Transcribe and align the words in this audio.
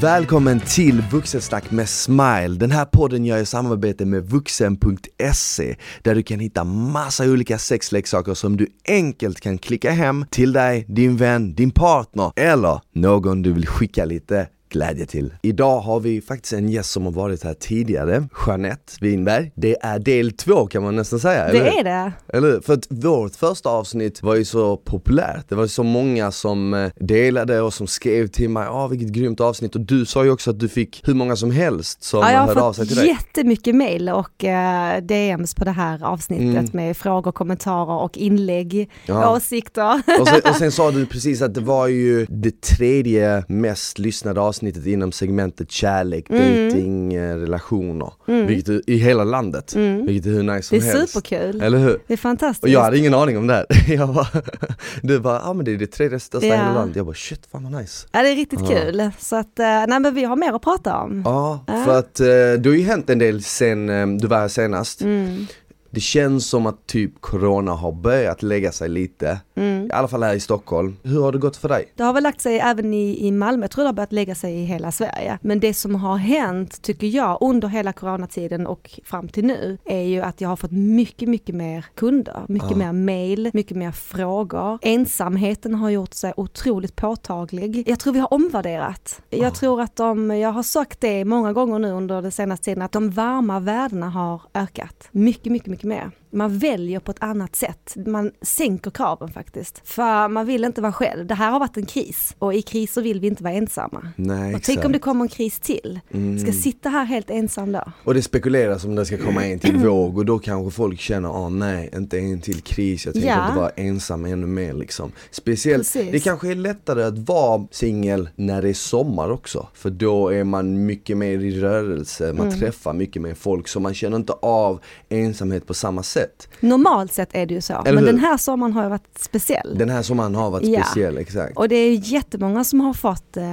Välkommen 0.00 0.60
till 0.60 1.02
Vuxensnack 1.10 1.70
med 1.70 1.88
Smile. 1.88 2.48
Den 2.48 2.70
här 2.70 2.84
podden 2.84 3.24
gör 3.24 3.36
jag 3.36 3.42
i 3.42 3.46
samarbete 3.46 4.04
med 4.04 4.24
vuxen.se 4.24 5.76
där 6.02 6.14
du 6.14 6.22
kan 6.22 6.40
hitta 6.40 6.64
massa 6.64 7.24
olika 7.24 7.58
sexleksaker 7.58 8.34
som 8.34 8.56
du 8.56 8.66
enkelt 8.88 9.40
kan 9.40 9.58
klicka 9.58 9.90
hem 9.90 10.24
till 10.30 10.52
dig, 10.52 10.84
din 10.88 11.16
vän, 11.16 11.54
din 11.54 11.70
partner 11.70 12.32
eller 12.36 12.80
någon 12.94 13.42
du 13.42 13.52
vill 13.52 13.66
skicka 13.66 14.04
lite 14.04 14.48
glädje 14.70 15.06
till. 15.06 15.34
Idag 15.42 15.80
har 15.80 16.00
vi 16.00 16.20
faktiskt 16.20 16.52
en 16.52 16.68
gäst 16.68 16.90
som 16.90 17.04
har 17.04 17.12
varit 17.12 17.44
här 17.44 17.54
tidigare, 17.54 18.28
Jeanette 18.46 18.92
Winberg. 19.00 19.52
Det 19.54 19.76
är 19.82 19.98
del 19.98 20.32
två 20.32 20.66
kan 20.66 20.82
man 20.82 20.96
nästan 20.96 21.18
säga, 21.20 21.44
eller 21.44 21.64
Det 21.64 21.70
hur? 21.70 21.78
är 21.78 21.84
det. 21.84 22.12
Eller? 22.38 22.60
För 22.60 22.72
att 22.74 22.86
vårt 22.90 23.36
första 23.36 23.68
avsnitt 23.70 24.22
var 24.22 24.34
ju 24.34 24.44
så 24.44 24.76
populärt, 24.76 25.48
det 25.48 25.54
var 25.54 25.66
så 25.66 25.82
många 25.82 26.30
som 26.30 26.74
eh, 26.74 26.90
delade 26.96 27.60
och 27.60 27.74
som 27.74 27.86
skrev 27.86 28.26
till 28.26 28.50
mig, 28.50 28.66
ah 28.70 28.86
vilket 28.86 29.08
grymt 29.08 29.40
avsnitt 29.40 29.74
och 29.74 29.80
du 29.80 30.06
sa 30.06 30.24
ju 30.24 30.30
också 30.30 30.50
att 30.50 30.58
du 30.60 30.68
fick 30.68 31.02
hur 31.08 31.14
många 31.14 31.36
som 31.36 31.50
helst 31.50 32.02
som 32.04 32.20
Ja, 32.20 32.32
jag 32.32 32.38
har 32.40 32.46
hörde 32.46 32.62
av 32.62 32.72
sig 32.72 32.84
fått 32.84 32.88
till 32.88 32.98
dig. 32.98 33.08
jättemycket 33.08 33.74
mail 33.74 34.08
och 34.08 34.44
eh, 34.44 35.02
DMs 35.02 35.54
på 35.54 35.64
det 35.64 35.70
här 35.70 36.04
avsnittet 36.04 36.40
Mm. 36.50 36.66
med 36.72 36.96
frågor, 36.96 37.32
kommentarer 37.32 38.02
och 38.02 38.18
inlägg, 38.18 38.90
Ja. 39.06 39.36
åsikter. 39.36 40.02
Och 40.20 40.28
sen, 40.28 40.40
och 40.50 40.56
sen 40.56 40.72
sa 40.80 40.90
du 40.90 41.06
precis 41.06 41.42
att 41.42 41.54
det 41.54 41.60
var 41.60 41.86
ju 41.86 42.26
det 42.28 42.60
tredje 42.60 43.44
mest 43.48 43.98
lyssnade 43.98 44.40
avsnittet 44.40 44.59
inom 44.86 45.12
segmentet 45.12 45.70
kärlek, 45.70 46.30
Mm. 46.30 46.68
dating, 46.68 47.14
eh, 47.14 47.36
relationer. 47.36 48.12
Vilket 48.26 48.68
är, 48.68 48.90
i 48.90 48.96
hela 48.96 49.24
landet. 49.24 49.76
Vilket 49.76 50.26
är 50.26 50.30
hur 50.30 50.42
nice 50.42 50.56
Det 50.76 50.80
som 50.80 50.88
är 50.88 50.92
helst. 50.98 51.12
superkul. 51.12 51.60
Eller 51.62 51.78
hur? 51.78 52.02
Det 52.06 52.12
är 52.12 52.16
fantastiskt. 52.16 52.62
Och 52.64 52.68
jag 52.68 52.80
hade 52.80 52.98
ingen 52.98 53.14
aning 53.14 53.38
om 53.38 53.46
det 53.46 53.54
här. 53.54 53.66
Jag 53.94 54.14
bara, 54.14 54.26
du 55.02 55.18
bara, 55.20 55.34
ja 55.34 55.48
ah, 55.48 55.52
men 55.52 55.64
det 55.64 55.72
är 55.72 55.76
det 55.78 55.86
tredje 55.86 56.20
största 56.20 56.46
i 56.46 56.50
Ja. 56.50 56.56
hela 56.56 56.74
landet. 56.74 56.96
Jag 56.96 57.06
bara 57.06 57.14
shit, 57.14 57.46
fan 57.52 57.62
vad 57.72 57.80
nice. 57.82 58.06
Ja, 58.12 58.22
det 58.22 58.28
är 58.28 58.36
riktigt 58.36 58.60
Ja. 58.60 58.66
kul. 58.66 59.10
Så 59.18 59.36
att, 59.36 59.58
eh, 59.58 59.64
nej 59.66 60.00
men 60.00 60.14
vi 60.14 60.24
har 60.24 60.36
mer 60.36 60.52
att 60.52 60.62
prata 60.62 60.96
om. 60.96 61.22
Ja, 61.24 61.64
Ja. 61.66 61.84
för 61.84 61.98
att 61.98 62.20
eh, 62.20 62.26
det 62.26 62.66
har 62.66 62.74
ju 62.76 62.82
hänt 62.82 63.10
en 63.10 63.18
del 63.18 63.42
sen 63.42 64.18
du 64.18 64.26
var 64.26 64.36
här 64.38 64.48
senast. 64.48 65.00
Mm. 65.02 65.46
Det 65.92 66.00
känns 66.00 66.46
som 66.48 66.66
att 66.66 66.86
typ 66.86 67.20
corona 67.20 67.72
har 67.72 67.92
börjat 67.92 68.42
lägga 68.42 68.72
sig 68.72 68.88
lite. 68.88 69.38
Mm. 69.60 69.86
I 69.86 69.92
alla 69.92 70.08
fall 70.08 70.22
här 70.22 70.34
i 70.34 70.40
Stockholm. 70.40 70.96
Hur 71.02 71.22
har 71.22 71.32
det 71.32 71.38
gått 71.38 71.56
för 71.56 71.68
dig? 71.68 71.92
Det 71.96 72.02
har 72.02 72.12
väl 72.12 72.22
lagt 72.22 72.40
sig 72.40 72.58
även 72.58 72.94
i, 72.94 73.26
i 73.26 73.30
Malmö, 73.32 73.64
jag 73.64 73.70
tror 73.70 73.84
det 73.84 73.88
har 73.88 73.94
börjat 73.94 74.12
lägga 74.12 74.34
sig 74.34 74.54
i 74.54 74.64
hela 74.64 74.92
Sverige. 74.92 75.38
Men 75.42 75.60
det 75.60 75.74
som 75.74 75.94
har 75.94 76.16
hänt, 76.16 76.82
tycker 76.82 77.06
jag, 77.06 77.38
under 77.40 77.68
hela 77.68 77.92
coronatiden 77.92 78.66
och 78.66 79.00
fram 79.04 79.28
till 79.28 79.44
nu, 79.44 79.78
är 79.84 80.02
ju 80.02 80.20
att 80.20 80.40
jag 80.40 80.48
har 80.48 80.56
fått 80.56 80.72
mycket, 80.72 81.28
mycket 81.28 81.54
mer 81.54 81.84
kunder, 81.94 82.42
mycket 82.48 82.70
Ja. 82.70 82.76
mer 82.76 82.92
mail, 82.92 83.50
mycket 83.52 83.76
mer 83.76 83.92
frågor. 83.92 84.78
Ensamheten 84.82 85.74
har 85.74 85.90
gjort 85.90 86.14
sig 86.14 86.32
otroligt 86.36 86.96
påtaglig. 86.96 87.84
Jag 87.88 87.98
tror 88.00 88.12
vi 88.12 88.18
har 88.18 88.34
omvärderat. 88.34 89.20
Jag 89.30 89.54
tror 89.54 89.80
att 89.80 89.96
de, 89.96 90.38
jag 90.38 90.52
har 90.52 90.62
sagt 90.62 91.00
det 91.00 91.24
många 91.24 91.52
gånger 91.52 91.78
nu 91.78 91.90
under 91.92 92.22
den 92.22 92.32
senaste 92.32 92.64
tiden, 92.64 92.82
att 92.82 92.92
de 92.92 93.10
varma 93.10 93.60
värdena 93.60 94.08
har 94.10 94.42
ökat. 94.54 95.08
Mycket, 95.12 95.52
mycket, 95.52 95.68
mycket 95.68 95.84
mer. 95.86 96.10
Man 96.32 96.58
väljer 96.58 97.00
på 97.00 97.10
ett 97.10 97.22
annat 97.22 97.56
sätt. 97.56 97.92
Man 98.06 98.30
sänker 98.42 98.90
kraven 98.90 99.28
faktiskt. 99.32 99.80
För 99.84 100.28
man 100.28 100.46
vill 100.46 100.64
inte 100.64 100.80
vara 100.80 100.92
själv. 100.92 101.26
Det 101.26 101.34
här 101.34 101.50
har 101.50 101.60
varit 101.60 101.76
en 101.76 101.86
kris 101.86 102.34
och 102.38 102.54
i 102.54 102.62
kriser 102.62 103.02
vill 103.02 103.20
vi 103.20 103.26
inte 103.26 103.42
vara 103.42 103.54
ensamma. 103.54 104.08
Nej, 104.16 104.54
Och 104.54 104.62
tänk 104.62 104.84
om 104.84 104.92
det 104.92 104.98
kommer 104.98 105.24
en 105.24 105.28
kris 105.28 105.60
till. 105.60 106.00
Mm. 106.14 106.38
Ska 106.38 106.52
sitta 106.52 106.88
här 106.88 107.04
helt 107.04 107.30
ensam 107.30 107.72
då? 107.72 107.82
Och 108.04 108.14
det 108.14 108.22
spekuleras 108.22 108.84
om 108.84 108.94
det 108.94 109.06
ska 109.06 109.16
komma 109.18 109.46
en 109.46 109.58
till 109.58 109.76
våg 109.86 110.18
och 110.18 110.24
då 110.26 110.38
kanske 110.38 110.76
folk 110.76 111.00
känner, 111.00 111.28
ah 111.28 111.48
nej, 111.48 111.90
inte 111.94 112.18
en 112.18 112.40
till 112.40 112.60
kris, 112.60 113.04
jag 113.06 113.14
tänker 113.14 113.28
Ja. 113.28 113.46
inte 113.48 113.58
vara 113.58 113.70
ensam 113.70 114.24
ännu 114.24 114.46
mer 114.46 114.74
liksom. 114.74 115.12
Speciellt, 115.30 115.78
Precis. 115.92 116.12
det 116.12 116.20
kanske 116.20 116.50
är 116.50 116.54
lättare 116.54 117.02
att 117.02 117.18
vara 117.18 117.66
singel 117.70 118.28
när 118.36 118.62
det 118.62 118.68
är 118.68 118.74
sommar 118.74 119.30
också. 119.30 119.66
För 119.74 119.90
då 119.90 120.28
är 120.28 120.44
man 120.44 120.86
mycket 120.86 121.16
mer 121.16 121.38
i 121.38 121.60
rörelse, 121.60 122.32
man 122.32 122.46
Mm. 122.46 122.60
träffar 122.60 122.92
mycket 122.92 123.22
mer 123.22 123.34
folk 123.34 123.68
så 123.68 123.80
man 123.80 123.94
känner 123.94 124.16
inte 124.16 124.32
av 124.32 124.80
ensamhet 125.08 125.66
på 125.66 125.74
samma 125.74 126.02
sätt. 126.02 126.19
Normalt 126.60 127.12
sett 127.12 127.28
är 127.32 127.46
det 127.46 127.54
ju 127.54 127.60
så. 127.60 127.72
Eller 127.72 127.92
Men 127.92 127.98
hur? 127.98 128.06
den 128.06 128.18
här 128.20 128.36
sommaren 128.36 128.72
har 128.72 128.82
ju 128.82 128.88
varit 128.88 129.18
speciell. 129.20 129.74
Den 129.78 129.88
här 129.90 130.02
sommaren 130.02 130.34
har 130.34 130.50
varit 130.50 130.68
Ja. 130.68 130.84
speciell, 130.84 131.18
exakt. 131.18 131.56
Och 131.56 131.68
det 131.68 131.76
är 131.76 131.92
jättemånga 131.92 132.64
som 132.64 132.80
har 132.80 132.94
fått, 132.94 133.36
eh, 133.36 133.44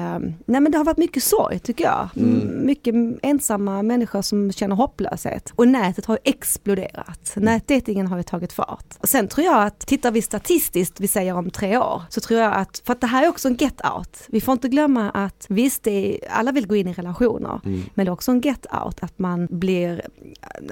nej 0.46 0.62
men 0.62 0.72
det 0.72 0.78
har 0.78 0.86
varit 0.86 0.98
mycket 0.98 1.24
sorg 1.24 1.60
tycker 1.60 1.84
jag. 1.84 2.10
Mm. 2.16 2.66
Mycket 2.66 2.96
ensamma 3.22 3.82
människor 3.84 4.22
som 4.22 4.52
känner 4.52 4.76
hopplöshet. 4.76 5.54
Och 5.56 5.68
nätet 5.68 6.06
har 6.06 6.20
exploderat. 6.24 7.34
Mm. 7.36 7.46
Nätdatingen 7.46 8.08
har 8.08 8.18
ju 8.18 8.24
tagit 8.24 8.54
fart. 8.54 8.86
Och 9.00 9.10
sen 9.10 9.28
tror 9.28 9.46
jag 9.46 9.64
att, 9.66 9.80
tittar 9.80 10.12
vi 10.12 10.22
statistiskt, 10.22 11.00
vi 11.00 11.08
säger 11.08 11.34
om 11.38 11.50
tre 11.50 11.78
år, 11.78 12.02
så 12.10 12.22
tror 12.22 12.40
jag 12.40 12.54
att, 12.54 12.82
för 12.86 12.94
att 12.94 13.02
det 13.02 13.08
här 13.08 13.24
är 13.24 13.30
också 13.30 13.48
en 13.48 13.56
get 13.56 13.82
out. 13.98 14.18
Vi 14.28 14.42
får 14.42 14.52
inte 14.52 14.68
glömma 14.70 15.10
att 15.10 15.46
visst, 15.50 15.88
är, 15.88 16.18
alla 16.30 16.52
vill 16.52 16.68
gå 16.68 16.76
in 16.76 16.88
i 16.88 16.94
relationer, 16.94 17.62
Mm. 17.66 17.82
men 17.96 18.06
det 18.06 18.10
är 18.10 18.14
också 18.14 18.32
en 18.32 18.42
get 18.42 18.66
out 18.86 18.98
att 19.04 19.20
man 19.20 19.48
blir, 19.52 20.02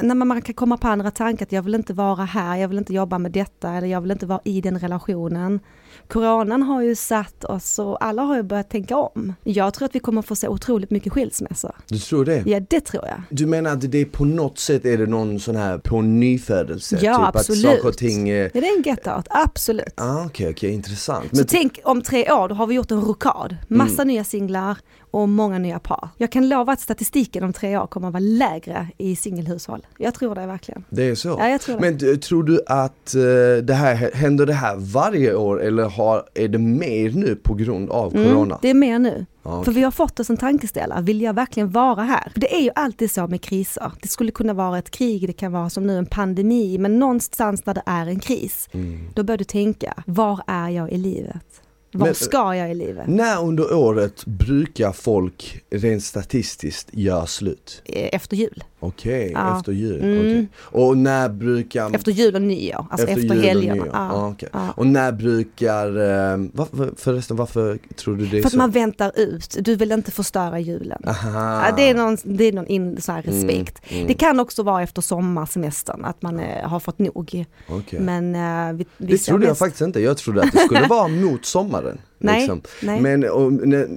när 0.02 0.16
man, 0.16 0.28
man 0.28 0.42
kan 0.42 0.56
komma 0.56 0.78
på 0.78 0.88
andra 0.88 1.12
tankar 1.12 1.46
att 1.46 1.52
jag 1.52 1.62
vill 1.62 1.76
inte 1.76 1.85
inte 1.86 1.94
vara 1.94 2.26
här, 2.26 2.58
jag 2.58 2.68
vill 2.68 2.78
inte 2.78 2.94
jobba 2.94 3.18
med 3.18 3.32
detta 3.32 3.74
eller 3.74 3.88
jag 3.88 4.02
vill 4.02 4.12
inte 4.12 4.26
vara 4.26 4.42
i 4.44 4.62
den 4.62 4.80
relationen. 4.80 5.60
Coronan 6.08 6.62
har 6.64 6.82
ju 6.82 6.96
satt 6.96 7.44
oss 7.44 7.80
och 7.80 8.06
alla 8.06 8.22
har 8.22 8.36
ju 8.36 8.44
börjat 8.44 8.70
tänka 8.70 8.98
om. 8.98 9.34
Jag 9.44 9.74
tror 9.74 9.86
att 9.86 9.96
vi 9.96 10.00
kommer 10.00 10.22
få 10.22 10.36
se 10.36 10.48
otroligt 10.48 10.92
mycket 10.92 11.14
skilsmässor. 11.14 11.72
Du 11.88 12.00
tror 12.00 12.26
det? 12.26 12.44
Ja, 12.46 12.60
det 12.70 12.82
tror 12.82 13.06
jag. 13.06 13.22
Du 13.30 13.46
menar 13.46 13.72
att 13.72 13.92
det 13.92 13.98
är 14.02 14.06
på 14.06 14.26
något 14.26 14.60
sätt 14.60 14.86
är 14.86 14.98
det 14.98 15.06
någon 15.06 15.40
sån 15.40 15.56
här 15.56 15.78
på 15.78 16.02
nyfödelse? 16.02 16.98
Ja, 17.02 17.18
typ 17.18 17.36
absolut. 17.36 17.66
att 17.66 17.72
saker 17.76 17.88
och 17.88 17.98
ting 17.98 18.30
är... 18.30 18.52
Ja, 18.54 18.62
det 18.62 18.68
är 18.68 18.78
en 18.78 18.84
get 18.84 19.08
out, 19.08 19.28
absolut. 19.30 19.94
Ah, 19.98 20.26
okej, 20.26 20.50
okej, 20.50 20.72
intressant. 20.72 21.38
Så 21.38 21.44
tänk 21.44 21.80
om 21.84 22.02
tre 22.02 22.32
år, 22.32 22.48
då 22.50 22.56
har 22.56 22.68
vi 22.68 22.76
gjort 22.76 22.92
en 22.92 23.02
rokad. 23.02 23.58
Massa 23.68 24.02
Mm. 24.02 24.08
nya 24.08 24.24
singlar 24.24 24.78
och 25.12 25.30
många 25.30 25.58
nya 25.60 25.80
par. 25.80 26.10
Jag 26.18 26.32
kan 26.32 26.50
lova 26.50 26.74
att 26.74 26.80
statistiken 26.80 27.44
om 27.44 27.54
tre 27.54 27.78
år 27.78 27.88
kommer 27.88 28.08
att 28.08 28.14
vara 28.14 28.24
lägre 28.24 28.88
i 28.98 29.16
singelhushåll. 29.16 29.88
Jag 29.98 30.14
tror 30.14 30.36
det 30.36 30.46
verkligen. 30.46 30.84
Det 30.90 31.10
är 31.10 31.16
så? 31.16 31.36
Ja, 31.40 31.48
jag 31.50 31.62
tror 31.62 31.76
det. 31.80 31.82
Men 31.92 32.10
eh, 32.12 32.18
tror 32.18 32.44
du 32.44 32.62
att 32.68 33.16
eh, 33.16 33.22
det 33.64 33.74
här, 33.74 34.12
händer 34.14 34.46
det 34.46 34.54
här 34.54 34.76
varje 34.76 35.36
år 35.36 35.62
eller 35.64 35.84
har, 35.96 36.24
är 36.34 36.48
det 36.48 36.58
mer 36.58 37.12
nu 37.12 37.36
på 37.36 37.54
grund 37.54 37.90
av 37.90 38.12
corona? 38.12 38.46
Mm, 38.46 38.58
det 38.62 38.70
är 38.70 38.74
mer 38.74 39.00
nu. 39.00 39.26
Ja, 39.44 39.64
För 39.64 39.72
vi 39.72 39.82
har 39.82 39.92
fått 39.92 40.20
oss 40.20 40.30
en 40.30 40.38
tankeställare, 40.38 41.02
vill 41.02 41.22
jag 41.22 41.34
verkligen 41.34 41.70
vara 41.72 42.04
här? 42.04 42.30
För 42.34 42.40
det 42.40 42.56
är 42.56 42.62
ju 42.62 42.70
alltid 42.76 43.12
så 43.12 43.28
med 43.28 43.42
kriser. 43.42 43.92
Det 44.02 44.08
skulle 44.08 44.32
kunna 44.32 44.54
vara 44.54 44.78
ett 44.78 44.92
krig, 44.92 45.28
det 45.28 45.34
kan 45.34 45.52
vara 45.52 45.70
som 45.70 45.88
nu 45.88 45.98
en 45.98 46.06
pandemi, 46.06 46.78
men 46.78 47.00
någonstans 47.00 47.62
där 47.62 47.74
det 47.74 47.84
är 47.86 48.08
en 48.08 48.20
kris, 48.20 48.70
Mm. 48.72 49.08
då 49.14 49.24
bör 49.24 49.38
du 49.38 49.44
tänka, 49.44 49.94
var 50.06 50.42
är 50.48 50.70
jag 50.70 50.92
i 50.92 50.98
livet? 50.98 51.62
Var 51.94 52.06
Men- 52.06 52.16
ska 52.16 52.56
jag 52.56 52.72
i 52.72 52.76
livet? 52.76 53.08
När 53.08 53.44
under 53.44 53.74
året 53.74 54.26
brukar 54.26 54.92
folk 54.92 55.62
rent 55.72 56.04
statistiskt 56.04 56.90
göra 56.94 57.26
slut? 57.26 57.82
Eh, 57.86 58.10
Efter 58.16 58.38
jul. 58.38 58.64
Okej, 58.88 59.32
Ja. 59.34 59.58
efter 59.58 59.72
jul. 59.72 60.02
Mm. 60.04 60.20
okej. 60.20 60.48
Och 60.60 60.98
när 60.98 61.30
brukar... 61.30 61.96
Efter 61.96 62.12
jul 62.12 62.36
och 62.36 62.42
nyår, 62.42 62.86
alltså 62.90 63.08
efter, 63.08 63.30
och 63.38 63.44
helgerna. 63.44 63.74
nyår. 63.74 63.90
Ja, 63.94 64.08
Ja, 64.12 64.28
okej. 64.32 64.50
ja. 64.54 64.74
Och 64.76 64.88
när 64.88 65.12
brukar, 65.12 65.88
eh, 65.88 66.38
varför, 66.54 66.92
förresten 66.98 67.38
varför 67.38 67.80
tror 67.96 68.16
du 68.16 68.26
det 68.26 68.38
är 68.38 68.42
För 68.42 68.48
att 68.48 68.52
så? 68.52 68.58
man 68.58 68.72
väntar 68.72 69.12
ut, 69.16 69.58
du 69.62 69.76
vill 69.76 69.92
inte 69.92 70.12
förstöra 70.12 70.60
julen. 70.60 71.02
Aha. 71.08 71.72
Det 71.78 71.90
är 71.90 71.96
någon, 71.96 72.18
det 72.24 72.44
är 72.44 72.54
någon 72.54 72.68
in, 72.68 73.02
så 73.02 73.12
här 73.12 73.22
respekt. 73.22 73.82
mm. 73.90 74.08
Det 74.08 74.14
kan 74.14 74.40
också 74.40 74.64
vara 74.64 74.84
efter 74.84 75.02
sommarsemestern, 75.02 76.06
att 76.06 76.22
man 76.22 76.40
eh, 76.40 76.68
har 76.70 76.80
fått 76.80 77.00
nog. 77.00 77.46
Okej. 77.68 78.00
Men 78.00 78.36
eh, 78.36 78.74
vi, 78.78 78.86
Det 79.08 79.18
trodde 79.18 79.46
jag 79.46 79.52
mest- 79.52 79.60
faktiskt 79.60 79.82
inte, 79.82 80.00
jag 80.00 80.18
trodde 80.18 80.42
att 80.44 80.52
det 80.52 80.58
skulle 80.60 80.88
vara 80.90 81.08
mot 81.08 81.46
sommaren. 81.46 81.98
Nej, 82.20 82.40
liksom. 82.40 82.62
nej. 82.82 83.02
Men 83.02 83.30
och, 83.30 83.52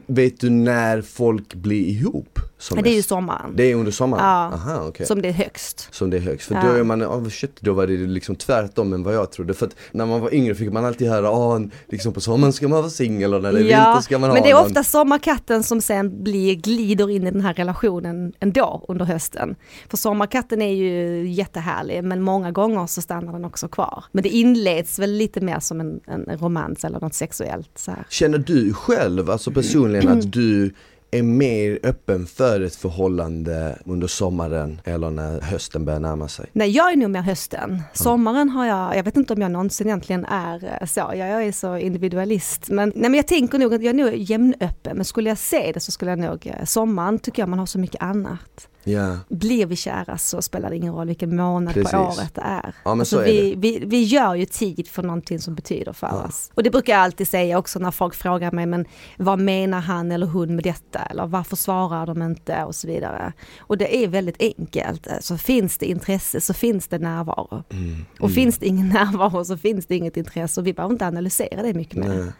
vet 0.06 0.40
du 0.40 0.50
när 0.50 1.02
folk 1.02 1.54
blir 1.54 1.84
ihop? 1.84 2.38
Som 2.60 2.76
Ja, 2.78 2.82
det 2.82 2.90
är 2.90 2.94
ju 2.94 3.02
sommaren. 3.02 3.52
Det 3.56 3.70
är 3.70 3.74
under 3.74 3.92
sommaren? 3.92 4.24
Ja. 4.24 4.54
Aha, 4.54 4.84
okej. 4.88 5.06
Som 5.06 5.22
det 5.22 5.28
är 5.28 5.32
högst. 5.32 5.88
Som 5.94 6.10
det 6.10 6.16
är 6.16 6.20
högst, 6.20 6.48
för 6.48 6.54
Ja. 6.54 6.62
då 6.62 6.68
är 6.72 6.82
man, 6.84 7.04
oh 7.04 7.28
shit, 7.28 7.60
då 7.60 7.72
var 7.72 7.86
det 7.86 7.96
liksom 7.96 8.36
tvärtom 8.36 8.92
än 8.92 9.02
vad 9.02 9.14
jag 9.14 9.32
trodde. 9.32 9.54
För 9.54 9.66
att 9.66 9.76
när 9.92 10.06
man 10.06 10.20
var 10.20 10.34
yngre 10.34 10.54
fick 10.54 10.72
man 10.72 10.84
alltid 10.84 11.08
höra, 11.08 11.30
oh, 11.30 11.60
liksom 11.88 12.12
på 12.12 12.20
sommaren 12.20 12.52
ska 12.52 12.68
man 12.68 12.78
vara 12.78 12.90
singel 12.90 13.34
och 13.34 13.42
när 13.42 13.52
det 13.52 13.58
är 13.58 13.62
vinter 13.62 14.00
ska 14.00 14.18
man 14.18 14.28
men 14.28 14.36
ha 14.36 14.44
det 14.44 14.50
är 14.50 14.54
någon. 14.54 14.66
ofta 14.66 14.84
sommarkatten 14.84 15.62
som 15.62 15.80
sen 15.80 16.22
blir, 16.24 16.54
glider 16.54 17.10
in 17.10 17.26
i 17.26 17.30
den 17.30 17.40
här 17.40 17.54
relationen 17.54 18.32
ändå 18.40 18.84
under 18.88 19.04
hösten. 19.04 19.54
För 19.90 19.96
sommarkatten 19.96 20.62
är 20.62 20.74
ju 20.74 21.26
jättehärlig 21.28 22.04
men 22.04 22.22
många 22.22 22.50
gånger 22.50 22.86
så 22.86 23.02
stannar 23.02 23.32
den 23.32 23.44
också 23.44 23.68
kvar. 23.68 24.04
Men 24.12 24.22
det 24.22 24.28
inleds 24.28 24.98
väl 24.98 25.10
lite 25.12 25.40
mer 25.40 25.60
som 25.60 25.80
en, 25.80 26.00
en 26.06 26.38
romans 26.38 26.84
eller 26.84 27.00
något 27.00 27.14
sexuellt 27.14 27.70
så 27.78 27.90
här. 27.90 28.06
Känner 28.10 28.38
du 28.38 28.72
själv, 28.74 29.30
alltså 29.30 29.50
personligen, 29.50 30.06
Mm. 30.06 30.18
att 30.18 30.32
du 30.32 30.74
är 31.10 31.22
mer 31.22 31.78
öppen 31.82 32.26
för 32.26 32.60
ett 32.60 32.76
förhållande 32.76 33.78
under 33.84 34.06
sommaren 34.06 34.80
eller 34.84 35.10
när 35.10 35.40
hösten 35.40 35.84
börjar 35.84 36.00
närma 36.00 36.28
sig? 36.28 36.46
Nej, 36.52 36.70
jag 36.70 36.92
är 36.92 36.96
nog 36.96 37.10
mer 37.10 37.20
hösten. 37.22 37.82
Sommaren 37.94 38.48
har 38.50 38.66
jag, 38.66 38.96
jag 38.96 39.02
vet 39.02 39.16
inte 39.16 39.32
om 39.34 39.40
jag 39.42 39.50
någonsin 39.50 39.86
egentligen 39.86 40.24
är 40.24 40.78
eh, 40.80 40.86
så, 40.86 41.00
jag 41.00 41.44
är 41.44 41.52
så 41.52 41.76
individualist. 41.76 42.68
Men, 42.68 42.88
nej, 42.94 43.10
men 43.10 43.14
jag 43.14 43.26
tänker 43.26 43.58
nog 43.58 43.74
att 43.74 43.82
jag 43.82 43.90
är 44.00 44.04
nog 44.04 44.14
jämnöppen, 44.16 44.96
men 44.96 45.04
skulle 45.04 45.28
jag 45.28 45.38
se 45.38 45.70
det 45.74 45.80
så 45.80 45.92
skulle 45.92 46.10
jag 46.10 46.18
nog, 46.18 46.46
eh, 46.46 46.64
sommaren 46.64 47.18
tycker 47.18 47.42
jag 47.42 47.48
man 47.48 47.58
har 47.58 47.66
så 47.66 47.78
mycket 47.78 48.02
annat. 48.02 48.68
Ja. 48.88 49.16
Blir 49.28 49.66
vi 49.66 49.76
kära 49.76 50.18
så 50.18 50.42
spelar 50.42 50.70
det 50.70 50.76
ingen 50.76 50.94
roll 50.94 51.06
vilken 51.06 51.36
månad 51.36 51.74
Precis. 51.74 51.92
på 51.92 51.98
året 51.98 52.34
det 52.34 52.40
är. 52.40 52.74
Ja, 52.84 52.90
alltså 52.90 53.16
så 53.16 53.22
är 53.22 53.24
vi, 53.26 53.54
vi, 53.56 53.82
vi 53.86 54.02
gör 54.02 54.34
ju 54.34 54.44
tid 54.44 54.88
för 54.88 55.02
någonting 55.02 55.38
som 55.38 55.54
betyder 55.54 55.92
för 55.92 56.06
Ja. 56.06 56.24
oss. 56.28 56.50
Och 56.54 56.62
det 56.62 56.70
brukar 56.70 56.92
jag 56.92 57.02
alltid 57.02 57.28
säga 57.28 57.58
också 57.58 57.78
när 57.78 57.90
folk 57.90 58.14
frågar 58.14 58.52
mig, 58.52 58.66
men 58.66 58.84
vad 59.16 59.38
menar 59.38 59.80
han 59.80 60.12
eller 60.12 60.26
hon 60.26 60.54
med 60.54 60.64
detta? 60.64 60.98
Eller 60.98 61.26
varför 61.26 61.56
svarar 61.56 62.06
de 62.06 62.22
inte? 62.22 62.64
Och 62.64 62.74
så 62.74 62.86
vidare. 62.86 63.32
Och 63.58 63.78
det 63.78 64.04
är 64.04 64.08
väldigt 64.08 64.42
enkelt. 64.58 65.08
Så 65.20 65.36
finns 65.38 65.78
det 65.78 65.86
intresse 65.86 66.40
så 66.40 66.54
finns 66.54 66.88
det 66.88 66.98
närvaro. 66.98 67.62
Mm. 67.70 68.04
Och 68.20 68.30
finns 68.30 68.58
det 68.58 68.66
ingen 68.66 68.88
närvaro 68.94 69.44
så 69.44 69.56
finns 69.56 69.86
det 69.86 69.96
inget 69.96 70.16
intresse 70.16 70.60
och 70.60 70.66
vi 70.66 70.72
behöver 70.72 70.92
inte 70.94 71.06
analysera 71.06 71.62
det 71.62 71.74
mycket 71.74 71.96
mer. 71.96 72.32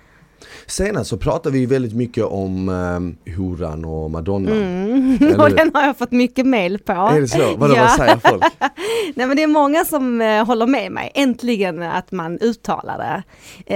Senast 0.67 1.11
så 1.11 1.17
pratade 1.17 1.59
vi 1.59 1.67
väldigt 1.67 1.95
mycket 1.95 2.25
om 2.25 2.69
um, 2.69 3.17
horan 3.37 3.85
och 3.85 4.11
madonna. 4.11 4.51
Mm. 4.51 5.19
Eller 5.21 5.41
Och 5.45 5.51
den 5.51 5.71
har 5.75 5.83
jag 5.83 5.99
fått 5.99 6.11
mycket 6.13 6.47
mail 6.47 6.79
på. 6.79 6.93
Är 6.93 7.21
det 7.21 7.29
så? 7.29 7.57
Vadå, 7.57 7.75
Ja. 7.75 7.83
vad 7.83 7.91
säger 7.91 8.17
folk? 8.17 8.45
Nej 9.15 9.27
men 9.27 9.37
det 9.37 9.43
är 9.43 9.47
många 9.47 9.85
som 9.85 10.21
eh, 10.21 10.47
håller 10.47 10.67
med 10.67 10.93
mig, 10.93 11.13
äntligen 11.15 11.83
att 11.83 12.13
man 12.13 12.39
uttalar 12.39 12.99
det. 12.99 13.23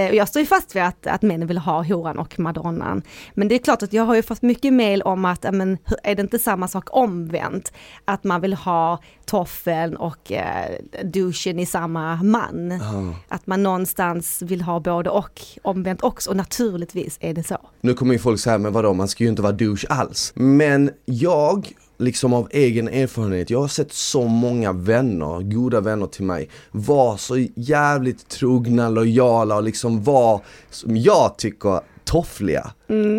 Eh, 0.00 0.08
och 0.08 0.14
jag 0.14 0.28
står 0.28 0.40
ju 0.40 0.46
fast 0.46 0.76
vid 0.76 0.82
att, 0.82 1.06
att 1.06 1.22
männen 1.22 1.48
vill 1.48 1.58
ha 1.58 1.82
horan 1.82 2.18
och 2.18 2.38
madonnan. 2.38 3.02
Men 3.34 3.48
det 3.48 3.54
är 3.54 3.58
klart 3.58 3.82
att 3.82 3.92
jag 3.92 4.04
har 4.04 4.14
ju 4.14 4.22
fått 4.22 4.42
mycket 4.42 4.72
mail 4.72 5.02
om 5.02 5.24
att, 5.24 5.46
men, 5.52 5.78
är 6.02 6.14
det 6.14 6.22
inte 6.22 6.38
samma 6.38 6.68
sak 6.68 6.84
omvänt? 6.90 7.72
Att 8.04 8.24
man 8.24 8.40
vill 8.40 8.54
ha 8.54 8.98
toffeln 9.26 9.96
och 9.96 10.32
eh, 10.32 10.70
duschen 11.04 11.58
i 11.58 11.66
samma 11.66 12.14
man. 12.22 12.70
Ja. 12.70 13.14
Att 13.28 13.46
man 13.46 13.62
någonstans 13.62 14.42
vill 14.42 14.62
ha 14.62 14.80
både 14.80 15.10
och 15.10 15.40
omvänt 15.62 16.02
också 16.02 16.30
och 16.30 16.36
naturligtvis 16.52 17.18
är 17.20 17.34
det 17.34 17.42
så. 17.42 17.58
Nu 17.80 17.94
kommer 17.94 18.12
ju 18.12 18.18
folk 18.18 18.40
säga, 18.40 18.58
men 18.58 18.72
vadå, 18.72 18.92
man 18.94 19.08
ska 19.08 19.24
ju 19.24 19.30
inte 19.30 19.42
vara 19.42 19.52
douche 19.52 19.86
alls. 19.88 20.32
Men 20.34 20.90
jag, 21.04 21.72
liksom 21.98 22.32
av 22.32 22.48
egen 22.50 22.88
erfarenhet, 22.88 23.50
jag 23.50 23.60
har 23.60 23.68
sett 23.68 23.92
så 23.92 24.24
många 24.24 24.72
vänner, 24.72 25.40
goda 25.40 25.80
vänner 25.80 26.06
till 26.06 26.24
mig, 26.24 26.48
vara 26.70 27.18
så 27.18 27.46
jävligt 27.54 28.28
trogna, 28.28 28.88
lojala 28.88 29.56
och 29.56 29.62
liksom 29.62 30.02
vara, 30.02 30.40
som 30.70 30.96
jag 30.96 31.38
tycker, 31.38 31.80
toffliga. 32.04 32.72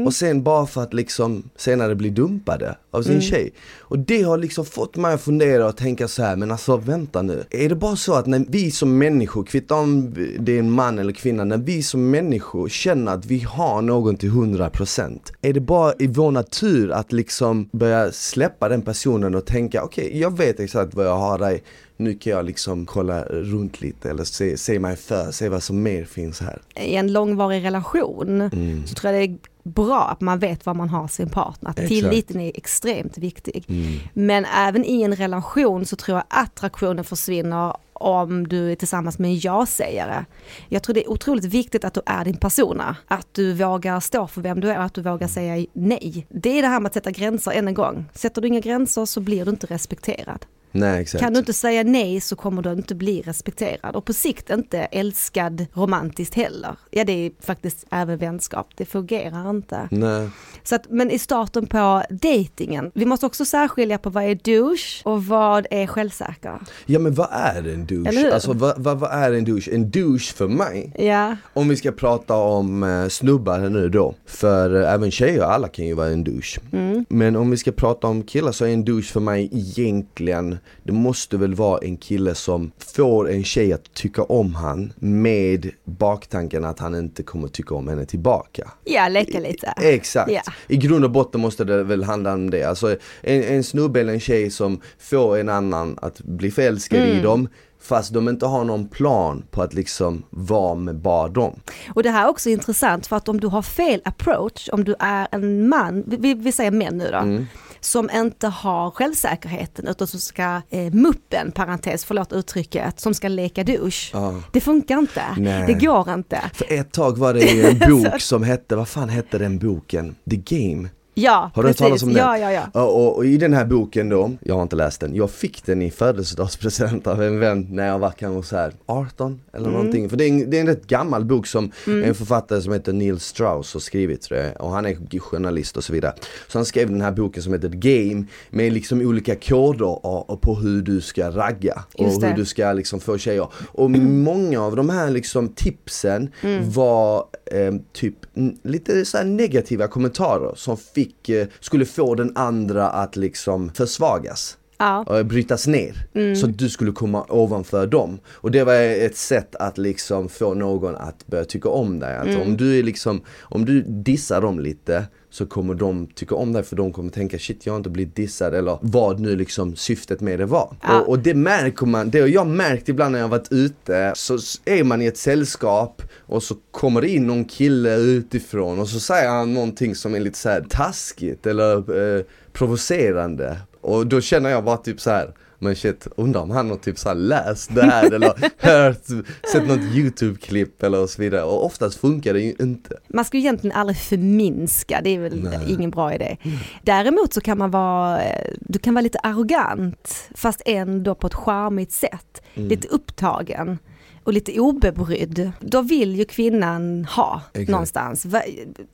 Och 0.06 0.14
sen 0.14 0.44
bara 0.44 0.66
för 0.66 0.84
att 0.84 0.94
liksom 0.94 1.50
senare 1.56 1.96
bli 1.96 2.10
dumpade 2.10 2.78
av 2.92 3.02
sin 3.04 3.22
tjej. 3.22 3.54
Och 3.80 4.00
det 4.00 4.22
har 4.22 4.38
liksom 4.38 4.66
fått 4.66 4.96
mig 4.96 5.14
att 5.14 5.22
fundera 5.22 5.68
och 5.68 5.78
tänka 5.78 6.08
så 6.08 6.24
här, 6.24 6.36
men 6.36 6.52
alltså 6.52 6.78
vänta 6.78 7.22
nu. 7.22 7.44
Är 7.50 7.70
det 7.70 7.76
bara 7.76 7.96
så 7.96 8.14
att 8.14 8.26
när 8.26 8.46
vi 8.50 8.72
som 8.72 8.98
människor, 8.98 9.44
kvittar 9.44 9.76
om 9.76 10.14
det 10.40 10.56
är 10.56 10.60
en 10.60 10.72
man 10.72 11.00
eller 11.00 11.14
kvinna, 11.14 11.44
när 11.44 11.58
vi 11.58 11.84
som 11.84 12.10
människor 12.10 12.70
känner 12.70 13.12
att 13.14 13.26
vi 13.26 13.40
har 13.40 13.82
någon 13.82 14.18
till 14.18 14.30
100% 14.30 15.20
Är 15.42 15.54
det 15.54 15.60
bara 15.60 15.94
i 16.00 16.08
vår 16.08 16.32
natur 16.32 16.92
att 16.92 17.12
liksom 17.12 17.70
börja 17.72 18.12
släppa 18.12 18.70
den 18.70 18.82
personen 18.82 19.36
och 19.36 19.46
tänka 19.46 19.84
okej, 19.84 20.20
jag 20.20 20.38
vet 20.38 20.60
exakt 20.60 20.94
vad 20.94 21.06
jag 21.06 21.18
har 21.18 21.38
dig. 21.38 21.64
Nu 22.04 22.14
kan 22.14 22.32
jag 22.32 22.46
liksom 22.46 22.86
kolla 22.86 23.24
runt 23.24 23.82
lite 23.82 24.10
eller 24.10 24.24
se, 24.24 24.58
se 24.58 24.80
mig 24.80 24.96
för, 24.96 25.32
se 25.32 25.50
vad 25.50 25.64
som 25.64 25.84
mer 25.84 26.06
finns 26.06 26.42
här. 26.42 26.62
I 26.76 26.96
en 26.96 27.14
långvarig 27.14 27.64
relation 27.64 28.42
Mm. 28.42 28.88
så 28.88 28.96
tror 28.96 29.14
jag 29.14 29.22
det 29.22 29.34
är 29.34 29.38
bra 29.64 30.02
att 30.02 30.22
man 30.22 30.40
vet 30.40 30.66
var 30.66 30.74
man 30.74 30.90
har 30.90 31.08
sin 31.08 31.30
partner. 31.30 31.70
Att. 31.70 31.78
Tilliten 31.78 32.40
är 32.42 32.52
extremt 32.56 33.18
viktig. 33.18 33.66
Mm. 33.68 34.00
Men 34.14 34.46
även 34.46 34.86
i 34.86 35.02
en 35.02 35.16
relation 35.16 35.86
så 35.86 35.96
tror 35.96 36.18
jag 36.18 36.26
attraktionen 36.28 37.04
försvinner 37.04 37.74
om 37.94 38.48
du 38.48 38.72
är 38.72 38.76
tillsammans 38.76 39.20
med 39.20 39.30
en 39.32 39.40
ja-sägare. 39.40 40.26
Jag 40.70 40.84
tror 40.84 40.94
det 40.94 41.04
är 41.06 41.12
otroligt 41.12 41.46
viktigt 41.46 41.86
att 41.86 41.94
du 41.94 42.02
är 42.06 42.26
din 42.26 42.38
persona. 42.38 42.96
Att 43.08 43.28
du 43.32 43.54
vågar 43.54 44.00
stå 44.00 44.28
för 44.28 44.42
vem 44.42 44.60
du 44.60 44.72
är 44.72 44.80
att 44.80 44.94
du 44.94 45.02
vågar 45.02 45.28
säga 45.28 45.66
nej. 45.74 46.26
Det 46.30 46.58
är 46.58 46.62
det 46.62 46.68
här 46.68 46.80
med 46.80 46.88
att 46.90 46.94
sätta 46.94 47.12
gränser 47.12 47.52
än 47.52 47.68
en 47.68 47.74
gång. 47.74 48.06
Sätter 48.14 48.42
du 48.42 48.48
inga 48.48 48.60
gränser 48.60 49.06
så 49.06 49.22
blir 49.22 49.46
du 49.46 49.52
inte 49.52 49.68
respekterad. 49.68 50.46
Nej. 50.74 51.06
Kan 51.06 51.34
du 51.34 51.40
inte 51.40 51.54
säga 51.54 51.84
nej 51.84 52.22
så 52.22 52.36
kommer 52.36 52.62
du 52.62 52.72
inte 52.72 52.96
bli 52.96 53.22
respekterad 53.22 53.96
och 53.96 54.06
på 54.06 54.14
sikt 54.14 54.50
inte 54.50 54.80
älskad 54.80 55.66
romantiskt 55.74 56.36
heller. 56.36 56.76
Ja 56.92 57.04
det 57.04 57.12
är 57.12 57.32
faktiskt 57.40 57.86
även 57.92 58.18
vänskap, 58.18 58.68
det 58.76 58.86
fungerar 58.86 59.50
inte. 59.50 59.88
Nej. 59.92 60.30
Så 60.64 60.76
att, 60.76 60.90
men 60.90 61.12
i 61.12 61.20
starten 61.20 61.68
på 61.68 62.04
dejtingen, 62.10 62.92
vi 62.94 63.06
måste 63.06 63.26
också 63.26 63.46
särskilja 63.46 63.98
på 63.98 64.10
vad 64.10 64.24
är 64.24 64.36
douche 64.36 65.02
och 65.04 65.26
vad 65.26 65.68
är 65.72 65.88
självsäker. 65.88 66.60
Ja 66.86 67.00
men 67.00 67.14
vad 67.14 67.28
är 67.32 67.74
en 67.74 67.86
douche? 67.86 68.34
Alltså 68.34 68.54
vad, 68.54 68.84
vad, 68.84 69.00
vad 69.00 69.12
är 69.12 69.32
en 69.34 69.46
douche? 69.46 69.72
En 69.72 69.92
douche 69.92 70.34
för 70.36 70.48
mig, 70.48 70.94
Ja, 71.00 71.38
om 71.54 71.70
vi 71.70 71.76
ska 71.76 71.92
prata 71.92 72.36
om 72.36 72.84
eh, 72.84 73.08
snubbar 73.08 73.60
nu 73.60 73.90
då, 73.90 74.16
för 74.26 74.82
eh, 74.82 74.94
även 74.94 75.12
tjejer, 75.12 75.42
alla 75.42 75.68
kan 75.68 75.86
ju 75.86 75.94
vara 75.94 76.08
en 76.08 76.24
douche. 76.24 76.60
Mm. 76.72 77.06
Men 77.10 77.36
om 77.36 77.52
vi 77.52 77.58
ska 77.58 77.72
prata 77.72 78.08
om 78.08 78.24
killar 78.24 78.52
så 78.52 78.66
är 78.66 78.70
en 78.70 78.86
douche 78.86 79.04
för 79.04 79.20
mig 79.20 79.50
egentligen, 79.52 80.58
det 80.84 80.92
måste 80.92 81.38
väl 81.38 81.56
vara 81.56 81.80
en 81.80 81.98
kille 81.98 82.36
som 82.36 82.72
får 82.96 83.30
en 83.32 83.44
tjej 83.44 83.74
att 83.74 83.94
tycka 83.94 84.24
om 84.24 84.56
han 84.56 84.94
med 84.96 85.70
baktanken 85.86 86.66
att 86.66 86.80
han 86.80 86.96
inte 86.96 87.24
kommer 87.24 87.48
tycka 87.48 87.76
om 87.76 87.88
henne 87.88 88.06
tillbaka. 88.06 88.72
ja 88.84 89.08
leka 89.08 89.40
lite. 89.40 89.74
Exakt. 89.82 90.32
Ja. 90.32 90.42
I 90.68 90.78
grund 90.78 91.06
och 91.06 91.12
botten 91.12 91.42
måste 91.42 91.64
det 91.64 91.84
väl 91.84 92.04
handla 92.04 92.34
om 92.34 92.50
det. 92.50 92.64
Alltså 92.64 92.96
en, 93.22 93.44
en 93.44 93.64
snubbe 93.64 94.02
eller 94.02 94.14
en 94.14 94.20
tjej 94.20 94.50
som 94.52 94.82
får 95.00 95.38
en 95.38 95.50
annan 95.50 95.98
att 96.02 96.22
bli 96.22 96.52
förälskad 96.52 97.00
i 97.00 97.12
Mm. 97.12 97.24
dem 97.24 97.48
fast 97.84 98.14
de 98.14 98.30
inte 98.30 98.46
har 98.46 98.64
någon 98.64 98.88
plan 98.88 99.44
på 99.52 99.62
att 99.62 99.74
liksom 99.74 100.24
vara 100.30 100.76
med 100.76 100.96
bara 100.96 101.28
dem. 101.28 101.60
Och 101.96 102.04
det 102.04 102.10
här 102.10 102.26
är 102.26 102.30
också 102.30 102.50
intressant 102.50 103.08
för 103.08 103.16
att 103.16 103.30
om 103.30 103.40
du 103.40 103.48
har 103.48 103.62
fel 103.62 104.02
approach, 104.06 104.70
om 104.72 104.84
du 104.84 104.96
är 105.00 105.28
en 105.32 105.70
man, 105.70 106.04
vi- 106.08 106.34
vi, 106.34 106.52
säger 106.52 106.72
män 106.72 106.98
nu 106.98 107.10
då, 107.12 107.18
Mm. 107.18 107.46
som 107.80 108.10
inte 108.14 108.48
har 108.48 108.92
självsäkerheten 108.92 109.88
utan 109.88 110.08
som 110.08 110.20
ska, 110.20 110.62
eh, 110.70 110.94
muppen, 110.94 111.52
parentes, 111.52 112.06
förlåt 112.06 112.34
uttrycket, 112.34 113.00
som 113.00 113.14
ska 113.14 113.28
leka 113.28 113.64
douche. 113.64 114.10
Ja. 114.14 114.34
Det 114.52 114.60
funkar 114.62 114.98
inte, 115.00 115.22
Nej. 115.38 115.64
det 115.68 115.74
går 115.86 116.14
inte. 116.14 116.42
För 116.54 116.74
ett 116.74 116.92
tag 116.92 117.18
var 117.18 117.34
det 117.34 117.62
en 117.62 117.80
bok 117.90 118.22
som 118.22 118.44
hette, 118.44 118.76
vad 118.76 118.88
fan 118.88 119.10
hette 119.10 119.38
den 119.38 119.60
boken? 119.60 120.16
The 120.30 120.36
Game. 120.36 120.90
Ja, 121.16 121.52
Har 121.56 121.64
du 121.64 121.70
hört 121.70 121.78
talas 121.78 122.04
om 122.04 122.10
den? 122.14 122.18
Ja, 122.18 122.38
ja, 122.38 122.52
ja. 122.74 122.82
Och, 122.84 123.16
och, 123.18 123.26
i 123.26 123.38
den 123.38 123.54
här 123.54 123.66
boken 123.66 124.10
då, 124.10 124.32
jag 124.42 124.56
har 124.56 124.62
inte 124.62 124.76
läst 124.76 125.00
den, 125.02 125.16
jag 125.16 125.32
fick 125.32 125.66
den 125.66 125.82
i 125.82 125.92
födelsedagspresent 125.92 127.08
av 127.08 127.24
en 127.24 127.40
vän 127.40 127.68
när 127.70 127.88
jag 127.88 128.00
var 128.00 128.10
kanske 128.12 128.50
så 128.50 128.56
här 128.56 128.74
18 128.86 129.42
eller 129.54 129.64
Mm. 129.66 129.78
någonting. 129.78 130.10
För 130.10 130.18
det 130.18 130.24
är, 130.26 130.30
en, 130.30 130.50
det 130.50 130.58
är 130.58 130.62
en 130.62 130.68
rätt 130.68 130.88
gammal 130.88 131.26
bok 131.26 131.48
som 131.48 131.72
en 131.88 132.16
författare 132.16 132.62
som 132.62 132.74
heter 132.74 132.94
Neil 132.94 133.20
Strauss 133.20 133.74
har 133.74 133.80
skrivit 133.80 134.22
tror 134.22 134.40
jag. 134.40 134.62
Och 134.62 134.70
han 134.72 134.86
är 134.86 135.20
journalist 135.20 135.78
och 135.78 135.84
så 135.84 135.94
vidare. 135.94 136.14
Så 136.48 136.58
han 136.58 136.66
skrev 136.66 136.90
den 136.90 137.02
här 137.02 137.12
boken 137.12 137.44
som 137.44 137.54
heter 137.54 137.70
Game 137.70 138.26
med 138.50 138.74
liksom 138.74 139.02
olika 139.02 139.36
koder 139.36 140.36
på 140.36 140.56
hur 140.56 140.82
du 140.82 141.02
ska 141.02 141.30
ragga. 141.30 141.84
Och 141.98 142.06
hur 142.06 142.34
du 142.36 142.46
ska 142.46 142.74
liksom 142.74 143.00
få 143.00 143.18
tjejer. 143.18 143.48
Och 143.72 143.92
många 143.92 144.62
av 144.62 144.76
de 144.76 144.90
här 144.90 145.10
liksom 145.10 145.50
tipsen 145.50 146.30
Mm. 146.42 146.72
var 146.72 147.26
eh, 147.52 147.74
typ 147.94 148.16
lite 148.64 149.06
så 149.06 149.18
här 149.18 149.26
negativa 149.26 149.88
kommentarer 149.88 150.52
som 150.56 150.78
fick, 150.78 151.03
fick, 151.04 151.30
eh, 151.30 151.48
skulle 151.60 151.86
få 151.86 152.16
den 152.16 152.38
andra 152.38 152.90
att 152.90 153.16
liksom 153.16 153.72
försvagas 153.74 154.58
ja. 154.84 155.04
och 155.20 155.26
brytas 155.26 155.68
ner. 155.68 155.96
Så 156.36 156.46
att 156.46 156.58
du 156.58 156.70
skulle 156.70 156.92
komma 156.92 157.26
ovanför 157.30 157.88
dem. 157.88 158.20
Och 158.32 158.52
det 158.52 158.64
var 158.64 158.74
ett 158.74 159.18
sätt 159.18 159.56
att 159.56 159.78
liksom 159.78 160.30
få 160.30 160.54
någon 160.54 160.96
att 160.96 161.28
börja 161.28 161.46
tycka 161.46 161.70
om 161.70 162.00
dig. 162.00 162.16
Att 162.16 162.42
om 162.42 162.58
du 162.58 162.80
är 162.80 162.84
liksom, 162.84 163.22
om 163.42 163.66
du 163.66 163.82
dissar 163.82 164.42
dem 164.42 164.60
lite 164.60 165.06
så 165.34 165.46
kommer 165.46 165.74
de 165.74 166.08
tycka 166.08 166.36
om 166.36 166.54
dig 166.54 166.64
för 166.64 166.76
de 166.76 166.94
kommer 166.94 167.10
tänka 167.10 167.40
shit 167.40 167.66
jag 167.66 167.74
har 167.74 167.78
inte 167.78 167.90
blivit 167.90 168.16
dissad 168.16 168.54
eller 168.54 168.78
vad 168.82 169.20
nu 169.20 169.36
liksom 169.36 169.76
syftet 169.76 170.22
med 170.22 170.40
det 170.40 170.46
var. 170.46 170.76
Ja. 170.82 171.02
Och, 171.02 171.10
och 171.10 171.20
det 171.20 171.34
märker 171.34 171.86
man, 171.86 172.10
det 172.10 172.20
har 172.20 172.28
jag 172.28 172.48
märkt 172.48 172.90
ibland 172.90 173.12
när 173.12 173.20
jag 173.20 173.28
varit 173.28 173.52
ute 173.52 174.12
så 174.16 174.38
är 174.66 174.84
man 174.84 175.02
i 175.02 175.06
ett 175.06 175.18
sällskap 175.18 176.02
och 176.20 176.44
så 176.44 176.56
kommer 176.72 177.02
det 177.02 177.10
in 177.10 177.28
någon 177.28 177.46
kille 177.46 177.96
utifrån 177.96 178.80
och 178.80 178.90
så 178.90 179.00
säger 179.00 179.30
han 179.30 179.54
någonting 179.54 179.96
som 179.96 180.16
är 180.16 180.20
lite 180.20 180.38
så 180.38 180.50
här 180.50 180.66
taskigt 180.70 181.48
eller 181.48 181.78
eh, 181.78 182.24
provocerande 182.52 183.58
och 183.84 184.08
då 184.08 184.22
känner 184.22 184.50
jag 184.50 184.64
bara 184.64 184.78
typ 184.78 185.02
så 185.02 185.10
här 185.10 185.34
men 185.64 185.76
shit, 185.76 186.08
undrar 186.16 186.42
om 186.42 186.52
han 186.52 186.70
har 186.70 186.78
typ 186.78 187.00
så 187.00 187.10
här 187.10 187.16
läst 187.16 187.76
det 187.76 187.86
här 187.86 188.12
eller 188.12 188.34
hört, 188.58 189.04
sett 189.52 189.68
något 189.68 189.80
YouTube-klipp 189.80 190.84
eller 190.84 191.08
så 191.08 191.22
vidare 191.22 191.44
och 191.44 191.66
oftast 191.66 192.00
funkar 192.00 192.34
det 192.34 192.42
ju 192.42 192.56
inte. 192.60 192.98
Man 193.08 193.26
ska 193.26 193.38
ju 193.38 193.44
egentligen 193.44 193.78
aldrig 193.78 193.98
förminska, 193.98 195.02
det 195.04 195.10
är 195.10 195.20
väl 195.20 195.44
Nej. 195.44 195.60
ingen 195.70 195.92
bra 195.92 196.14
idé. 196.14 196.38
Däremot 196.82 197.34
så 197.34 197.42
kan 197.42 197.58
man 197.58 197.72
vara, 197.72 198.22
du 198.60 198.80
kan 198.80 198.94
vara 198.94 199.02
lite 199.02 199.20
arrogant 199.20 200.30
fast 200.36 200.62
ändå 200.66 201.16
på 201.16 201.28
ett 201.28 201.34
charmigt 201.34 201.92
sätt. 201.92 202.42
Mm. 202.54 202.70
Lite 202.70 202.88
upptagen. 202.88 203.78
Och 204.24 204.34
lite 204.34 204.60
obebrydd, 204.60 205.52
då 205.60 205.82
vill 205.82 206.16
ju 206.16 206.26
kvinnan 206.26 207.06
ha 207.06 207.42
Exakt. 207.54 207.70
någonstans. 207.70 208.26
Va, 208.26 208.42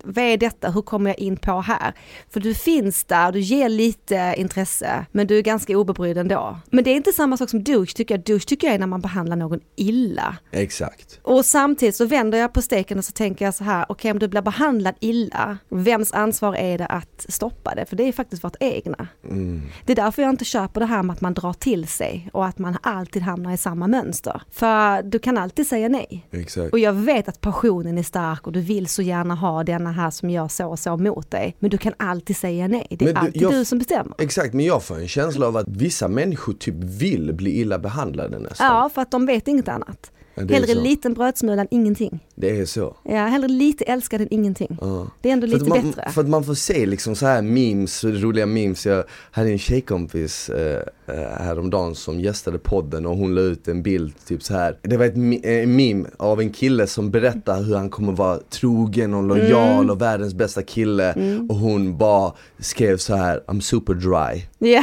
vad 0.03 0.23
är 0.23 0.37
detta, 0.37 0.71
hur 0.71 0.81
kommer 0.81 1.09
jag 1.09 1.19
in 1.19 1.37
på 1.37 1.61
här? 1.61 1.93
För 2.29 2.39
du 2.39 2.53
finns 2.53 3.03
där, 3.03 3.31
du 3.31 3.39
ger 3.39 3.69
lite 3.69 4.33
intresse, 4.37 5.05
men 5.11 5.27
du 5.27 5.37
är 5.37 5.41
ganska 5.41 5.77
obebrydd 5.77 6.17
ändå. 6.17 6.59
Men 6.69 6.83
det 6.83 6.89
är 6.89 6.95
inte 6.95 7.11
samma 7.11 7.37
sak 7.37 7.49
som 7.49 7.63
douche 7.63 7.93
tycker 7.95 8.15
jag. 8.15 8.23
Douche 8.23 8.45
tycker 8.47 8.67
jag 8.67 8.73
är 8.73 8.79
när 8.79 8.87
man 8.87 9.01
behandlar 9.01 9.35
någon 9.35 9.59
illa. 9.75 10.37
Exakt. 10.51 11.19
Och 11.21 11.45
samtidigt 11.45 11.95
så 11.95 12.05
vänder 12.05 12.37
jag 12.37 12.53
på 12.53 12.61
steken 12.61 12.97
och 12.97 13.05
så 13.05 13.11
tänker 13.11 13.45
jag 13.45 13.53
så 13.53 13.63
här, 13.63 13.85
okej 13.89 14.11
om 14.11 14.19
du 14.19 14.27
blir 14.27 14.41
behandlad 14.41 14.95
illa, 14.99 15.57
vems 15.69 16.11
ansvar 16.11 16.55
är 16.55 16.77
det 16.77 16.85
att 16.85 17.25
stoppa 17.29 17.75
det? 17.75 17.85
För 17.85 17.95
det 17.95 18.03
är 18.03 18.11
faktiskt 18.11 18.43
vårt 18.43 18.55
egna. 18.59 19.07
Mm. 19.23 19.61
Det 19.85 19.91
är 19.91 19.95
därför 19.95 20.21
jag 20.21 20.29
inte 20.29 20.45
köper 20.45 20.79
det 20.79 20.85
här 20.85 21.03
med 21.03 21.13
att 21.13 21.21
man 21.21 21.33
drar 21.33 21.53
till 21.53 21.87
sig 21.87 22.29
och 22.33 22.45
att 22.45 22.59
man 22.59 22.77
alltid 22.83 23.21
hamnar 23.21 23.53
i 23.53 23.57
samma 23.57 23.87
mönster. 23.87 24.41
För 24.51 25.03
du 25.19 25.23
kan 25.23 25.37
alltid 25.37 25.67
säga 25.67 25.89
nej. 25.89 26.27
Exakt. 26.31 26.73
Och 26.73 26.79
jag 26.79 26.93
vet 26.93 27.27
att 27.27 27.41
passionen 27.41 27.97
är 27.97 28.03
stark 28.03 28.47
och 28.47 28.53
du 28.53 28.61
vill 28.61 28.87
så 28.87 29.01
gärna 29.01 29.35
ha 29.35 29.63
denna 29.63 29.91
här 29.91 30.09
som 30.09 30.29
gör 30.29 30.47
så 30.47 30.67
och 30.67 30.79
så 30.79 30.97
mot 30.97 31.31
dig. 31.31 31.55
Men 31.59 31.69
du 31.69 31.77
kan 31.77 31.93
alltid 31.97 32.37
säga 32.37 32.67
nej. 32.67 32.87
Det 32.89 33.05
är 33.05 33.05
Men 33.05 33.13
du- 33.13 33.19
alltid 33.27 33.41
jag- 33.41 33.51
du 33.51 33.65
som 33.65 33.77
bestämmer. 33.79 34.13
Exakt, 34.17 34.53
men 34.53 34.65
jag 34.65 34.83
får 34.83 34.99
en 34.99 35.07
känsla 35.07 35.47
av 35.47 35.57
att 35.57 35.67
vissa 35.67 36.07
människor 36.07 36.53
typ 36.53 36.75
vill 36.75 37.33
bli 37.33 37.59
illa 37.59 37.79
behandlade 37.79 38.39
nästan. 38.39 38.67
Ja, 38.67 38.89
för 38.95 39.01
att 39.01 39.11
de 39.11 39.25
vet 39.25 39.47
inget 39.47 39.67
annat. 39.67 40.11
Hellre 40.39 40.67
så. 40.73 40.81
liten 40.81 41.13
brödsmula 41.13 41.61
än 41.61 41.67
ingenting. 41.71 42.19
Det 42.35 42.59
är 42.59 42.65
så. 42.65 42.95
Ja, 43.03 43.25
hellre 43.25 43.47
lite 43.47 43.83
älskad 43.83 44.21
än 44.21 44.27
ingenting. 44.31 44.77
Ja. 44.81 45.07
Det 45.21 45.29
är 45.29 45.33
ändå 45.33 45.47
För 45.47 45.53
lite 45.53 45.69
man, 45.69 45.81
bättre. 45.81 46.09
För 46.11 46.21
att 46.21 46.29
man 46.29 46.43
får 46.43 46.53
se 46.53 46.85
liksom 46.85 47.15
så 47.15 47.25
här 47.25 47.41
memes, 47.41 48.03
roliga 48.03 48.45
memes. 48.45 48.85
Jag 48.85 49.03
hade 49.31 49.49
en 49.49 49.59
tjejkompis 49.59 50.49
eh, 50.49 50.81
eh, 51.07 51.15
häromdagen 51.39 51.95
som 51.95 52.19
gästade 52.19 52.57
podden 52.59 53.05
och 53.05 53.17
hon 53.17 53.35
la 53.35 53.41
ut 53.41 53.67
en 53.67 53.83
bild 53.83 54.13
typ 54.27 54.43
så 54.43 54.53
här. 54.53 54.77
Det 54.81 54.97
var 54.97 55.05
ett 55.05 55.15
eh, 55.45 55.51
en 55.63 55.75
meme 55.75 56.05
av 56.17 56.39
en 56.41 56.49
kille 56.49 56.87
som 56.87 57.11
berättar 57.11 57.63
hur 57.63 57.75
han 57.75 57.89
kommer 57.89 58.13
vara 58.13 58.39
trogen 58.49 59.13
och 59.13 59.23
lojal 59.23 59.69
Mm. 59.79 59.89
och 59.89 60.01
världens 60.01 60.33
bästa 60.33 60.61
kille. 60.63 61.13
Och 61.49 61.55
hon 61.55 61.97
bara 61.97 62.33
skrev 62.59 62.97
så 62.97 63.15
här, 63.15 63.43
I'm 63.47 63.59
super 63.59 63.93
dry. 63.93 64.43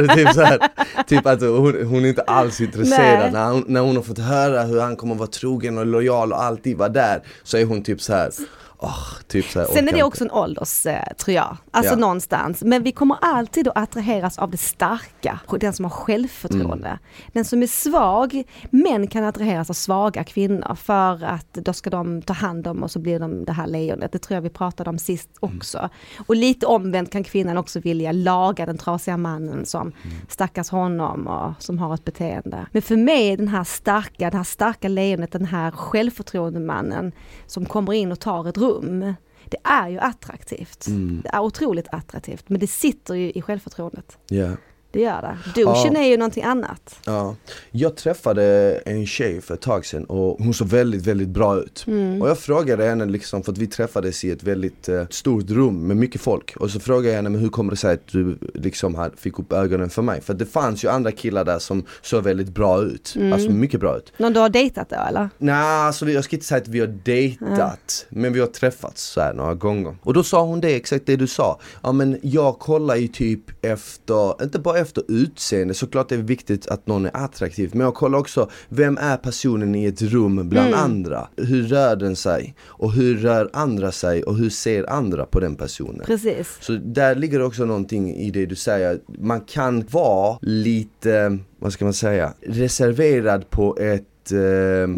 Du? 0.00 0.08
typ 0.08 0.34
så 0.34 0.40
här, 0.42 0.58
typ 1.06 1.26
att 1.26 1.40
hon, 1.40 1.86
hon 1.86 2.04
är 2.04 2.08
inte 2.08 2.22
alls 2.22 2.60
intresserad. 2.60 3.32
När 3.32 3.50
hon, 3.52 3.64
när 3.66 3.80
hon 3.80 3.96
har 3.96 4.02
fått 4.02 4.18
höra 4.18 4.62
hur 4.62 4.80
han 4.80 4.89
han 4.90 4.96
kommer 4.96 5.14
vara 5.14 5.28
trogen 5.28 5.78
och 5.78 5.86
lojal 5.86 6.32
och 6.32 6.42
alltid 6.42 6.76
vara 6.76 6.88
där 6.88 7.22
så 7.42 7.56
är 7.56 7.64
hon 7.64 7.82
typ 7.82 8.00
så 8.00 8.12
här 8.12 8.30
åh, 8.82 9.06
typ 9.28 9.44
så 9.46 9.58
här 9.60 9.66
Sen 9.66 9.88
är 9.88 9.92
det 9.92 10.02
också 10.02 10.24
en 10.24 10.30
ålders, 10.30 10.86
eh, 10.86 11.02
tror 11.18 11.34
jag. 11.34 11.56
Alltså 11.70 11.92
Ja. 11.92 11.98
någonstans. 11.98 12.62
Men 12.62 12.82
vi 12.82 12.92
kommer 12.92 13.16
alltid 13.20 13.68
att 13.68 13.76
attraheras 13.76 14.38
av 14.38 14.50
det 14.50 14.56
starka, 14.56 15.40
den 15.60 15.72
som 15.72 15.84
har 15.84 15.90
självförtroende. 15.90 16.88
Mm. 16.88 16.98
Den 17.32 17.44
som 17.44 17.62
är 17.62 17.66
svag, 17.66 18.42
män 18.70 19.06
kan 19.06 19.24
attraheras 19.24 19.70
av 19.70 19.74
svaga 19.74 20.24
kvinnor 20.24 20.74
för 20.74 21.24
att 21.24 21.52
då 21.54 21.72
ska 21.72 21.90
de 21.90 22.22
ta 22.22 22.32
hand 22.32 22.66
om 22.66 22.82
och 22.82 22.90
så 22.90 22.98
blir 22.98 23.18
de 23.20 23.44
det 23.44 23.52
här 23.52 23.66
lejonet. 23.66 24.12
Det 24.12 24.18
tror 24.18 24.34
jag 24.34 24.42
vi 24.42 24.50
pratade 24.50 24.90
om 24.90 24.98
sist 24.98 25.28
Mm. 25.42 25.56
också. 25.56 25.88
Och 26.26 26.36
lite 26.36 26.66
omvänt 26.66 27.12
kan 27.12 27.24
kvinnan 27.24 27.56
också 27.58 27.80
vilja 27.80 28.12
laga 28.12 28.66
den 28.66 28.78
trasiga 28.78 29.16
mannen 29.16 29.66
som 29.66 29.80
Mm. 29.80 30.16
stackars 30.28 30.68
honom 30.70 31.26
och 31.26 31.52
som 31.62 31.78
har 31.78 31.94
ett 31.94 32.04
beteende. 32.04 32.66
Men 32.72 32.82
för 32.82 32.96
mig 32.96 33.28
är 33.32 33.36
den 33.36 33.48
här 33.48 33.64
starka, 33.64 34.30
det 34.30 34.36
här 34.36 34.44
starka 34.44 34.88
lejonet, 34.88 35.32
den 35.32 35.44
här 35.46 35.70
självförtroendemannen 35.70 37.12
som 37.46 37.64
kommer 37.66 37.92
in 37.92 38.12
och 38.12 38.20
tar 38.20 38.48
ett 38.48 38.58
rum. 38.58 38.69
Det 39.44 39.58
är 39.64 39.88
ju 39.88 39.98
attraktivt. 39.98 40.86
Mm. 40.86 41.20
Det 41.24 41.28
är 41.28 41.40
otroligt 41.40 41.88
attraktivt. 41.92 42.48
Men 42.48 42.60
det 42.60 42.66
sitter 42.66 43.14
ju 43.14 43.30
i 43.30 43.42
självförtroendet. 43.42 44.18
Ja. 44.28 44.50
Det 44.92 45.00
gör 45.00 45.22
det. 45.22 45.60
Douchen 45.62 45.94
Ja. 45.94 46.00
är 46.00 46.06
ju 46.08 46.16
någonting 46.16 46.42
annat. 46.44 46.98
Ja. 47.04 47.34
Jag 47.70 47.96
träffade 47.96 48.74
en 48.86 49.06
tjej 49.06 49.40
för 49.40 49.54
ett 49.54 49.60
tag 49.60 49.86
sedan 49.86 50.04
och 50.04 50.38
hon 50.44 50.54
såg 50.54 50.68
väldigt, 50.68 51.06
väldigt 51.06 51.28
bra 51.28 51.56
ut. 51.60 51.84
Mm. 51.86 52.22
Och 52.22 52.28
jag 52.28 52.38
frågade 52.38 52.84
henne 52.84 53.06
liksom, 53.06 53.42
för 53.42 53.52
att 53.52 53.58
vi 53.58 53.66
träffades 53.66 54.24
i 54.24 54.30
ett 54.30 54.42
väldigt 54.42 54.88
eh, 54.88 55.06
stort 55.10 55.50
rum 55.50 55.86
med 55.86 55.96
mycket 55.96 56.20
folk. 56.20 56.56
Och 56.56 56.70
så 56.70 56.80
frågade 56.80 57.08
jag 57.08 57.16
henne, 57.16 57.28
men 57.28 57.40
hur 57.40 57.48
kommer 57.48 57.70
det 57.70 57.76
sig 57.76 57.94
att 57.94 58.06
du 58.06 58.38
liksom 58.54 58.94
här 58.94 59.10
fick 59.16 59.38
upp 59.38 59.52
ögonen 59.52 59.90
för 59.90 60.02
mig? 60.02 60.20
För 60.20 60.34
det 60.34 60.46
fanns 60.46 60.84
ju 60.84 60.88
andra 60.88 61.12
killar 61.12 61.44
där 61.44 61.58
som 61.58 61.84
såg 62.02 62.22
väldigt 62.24 62.48
bra 62.48 62.82
ut. 62.82 63.14
Mm. 63.16 63.32
Alltså 63.32 63.50
mycket 63.50 63.80
bra 63.80 63.96
ut. 63.96 64.12
Någon 64.16 64.32
du 64.32 64.40
har 64.40 64.48
dejtat 64.48 64.90
då 64.90 64.96
eller? 65.08 65.28
Nej, 65.38 65.54
alltså 65.54 66.10
jag 66.10 66.24
ska 66.24 66.36
inte 66.36 66.46
säga 66.46 66.60
att 66.60 66.68
vi 66.68 66.80
har 66.80 66.86
dejtat, 66.86 68.06
men 68.08 68.32
vi 68.32 68.40
har 68.40 68.46
träffats 68.46 69.02
så 69.02 69.20
här 69.20 69.34
några 69.34 69.54
gånger. 69.54 69.96
Och 70.02 70.14
då 70.14 70.22
sa 70.22 70.42
hon 70.42 70.60
det, 70.60 70.74
exakt 70.76 71.06
det 71.06 71.16
du 71.16 71.26
sa. 71.26 71.60
Ja 71.82 71.92
men 71.92 72.18
jag 72.22 72.58
kollar 72.58 72.96
ju 72.96 73.08
typ 73.08 73.64
efter, 73.64 74.42
inte 74.42 74.58
bara 74.58 74.78
efter 74.80 75.02
utseende, 75.08 75.74
såklart 75.74 76.08
det 76.08 76.14
är 76.14 76.18
viktigt 76.22 76.66
att 76.66 76.86
någon 76.86 77.06
är 77.06 77.16
attraktiv, 77.16 77.70
men 77.72 77.80
jag 77.84 77.94
kollar 77.94 78.18
också, 78.18 78.50
vem 78.68 78.98
är 78.98 79.16
personen 79.16 79.74
i 79.74 79.84
ett 79.86 80.02
rum 80.02 80.48
bland 80.48 80.68
Mm. 80.68 80.80
andra? 80.80 81.28
Hur 81.36 81.62
rör 81.62 81.96
den 81.96 82.16
sig? 82.16 82.54
Och 82.66 82.92
hur 82.92 83.16
rör 83.16 83.50
andra 83.52 83.92
sig? 83.92 84.22
Och 84.22 84.36
hur 84.36 84.50
ser 84.50 84.90
andra 84.90 85.26
på 85.26 85.40
den 85.40 85.54
personen? 85.56 86.02
Precis. 86.06 86.56
Så 86.60 86.72
där 86.72 87.14
ligger 87.14 87.42
också 87.42 87.64
någonting 87.64 88.14
i 88.16 88.30
det 88.30 88.46
du 88.46 88.54
säger, 88.54 89.00
man 89.18 89.40
kan 89.40 89.84
vara 89.90 90.38
lite, 90.42 91.38
vad 91.58 91.72
ska 91.72 91.84
man 91.84 91.94
säga, 91.94 92.32
reserverad 92.40 93.50
på 93.50 93.76
ett 93.80 94.32
eh, 94.32 94.38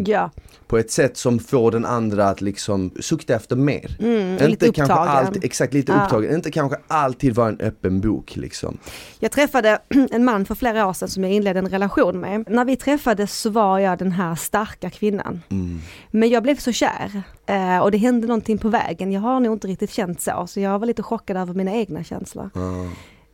Ja, 0.05 0.31
på 0.67 0.77
ett 0.77 0.91
sätt 0.91 1.17
som 1.17 1.39
får 1.39 1.71
den 1.71 1.85
andra 1.85 2.29
att 2.29 2.41
liksom 2.41 2.91
sukta 2.99 3.35
efter 3.35 3.55
mer. 3.55 3.97
mm, 3.99 4.49
lite 4.49 4.71
kanske 4.71 4.93
alltid, 4.93 5.43
exakt 5.43 5.73
lite 5.73 5.91
Ja. 5.91 6.03
upptagen, 6.03 6.35
inte 6.35 6.51
kanske 6.51 6.77
alltid 6.87 7.35
vara 7.35 7.49
en 7.49 7.59
öppen 7.59 8.01
bok 8.01 8.35
liksom. 8.35 8.77
Jag 9.19 9.31
träffade 9.31 9.79
en 10.11 10.25
man 10.25 10.45
för 10.45 10.55
flera 10.55 10.87
år 10.87 10.93
sedan 10.93 11.07
som 11.09 11.23
jag 11.23 11.33
inledde 11.33 11.59
en 11.59 11.69
relation 11.69 12.19
med. 12.19 12.45
När 12.49 12.65
vi 12.65 12.75
träffades 12.75 13.39
så 13.39 13.49
var 13.49 13.79
jag 13.79 13.97
den 13.97 14.11
här 14.11 14.35
starka 14.35 14.89
kvinnan. 14.89 15.41
Mm. 15.49 15.79
Men 16.11 16.29
jag 16.29 16.43
blev 16.43 16.55
så 16.57 16.71
kär 16.71 17.23
eh, 17.45 17.77
och 17.79 17.91
det 17.91 17.97
hände 17.97 18.27
någonting 18.27 18.57
på 18.57 18.69
vägen. 18.69 19.11
Jag 19.11 19.21
har 19.21 19.39
nog 19.39 19.53
inte 19.55 19.67
riktigt 19.67 19.91
känt 19.91 20.21
så, 20.21 20.45
så 20.47 20.59
jag 20.59 20.79
var 20.79 20.87
lite 20.87 21.03
chockad 21.03 21.37
över 21.37 21.53
mina 21.53 21.71
egna 21.73 22.03
känslor. 22.03 22.49
Ja. 22.53 22.89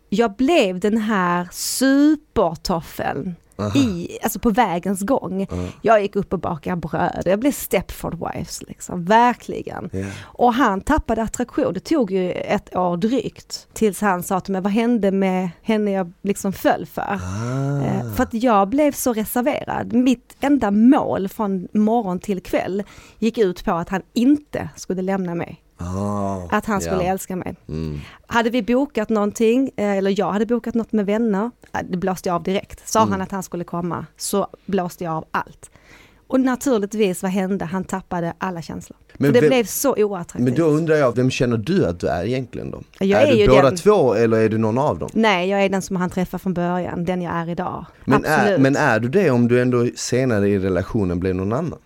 Jag 0.09 0.35
blev 0.35 0.79
den 0.79 0.97
här 0.97 1.47
supertoffeln 1.51 3.35
Aha. 3.59 3.79
i, 3.79 4.17
alltså 4.23 4.39
på 4.39 4.49
vägens 4.49 5.01
gång. 5.01 5.47
Ja. 5.49 5.57
Jag 5.81 6.01
gick 6.01 6.15
upp 6.15 6.33
och 6.33 6.39
bakade 6.39 6.75
bröd, 6.75 7.21
jag 7.25 7.39
blev 7.39 7.51
Stepford 7.51 8.13
Wives 8.13 8.61
liksom, 8.67 9.05
verkligen. 9.05 9.89
Ja. 9.93 10.05
Och 10.21 10.53
han 10.53 10.81
tappade 10.81 11.21
attraktion, 11.21 11.73
det 11.73 11.79
tog 11.79 12.11
ju 12.11 12.31
ett 12.31 12.75
år 12.75 12.97
drygt 12.97 13.67
tills 13.73 14.01
han 14.01 14.23
sa 14.23 14.39
till 14.39 14.51
mig, 14.53 14.61
vad 14.61 14.71
hände 14.71 15.11
med 15.11 15.49
henne 15.61 15.91
jag 15.91 16.11
liksom 16.21 16.53
föll 16.53 16.85
för? 16.85 17.19
Eh, 17.83 17.99
Ah. 17.99 18.13
För 18.15 18.23
att 18.23 18.33
jag 18.33 18.69
blev 18.69 18.91
så 18.91 19.13
reserverad. 19.13 19.93
Mitt 19.93 20.35
enda 20.39 20.71
mål 20.71 21.29
från 21.29 21.67
morgon 21.73 22.19
till 22.19 22.41
kväll 22.41 22.83
gick 23.19 23.37
ut 23.37 23.65
på 23.65 23.71
att 23.71 23.89
han 23.89 24.01
inte 24.13 24.69
skulle 24.75 25.01
lämna 25.01 25.35
mig. 25.35 25.61
Ah. 25.81 26.41
Att 26.51 26.65
han 26.65 26.81
skulle 26.81 27.03
Ja. 27.03 27.11
älska 27.11 27.35
mig. 27.35 27.55
Mm. 27.67 27.99
Hade 28.27 28.49
vi 28.49 28.61
bokat 28.63 29.09
någonting, 29.09 29.71
eh, 29.77 29.91
eller 29.97 30.19
jag 30.19 30.31
hade 30.31 30.45
bokat 30.45 30.75
något 30.75 30.91
med 30.91 31.05
vänner, 31.05 31.51
eh, 31.73 31.79
det 31.89 31.97
blåste 31.97 32.29
jag 32.29 32.35
av 32.35 32.43
direkt. 32.43 32.89
Sa 32.89 32.99
Mm. 33.01 33.11
han 33.11 33.21
att 33.21 33.31
han 33.31 33.43
skulle 33.43 33.63
komma 33.63 34.05
så 34.17 34.47
blåste 34.65 35.03
jag 35.03 35.13
av 35.13 35.25
allt. 35.31 35.69
Och 36.27 36.39
naturligtvis, 36.39 37.21
vad 37.23 37.31
hände? 37.31 37.65
Han 37.65 37.83
tappade 37.83 38.33
alla 38.37 38.61
känslor. 38.61 38.97
Men 39.13 39.27
För 39.27 39.33
det 39.33 39.41
vem- 39.41 39.49
blev 39.49 39.63
så 39.63 39.95
oattraktivt. 39.97 40.43
Men 40.43 40.55
då 40.55 40.63
undrar 40.63 40.95
jag, 40.95 41.15
vem 41.15 41.29
känner 41.31 41.57
du 41.57 41.85
att 41.85 41.99
du 41.99 42.07
är 42.07 42.23
egentligen 42.25 42.71
då? 42.71 42.81
Jag 42.99 43.21
är, 43.21 43.27
är 43.33 43.47
du 43.47 43.47
båda 43.47 43.61
den- 43.61 43.75
två 43.77 44.13
eller 44.13 44.37
är 44.37 44.49
du 44.49 44.57
någon 44.57 44.77
av 44.77 44.99
dem? 44.99 45.09
Nej, 45.13 45.49
jag 45.49 45.63
är 45.65 45.69
den 45.69 45.81
som 45.81 45.95
han 45.95 46.09
träffade 46.09 46.41
från 46.41 46.53
början, 46.53 47.05
den 47.05 47.21
jag 47.21 47.33
är 47.35 47.49
idag. 47.49 47.85
Men 48.05 48.25
är, 48.25 48.39
Absolut. 48.39 48.59
men 48.61 48.75
är 48.75 48.99
du 48.99 49.09
det 49.09 49.31
om 49.31 49.47
du 49.47 49.61
ändå 49.61 49.87
senare 49.95 50.49
i 50.49 50.59
relationen 50.59 51.19
blir 51.19 51.33
någon 51.33 51.53
annan? 51.53 51.79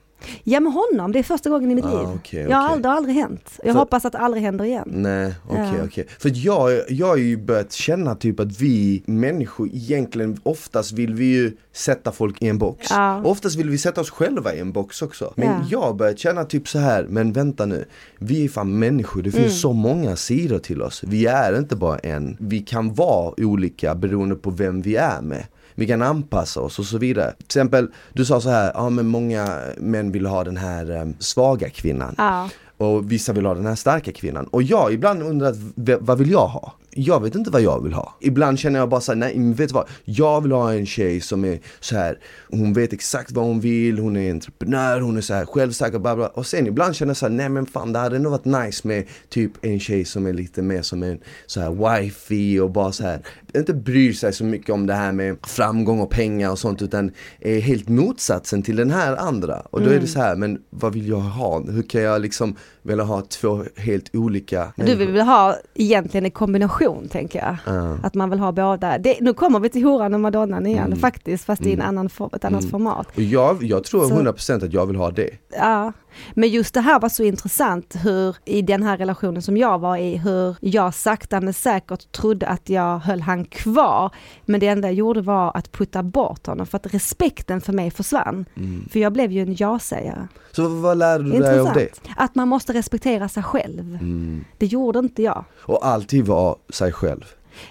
Ja 0.44 0.60
med 0.60 0.74
honom, 0.74 1.12
det 1.12 1.20
är 1.20 1.24
första 1.24 1.50
gången 1.50 1.72
i 1.72 1.76
mitt 1.76 1.86
Ah, 1.86 2.00
liv. 2.00 2.08
okej, 2.16 2.46
Jag 2.50 2.58
har 2.58 2.64
aldrig, 2.68 2.84
det 2.84 2.90
har 2.90 2.96
aldrig 2.96 3.16
hänt. 3.16 3.50
Jag 3.64 3.74
För- 3.74 3.80
hoppas 3.80 4.06
att 4.06 4.12
det 4.12 4.18
aldrig 4.20 4.44
händer 4.44 4.66
igen. 4.66 4.90
Nej, 4.94 5.34
okej 5.50 5.72
Ja. 5.78 5.84
okej. 5.86 6.08
För 6.20 6.32
jag, 6.34 6.80
jag 6.90 7.08
har 7.08 7.18
ju 7.18 7.38
börjat 7.38 7.72
känna 7.72 8.16
typ 8.16 8.40
att 8.40 8.62
vi 8.62 9.04
människor 9.06 9.68
egentligen, 9.74 10.38
oftast 10.44 10.92
vill 10.92 11.14
vi 11.14 11.26
ju 11.26 11.52
sätta 11.74 12.12
folk 12.12 12.42
i 12.42 12.48
en 12.48 12.58
box. 12.58 12.88
Ja. 12.90 13.22
Oftast 13.24 13.56
vill 13.56 13.70
vi 13.70 13.78
sätta 13.78 14.02
oss 14.02 14.10
själva 14.10 14.54
i 14.54 14.60
en 14.60 14.72
box 14.72 15.02
också. 15.02 15.34
Men 15.36 15.48
Ja. 15.48 15.66
jag 15.72 15.82
har 15.82 15.94
börjat 15.94 16.20
känna 16.20 16.46
typ 16.46 16.68
så 16.68 16.80
här, 16.80 17.06
men 17.10 17.34
vänta 17.34 17.66
nu. 17.66 17.86
Vi 18.20 18.46
är 18.46 18.50
fan 18.50 18.80
människor, 18.80 19.22
det 19.22 19.32
finns 19.32 19.44
Mm. 19.44 19.58
så 19.58 19.74
många 19.74 20.16
sidor 20.16 20.60
till 20.60 20.82
oss. 20.82 21.04
Vi 21.08 21.26
är 21.26 21.58
inte 21.58 21.76
bara 21.76 21.98
en. 21.98 22.38
Vi 22.40 22.60
kan 22.60 22.94
vara 22.94 23.34
olika 23.38 23.96
beroende 23.96 24.36
på 24.36 24.50
vem 24.50 24.82
vi 24.82 24.96
är 24.96 25.22
med. 25.22 25.44
Vi 25.76 25.88
kan 25.88 26.02
anpassa 26.02 26.62
oss 26.62 26.80
och 26.80 26.86
så 26.86 26.98
vidare. 26.98 27.34
Till 27.38 27.46
exempel, 27.46 27.88
du 28.14 28.26
sa 28.26 28.42
så 28.42 28.50
här, 28.50 28.72
ja 28.74 28.90
men 28.90 29.08
många 29.08 29.60
män 29.78 30.12
vill 30.12 30.26
ha 30.26 30.44
den 30.44 30.58
här 30.58 30.92
em, 30.92 31.16
svaga 31.20 31.70
kvinnan. 31.70 32.16
Ja. 32.18 32.50
Och 32.78 33.12
vissa 33.12 33.34
vill 33.34 33.46
ha 33.46 33.54
den 33.54 33.66
här 33.66 33.76
starka 33.76 34.12
kvinnan. 34.12 34.46
Och 34.46 34.64
jag 34.64 34.94
ibland 34.94 35.24
undrar, 35.24 35.56
vad 36.00 36.18
vill 36.18 36.32
jag 36.32 36.48
ha? 36.48 36.74
jag 36.96 37.24
vet 37.24 37.36
inte 37.36 37.50
vad 37.50 37.62
jag 37.62 37.84
vill 37.84 37.94
ha. 37.94 38.18
Ibland 38.20 38.60
känner 38.60 38.80
jag 38.80 38.90
bara 38.90 39.02
såhär, 39.02 39.20
nej 39.20 39.38
men 39.38 39.54
vet 39.54 39.70
du 39.70 39.74
vad? 39.74 39.88
Jag 40.06 40.42
vill 40.42 40.52
ha 40.52 40.74
en 40.74 40.86
tjej 40.86 41.22
som 41.22 41.46
är 41.46 41.60
så 41.80 41.96
här. 41.96 42.20
hon 42.50 42.74
vet 42.74 42.94
exakt 42.94 43.32
vad 43.32 43.46
hon 43.46 43.60
vill, 43.60 44.00
hon 44.00 44.18
är 44.18 44.32
entreprenör, 44.32 45.00
hon 45.00 45.18
är 45.18 45.22
så 45.22 45.34
här 45.34 45.46
självsäker, 45.46 46.00
bla 46.00 46.16
bla. 46.16 46.28
Och 46.28 46.48
sen 46.48 46.68
ibland 46.68 46.96
känner 46.96 47.10
jag 47.10 47.18
såhär, 47.18 47.34
nej 47.34 47.50
men 47.50 47.66
fan 47.66 47.94
det 47.94 48.00
hade 48.00 48.20
nog 48.20 48.32
varit 48.32 48.46
nice 48.66 48.88
med 48.88 49.08
typ 49.30 49.52
en 49.62 49.80
tjej 49.80 50.06
som 50.06 50.26
är 50.26 50.34
lite 50.34 50.62
mer 50.62 50.82
som 50.82 51.04
en 51.04 51.20
så 51.46 51.62
här 51.62 52.00
wifey 52.00 52.60
och 52.60 52.72
bara 52.72 52.92
så 52.92 53.04
här 53.04 53.20
inte 53.60 53.74
bryr 53.74 54.14
sig 54.14 54.34
så 54.34 54.44
mycket 54.44 54.70
om 54.70 54.88
det 54.88 54.94
här 54.94 55.12
med 55.12 55.38
framgång 55.44 56.00
och 56.00 56.10
pengar 56.10 56.52
och 56.52 56.60
sånt 56.60 56.82
utan 56.82 57.12
är 57.40 57.60
helt 57.60 57.90
motsatsen 57.90 58.64
till 58.64 58.76
den 58.76 58.92
här 58.92 59.16
andra. 59.16 59.60
Och 59.60 59.80
då 59.80 59.86
mm. 59.86 59.88
är 59.88 59.94
det 59.94 59.98
mm. 59.98 60.08
så 60.08 60.20
här, 60.20 60.36
men 60.36 60.62
vad 60.70 60.94
vill 60.94 61.08
jag 61.08 61.20
ha? 61.20 61.62
Hur 61.62 61.84
kan 61.84 62.02
jag 62.02 62.22
liksom 62.22 62.56
vilja 62.82 63.04
ha 63.04 63.22
två 63.22 63.64
helt 63.76 64.16
olika 64.16 64.74
Du 64.76 64.96
vill 64.96 65.12
väl 65.12 65.26
ha 65.26 65.56
egentligen 65.76 66.26
en 66.26 66.32
kombination 66.32 67.08
tänker 67.08 67.40
jag. 67.40 67.76
Uh. 67.76 67.96
Att 68.04 68.14
man 68.14 68.30
vill 68.30 68.40
ha 68.40 68.52
båda. 68.52 68.98
Det, 68.98 69.18
nu 69.22 69.34
kommer 69.34 69.60
vi 69.60 69.70
till 69.70 69.84
horan 69.84 70.14
och 70.14 70.20
madonnan 70.20 70.66
igen 70.66 70.86
mm. 70.86 71.00
faktiskt 71.00 71.46
fast 71.46 71.62
i 71.62 71.74
en 71.74 71.74
mm. 71.74 71.88
annan, 71.88 72.06
ett 72.06 72.46
annat 72.46 72.62
mm. 72.62 72.72
format. 72.72 73.08
Och 73.16 73.22
jag, 73.22 73.64
jag 73.64 73.84
tror 73.84 74.06
100% 74.06 74.66
att 74.66 74.74
jag 74.74 74.86
vill 74.86 74.96
ha 74.96 75.12
det. 75.12 75.30
Ja. 75.58 75.94
Men 76.34 76.50
just 76.50 76.74
det 76.74 76.82
här 76.82 77.00
var 77.00 77.10
så 77.10 77.24
intressant 77.24 77.96
hur 78.04 78.36
i 78.46 78.62
den 78.62 78.84
här 78.84 78.98
relationen 78.98 79.42
som 79.42 79.58
jag 79.58 79.80
var 79.80 79.98
i, 79.98 80.18
hur 80.18 80.56
jag 80.62 80.94
sakta 80.94 81.42
men 81.42 81.54
säkert 81.54 82.12
trodde 82.12 82.48
att 82.48 82.70
jag 82.70 83.00
höll 83.00 83.22
han 83.22 83.46
kvar. 83.46 84.12
Men 84.46 84.60
det 84.60 84.68
enda 84.68 84.88
jag 84.88 84.96
gjorde 84.96 85.22
var 85.22 85.58
att 85.58 85.72
putta 85.72 86.04
bort 86.04 86.48
honom 86.48 86.66
för 86.68 86.78
att 86.78 86.94
respekten 86.94 87.62
för 87.62 87.74
mig 87.74 87.92
försvann. 87.92 88.46
Mm. 88.56 88.90
För 88.92 89.00
jag 89.00 89.14
blev 89.14 89.32
ju 89.32 89.42
en 89.42 89.56
ja-sägare. 89.60 90.28
Så 90.52 90.68
vad 90.68 90.98
lärde 90.98 91.24
du 91.24 91.40
dig 91.40 91.60
av 91.60 91.74
det? 91.74 92.02
Att 92.16 92.36
man 92.36 92.48
måste 92.48 92.74
respektera 92.74 93.30
sig 93.30 93.44
själv. 93.44 93.96
Mm. 94.02 94.46
Det 94.58 94.66
gjorde 94.66 95.00
inte 95.00 95.24
jag. 95.24 95.46
Och 95.60 95.88
alltid 95.88 96.26
vara 96.26 96.56
sig 96.70 96.92
själv? 96.92 97.26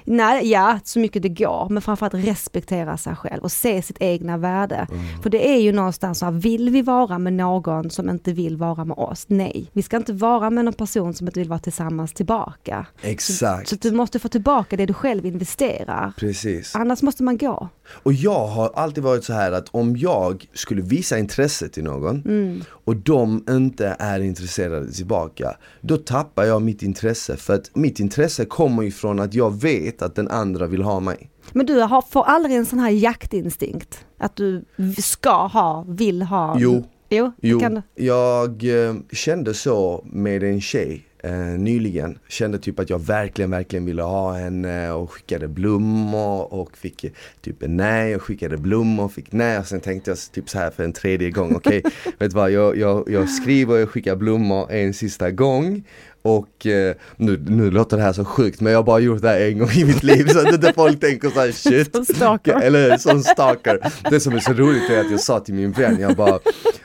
Nej, 0.05 0.51
ja, 0.51 0.79
så 0.85 0.99
mycket 0.99 1.23
det 1.23 1.29
går, 1.29 1.69
men 1.71 1.83
framförallt 1.83 2.15
respektera 2.15 2.97
sig 2.97 3.17
själv 3.17 3.43
och 3.43 3.53
se 3.53 3.83
sitt 3.83 3.97
egna 4.01 4.37
värde. 4.37 4.87
Mm. 4.91 5.23
För 5.23 5.31
det 5.31 5.49
är 5.49 5.61
ju 5.61 5.73
någonstans 5.73 6.19
så 6.19 6.25
här, 6.25 6.33
vill 6.33 6.71
vi 6.71 6.83
vara 6.83 7.19
med 7.19 7.33
någon 7.33 7.91
som 7.91 8.11
inte 8.11 8.33
vill 8.33 8.57
vara 8.57 8.85
med 8.85 8.99
oss? 8.99 9.25
Nej, 9.29 9.71
vi 9.73 9.83
ska 9.83 9.97
inte 9.97 10.13
vara 10.13 10.51
med 10.51 10.65
någon 10.65 10.75
person 10.75 11.15
som 11.15 11.27
inte 11.27 11.41
vill 11.41 11.49
vara 11.49 11.59
tillsammans 11.59 12.13
tillbaka. 12.13 12.87
Exakt. 13.03 13.69
Så, 13.69 13.77
så 13.77 13.89
du 13.89 13.97
måste 13.97 14.19
få 14.19 14.29
tillbaka 14.29 14.77
det 14.77 14.87
du 14.87 14.95
själv 14.95 15.27
investerar. 15.27 16.13
Precis. 16.17 16.75
Annars 16.75 17.03
måste 17.03 17.23
man 17.23 17.39
gå. 17.39 17.69
Och 18.03 18.13
jag 18.13 18.47
har 18.47 18.73
alltid 18.75 19.05
varit 19.05 19.25
så 19.25 19.33
här 19.33 19.53
att 19.53 19.69
om 19.71 19.97
jag 19.97 20.47
skulle 20.53 20.83
visa 20.83 21.19
intresse 21.19 21.69
till 21.69 21.85
någon 21.85 22.23
mm. 22.23 22.63
och 22.85 22.97
de 22.97 23.45
inte 23.51 23.97
är 23.99 24.21
intresserade 24.21 24.93
tillbaka, 24.93 25.57
då 25.81 25.97
tappar 25.97 26.45
jag 26.45 26.63
mitt 26.63 26.83
intresse. 26.83 27.37
För 27.37 27.55
att 27.55 27.71
mitt 27.75 28.01
intresse 28.01 28.45
kommer 28.45 28.83
ifrån 28.83 29.21
att 29.21 29.35
jag 29.35 29.61
vet 29.61 30.03
att 30.03 30.15
den 30.15 30.29
andra 30.29 30.67
vill 30.67 30.83
ha 30.83 31.01
mig. 31.01 31.31
Men 31.53 31.67
du 31.67 31.81
har, 31.81 32.03
får 32.03 32.25
aldrig 32.25 32.57
en 32.57 32.67
sån 32.67 32.79
här 32.79 32.91
jaktinstinkt? 32.91 34.05
Att 34.19 34.37
du 34.37 34.65
ska 34.99 35.47
ha, 35.47 35.85
vill 35.89 36.23
ha? 36.23 36.57
Jo. 36.59 36.85
Jo, 37.15 37.33
jo. 37.41 37.83
jag 37.95 38.65
eh, 38.65 38.95
kände 39.13 39.55
så 39.55 40.05
med 40.07 40.43
en 40.43 40.61
tjej 40.61 41.07
eh, 41.23 41.59
nyligen. 41.59 42.19
Kände 42.29 42.59
typ 42.59 42.79
att 42.79 42.91
jag 42.91 42.99
verkligen, 42.99 43.51
verkligen 43.51 43.85
ville 43.85 44.03
ha 44.03 44.33
henne 44.33 44.91
och 44.91 45.13
skickade 45.13 45.49
blommor 45.49 46.55
och 46.55 46.77
fick 46.77 47.07
typ 47.41 47.57
nej 47.61 48.17
och 48.17 48.23
skickade 48.23 48.57
blommor 48.57 49.05
och 49.05 49.13
fick 49.13 49.33
nej 49.33 49.59
och 49.59 49.67
sen 49.67 49.81
tänkte 49.81 50.11
jag 50.11 50.19
typ 50.33 50.49
så 50.49 50.59
här 50.59 50.71
för 50.71 50.85
en 50.85 50.93
tredje 50.93 51.31
gång, 51.31 51.57
okej, 51.57 51.79
okay, 51.79 51.93
vet 52.19 52.31
du 52.31 52.37
vad, 52.37 52.51
jag, 52.51 52.77
jag, 52.77 53.11
jag 53.11 53.29
skriver 53.29 53.83
och 53.83 53.91
skickar 53.91 54.17
blommor 54.17 54.73
en 54.73 54.95
sista 54.95 55.31
gång 55.31 55.85
och 56.23 56.67
eh, 56.67 56.95
nu, 57.17 57.45
nu 57.47 57.71
låter 57.71 57.97
det 57.97 58.03
här 58.03 58.13
så 58.13 58.25
sjukt 58.25 58.61
men 58.61 58.73
jag 58.73 58.79
har 58.79 58.85
bara 58.85 58.99
gjort 58.99 59.23
det 59.23 59.29
här 59.29 59.41
en 59.41 59.59
gång 59.59 59.71
i 59.71 59.85
mitt 59.85 60.03
liv 60.03 60.29
så 60.29 60.39
att 60.39 60.55
inte 60.55 60.73
folk 60.73 61.01
tänker 61.01 61.31
såhär 61.31 61.53
shit. 61.53 61.95
Som 61.95 62.05
stalker. 62.05 62.61
Eller 62.61 62.99
som 62.99 63.23
stalker. 63.23 63.79
Det 64.11 64.21
som 64.21 64.35
är 64.35 64.41
så 64.41 64.53
roligt 64.53 64.91
är 64.91 65.01
att 65.01 65.11
jag 65.11 65.21
sa 65.21 65.41
till 65.41 65.55
min 65.55 65.73
vän, 65.73 66.01
jag 66.01 66.17
bara 66.17 66.39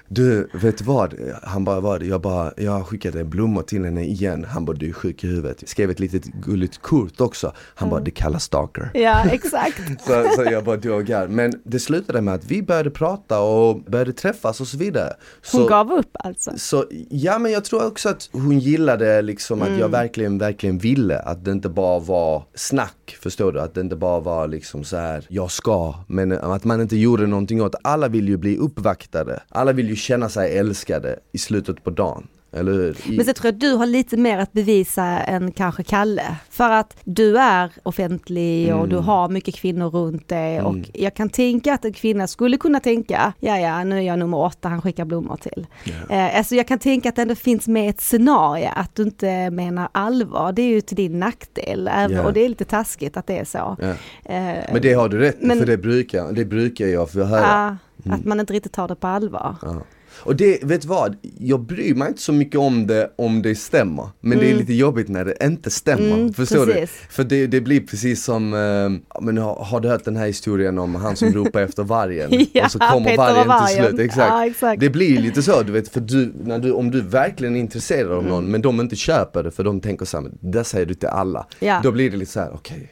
du, 0.10 0.50
vet 0.54 0.82
vad? 0.82 1.14
Han 1.44 1.64
bara, 1.64 1.80
vad? 1.80 2.04
Jag 2.04 2.22
bara, 2.22 2.54
jag 2.58 2.88
skickade 2.88 3.24
blommor 3.24 3.62
till 3.62 3.86
henne 3.86 4.04
igen. 4.04 4.46
Han 4.50 4.66
bara, 4.66 4.78
du 4.78 4.90
är 4.90 4.94
sjuk 4.94 5.24
i 5.24 5.28
huvudet. 5.28 5.58
Jag 5.60 5.70
skrev 5.70 5.90
ett 5.90 6.00
litet 6.00 6.24
gulligt 6.24 6.82
kort 6.82 7.22
också. 7.22 7.54
Han 7.76 7.88
mm. 7.88 7.90
bara, 7.90 8.04
det 8.04 8.12
kallas 8.12 8.44
stalker. 8.44 8.90
Ja, 8.94 9.24
exakt. 9.32 9.82
så, 10.08 10.30
så 10.36 10.44
jag 10.44 10.64
bara, 10.64 10.78
du 10.78 10.92
och 10.92 11.30
Men 11.30 11.54
det 11.64 11.80
slutade 11.80 12.22
med 12.22 12.34
att 12.34 12.46
vi 12.46 12.64
började 12.64 12.90
prata 12.90 13.40
och 13.40 13.82
började 13.82 14.14
träffas 14.14 14.62
och 14.62 14.68
så 14.68 14.78
vidare. 14.78 15.14
Så, 15.42 15.58
hon 15.58 15.68
gav 15.68 15.92
upp 15.92 16.12
alltså? 16.14 16.52
Så, 16.58 16.86
ja, 17.10 17.40
men 17.40 17.52
jag 17.52 17.66
tror 17.66 17.88
också 17.88 18.10
att 18.10 18.30
hon 18.32 18.60
gillade 18.60 19.22
liksom 19.28 19.62
att 19.62 19.68
mm. 19.68 19.80
jag 19.80 19.90
verkligen, 19.90 20.38
verkligen 20.38 20.78
ville. 20.78 21.20
Att 21.20 21.46
det 21.46 21.52
inte 21.52 21.70
bara 21.70 22.00
var 22.00 22.44
snack, 22.56 23.18
förstår 23.22 23.52
du? 23.52 23.62
Att 23.62 23.74
det 23.74 23.82
inte 23.82 23.96
bara 23.96 24.20
var 24.20 24.48
liksom 24.48 24.84
så 24.84 24.98
här, 24.98 25.26
jag 25.30 25.52
ska. 25.52 25.96
Men 26.08 26.32
att 26.32 26.64
man 26.64 26.82
inte 26.82 26.98
gjorde 26.98 27.28
någonting 27.28 27.62
åt 27.62 27.76
Alla 27.82 28.08
vill 28.08 28.28
ju 28.28 28.38
bli 28.38 28.58
uppvaktade. 28.58 29.40
Alla 29.50 29.74
vill 29.74 29.90
ju 29.90 29.96
känna 29.96 30.30
sig 30.30 30.58
älskade 30.58 31.20
i 31.32 31.38
slutet 31.38 31.84
på 31.84 31.90
dagen. 31.90 32.28
Eller 32.52 32.72
hur? 32.72 32.98
Men 33.08 33.26
så 33.26 33.34
tror 33.34 33.46
jag 33.46 33.54
att 33.54 33.60
du 33.60 33.74
har 33.74 33.86
lite 33.86 34.18
mer 34.18 34.38
att 34.38 34.54
bevisa 34.54 35.04
än 35.04 35.52
kanske 35.52 35.84
Kalle. 35.84 36.36
För 36.50 36.70
att 36.70 36.98
du 37.04 37.38
är 37.38 37.72
offentlig 37.84 38.74
och 38.74 38.80
mm. 38.80 38.90
du 38.90 38.98
har 38.98 39.30
mycket 39.30 39.56
kvinnor 39.56 39.90
runt 39.90 40.28
dig 40.28 40.58
mm. 40.58 40.66
och 40.66 40.78
jag 40.94 41.14
kan 41.14 41.30
tänka 41.30 41.74
att 41.74 41.86
en 41.86 41.94
kvinna 41.94 42.28
skulle 42.28 42.58
kunna 42.58 42.80
tänka, 42.80 43.34
ja 43.40 43.60
ja 43.60 43.84
nu 43.84 43.98
är 43.98 44.02
jag 44.02 44.20
nummer 44.20 44.38
åtta 44.38 44.70
han 44.70 44.82
skickar 44.82 45.06
blommor 45.06 45.38
till. 45.38 45.68
Yeah. 45.86 46.28
Eh, 46.30 46.38
alltså 46.38 46.56
jag 46.56 46.68
kan 46.68 46.80
tänka 46.80 47.10
att 47.10 47.16
det 47.16 47.22
ändå 47.22 47.36
finns 47.36 47.68
med 47.68 47.90
ett 47.90 48.02
scenario 48.02 48.70
att 48.76 48.96
du 48.96 49.04
inte 49.04 49.50
menar 49.50 49.90
allvar, 49.92 50.52
det 50.52 50.62
är 50.62 50.70
ju 50.70 50.82
till 50.82 50.98
din 50.98 51.20
nackdel. 51.20 51.88
Yeah. 51.88 52.26
Och 52.26 52.34
det 52.34 52.46
är 52.46 52.50
lite 52.50 52.66
taskigt 52.66 53.18
att 53.18 53.28
det 53.28 53.38
är 53.38 53.46
så. 53.46 53.78
Yeah. 53.82 54.58
Eh, 54.58 54.74
men 54.74 54.82
det 54.82 54.94
har 54.94 55.10
du 55.10 55.18
rätt 55.18 55.38
men, 55.42 55.60
för 55.60 55.66
det 55.66 55.78
brukar, 55.78 56.32
det 56.32 56.46
brukar 56.46 56.86
jag 56.86 57.12
få 57.12 57.24
höra. 57.24 57.78
Mm. 58.06 58.20
Att 58.20 58.26
man 58.26 58.40
inte 58.40 58.54
riktigt 58.54 58.74
tar 58.74 58.88
det 58.88 58.96
på 58.96 59.08
allvar. 59.08 59.56
Ja. 59.62 59.82
Och 60.20 60.36
det, 60.36 60.64
vet 60.64 60.82
du 60.82 60.88
vad? 60.88 61.16
Jag 61.40 61.60
bryr 61.60 61.96
mig 61.96 62.08
inte 62.08 62.22
så 62.22 62.34
mycket 62.34 62.60
om 62.60 62.88
det 62.88 63.12
om 63.16 63.42
det 63.42 63.56
stämmer. 63.56 64.10
Men 64.20 64.32
mm. 64.32 64.40
det 64.40 64.46
är 64.46 64.52
mm. 64.52 64.60
lite 64.60 64.74
jobbigt 64.74 65.08
när 65.08 65.26
det 65.26 65.36
inte 65.42 65.70
stämmer. 65.70 66.14
Mm, 66.14 66.34
Förstår 66.34 66.66
precis. 66.66 67.00
du? 67.08 67.14
För 67.14 67.24
det, 67.24 67.48
det 67.48 67.62
blir 67.62 67.82
precis 67.82 68.24
som, 68.24 68.54
äh, 68.54 69.22
men 69.22 69.38
har, 69.38 69.56
har, 69.56 69.80
du 69.80 69.90
hört 69.90 70.06
den 70.06 70.16
här 70.16 70.28
historien 70.28 70.80
om 70.80 70.96
han 70.96 71.16
som 71.16 71.30
ropar 71.34 71.62
efter 71.62 71.84
vargen? 71.84 72.48
ja, 72.54 72.66
och 72.66 72.72
så 72.72 72.80
kommer 72.80 73.18
vargen, 73.18 73.48
vargen, 73.48 73.68
till 73.68 73.86
slut. 73.88 74.00
Exakt. 74.00 74.30
Ja, 74.30 74.46
exakt. 74.46 74.80
Det 74.80 74.90
blir 74.90 75.20
lite 75.20 75.44
så, 75.44 75.62
du 75.62 75.72
vet, 75.72 75.90
för 75.90 76.00
du, 76.00 76.34
när 76.44 76.60
du, 76.60 76.72
om 76.72 76.92
du 76.92 77.02
verkligen 77.02 77.56
är 77.56 77.60
intresserad 77.60 78.12
av 78.12 78.24
någon 78.24 78.40
mm. 78.40 78.52
men 78.52 78.62
de 78.62 78.82
inte 78.82 78.96
köper 78.96 79.44
det 79.44 79.52
för 79.52 79.64
de 79.64 79.82
tänker 79.82 80.06
såhär, 80.06 80.32
det 80.40 80.64
säger 80.64 80.86
du 80.86 80.94
till 80.94 81.10
alla. 81.10 81.48
Ja. 81.60 81.80
Då 81.84 81.92
blir 81.92 82.12
det 82.12 82.18
lite 82.18 82.32
så 82.32 82.40
här: 82.40 82.52
okej. 82.54 82.78
Okay 82.78 82.88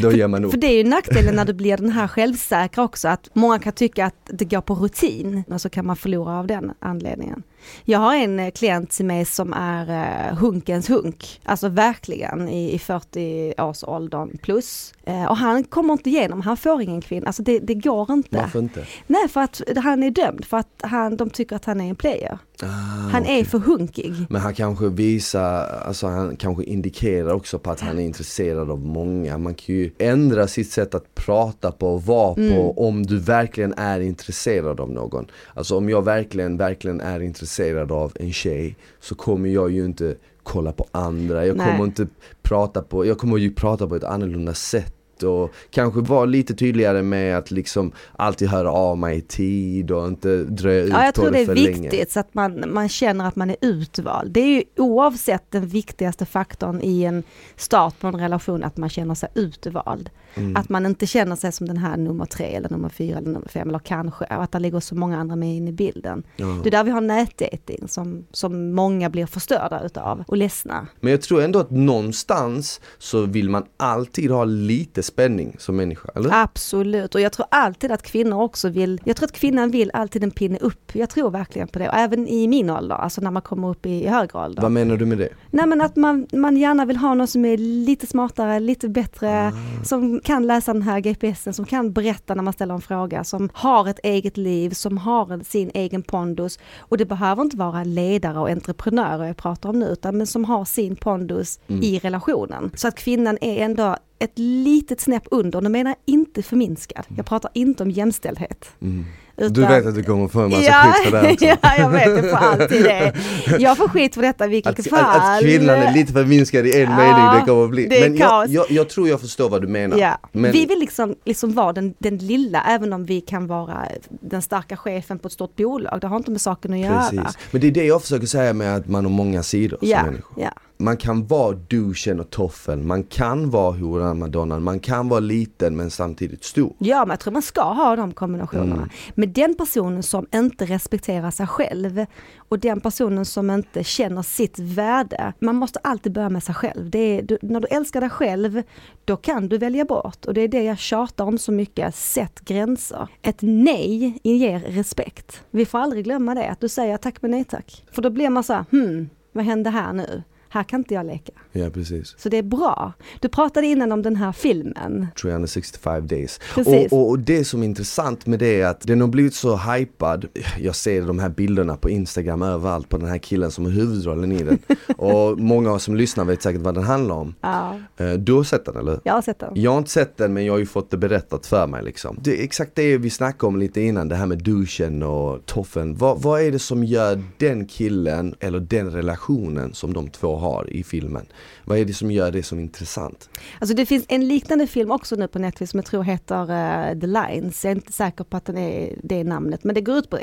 då 0.00 0.12
ger 0.12 0.28
man 0.28 0.44
upp. 0.44 0.50
För 0.50 0.58
det 0.58 0.66
är 0.66 0.76
ju 0.76 0.84
nackdelen 0.84 1.36
när 1.36 1.44
du 1.44 1.52
blir 1.52 1.76
den 1.76 1.90
här 1.90 2.08
självsäkra 2.08 2.84
också, 2.84 3.08
att 3.08 3.30
många 3.32 3.58
kan 3.58 3.72
tycka 3.72 4.06
att 4.06 4.30
det 4.32 4.44
går 4.44 4.60
på 4.60 4.74
rutin 4.74 5.44
och 5.48 5.60
så 5.60 5.68
kan 5.68 5.86
man 5.86 5.96
förlora 5.96 6.38
av 6.38 6.46
den 6.46 6.72
anledningen. 6.78 7.42
Jag 7.84 7.98
har 7.98 8.16
en 8.16 8.40
eh, 8.40 8.50
klient 8.50 8.90
till 8.90 9.04
mig 9.04 9.24
som 9.24 9.52
är 9.52 10.30
uh, 10.30 10.38
hunkens 10.38 10.90
hunk, 10.90 11.40
alltså 11.44 11.68
verkligen 11.68 12.48
i, 12.48 12.74
i 12.74 12.78
40-årsåldern 12.78 14.38
plus. 14.42 14.94
Uh, 15.08 15.24
och 15.24 15.36
han 15.36 15.64
kommer 15.64 15.92
inte 15.92 16.10
igenom, 16.10 16.40
han 16.40 16.56
får 16.56 16.82
ingen 16.82 17.00
kvinna, 17.00 17.26
alltså 17.26 17.42
det, 17.42 17.58
det 17.58 17.74
går 17.74 18.12
inte. 18.12 18.36
Varför 18.36 18.58
inte? 18.58 18.86
Nej, 19.06 19.28
för 19.28 19.40
att 19.40 19.62
han 19.76 20.02
är 20.02 20.10
dömd, 20.10 20.44
för 20.44 20.56
att 20.56 20.82
han, 20.82 21.16
de 21.16 21.30
tycker 21.30 21.56
att 21.56 21.64
han 21.64 21.80
är 21.80 21.88
en 21.88 21.96
player. 21.96 22.38
Ah, 22.62 22.66
han 22.66 23.22
okay. 23.22 23.40
är 23.40 23.44
för 23.44 23.58
hunkig. 23.58 24.14
Men 24.28 24.40
han 24.40 24.54
kanske 24.54 24.88
visar, 24.88 25.66
alltså 25.86 26.06
han 26.06 26.36
kanske 26.36 26.64
indikerar 26.64 27.32
också 27.32 27.58
på 27.58 27.70
att 27.70 27.80
han 27.80 27.98
är 27.98 28.02
intresserad 28.02 28.70
av 28.70 28.80
många. 28.80 29.38
Man 29.38 29.54
kan 29.54 29.74
ju 29.74 29.90
ändra 29.98 30.46
sitt 30.48 30.70
sätt 30.70 30.94
att 30.94 31.14
prata 31.14 31.72
på 31.72 31.94
och 31.94 32.02
vara 32.02 32.34
mm. 32.36 32.56
på 32.56 32.86
om 32.88 33.06
du 33.06 33.18
verkligen 33.18 33.74
är 33.76 34.00
intresserad 34.00 34.80
av 34.80 34.90
någon. 34.90 35.26
Alltså 35.54 35.76
om 35.76 35.88
jag 35.88 36.02
verkligen, 36.04 36.56
verkligen 36.56 37.00
är 37.00 37.20
intresserad 37.20 37.55
av 37.90 38.12
en 38.14 38.32
tjej 38.32 38.76
så 39.00 39.14
kommer 39.14 39.48
jag 39.48 39.70
ju 39.70 39.84
inte 39.84 40.14
kolla 40.42 40.72
på 40.72 40.86
andra. 40.92 41.46
Jag 41.46 41.56
Nej. 41.56 41.70
kommer 41.70 41.84
inte 41.84 42.06
prata 42.42 42.82
på, 42.82 43.06
jag 43.06 43.18
kommer 43.18 43.36
ju 43.36 43.54
prata 43.54 43.86
på 43.86 43.96
ett 43.96 44.04
annorlunda 44.04 44.54
sätt 44.54 45.22
och 45.22 45.52
kanske 45.70 46.00
vara 46.00 46.24
lite 46.24 46.54
tydligare 46.54 47.02
med 47.02 47.38
att 47.38 47.50
liksom 47.50 47.92
alltid 48.16 48.48
höra 48.48 48.70
av 48.70 48.98
mig 48.98 49.18
i 49.18 49.20
tid 49.20 49.90
och 49.90 50.08
inte 50.08 50.44
dröja 50.44 50.84
ut 50.84 50.90
ja, 50.90 51.04
jag 51.04 51.14
på 51.14 51.20
tror 51.20 51.30
det, 51.30 51.44
det 51.44 51.52
är 51.52 51.54
viktigt 51.54 51.92
länge. 51.92 52.06
så 52.08 52.20
att 52.20 52.34
man, 52.34 52.64
man 52.72 52.88
känner 52.88 53.28
att 53.28 53.36
man 53.36 53.50
är 53.50 53.56
utvald. 53.60 54.32
Det 54.32 54.40
är 54.40 54.46
ju 54.56 54.62
oavsett 54.76 55.50
den 55.50 55.66
viktigaste 55.66 56.26
faktorn 56.26 56.80
i 56.82 57.04
en 57.04 57.22
start 57.56 57.98
på 58.00 58.06
en 58.06 58.20
relation 58.20 58.64
att 58.64 58.76
man 58.76 58.88
känner 58.88 59.14
sig 59.14 59.28
utvald. 59.34 60.10
Mm. 60.36 60.56
Att 60.56 60.68
man 60.68 60.86
inte 60.86 61.06
känner 61.06 61.36
sig 61.36 61.52
som 61.52 61.68
den 61.68 61.76
här 61.76 61.96
nummer 61.96 62.24
tre 62.26 62.44
eller 62.54 62.68
nummer 62.70 62.88
fyra 62.88 63.18
eller 63.18 63.30
nummer 63.30 63.48
fem 63.48 63.68
eller 63.68 63.78
kanske, 63.78 64.24
och 64.24 64.42
att 64.42 64.52
det 64.52 64.58
ligger 64.58 64.80
så 64.80 64.94
många 64.94 65.18
andra 65.18 65.36
med 65.36 65.56
in 65.56 65.68
i 65.68 65.72
bilden. 65.72 66.22
Ja. 66.36 66.46
Det 66.62 66.68
är 66.68 66.70
där 66.70 66.84
vi 66.84 66.90
har 66.90 67.00
nätdating 67.00 67.88
som, 67.88 68.24
som 68.32 68.74
många 68.74 69.10
blir 69.10 69.26
förstörda 69.26 69.80
utav 69.84 70.24
och 70.28 70.36
ledsna. 70.36 70.86
Men 71.00 71.10
jag 71.10 71.22
tror 71.22 71.42
ändå 71.42 71.58
att 71.58 71.70
någonstans 71.70 72.80
så 72.98 73.22
vill 73.26 73.50
man 73.50 73.64
alltid 73.76 74.30
ha 74.30 74.44
lite 74.44 75.02
spänning 75.02 75.56
som 75.58 75.76
människa, 75.76 76.08
eller? 76.14 76.30
Absolut, 76.32 77.14
och 77.14 77.20
jag 77.20 77.32
tror 77.32 77.46
alltid 77.50 77.92
att 77.92 78.02
kvinnor 78.02 78.42
också 78.42 78.68
vill, 78.68 79.00
jag 79.04 79.16
tror 79.16 79.24
att 79.26 79.32
kvinnan 79.32 79.70
vill 79.70 79.90
alltid 79.94 80.24
en 80.24 80.30
pinne 80.30 80.58
upp. 80.58 80.90
Jag 80.94 81.10
tror 81.10 81.30
verkligen 81.30 81.68
på 81.68 81.78
det, 81.78 81.88
och 81.88 81.94
även 81.94 82.28
i 82.28 82.48
min 82.48 82.70
ålder, 82.70 82.94
alltså 82.96 83.20
när 83.20 83.30
man 83.30 83.42
kommer 83.42 83.68
upp 83.70 83.86
i 83.86 84.06
högre 84.08 84.38
ålder. 84.44 84.62
Vad 84.62 84.72
menar 84.72 84.96
du 84.96 85.06
med 85.06 85.18
det? 85.18 85.28
Nej 85.50 85.66
men 85.66 85.80
att 85.80 85.96
man, 85.96 86.26
man 86.32 86.56
gärna 86.56 86.84
vill 86.84 86.96
ha 86.96 87.14
någon 87.14 87.26
som 87.26 87.44
är 87.44 87.56
lite 87.58 88.06
smartare, 88.06 88.60
lite 88.60 88.88
bättre, 88.88 89.36
Ah. 89.46 89.84
som 89.84 90.20
kan 90.26 90.46
läsa 90.46 90.72
den 90.72 90.82
här 90.82 91.00
GPSen, 91.00 91.54
som 91.54 91.64
kan 91.64 91.92
berätta 91.92 92.34
när 92.34 92.42
man 92.42 92.52
ställer 92.52 92.74
en 92.74 92.80
fråga, 92.80 93.24
som 93.24 93.48
har 93.52 93.88
ett 93.88 94.00
eget 94.02 94.36
liv, 94.36 94.70
som 94.70 94.98
har 94.98 95.44
sin 95.44 95.70
egen 95.74 96.02
pondus. 96.02 96.58
Och 96.78 96.98
det 96.98 97.04
behöver 97.04 97.42
inte 97.42 97.56
vara 97.56 97.84
ledare 97.84 98.38
och 98.38 98.48
entreprenörer 98.50 99.24
jag 99.24 99.36
pratar 99.36 99.68
om 99.68 99.78
nu, 99.78 99.86
utan 99.86 100.16
men 100.16 100.26
som 100.26 100.44
har 100.44 100.64
sin 100.64 100.96
pondus 100.96 101.60
Mm. 101.68 101.82
i 101.82 101.98
relationen. 101.98 102.70
Så 102.74 102.88
att 102.88 102.94
kvinnan 102.94 103.38
är 103.40 103.64
ändå 103.64 103.96
ett 104.18 104.32
litet 104.38 105.00
snäpp 105.00 105.24
under, 105.30 105.60
nu 105.60 105.68
menar 105.68 105.90
jag 105.90 106.14
inte 106.14 106.42
förminskad, 106.42 107.04
jag 107.16 107.26
pratar 107.26 107.50
inte 107.54 107.82
om 107.82 107.90
jämställdhet. 107.90 108.70
Mm. 108.82 109.04
Utan- 109.38 109.52
Du 109.52 109.60
vet 109.60 109.86
att 109.86 109.94
du 109.94 110.02
kommer 110.02 110.28
få 110.28 110.40
en 110.40 110.50
massa 110.50 110.62
ja, 110.62 110.92
skit 110.96 111.10
för 111.12 111.22
det 111.22 111.32
också. 111.32 111.44
ja, 111.62 111.76
jag 111.78 111.90
vet, 111.90 112.22
det 112.22 112.28
får 112.28 112.36
alltid 112.36 112.82
det. 112.84 113.12
Jag 113.58 113.76
får 113.76 113.88
skit 113.88 114.14
för 114.14 114.22
detta 114.22 114.44
i 114.44 114.48
vilket 114.48 114.78
Att, 114.78 114.86
fall. 114.88 115.04
att, 115.04 115.36
att 115.36 115.40
kvinnan 115.42 115.76
är 115.76 115.94
lite 115.94 116.12
förminskad 116.12 116.66
i 116.66 116.82
en 116.82 116.90
Ja, 116.90 116.96
mening, 116.96 117.40
det 117.40 117.46
kommer 117.50 117.68
bli. 117.68 117.86
det 117.86 118.00
Men 118.00 118.16
jag, 118.16 118.48
jag, 118.48 118.70
jag 118.70 118.88
tror 118.88 119.08
jag 119.08 119.20
förstår 119.20 119.48
vad 119.50 119.62
du 119.62 119.68
menar. 119.68 119.96
Ja. 119.98 120.18
Men, 120.32 120.52
Vi 120.52 120.66
vill 120.66 120.78
liksom, 120.78 121.14
liksom 121.24 121.52
vara 121.54 121.72
den, 121.72 121.94
den 121.98 122.18
lilla, 122.18 122.62
även 122.68 122.92
om 122.92 123.04
vi 123.04 123.20
kan 123.20 123.46
vara 123.46 123.78
den 124.08 124.42
starka 124.42 124.76
chefen 124.76 125.18
på 125.18 125.26
ett 125.26 125.32
stort 125.32 125.56
bolag. 125.56 126.00
Det 126.00 126.06
har 126.06 126.16
inte 126.16 126.30
med 126.30 126.40
saken 126.40 126.72
att 126.72 126.78
göra. 126.78 127.00
Precis. 127.00 127.38
Men 127.50 127.60
det 127.60 127.66
är 127.66 127.70
det 127.72 127.84
jag 127.84 128.02
försöker 128.02 128.26
säga 128.26 128.52
med 128.52 128.76
att 128.76 128.88
man 128.88 129.04
har 129.04 129.12
många 129.12 129.42
sidor 129.42 129.78
som 129.80 129.88
människa. 129.88 130.34
ja. 130.36 130.50
Man 130.78 130.96
kan 130.96 131.26
vara 131.26 131.52
douchen 131.52 132.20
och 132.20 132.30
toffeln, 132.30 132.86
man 132.86 133.02
kan 133.04 133.50
vara 133.50 133.72
horan 133.72 134.18
madonnan, 134.18 134.62
man 134.62 134.80
kan 134.80 135.08
vara 135.08 135.20
liten 135.20 135.76
men 135.76 135.90
samtidigt 135.90 136.44
stor. 136.44 136.74
Ja, 136.78 136.98
men 136.98 137.10
jag 137.10 137.20
tror 137.20 137.32
man 137.32 137.42
ska 137.42 137.62
ha 137.62 137.96
de 137.96 138.12
kombinationerna. 138.12 138.76
Mm. 138.76 138.88
Men 139.14 139.32
den 139.32 139.54
personen 139.54 140.02
som 140.02 140.26
inte 140.34 140.64
respekterar 140.64 141.30
sig 141.30 141.46
själv 141.46 142.06
och 142.48 142.58
den 142.58 142.80
personen 142.80 143.24
som 143.24 143.50
inte 143.50 143.84
känner 143.84 144.22
sitt 144.22 144.58
värde. 144.58 145.32
Man 145.38 145.56
måste 145.56 145.78
alltid 145.78 146.12
börja 146.12 146.28
med 146.28 146.42
sig 146.42 146.54
själv. 146.54 146.90
Det 146.90 146.98
är, 146.98 147.22
du, 147.22 147.38
när 147.42 147.60
du 147.60 147.66
älskar 147.66 148.00
dig 148.00 148.10
själv, 148.10 148.62
då 149.04 149.16
kan 149.16 149.48
du 149.48 149.58
välja 149.58 149.84
bort. 149.84 150.24
Och 150.24 150.34
det 150.34 150.40
är 150.40 150.48
det 150.48 150.62
jag 150.62 150.78
tjatar 150.78 151.24
om 151.24 151.38
så 151.38 151.52
mycket. 151.52 151.94
Sätt 151.94 152.40
gränser. 152.40 153.08
Ett 153.22 153.38
nej 153.40 154.20
ger 154.22 154.60
respekt. 154.60 155.42
Vi 155.50 155.66
får 155.66 155.78
aldrig 155.78 156.04
glömma 156.04 156.34
det, 156.34 156.48
att 156.50 156.60
du 156.60 156.68
säger 156.68 156.96
tack 156.96 157.22
men 157.22 157.30
nej 157.30 157.44
tack. 157.44 157.84
För 157.92 158.02
då 158.02 158.10
blir 158.10 158.30
man 158.30 158.44
så 158.44 158.52
här, 158.52 158.64
hmm, 158.70 159.10
vad 159.32 159.44
hände 159.44 159.70
här 159.70 159.92
nu? 159.92 160.22
Här 160.56 160.62
kan 160.62 160.80
inte 160.80 160.94
jag 160.94 161.06
leka. 161.06 161.32
Ja 161.52 161.70
precis. 161.70 162.14
Så 162.18 162.28
det 162.28 162.36
är 162.36 162.42
bra. 162.42 162.92
Du 163.20 163.28
pratade 163.28 163.66
innan 163.66 163.92
om 163.92 164.02
den 164.02 164.16
här 164.16 164.32
filmen. 164.32 165.06
365 165.22 166.06
days. 166.06 166.40
Precis. 166.54 166.92
Och, 166.92 166.98
och, 166.98 167.08
och 167.10 167.18
det 167.18 167.44
som 167.44 167.62
är 167.62 167.64
intressant 167.66 168.26
med 168.26 168.38
det 168.38 168.60
är 168.60 168.66
att 168.66 168.80
den 168.80 169.00
har 169.00 169.08
blivit 169.08 169.34
så 169.34 169.56
hypad. 169.56 170.26
Jag 170.60 170.74
ser 170.76 171.02
de 171.02 171.18
här 171.18 171.28
bilderna 171.28 171.76
på 171.76 171.90
Instagram 171.90 172.42
överallt 172.42 172.88
på 172.88 172.96
den 172.98 173.08
här 173.08 173.18
killen 173.18 173.50
som 173.50 173.66
är 173.66 173.70
huvudrollen 173.70 174.32
i 174.32 174.42
den. 174.42 174.58
och 174.96 175.38
många 175.38 175.78
som 175.78 175.96
lyssnar 175.96 176.24
vet 176.24 176.42
säkert 176.42 176.60
vad 176.62 176.74
den 176.74 176.84
handlar 176.84 177.14
om. 177.14 177.34
Ja, 177.40 177.78
Eh, 177.96 178.12
Du 178.12 178.32
har 178.32 178.42
sett 178.44 178.64
den 178.64 178.76
eller? 178.76 179.00
jag 179.04 179.12
har 179.14 179.22
sett 179.22 179.38
den. 179.38 179.50
Jag 179.54 179.70
har 179.70 179.78
inte 179.78 179.90
sett 179.90 180.16
den 180.16 180.32
men 180.32 180.44
jag 180.44 180.52
har 180.52 180.58
ju 180.58 180.66
fått 180.66 180.90
det 180.90 180.96
berättat 180.96 181.46
för 181.46 181.66
mig 181.66 181.84
liksom. 181.84 182.18
Det 182.22 182.40
är 182.40 182.44
exakt 182.44 182.70
det 182.74 182.98
vi 182.98 183.10
snackade 183.10 183.48
om 183.48 183.58
lite 183.58 183.80
innan, 183.80 184.08
det 184.08 184.14
här 184.16 184.26
med 184.26 184.38
duschen 184.38 185.02
och 185.02 185.46
toffen. 185.46 185.94
Vad, 185.96 186.22
vad 186.22 186.40
är 186.42 186.52
det 186.52 186.58
som 186.58 186.84
gör 186.84 187.22
den 187.38 187.66
killen 187.66 188.34
eller 188.40 188.60
den 188.60 188.90
relationen 188.90 189.74
som 189.74 189.92
de 189.92 190.08
två 190.08 190.36
har 190.36 190.45
i 190.68 190.84
filmen? 190.84 191.26
Vad 191.64 191.78
är 191.78 191.84
det 191.84 191.94
som 191.94 192.10
gör 192.10 192.30
det 192.30 192.42
som 192.42 192.58
intressant? 192.58 193.30
Alltså 193.58 193.76
det 193.76 193.86
finns 193.86 194.04
en 194.08 194.28
liknande 194.28 194.66
film 194.66 194.90
också 194.90 195.16
nu 195.16 195.28
på 195.28 195.38
Netflix 195.38 195.70
som 195.70 195.78
jag 195.78 195.86
tror 195.86 196.02
heter 196.02 196.40
eh, 196.40 197.00
The 197.00 197.06
Lines. 197.06 197.64
Jag 197.64 197.70
är 197.70 197.76
inte 197.76 197.92
säker 197.92 198.24
på 198.24 198.36
att 198.36 198.44
den 198.44 198.58
är 198.58 198.94
det 199.02 199.24
namnet. 199.24 199.64
Men 199.64 199.74
det 199.74 199.80
går 199.80 199.98
ut 199.98 200.10
på, 200.10 200.18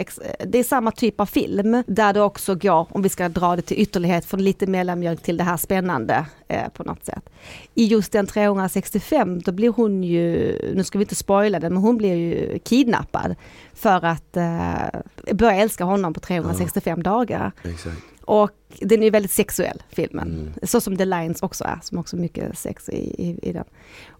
det 0.45 0.59
är 0.59 0.63
samma 0.63 0.91
typ 0.91 1.19
av 1.19 1.25
film. 1.25 1.83
Där 1.87 2.13
det 2.13 2.21
också 2.21 2.55
går, 2.55 2.87
om 2.91 3.01
vi 3.01 3.09
ska 3.09 3.29
dra 3.29 3.55
det 3.55 3.61
till 3.61 3.79
ytterlighet, 3.79 4.25
från 4.25 4.43
lite 4.43 4.67
mellanmjölk 4.67 5.23
till 5.23 5.37
det 5.37 5.43
här 5.43 5.57
spännande 5.57 6.25
eh, 6.47 6.69
på 6.69 6.83
något 6.83 7.05
sätt. 7.05 7.29
I 7.75 7.85
just 7.85 8.11
den 8.11 8.27
365 8.27 9.41
då 9.41 9.51
blir 9.51 9.69
hon 9.69 10.03
ju, 10.03 10.57
nu 10.75 10.83
ska 10.83 10.97
vi 10.97 11.03
inte 11.03 11.15
spoila 11.15 11.59
den, 11.59 11.73
men 11.73 11.83
hon 11.83 11.97
blir 11.97 12.15
ju 12.15 12.59
kidnappad. 12.59 13.35
För 13.73 14.05
att 14.05 14.37
eh, 14.37 15.33
börja 15.33 15.55
älska 15.55 15.83
honom 15.83 16.13
på 16.13 16.19
365 16.19 17.03
dagar. 17.03 17.51
Exakt. 17.63 17.97
Och 18.25 18.51
den 18.81 19.03
är 19.03 19.11
väldigt 19.11 19.31
sexuell 19.31 19.83
filmen. 19.89 20.27
Mm. 20.39 20.53
Så 20.63 20.81
som 20.81 20.97
The 20.97 21.05
Lines 21.05 21.41
också 21.41 21.63
är, 21.63 21.79
som 21.83 21.97
också 21.97 22.15
är 22.17 22.21
mycket 22.21 22.57
sex 22.57 22.89
i, 22.89 22.95
i, 23.23 23.39
i 23.49 23.53
den. 23.53 23.63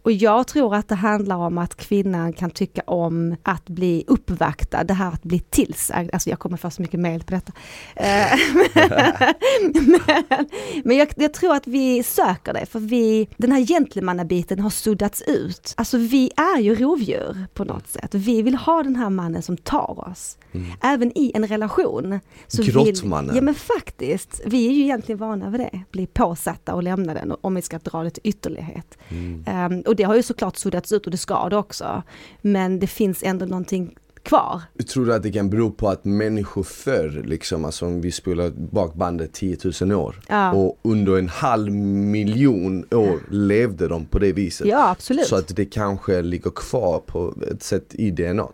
Och 0.03 0.11
jag 0.11 0.47
tror 0.47 0.75
att 0.75 0.87
det 0.87 0.95
handlar 0.95 1.35
om 1.35 1.57
att 1.57 1.75
kvinnan 1.75 2.33
kan 2.33 2.51
tycka 2.51 2.81
om 2.87 3.35
att 3.43 3.69
bli 3.69 4.03
uppvaktad, 4.07 4.83
det 4.83 4.93
här 4.93 5.07
att 5.07 5.23
bli 5.23 5.39
tillsagd. 5.39 6.09
Alltså 6.13 6.29
jag 6.29 6.39
kommer 6.39 6.57
få 6.57 6.69
så 6.69 6.81
mycket 6.81 6.99
mail 6.99 7.23
på 7.23 7.31
detta. 7.33 7.51
Eh, 7.95 8.37
men 9.73 10.45
men 10.83 10.97
jag, 10.97 11.07
jag 11.15 11.33
tror 11.33 11.55
att 11.55 11.67
vi 11.67 12.03
söker 12.03 12.53
det, 12.53 12.65
för 12.65 12.79
vi, 12.79 13.27
den 13.37 13.51
här 13.51 13.61
gentlemannabiten 13.65 14.59
har 14.59 14.69
suddats 14.69 15.21
ut. 15.27 15.73
Alltså 15.77 15.97
vi 15.97 16.31
är 16.35 16.59
ju 16.59 16.75
rovdjur 16.75 17.45
på 17.53 17.63
något 17.63 17.87
sätt. 17.87 18.15
Vi 18.15 18.41
vill 18.41 18.55
ha 18.55 18.83
den 18.83 18.95
här 18.95 19.09
mannen 19.09 19.41
som 19.41 19.57
tar 19.57 20.09
oss. 20.09 20.37
Även 20.81 21.17
i 21.17 21.31
en 21.35 21.47
relation. 21.47 22.19
Vill- 22.57 22.71
Grottmannen. 22.71 23.35
Ja 23.35 23.41
men 23.41 23.55
faktiskt, 23.55 24.41
vi 24.45 24.67
är 24.67 24.71
ju 24.71 24.81
egentligen 24.81 25.19
vana 25.19 25.49
vid 25.49 25.59
det. 25.59 25.83
Bli 25.91 26.07
påsatta 26.07 26.75
och 26.75 26.83
lämna 26.83 27.13
den 27.13 27.35
om 27.41 27.55
vi 27.55 27.61
ska 27.61 27.79
dra 27.79 28.03
det 28.03 28.09
till 28.09 28.21
ytterlighet. 28.25 28.97
Ehm, 29.45 29.81
och 29.81 29.95
det 29.95 30.03
har 30.03 30.15
ju 30.15 30.23
såklart 30.23 30.57
suddats 30.57 30.91
ut 30.91 31.05
och 31.05 31.11
det 31.11 31.17
ska 31.17 31.49
det 31.49 31.57
också. 31.57 32.03
Men 32.41 32.79
det 32.79 32.87
finns 32.87 33.23
ändå 33.23 33.45
någonting 33.45 33.95
kvar. 34.23 34.61
Tror 34.93 35.05
du 35.05 35.13
att 35.13 35.23
det 35.23 35.31
kan 35.31 35.49
bero 35.49 35.71
på 35.71 35.89
att 35.89 36.05
människor 36.05 36.63
förr, 36.63 37.23
liksom, 37.25 37.65
alltså 37.65 37.85
om 37.85 38.01
vi 38.01 38.11
spolar 38.11 38.49
bak 38.71 38.93
bandet 38.95 39.33
10 39.33 39.57
000 39.81 39.91
år 39.91 40.15
Ja. 40.27 40.53
och 40.53 40.79
under 40.83 41.17
en 41.17 41.27
halv 41.29 41.71
miljon 41.73 42.85
år 42.91 43.19
levde 43.29 43.87
de 43.87 44.05
på 44.05 44.19
det 44.19 44.31
viset. 44.31 44.67
Ja 44.67 44.89
absolut. 44.89 45.27
Så 45.27 45.35
att 45.35 45.55
det 45.55 45.65
kanske 45.65 46.21
ligger 46.21 46.49
kvar 46.51 46.99
på 46.99 47.33
ett 47.51 47.63
sätt 47.63 47.85
i 47.95 48.11
DNA. 48.11 48.47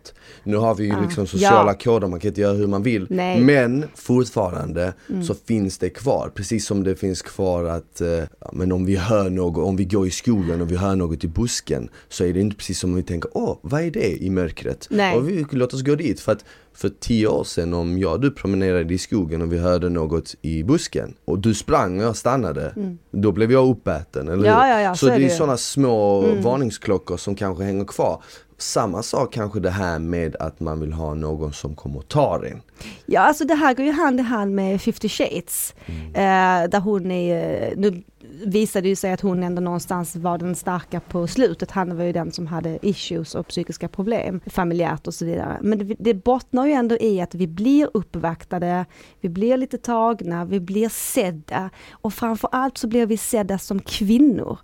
Nu 0.44 0.58
har 0.58 0.76
vi 0.76 0.84
ju 0.84 0.90
Ja. 0.90 1.02
liksom 1.02 1.28
sociala 1.28 1.74
koder, 1.74 2.08
man 2.08 2.20
kan 2.20 2.28
inte 2.28 2.42
göra 2.42 2.54
hur 2.54 2.68
man 2.68 2.84
vill. 2.84 3.08
Nej. 3.10 3.38
Mm. 3.42 3.46
Men 3.46 3.86
fortfarande 3.96 4.94
så 5.28 5.34
finns 5.34 5.78
det 5.78 5.90
kvar. 5.90 6.32
Precis 6.36 6.66
som 6.66 6.84
det 6.84 6.96
finns 6.96 7.22
kvar 7.22 7.64
att, 7.64 8.02
eh, 8.02 8.24
men 8.54 8.72
om 8.72 8.86
vi 8.86 8.96
hör 8.96 9.30
något, 9.30 9.64
om 9.64 9.76
vi 9.76 9.86
går 9.86 10.08
i 10.08 10.12
skogen 10.12 10.62
och 10.62 10.72
vi 10.72 10.76
hör 10.76 10.96
något 10.96 11.24
i 11.24 11.28
busken 11.28 11.90
så 12.10 12.24
är 12.26 12.34
det 12.34 12.40
inte 12.40 12.56
precis 12.56 12.80
som 12.80 12.90
om 12.90 12.96
vi 12.96 13.04
tänker, 13.04 13.30
åh 13.34 13.58
vad 13.62 13.82
är 13.82 13.92
det 13.92 14.24
i 14.24 14.30
mörkret? 14.30 14.88
Nej. 14.90 15.16
Låt 15.60 15.74
oss 15.74 15.82
gå 15.82 15.96
dit. 15.96 16.20
För 16.20 16.32
att 16.32 16.46
för 16.74 16.90
tio 16.90 17.28
år 17.28 17.44
sedan 17.44 17.74
om 17.74 17.98
jag 18.00 18.14
och 18.14 18.20
du 18.20 18.32
promenerade 18.32 18.94
i 18.94 18.98
skogen 18.98 19.42
och 19.42 19.54
vi 19.54 19.58
hörde 19.58 19.90
något 19.90 20.36
i 20.42 20.64
busken 20.64 21.14
och 21.26 21.40
du 21.40 21.54
sprang 21.54 22.00
och 22.00 22.06
jag 22.06 22.16
stannade, 22.16 22.74
då 23.12 23.32
blev 23.32 23.52
jag 23.52 23.70
uppäten, 23.70 24.28
eller 24.28 24.34
Mm. 24.34 24.46
Ja, 24.46 24.64
hur? 24.64 24.70
ja, 24.72 24.82
ja, 24.82 24.96
så, 24.96 25.06
så 25.06 25.16
det 25.18 25.26
är 25.26 25.30
sådana 25.30 25.58
små 25.58 26.22
varningsklockor 26.42 27.18
som 27.18 27.36
kanske 27.36 27.64
hänger 27.64 27.86
kvar. 27.86 28.24
Samma 28.58 29.04
sak 29.04 29.34
kanske 29.34 29.60
det 29.60 29.70
här 29.70 30.00
med 30.00 30.36
att 30.36 30.60
man 30.60 30.80
vill 30.80 30.94
ha 30.94 31.14
någon 31.14 31.54
som 31.54 31.76
kommer 31.76 31.98
och 31.98 32.08
tar 32.08 32.44
en. 32.52 32.62
Ja, 33.06 33.22
alltså 33.22 33.46
det 33.46 33.56
här 33.56 33.74
går 33.74 33.86
ju 33.86 33.92
hand 33.92 34.20
i 34.20 34.24
hand 34.24 34.56
med 34.56 34.82
50 34.82 35.10
shades. 35.10 35.74
Eh, 36.14 36.70
där 36.70 36.80
hon 36.80 37.12
är, 37.12 37.74
nu 37.76 38.04
visade 38.46 38.88
ju 38.88 38.96
sig 38.96 39.12
att 39.12 39.22
hon 39.22 39.44
ändå 39.44 39.62
någonstans 39.62 40.16
var 40.16 40.38
den 40.38 40.56
starka 40.56 41.00
på 41.00 41.28
slutet. 41.28 41.72
Han 41.72 41.98
var 41.98 42.04
ju 42.04 42.12
den 42.12 42.32
som 42.32 42.48
hade 42.48 42.80
issues 42.82 43.36
och 43.36 43.48
psykiska 43.48 43.88
problem, 43.88 44.42
familjärt 44.46 45.08
och 45.08 45.14
så 45.14 45.26
vidare. 45.26 45.58
Men 45.62 45.88
det, 45.88 45.96
det 46.00 46.14
bottnar 46.14 46.66
ju 46.66 46.74
ändå 46.74 46.98
i 46.98 47.22
att 47.22 47.36
vi 47.36 47.48
blir 47.48 47.90
uppvaktade, 47.94 48.86
vi 49.22 49.30
blir 49.30 49.58
lite 49.58 49.78
tagna, 49.78 50.46
vi 50.46 50.60
blir 50.60 50.90
sedda 50.90 51.70
och 51.92 52.14
framförallt 52.14 52.78
så 52.78 52.88
blir 52.88 53.06
vi 53.06 53.18
sedda 53.18 53.58
som 53.58 53.80
kvinnor. 53.80 54.60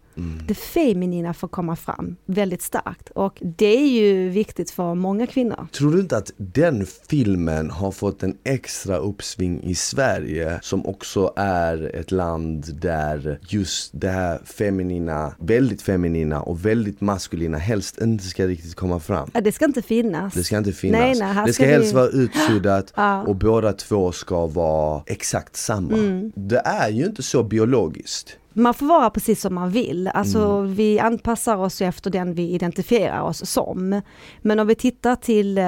Det 0.47 0.55
feminina 0.55 1.33
får 1.33 1.47
komma 1.47 1.75
fram 1.75 2.15
väldigt 2.25 2.61
starkt 2.61 3.09
och 3.09 3.37
det 3.41 3.77
är 3.77 3.87
ju 3.87 4.29
viktigt 4.29 4.71
för 4.71 4.95
många 4.95 5.27
kvinnor. 5.27 5.67
Tror 5.71 5.91
du 5.91 5.99
inte 5.99 6.17
att 6.17 6.31
den 6.37 6.85
filmen 7.09 7.69
har 7.71 7.91
fått 7.91 8.04
en 8.23 8.37
extra 8.43 8.97
uppsving 8.97 9.63
i 9.63 9.75
Sverige 9.75 10.59
som 10.61 10.85
också 10.85 11.33
är 11.35 11.95
ett 11.95 12.11
land 12.11 12.75
där 12.81 13.39
just 13.47 13.89
det 13.93 14.09
här 14.09 14.39
feminina, 14.45 15.35
väldigt 15.39 15.81
feminina 15.81 16.41
och 16.41 16.65
väldigt 16.65 17.01
maskulina 17.01 17.57
helst 17.57 18.01
inte 18.01 18.23
ska 18.23 18.47
riktigt 18.47 18.75
komma 18.75 18.99
fram? 18.99 19.29
Ja, 19.33 19.41
Det 19.41 19.51
ska 19.51 19.65
inte 19.65 19.81
finnas. 19.81 20.33
Det 20.33 20.43
ska 20.43 20.57
inte 20.57 20.71
finnas. 20.71 20.99
Nej, 20.99 21.15
nej, 21.19 21.45
det 21.47 21.53
ska, 21.53 21.63
ska 21.63 21.71
helst 21.71 21.91
vi- 21.91 21.95
vara 21.95 22.07
utsuddat 22.07 22.93
Ja. 22.95 23.21
och 23.23 23.35
båda 23.35 23.73
två 23.73 24.11
ska 24.11 24.47
vara 24.47 25.03
exakt 25.05 25.55
samma. 25.55 25.97
Mm. 25.97 26.31
Det 26.35 26.61
är 26.65 26.89
ju 26.89 27.05
inte 27.05 27.23
så 27.23 27.43
biologiskt. 27.43 28.37
Man 28.57 28.73
får 28.73 28.85
vara 28.85 29.09
precis 29.09 29.41
som 29.41 29.55
man 29.55 29.69
vill. 29.69 30.07
Alltså 30.07 30.39
Mm. 30.39 30.73
vi 30.75 30.99
anpassar 30.99 31.55
oss 31.57 31.81
efter 31.81 32.09
den 32.09 32.33
vi 32.33 32.49
identifierar 32.51 33.21
oss 33.21 33.49
som. 33.51 34.01
Men 34.41 34.59
om 34.59 34.67
vi 34.67 34.75
tittar 34.75 35.15
till 35.15 35.57
eh, 35.57 35.63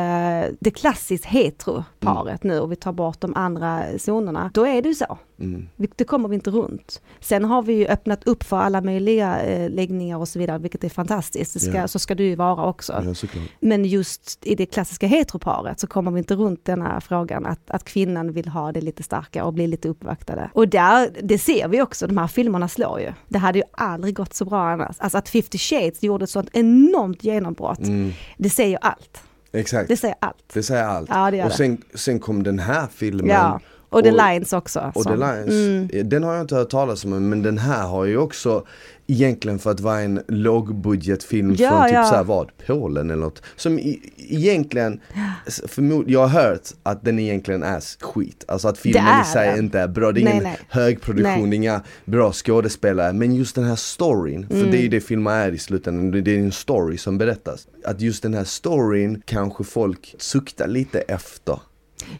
det 0.60 0.71
klassiskt 0.71 1.26
hetero-paret 1.26 2.43
Mm. 2.43 2.56
nu 2.56 2.62
och 2.62 2.71
vi 2.71 2.76
tar 2.76 2.91
bort 2.91 3.21
de 3.21 3.36
andra 3.36 3.84
zonerna, 4.00 4.52
då 4.54 4.67
är 4.67 4.82
det 4.82 4.89
ju 4.89 4.95
så. 4.95 5.17
Mm. 5.39 5.67
Det 5.95 6.04
kommer 6.04 6.30
vi 6.30 6.36
inte 6.36 6.50
runt. 6.50 7.02
Sen 7.19 7.45
har 7.45 7.62
vi 7.63 7.73
ju 7.73 7.88
öppnat 7.88 8.28
upp 8.28 8.43
för 8.43 8.58
alla 8.58 8.82
möjliga 8.82 9.41
eh, 9.41 9.69
läggningar 9.69 10.17
och 10.17 10.28
så 10.28 10.39
vidare, 10.39 10.58
vilket 10.58 10.84
är 10.84 10.89
fantastiskt. 10.89 11.62
Ska, 11.62 11.71
Ja. 11.78 11.88
Så 11.88 12.00
ska 12.00 12.15
det 12.15 12.23
ju 12.23 12.36
vara 12.36 12.65
också. 12.65 12.93
Ja. 13.34 13.39
Men 13.60 13.86
just 13.86 14.39
i 14.45 14.56
det 14.56 14.65
klassiska 14.65 15.08
heteroparet 15.08 15.80
så 15.80 15.88
kommer 15.88 16.12
vi 16.12 16.17
inte 16.19 16.36
runt 16.36 16.65
den 16.65 16.82
här 16.82 17.00
frågan 17.00 17.45
att, 17.45 17.60
att 17.71 17.84
kvinnan 17.84 18.32
vill 18.32 18.47
ha 18.47 18.71
det 18.71 18.82
lite 18.82 19.04
starkare 19.04 19.43
och 19.43 19.54
bli 19.54 19.67
lite 19.67 19.89
uppvaktade. 19.89 20.50
Och 20.54 20.67
där, 20.67 21.10
det 21.23 21.38
ser 21.39 21.67
vi 21.67 21.82
också, 21.82 22.08
de 22.08 22.17
här 22.17 22.28
filmerna 22.28 22.67
slår 22.67 23.00
ju. 23.00 23.13
Det 23.28 23.38
hade 23.39 23.60
ju 23.60 23.65
aldrig 23.71 24.15
gått 24.15 24.34
så 24.34 24.45
bra 24.45 24.69
annars. 24.69 24.95
Alltså 25.00 25.17
att 25.17 25.30
50 25.30 25.58
shades 25.58 26.04
gjorde 26.04 26.23
ett 26.23 26.30
sånt 26.30 26.50
enormt 26.54 27.23
genombrott, 27.23 27.80
Mm. 27.80 28.12
det 28.38 28.50
säger 28.50 28.80
allt. 28.82 29.21
Exakt. 29.52 29.88
Det 29.88 29.97
säger 29.97 30.15
allt. 30.21 30.43
Det 30.54 30.63
säger 30.63 30.84
allt. 30.84 31.10
Ja, 31.10 31.32
det 31.32 31.43
och 31.45 31.52
sen, 31.52 31.82
sen 31.95 32.19
kom 32.19 32.43
den 32.43 32.60
här 32.60 32.88
filmen. 32.95 33.28
Ja. 33.30 33.60
Och 33.89 34.04
The 34.04 34.12
Lines 34.12 34.54
också. 34.54 34.91
Och 34.95 35.04
The 35.04 35.15
Lions, 35.15 35.50
Mm. 35.93 36.10
den 36.10 36.23
har 36.23 36.34
jag 36.34 36.41
inte 36.43 36.56
hört 36.56 36.69
talas 36.69 37.06
om 37.06 37.30
men 37.30 37.41
den 37.43 37.58
här 37.58 37.88
har 37.88 38.06
ju 38.06 38.17
också 38.17 38.65
Egentligen 39.10 39.60
för 39.60 39.71
att 39.71 39.80
vara 39.80 40.00
en 40.00 40.21
lågbudgetfilm 40.28 41.56
Ja, 41.58 41.69
från 41.69 41.84
typ 41.88 41.93
ja. 41.93 42.04
såhär 42.04 42.23
vad, 42.23 42.50
Polen 42.67 43.10
eller 43.10 43.21
något 43.21 43.41
Som 43.56 43.80
i, 43.80 44.00
egentligen, 44.17 45.00
förmod, 45.67 46.10
jag 46.10 46.28
har 46.28 46.41
hört 46.43 46.62
att 46.84 47.06
den 47.06 47.19
egentligen 47.19 47.63
är 47.63 48.04
skit 48.06 48.45
Alltså 48.47 48.67
att 48.67 48.78
filmen 48.78 49.06
är 49.06 49.21
i 49.21 49.26
sig 49.26 49.47
den. 49.50 49.60
inte 49.60 49.80
är 49.80 49.88
bra, 49.88 50.12
det 50.12 50.19
är 50.21 50.23
Nej, 50.23 50.34
ingen 50.34 50.43
nej. 50.43 50.60
högproduktion, 50.69 51.50
Nej. 51.50 51.56
inga 51.58 51.82
bra 52.06 52.32
skådespelare 52.34 53.13
Men 53.13 53.36
just 53.36 53.56
den 53.56 53.63
här 53.63 53.76
storyn, 53.76 54.47
för 54.47 54.56
Mm. 54.56 54.71
det 54.71 54.78
är 54.78 54.82
ju 54.82 54.88
det 54.89 55.02
filmer 55.02 55.32
är 55.47 55.52
i 55.52 55.58
slutändan, 55.60 56.23
det 56.23 56.32
är 56.32 56.39
en 56.39 56.52
story 56.52 56.97
som 56.97 57.17
berättas 57.17 57.67
Att 57.86 58.02
just 58.02 58.23
den 58.23 58.34
här 58.34 58.43
storyn 58.43 59.21
kanske 59.26 59.63
folk 59.63 60.15
suktar 60.17 60.67
lite 60.67 61.00
efter 61.00 61.60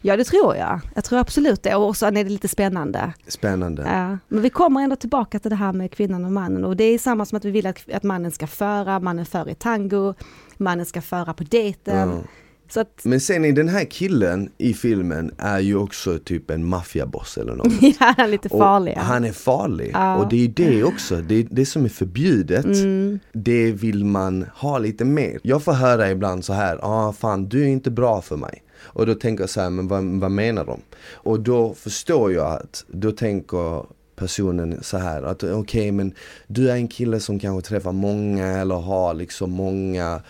Ja 0.02 0.16
det 0.16 0.24
tror 0.24 0.56
jag. 0.56 0.80
Jag 0.94 1.04
tror 1.04 1.18
absolut 1.18 1.62
det. 1.62 1.74
Och 1.74 1.96
sen 1.96 2.16
är 2.16 2.24
det 2.24 2.30
lite 2.30 2.48
spännande. 2.48 3.12
Spännande 3.26 3.82
Ja. 3.82 4.18
Men 4.28 4.42
vi 4.42 4.50
kommer 4.50 4.80
ändå 4.80 4.96
tillbaka 4.96 5.38
till 5.38 5.50
det 5.50 5.56
här 5.56 5.72
med 5.72 5.92
kvinnan 5.92 6.24
och 6.24 6.32
mannen. 6.32 6.64
Och 6.64 6.76
det 6.76 6.84
är 6.84 6.98
samma 6.98 7.24
som 7.24 7.36
att 7.38 7.44
vi 7.44 7.50
vill 7.50 7.66
att, 7.66 7.90
att 7.92 8.02
mannen 8.02 8.30
ska 8.30 8.46
föra, 8.46 9.00
mannen 9.00 9.26
för 9.26 9.48
i 9.48 9.54
tango, 9.54 10.14
mannen 10.56 10.86
ska 10.86 11.02
föra 11.02 11.34
på 11.34 11.44
dejten. 11.44 12.08
Ja. 12.08 12.22
Att, 12.76 13.00
Men 13.02 13.20
sen 13.20 13.44
är 13.44 13.52
den 13.52 13.68
här 13.68 13.84
killen 13.84 14.50
i 14.58 14.74
filmen 14.74 15.34
är 15.38 15.60
ju 15.60 15.76
också 15.76 16.18
typ 16.18 16.50
en 16.50 16.64
maffiaboss 16.64 17.38
eller 17.38 17.54
något. 17.54 17.72
ja, 17.80 17.92
han 17.98 18.14
är 18.26 18.28
lite 18.28 18.48
farlig. 18.48 18.92
ja. 18.96 19.00
Han 19.00 19.24
är 19.24 19.32
farlig 19.32 19.90
Ja. 19.94 20.16
och 20.16 20.28
det 20.28 20.36
är 20.36 20.40
ju 20.40 20.48
det 20.48 20.84
också, 20.84 21.16
det 21.16 21.34
är 21.34 21.46
det 21.50 21.66
som 21.66 21.84
är 21.84 21.88
förbjudet. 21.88 22.64
Mm. 22.64 23.18
Det 23.32 23.72
vill 23.72 24.04
man 24.04 24.46
ha 24.54 24.78
lite 24.78 25.04
mer. 25.04 25.38
Jag 25.42 25.62
får 25.62 25.72
höra 25.72 26.10
ibland 26.10 26.44
så 26.44 26.52
här, 26.52 26.78
ah 26.82 27.12
fan 27.12 27.48
du 27.48 27.62
är 27.62 27.66
inte 27.68 27.90
bra 27.90 28.20
för 28.22 28.36
mig. 28.36 28.62
Och 28.80 29.06
då 29.06 29.14
tänker 29.14 29.42
jag 29.42 29.50
så 29.50 29.60
här, 29.60 29.70
men 29.70 29.88
vad, 29.88 30.04
vad 30.04 30.30
menar 30.30 30.64
de? 30.64 30.80
Och 31.12 31.40
då 31.40 31.74
förstår 31.74 32.32
jag 32.32 32.52
att, 32.52 32.84
då 32.88 33.12
tänker 33.12 33.84
personen 34.16 34.78
så 34.82 34.96
här 34.98 35.22
att 35.22 35.44
okej 35.44 35.92
men 35.92 36.14
du 36.46 36.70
är 36.70 36.74
en 36.74 36.88
kille 36.88 37.20
som 37.20 37.38
kanske 37.38 37.68
träffar 37.68 37.92
många 37.92 38.46
eller 38.46 38.74
har 38.74 39.14
liksom 39.14 39.50
många 39.50 40.20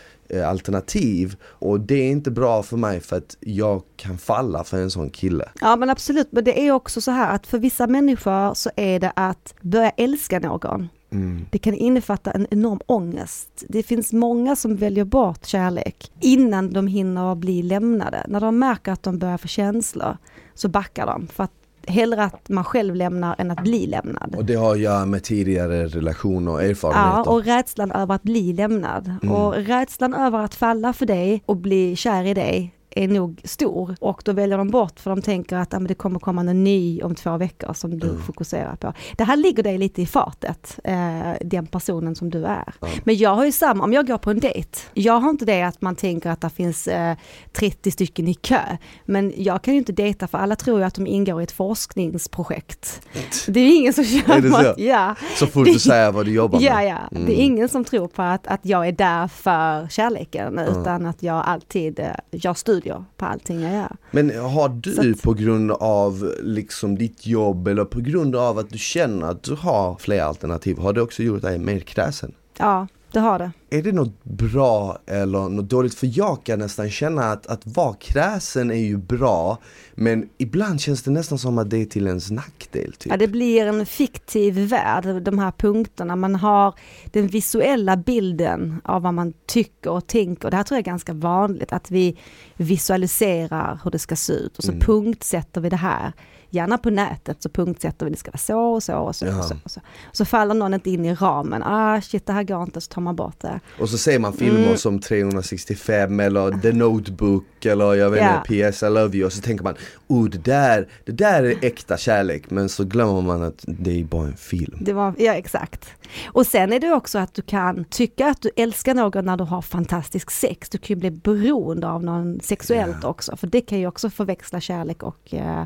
alternativ 0.47 1.37
och 1.43 1.81
det 1.81 1.95
är 1.95 2.11
inte 2.11 2.31
bra 2.31 2.62
för 2.62 2.77
mig 2.77 3.01
för 3.01 3.17
att 3.17 3.37
jag 3.41 3.83
kan 3.97 4.19
falla 4.19 4.64
för 4.64 4.83
en 4.83 4.91
sån 4.91 5.11
kille. 5.11 5.49
Ja 5.61 5.77
men 5.77 5.91
absolut, 5.91 6.29
men 6.31 6.45
det 6.45 6.67
är 6.67 6.73
också 6.73 7.01
så 7.01 7.11
här 7.11 7.35
att 7.35 7.47
för 7.47 7.59
vissa 7.59 7.87
människor 7.87 8.55
så 8.55 8.71
är 8.77 9.01
det 9.01 9.12
att 9.17 9.55
börja 9.61 9.91
älska 9.91 10.38
någon. 10.38 10.88
Mm. 11.11 11.47
Det 11.51 11.59
kan 11.59 11.75
innefatta 11.75 12.31
en 12.31 12.47
enorm 12.51 12.81
ångest. 12.87 13.64
Det 13.69 13.83
finns 13.83 14.12
många 14.12 14.57
som 14.57 14.77
väljer 14.77 15.05
bort 15.05 15.47
kärlek 15.47 16.12
innan 16.21 16.73
de 16.73 16.87
hinner 16.87 17.35
bli 17.35 17.62
lämnade. 17.62 18.25
När 18.29 18.41
de 18.41 18.59
märker 18.59 18.93
att 18.93 19.03
de 19.03 19.19
börjar 19.19 19.38
få 19.38 19.49
känslor 19.49 20.17
så 20.55 20.69
backar 20.69 21.07
de. 21.07 21.27
För 21.27 21.45
att 21.45 21.53
hellre 21.88 22.22
att 22.24 22.48
man 22.48 22.64
själv 22.64 22.94
lämnar 22.94 23.35
än 23.38 23.51
att 23.51 23.62
bli 23.62 23.87
lämnad. 23.87 24.35
Och 24.37 24.44
det 24.44 24.55
har 24.55 24.72
att 24.72 24.81
göra 24.81 25.07
med 25.07 25.22
tidigare 25.22 25.87
relationer 25.87 26.53
och 26.53 26.62
Ja, 26.62 26.66
erfarenheter. 26.68 27.31
och 27.33 27.44
rädslan 27.44 27.92
över 27.92 28.14
att 28.14 28.22
bli 28.22 28.53
lämnad. 28.53 29.12
Mm. 29.22 29.35
Och 29.35 29.55
rädslan 29.55 30.14
över 30.14 30.38
att 30.38 30.55
falla 30.55 30.92
för 30.92 31.07
dig 31.07 31.42
och 31.46 31.57
bli 31.57 31.96
kär 31.96 32.24
i 32.24 32.35
dig 32.35 32.74
är 33.05 33.09
nog 33.09 33.41
stor 33.45 33.97
och 34.01 34.23
då 34.25 34.33
väljer 34.33 34.59
de 34.59 34.71
bort 34.71 35.01
för 35.01 35.11
de 35.11 35.23
tänker 35.23 35.57
att 35.57 35.75
ah, 35.75 35.79
det 35.79 35.95
kommer 35.95 36.19
komma 36.19 36.41
en 36.41 36.65
ny 36.65 37.03
om 37.03 37.15
två 37.15 37.37
veckor 37.37 37.73
som 37.73 37.99
du 37.99 38.09
Mm. 38.09 38.23
fokuserar 38.23 38.77
på. 38.77 38.93
Det 39.17 39.25
här 39.25 39.37
ligger 39.37 39.63
dig 39.63 39.79
lite 39.79 40.03
i 40.03 40.07
fatet, 40.07 40.79
eh, 40.85 41.33
den 41.41 41.67
personen 41.67 42.15
som 42.15 42.31
du 42.31 42.45
är. 42.45 42.73
Ja. 42.81 42.89
Men 43.05 43.17
jag 43.17 43.35
har 43.35 43.45
ju 43.45 43.53
samma, 43.53 43.85
om 43.85 43.93
jag 43.93 44.07
går 44.07 44.19
på 44.19 44.31
en 44.31 44.41
dejt, 44.41 44.79
jag 44.95 45.21
har 45.21 45.31
inte 45.31 45.45
det 45.45 45.63
att 45.63 45.81
man 45.81 45.97
tänker 45.97 46.31
att 46.31 46.41
det 46.41 46.51
finns 46.51 46.89
eh, 46.89 47.17
30 47.53 47.91
stycken 47.91 48.29
i 48.29 48.35
kö. 48.35 48.61
Men 49.05 49.33
jag 49.37 49.63
kan 49.63 49.75
ju 49.75 49.79
inte 49.79 49.93
dejta 49.93 50.27
för 50.27 50.39
alla 50.39 50.57
tror 50.57 50.79
ju 50.79 50.85
att 50.85 50.95
de 50.95 51.07
ingår 51.07 51.41
i 51.41 51.45
ett 51.45 51.53
forskningsprojekt. 51.53 53.01
Det 53.49 53.61
är 53.61 53.65
ju 53.65 53.75
ingen 53.75 53.93
som 53.93 54.05
kör 54.05 54.51
så? 54.63 54.75
ja. 54.83 55.15
Så 55.37 55.47
fort 55.47 55.65
du 55.67 55.79
säger 55.79 56.13
vad 56.13 56.27
du 56.27 56.33
jobbar 56.33 56.61
Ja, 56.61 56.75
med. 56.75 56.87
ja. 56.89 56.99
Mm. 57.17 57.27
Det 57.27 57.41
är 57.41 57.45
ingen 57.45 57.69
som 57.69 57.85
tror 57.85 58.09
på 58.09 58.23
att, 58.23 58.47
att 58.47 58.61
jag 58.63 58.89
är 58.89 58.93
där 58.93 59.29
för 59.29 59.89
kärleken 59.89 60.59
utan 60.59 61.07
att 61.07 61.23
jag 61.23 61.45
alltid 61.47 62.01
eh, 62.01 62.07
gör 62.31 62.55
studier 62.55 62.88
på 63.16 63.27
allting 63.27 63.61
jag 63.62 63.72
gör. 63.72 63.96
Men 64.11 64.38
har 64.38 64.68
du 64.68 65.11
att- 65.12 65.22
på 65.22 65.33
grund 65.35 65.70
av 65.72 66.33
liksom 66.42 66.98
ditt 66.98 67.27
jobb 67.27 67.68
eller 67.68 67.85
på 67.85 68.01
grund 68.01 68.37
av 68.37 68.59
att 68.59 68.70
du 68.70 68.79
känner 68.79 69.27
att 69.27 69.42
du 69.42 69.55
har 69.55 69.96
fler 70.01 70.22
alternativ, 70.22 70.79
har 70.79 70.92
det 70.92 71.03
också 71.03 71.22
gjort 71.22 71.42
dig 71.42 71.59
mer 71.59 71.79
kräsen? 71.81 72.33
Ja, 72.59 72.87
det 73.18 73.22
har 73.22 73.38
det. 73.38 73.50
Är 73.70 73.83
det 73.83 73.92
något 73.92 74.24
bra 74.24 74.98
eller 75.07 75.48
något 75.48 75.70
dåligt? 75.70 75.94
För 75.94 76.11
jag 76.18 76.44
kan 76.44 76.59
nästan 76.59 76.90
känna 76.90 77.22
att, 77.33 77.46
att 77.46 77.66
vara 77.66 77.94
kräsen 77.94 78.70
är 78.70 78.74
ju 78.74 78.96
bra 78.96 79.59
Men 79.94 80.28
ibland 80.38 80.81
känns 80.81 81.02
det 81.02 81.11
nästan 81.11 81.38
som 81.38 81.59
att 81.59 81.70
det 81.70 81.76
är 81.76 81.85
till 81.85 82.07
ens 82.07 82.31
nackdel 82.31 82.92
typ. 82.92 83.12
Ja, 83.12 83.16
det 83.16 83.28
blir 83.28 83.66
en 83.66 83.87
fiktiv 83.87 84.54
värld, 84.54 85.22
de 85.22 85.38
här 85.38 85.52
punkterna. 85.52 86.16
Man 86.16 86.35
har 86.35 86.74
den 87.04 87.26
visuella 87.26 87.96
bilden 87.96 88.81
av 88.85 89.02
vad 89.02 89.14
man 89.14 89.33
tycker 89.46 89.90
och 89.90 90.07
tänker. 90.07 90.50
Det 90.50 90.57
här 90.57 90.64
tror 90.64 90.76
jag 90.76 90.83
är 90.83 90.90
ganska 90.90 91.12
vanligt, 91.12 91.72
att 91.72 91.90
vi 91.90 92.18
visualiserar 92.57 93.81
hur 93.85 93.90
det 93.90 93.98
ska 93.98 94.16
se 94.16 94.33
ut 94.33 94.59
och 94.59 94.64
så 94.64 94.72
Mm. 94.72 94.81
punktsätter 94.81 95.61
vi 95.61 95.68
det 95.68 95.76
här. 95.76 96.12
Gärna 96.51 96.79
på 96.79 96.91
nätet 96.91 97.43
så 97.43 97.49
punktsätter 97.49 98.07
vi 98.07 98.11
det 98.13 98.19
ska 98.19 98.31
vara 98.31 98.39
så 98.39 98.59
och 98.61 98.83
så 98.83 98.95
och 98.97 99.17
så. 99.17 99.27
Ja. 99.27 99.39
Och 99.39 99.45
så, 99.45 99.55
och 99.65 99.71
så. 99.71 99.81
så 100.13 100.25
faller 100.25 100.55
någon 100.55 100.75
inte 100.75 100.91
in 100.91 101.05
i 101.05 101.15
ramen. 101.15 101.63
Ah 101.63 102.01
shit 102.01 102.27
det 102.27 102.33
här 102.33 102.43
går 102.43 102.63
inte, 102.63 102.81
så 102.81 102.89
tar 102.89 103.03
man 103.03 103.17
bort 103.17 103.41
det. 103.41 103.61
Och 103.81 103.89
så 103.91 103.99
ser 103.99 104.19
man 104.19 104.33
filmer 104.33 104.65
Mm. 104.65 104.77
som 104.77 105.01
365 105.01 106.21
eller 106.21 106.61
The 106.61 106.73
Notebook 106.73 107.58
eller 107.66 107.94
jag 107.94 108.11
vet 108.11 108.23
inte, 108.51 108.71
PS 108.71 108.83
I 108.83 108.87
Love 108.87 109.16
You 109.16 109.27
och 109.27 109.33
så 109.33 109.40
tänker 109.40 109.64
man 109.64 109.75
oh 110.07 110.29
det 110.29 110.38
där, 110.44 110.88
det 111.05 111.12
där 111.12 111.42
är 111.44 111.55
äkta 111.64 111.97
kärlek 111.97 112.51
men 112.51 112.68
så 112.68 112.85
glömmer 112.85 113.23
man 113.23 113.42
att 113.42 113.64
det 113.66 114.01
är 114.01 114.05
bara 114.05 114.27
en 114.27 114.37
film. 114.37 114.79
Det 114.81 114.92
var, 114.92 115.14
ja 115.18 115.33
exakt. 115.35 115.88
Och 116.33 116.47
sen 116.47 116.73
är 116.73 116.81
det 116.81 116.92
också 116.92 117.18
att 117.18 117.35
du 117.35 117.42
kan 117.42 117.85
tycka 117.85 118.27
att 118.27 118.42
du 118.42 118.51
älskar 118.57 118.94
någon 118.94 119.25
när 119.25 119.37
du 119.37 119.44
har 119.44 119.62
fantastisk 119.62 120.31
sex. 120.31 120.68
Du 120.68 120.79
kan 120.79 120.87
ju 120.88 120.97
bli 121.01 121.11
beroende 121.11 121.88
av 121.88 122.05
någon 122.05 122.40
sexuellt 122.40 122.97
Ja. 123.03 123.09
också. 123.09 123.37
För 123.37 123.47
det 123.47 123.61
kan 123.61 123.79
ju 123.79 123.87
också 123.87 124.11
förväxla 124.11 124.61
kärlek 124.61 125.03
och 125.03 125.35
eh, 125.35 125.64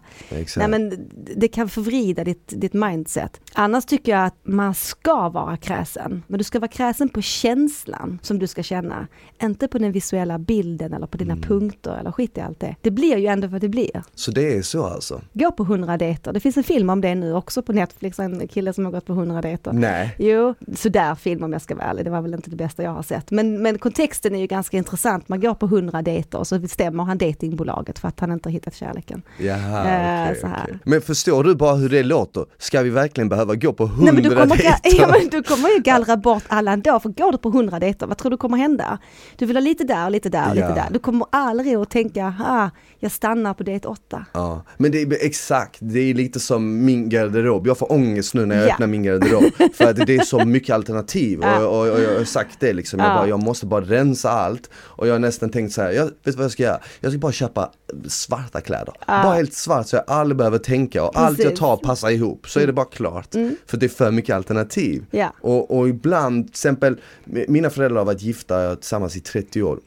nej, 0.56 0.68
men 0.68 1.08
det 1.36 1.48
kan 1.48 1.68
förvrida 1.68 2.24
ditt, 2.24 2.52
ditt 2.56 2.72
mindset. 2.72 3.40
Annars 3.52 3.84
tycker 3.84 4.12
jag 4.12 4.24
att 4.26 4.36
man 4.42 4.74
ska 4.74 5.28
vara 5.28 5.56
kräsen. 5.56 6.22
Men 6.26 6.38
du 6.38 6.44
ska 6.44 6.58
vara 6.60 6.68
kräsen 6.68 7.08
på 7.08 7.22
känslan 7.22 8.18
som 8.22 8.38
du 8.38 8.46
ska 8.46 8.62
känna. 8.62 9.06
Inte 9.42 9.68
på 9.68 9.78
den 9.78 9.92
visuella 9.92 10.38
bilden 10.38 10.92
eller 10.92 11.06
på 11.06 11.16
dina 11.18 11.32
Mm. 11.32 11.42
punkter 11.48 11.91
eller 12.00 12.12
skit 12.12 12.38
i 12.38 12.40
allt 12.40 12.60
det. 12.60 12.76
Det 12.80 12.90
blir 12.90 13.16
ju 13.16 13.26
ändå 13.26 13.46
vad 13.48 13.60
det 13.60 13.68
blir. 13.68 14.02
Så 14.14 14.30
det 14.30 14.56
är 14.56 14.62
så 14.62 14.84
alltså? 14.86 15.20
Gå 15.32 15.52
på 15.52 15.62
100 15.62 15.96
dejter. 15.96 16.32
Det 16.32 16.40
finns 16.40 16.56
en 16.56 16.64
film 16.64 16.90
om 16.90 17.00
det 17.00 17.14
nu 17.14 17.34
också 17.34 17.62
på 17.62 17.72
Netflix. 17.72 18.18
En 18.18 18.48
kille 18.48 18.72
som 18.72 18.84
har 18.84 18.92
gått 18.92 19.06
på 19.06 19.12
100 19.12 19.40
dejter. 19.42 19.72
Nej. 19.72 20.14
Jo, 20.18 20.54
sådär 20.76 21.14
film 21.14 21.42
om 21.44 21.52
jag 21.52 21.62
ska 21.62 21.74
vara 21.74 21.86
ärlig. 21.86 22.04
Det 22.04 22.10
var 22.10 22.20
väl 22.22 22.34
inte 22.34 22.50
det 22.50 22.56
bästa 22.56 22.82
jag 22.82 22.90
har 22.90 23.02
sett. 23.02 23.30
Men, 23.30 23.62
men 23.62 23.78
kontexten 23.78 24.34
är 24.34 24.38
ju 24.40 24.46
ganska 24.46 24.76
intressant. 24.76 25.28
Man 25.28 25.40
går 25.40 25.54
på 25.54 25.66
100 25.66 26.02
dejter 26.02 26.38
och 26.38 26.46
så 26.46 26.58
bestämmer 26.58 27.04
han 27.04 27.18
datingbolaget 27.18 27.98
för 27.98 28.08
att 28.08 28.20
han 28.20 28.32
inte 28.32 28.48
har 28.48 28.52
hittat 28.52 28.74
kärleken. 28.74 29.22
Jaha, 29.38 29.82
Eh, 29.82 30.24
okej, 30.24 30.40
så 30.40 30.46
här. 30.46 30.60
okej. 30.64 30.78
Men 30.84 31.00
förstår 31.00 31.44
du 31.44 31.54
bara 31.54 31.74
hur 31.74 31.88
det 31.88 32.02
låter? 32.02 32.44
Ska 32.58 32.82
vi 32.82 32.90
verkligen 32.90 33.28
behöva 33.28 33.54
gå 33.54 33.72
på 33.72 33.86
hundra 33.86 34.04
Nej 34.04 34.14
men 34.14 34.22
du 34.22 34.36
kommer, 34.36 34.60
ja, 34.98 35.08
men 35.08 35.28
du 35.30 35.42
kommer 35.42 35.68
ju 35.68 35.82
gallra 35.82 36.16
bort 36.16 36.44
alla 36.48 36.72
ändå, 36.72 37.00
för 37.00 37.08
går 37.08 37.32
du 37.32 37.38
på 37.38 37.48
100 37.48 37.78
dejter, 37.78 38.06
vad 38.06 38.18
tror 38.18 38.30
du 38.30 38.36
kommer 38.36 38.56
hända? 38.56 38.98
Du 39.36 39.46
vill 39.46 39.56
ha 39.56 39.60
lite 39.60 39.84
där 39.84 40.04
och 40.04 40.10
lite 40.10 40.28
där 40.28 40.46
Ja. 40.46 40.54
lite 40.54 40.74
där. 40.74 40.88
Du 40.90 40.98
kommer 40.98 41.26
aldrig 41.32 41.71
att 41.76 41.90
tänka, 41.90 42.34
ah, 42.40 42.70
jag 42.98 43.12
stannar 43.12 43.54
på 43.54 43.62
dejt 43.62 43.88
8. 43.88 44.24
Ja, 44.32 44.62
men 44.76 44.92
det 44.92 45.02
är 45.02 45.16
exakt, 45.26 45.76
det 45.80 46.00
är 46.00 46.14
lite 46.14 46.40
som 46.40 46.84
min 46.84 47.08
garderob. 47.08 47.66
Jag 47.66 47.78
får 47.78 47.92
ångest 47.92 48.34
nu 48.34 48.46
när 48.46 48.56
jag 48.56 48.68
Ja. 48.68 48.72
öppnar 48.72 48.86
min 48.86 49.02
garderob. 49.02 49.44
För 49.74 49.84
att 49.90 49.96
det 50.06 50.14
är 50.16 50.24
så 50.24 50.44
mycket 50.44 50.74
alternativ 50.74 51.38
och, 51.38 51.44
Ja. 51.44 51.66
och, 51.66 51.80
och 51.80 52.00
jag 52.00 52.18
har 52.18 52.24
sagt 52.24 52.60
det 52.60 52.72
liksom. 52.72 52.98
Jag, 52.98 53.08
Ja. 53.08 53.14
bara, 53.14 53.28
jag 53.28 53.42
måste 53.42 53.66
bara 53.66 53.80
rensa 53.84 54.30
allt. 54.30 54.70
Och 54.74 55.06
jag 55.08 55.12
har 55.14 55.18
nästan 55.18 55.50
tänkt 55.50 55.72
så 55.72 55.82
här, 55.82 55.90
jag, 55.92 56.04
vet 56.24 56.34
vad 56.34 56.44
jag 56.44 56.50
ska 56.52 56.62
göra? 56.62 56.80
Jag 57.00 57.12
ska 57.12 57.18
bara 57.18 57.32
köpa 57.32 57.70
svarta 58.08 58.60
kläder. 58.60 58.94
Bara 59.06 59.34
helt 59.34 59.54
svart 59.54 59.86
så 59.88 59.96
jag 59.96 60.04
aldrig 60.06 60.36
behöver 60.36 60.58
tänka 60.58 61.04
och 61.04 61.18
allt 61.18 61.38
jag 61.38 61.46
Precis. 61.46 61.58
tar 61.60 61.76
passar 61.76 62.10
ihop. 62.10 62.48
Så 62.48 62.60
är 62.60 62.66
det 62.66 62.72
bara 62.72 62.86
klart. 62.86 63.28
För 63.66 63.76
det 63.76 63.86
är 63.86 63.88
för 63.88 64.10
mycket 64.10 64.36
alternativ. 64.36 65.04
Ja. 65.10 65.32
Och, 65.40 65.78
och 65.78 65.88
ibland, 65.88 66.44
till 66.44 66.50
exempel, 66.50 67.00
mina 67.24 67.70
föräldrar 67.70 67.98
har 67.98 68.04
varit 68.06 68.22
gifta 68.22 68.76
tillsammans 68.76 69.16
i 69.16 69.20
30 69.20 69.62
år. 69.62 69.78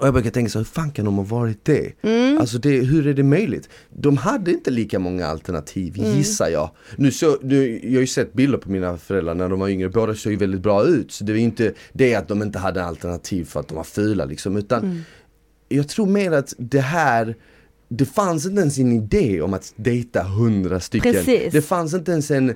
Och 0.00 0.06
jag 0.06 0.14
brukar 0.14 0.30
tänka 0.30 0.50
så, 0.50 0.58
hur 0.58 0.64
fan 0.64 0.90
kan 0.90 1.04
de 1.04 1.16
ha 1.16 1.24
varit 1.24 1.64
det? 1.64 1.92
Mm. 2.02 2.38
Alltså 2.38 2.58
det, 2.58 2.70
hur 2.70 3.06
är 3.06 3.14
det 3.14 3.22
möjligt? 3.22 3.68
De 3.90 4.16
hade 4.16 4.50
inte 4.50 4.70
lika 4.70 4.98
många 4.98 5.26
alternativ, 5.26 5.94
Mm. 5.98 6.16
gissar 6.16 6.48
jag. 6.48 6.70
Nu 6.96 7.10
så, 7.10 7.38
nu, 7.42 7.80
jag 7.82 7.92
har 7.94 8.00
ju 8.00 8.06
sett 8.06 8.32
bilder 8.32 8.58
på 8.58 8.70
mina 8.70 8.98
föräldrar 8.98 9.34
när 9.34 9.48
de 9.48 9.60
var 9.60 9.68
yngre, 9.68 9.88
båda 9.88 10.14
såg 10.14 10.32
ju 10.32 10.38
väldigt 10.38 10.60
bra 10.60 10.84
ut. 10.84 11.12
Så 11.12 11.24
det 11.24 11.32
var 11.32 11.38
inte 11.40 11.72
det 11.92 12.14
att 12.14 12.28
de 12.28 12.42
inte 12.42 12.58
hade 12.58 12.84
alternativ 12.84 13.44
för 13.44 13.60
att 13.60 13.68
de 13.68 13.74
var 13.76 13.84
fula 13.84 14.24
liksom, 14.24 14.56
utan 14.56 14.82
Mm. 14.84 15.00
jag 15.68 15.88
tror 15.88 16.06
mer 16.06 16.32
att 16.32 16.54
det 16.58 16.80
här 16.80 17.36
det 17.90 18.04
fanns 18.04 18.46
inte 18.46 18.60
ens 18.60 18.78
en 18.78 18.92
idé 18.92 19.40
om 19.42 19.54
att 19.54 19.72
dejta 19.76 20.22
hundra 20.22 20.80
stycken. 20.80 21.12
Precis. 21.12 21.52
Det 21.52 21.62
fanns 21.62 21.94
inte 21.94 22.12
ens 22.12 22.30
en 22.30 22.54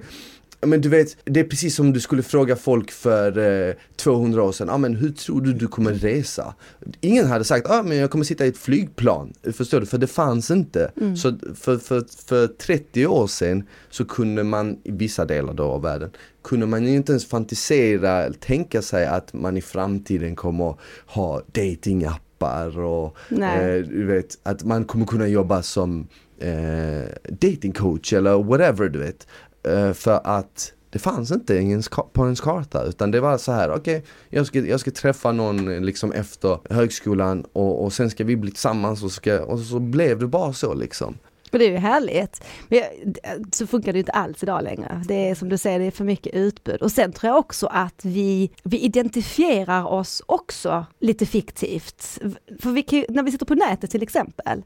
men 0.66 0.80
du 0.80 0.88
vet, 0.88 1.16
det 1.24 1.40
är 1.40 1.44
precis 1.44 1.74
som 1.74 1.92
du 1.92 2.00
skulle 2.00 2.22
fråga 2.22 2.56
folk 2.56 2.90
för 2.90 3.38
eh, 3.68 3.74
200 3.96 4.42
år 4.42 4.52
sedan, 4.52 4.70
ah, 4.70 4.78
men 4.78 4.94
hur 4.94 5.10
tror 5.10 5.40
du 5.40 5.52
du 5.52 5.68
kommer 5.68 5.92
resa? 5.92 6.54
Ingen 7.00 7.26
hade 7.26 7.44
sagt, 7.44 7.70
ah, 7.70 7.82
men 7.82 7.96
jag 7.96 8.10
kommer 8.10 8.24
sitta 8.24 8.46
i 8.46 8.48
ett 8.48 8.58
flygplan, 8.58 9.32
förstår 9.52 9.80
du? 9.80 9.86
För 9.86 9.98
det 9.98 10.06
fanns 10.06 10.50
inte. 10.50 10.92
Så 11.16 11.38
för, 11.54 11.78
för, 11.78 12.04
för 12.26 12.46
30 12.46 13.06
år 13.06 13.26
sedan 13.26 13.66
så 13.90 14.04
kunde 14.04 14.44
man, 14.44 14.78
i 14.84 14.90
vissa 14.92 15.24
delar 15.24 15.54
då 15.54 15.64
av 15.64 15.82
världen, 15.82 16.10
kunde 16.42 16.66
man 16.66 16.88
inte 16.88 17.12
ens 17.12 17.26
fantisera, 17.26 18.32
tänka 18.32 18.82
sig 18.82 19.06
att 19.06 19.32
man 19.32 19.56
i 19.56 19.62
framtiden 19.62 20.36
kommer 20.36 20.74
ha 21.06 21.42
datingappar 21.52 22.78
och 22.78 23.16
eh, 23.32 23.82
du 23.84 24.04
vet, 24.06 24.38
att 24.42 24.64
man 24.64 24.84
kommer 24.84 25.06
kunna 25.06 25.28
jobba 25.28 25.62
som 25.62 26.08
eh, 26.38 27.08
datingcoach 27.28 28.12
eller 28.12 28.42
whatever 28.42 28.88
du 28.88 28.98
vet. 28.98 29.26
Eh, 29.62 29.92
för 29.92 30.20
att 30.24 30.72
det 30.90 30.98
fanns 30.98 31.30
inte 31.30 31.54
ens 31.54 31.88
på 31.88 32.24
ens 32.24 32.40
karta 32.40 32.84
utan 32.84 33.10
det 33.10 33.20
var 33.20 33.38
så 33.38 33.52
här, 33.52 33.74
okej 33.74 34.04
jag, 34.30 34.46
ska, 34.46 34.58
jag 34.58 34.80
ska 34.80 34.90
träffa 34.90 35.32
någon 35.32 35.86
liksom 35.86 36.12
efter 36.12 36.58
högskolan 36.70 37.44
och, 37.52 37.84
och 37.84 37.92
sen 37.92 38.10
ska 38.10 38.24
vi 38.24 38.36
bli 38.36 38.50
tillsammans 38.50 39.02
och, 39.02 39.12
ska, 39.12 39.44
och 39.44 39.58
så 39.58 39.78
blev 39.78 40.18
det 40.18 40.26
bara 40.26 40.52
så 40.52 40.74
liksom. 40.74 41.18
Men 41.50 41.58
det 41.58 41.66
är 41.66 41.70
ju 41.70 41.76
härligt. 41.76 42.44
Men 42.68 42.78
jag, 42.78 42.86
eh, 43.22 43.42
så 43.52 43.66
funkar 43.66 43.92
det 43.92 43.98
inte 43.98 44.12
alls 44.12 44.42
idag 44.42 44.64
längre. 44.64 45.02
Det 45.08 45.28
är 45.28 45.34
som 45.34 45.48
du 45.48 45.58
säger, 45.58 45.78
det 45.78 45.84
är 45.84 45.90
för 45.90 46.04
mycket 46.04 46.34
utbud. 46.34 46.82
Och 46.82 46.92
sen 46.92 47.12
tror 47.12 47.30
jag 47.30 47.38
också 47.38 47.66
att 47.66 48.04
vi, 48.04 48.50
vi 48.62 48.78
identifierar 48.78 49.84
oss 49.84 50.22
också 50.26 50.86
lite 51.00 51.26
fiktivt. 51.26 52.18
För 52.60 52.70
vi 52.70 52.82
kan 52.82 53.04
när 53.08 53.22
vi 53.22 53.32
sitter 53.32 53.46
på 53.46 53.54
nätet 53.54 53.90
till 53.90 54.02
exempel, 54.02 54.62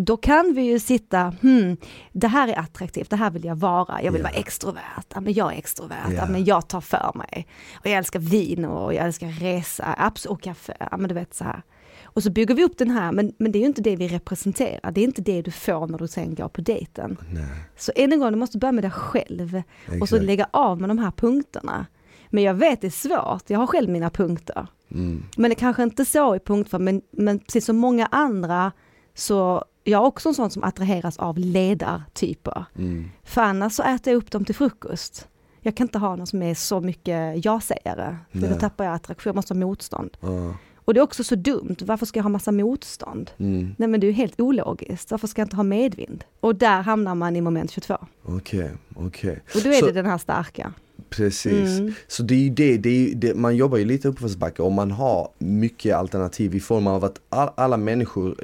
då 0.00 0.16
kan 0.16 0.52
vi 0.54 0.62
ju 0.62 0.78
sitta, 0.78 1.34
hmm, 1.42 1.76
det 2.12 2.28
här 2.28 2.48
är 2.48 2.58
attraktivt, 2.58 3.10
det 3.10 3.16
här 3.16 3.30
vill 3.30 3.44
jag 3.44 3.56
vara, 3.56 4.02
jag 4.02 4.12
vill 4.12 4.20
Ja. 4.20 4.28
vara 4.28 4.38
extrovert, 4.40 5.04
ja, 5.14 5.20
men 5.20 5.32
jag 5.32 5.52
är 5.54 5.58
extrovert, 5.58 6.12
ja. 6.16 6.26
men 6.26 6.44
jag 6.44 6.68
tar 6.68 6.80
för 6.80 7.12
mig. 7.14 7.46
Och 7.74 7.86
jag 7.86 7.92
älskar 7.94 8.18
vin 8.20 8.64
och 8.64 8.94
jag 8.94 9.04
älskar 9.06 9.26
resa, 9.28 10.12
och 10.28 10.42
kaffe, 10.42 10.76
ja, 10.80 10.96
men 10.96 11.08
du 11.08 11.14
vet 11.14 11.34
så 11.34 11.44
här. 11.44 11.62
Och 12.04 12.22
så 12.22 12.30
bygger 12.30 12.54
vi 12.54 12.64
upp 12.64 12.78
den 12.78 12.90
här, 12.90 13.12
men, 13.12 13.32
men 13.38 13.52
det 13.52 13.58
är 13.58 13.60
ju 13.60 13.66
inte 13.66 13.82
det 13.82 13.96
vi 13.96 14.08
representerar, 14.08 14.90
det 14.90 15.00
är 15.00 15.04
inte 15.04 15.22
det 15.22 15.42
du 15.42 15.50
får 15.50 15.86
när 15.86 15.98
du 15.98 16.08
sen 16.08 16.34
går 16.34 16.48
på 16.48 16.60
dejten. 16.60 17.16
Nej, 17.32 17.44
Så 17.76 17.92
än 17.96 18.12
en 18.12 18.20
gång, 18.20 18.32
du 18.32 18.38
måste 18.38 18.58
börja 18.58 18.72
med 18.72 18.84
dig 18.84 18.90
själv 18.90 19.62
och 19.86 19.92
så 20.08 20.16
exakt. 20.16 20.22
lägga 20.24 20.48
av 20.50 20.80
med 20.80 20.90
de 20.90 20.98
här 20.98 21.10
punkterna. 21.10 21.86
Men 22.30 22.44
jag 22.44 22.54
vet 22.54 22.80
det 22.80 22.86
är 22.86 22.90
svårt, 22.90 23.50
jag 23.50 23.58
har 23.58 23.66
själv 23.66 23.90
mina 23.90 24.10
punkter. 24.10 24.66
Mm. 24.90 25.22
Men 25.36 25.50
det 25.50 25.54
kanske 25.54 25.82
inte 25.82 26.04
så 26.04 26.36
i 26.36 26.38
punktform, 26.40 26.84
men, 26.84 27.02
men 27.10 27.38
precis 27.38 27.64
som 27.64 27.76
många 27.76 28.06
andra 28.06 28.72
så 29.14 29.64
jag 29.88 30.02
är 30.02 30.06
också 30.06 30.28
en 30.28 30.34
sån 30.34 30.50
som 30.50 30.64
attraheras 30.64 31.18
av 31.18 31.38
ledartyper. 31.38 32.64
Mm. 32.78 33.10
För 33.24 33.40
annars 33.42 33.72
så 33.72 33.82
äter 33.82 34.12
jag 34.12 34.18
upp 34.18 34.30
dem 34.30 34.44
till 34.44 34.54
frukost. 34.54 35.28
Jag 35.60 35.76
kan 35.76 35.84
inte 35.84 35.98
ha 35.98 36.16
någon 36.16 36.26
som 36.26 36.42
är 36.42 36.54
så 36.54 36.80
mycket 36.80 37.44
ja-sägare, 37.44 38.16
för 38.32 38.38
Nej. 38.38 38.50
då 38.50 38.56
tappar 38.56 38.84
jag 38.84 38.94
attraktion, 38.94 39.30
jag 39.30 39.36
måste 39.36 39.54
ha 39.54 39.58
motstånd. 39.58 40.10
Ja. 40.20 40.54
Och 40.76 40.94
det 40.94 41.00
är 41.00 41.02
också 41.04 41.24
så 41.24 41.34
dumt, 41.34 41.76
varför 41.80 42.06
ska 42.06 42.18
jag 42.18 42.24
ha 42.24 42.28
massa 42.30 42.52
motstånd? 42.52 43.30
Mm. 43.38 43.74
Nej 43.78 43.88
men 43.88 44.00
det 44.00 44.06
är 44.06 44.08
ju 44.08 44.14
helt 44.14 44.40
ologiskt, 44.40 45.10
varför 45.10 45.26
ska 45.26 45.40
jag 45.40 45.46
inte 45.46 45.56
ha 45.56 45.62
medvind? 45.62 46.24
Och 46.40 46.54
där 46.56 46.82
hamnar 46.82 47.14
man 47.14 47.36
i 47.36 47.40
moment 47.40 47.70
22. 47.70 47.96
Okej, 48.24 48.70
okej. 48.96 49.42
Och 49.54 49.60
då 49.62 49.68
är 49.70 49.80
Så- 49.80 49.86
det 49.86 49.92
den 49.92 50.06
här 50.06 50.18
starka. 50.18 50.72
Precis. 51.10 51.78
Mm. 51.78 51.92
Så 52.08 52.22
det 52.22 52.34
är 52.34 52.38
ju 52.38 52.50
det, 52.50 52.76
det, 52.78 52.88
är 53.10 53.14
det 53.14 53.34
man 53.34 53.56
jobbar 53.56 53.78
ju 53.78 53.84
lite 53.84 54.08
uppförsbacke 54.08 54.62
och 54.62 54.72
man 54.72 54.90
har 54.90 55.28
mycket 55.38 55.96
alternativ 55.96 56.54
i 56.54 56.60
form 56.60 56.86
av 56.86 57.04
att 57.04 57.20
all, 57.28 57.50
alla 57.54 57.76
människor, 57.76 58.36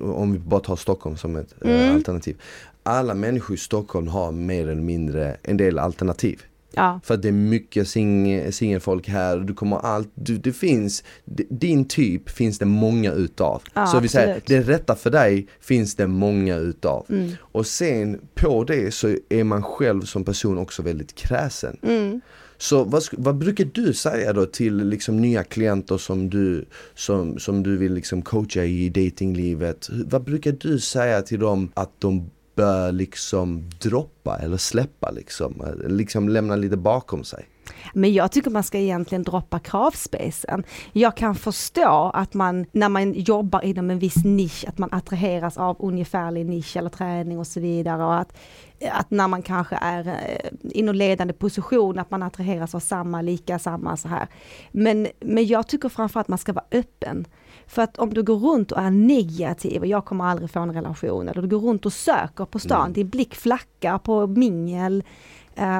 om 0.00 0.32
vi 0.32 0.38
bara 0.38 0.60
tar 0.60 0.76
Stockholm 0.76 1.16
som 1.16 1.36
ett 1.36 1.54
eh, 1.64 1.70
Mm. 1.70 1.94
alternativ. 1.96 2.40
Alla 2.82 3.14
människor 3.14 3.54
i 3.54 3.58
Stockholm 3.58 4.08
har 4.08 4.32
mer 4.32 4.62
eller 4.68 4.82
mindre 4.82 5.36
en 5.42 5.56
del 5.56 5.78
alternativ. 5.78 6.42
Ja, 6.72 7.00
För 7.04 7.14
att 7.14 7.22
det 7.22 7.28
är 7.28 7.32
mycket 7.32 7.88
sing, 7.88 8.52
singelfolk 8.52 9.08
här, 9.08 9.36
du 9.38 9.54
kommer 9.54 9.76
allt, 9.76 10.08
du, 10.14 10.38
det 10.38 10.52
finns, 10.52 11.04
din 11.50 11.84
typ 11.84 12.30
finns 12.30 12.58
det 12.58 12.64
många 12.66 13.12
utav. 13.12 13.62
Ja, 13.74 13.86
så 13.86 14.00
vi 14.00 14.08
säger, 14.08 14.40
det 14.46 14.60
rätta 14.60 14.94
för 14.96 15.10
dig 15.10 15.46
finns 15.60 15.94
det 15.94 16.06
många 16.06 16.56
utav. 16.56 17.06
mm. 17.08 17.30
Och 17.40 17.66
sen 17.66 18.20
på 18.34 18.64
det 18.64 18.94
så 18.94 19.16
är 19.28 19.44
man 19.44 19.62
själv 19.62 20.02
som 20.02 20.24
person 20.24 20.58
också 20.58 20.82
väldigt 20.82 21.14
kräsen. 21.14 21.76
Mm. 21.82 22.20
Så 22.60 22.84
vad, 22.84 23.02
vad 23.12 23.36
brukar 23.36 23.64
du 23.64 23.94
säga 23.94 24.32
då 24.32 24.46
till 24.46 24.76
liksom 24.76 25.16
nya 25.16 25.44
klienter 25.44 25.98
som 25.98 26.30
du, 26.30 26.64
som, 26.94 27.38
som 27.38 27.62
du 27.62 27.76
vill 27.76 27.92
liksom 27.94 28.22
coacha 28.22 28.64
i 28.64 28.88
datinglivet? 28.88 29.88
Vad 29.90 30.24
brukar 30.24 30.52
du 30.52 30.80
säga 30.80 31.22
till 31.22 31.40
dem 31.40 31.72
att 31.74 31.90
de 31.98 32.30
bör 32.54 32.92
liksom 32.92 33.70
droppa 33.82 34.38
eller 34.38 34.56
släppa 34.56 35.10
liksom? 35.10 35.64
Liksom 35.86 36.28
lämna 36.28 36.56
lite 36.56 36.76
bakom 36.76 37.24
sig? 37.24 37.46
Men 37.94 38.12
jag 38.12 38.32
tycker 38.32 38.50
man 38.50 38.62
ska 38.62 38.78
egentligen 38.78 39.22
droppa 39.22 39.58
kravspacen. 39.58 40.64
Jag 40.92 41.16
kan 41.16 41.34
förstå 41.34 42.10
att 42.14 42.34
man, 42.34 42.66
när 42.72 42.88
man 42.88 43.12
jobbar 43.12 43.64
inom 43.64 43.90
en 43.90 43.98
viss 43.98 44.24
nisch, 44.24 44.64
att 44.68 44.78
man 44.78 44.88
attraheras 44.92 45.58
av 45.58 45.76
ungefärlig 45.78 46.46
nisch 46.46 46.76
eller 46.76 46.90
träning 46.90 47.38
och 47.38 47.46
så 47.46 47.60
vidare. 47.60 48.04
Och 48.04 48.18
att, 48.18 48.36
att 48.92 49.10
när 49.10 49.28
man 49.28 49.42
kanske 49.42 49.78
är 49.80 50.06
eh, 50.08 50.50
i 50.62 50.82
någon 50.82 50.98
ledande 50.98 51.34
position, 51.34 51.98
att 51.98 52.10
man 52.10 52.22
attraheras 52.22 52.74
av 52.74 52.80
samma, 52.80 53.22
lika, 53.22 53.58
samma 53.58 53.96
så 53.96 54.08
här. 54.08 54.26
Men, 54.72 55.06
men 55.20 55.46
jag 55.46 55.66
tycker 55.68 55.88
framförallt 55.88 56.24
att 56.24 56.28
man 56.28 56.38
ska 56.38 56.52
vara 56.52 56.64
öppen. 56.72 57.26
För 57.66 57.82
att 57.82 57.98
om 57.98 58.14
du 58.14 58.22
går 58.22 58.36
runt 58.36 58.72
och 58.72 58.78
är 58.78 58.90
negativ 58.90 59.80
och 59.80 59.86
jag 59.86 60.04
kommer 60.04 60.24
aldrig 60.24 60.50
få 60.50 60.60
en 60.60 60.74
relation, 60.74 61.28
eller 61.28 61.42
du 61.42 61.48
går 61.48 61.58
runt 61.58 61.86
och 61.86 61.92
söker 61.92 62.44
på 62.44 62.58
stan, 62.58 62.80
Mm. 62.80 62.92
din 62.92 63.08
blick 63.08 63.34
flackar 63.34 63.98
på 63.98 64.26
mingel, 64.26 65.02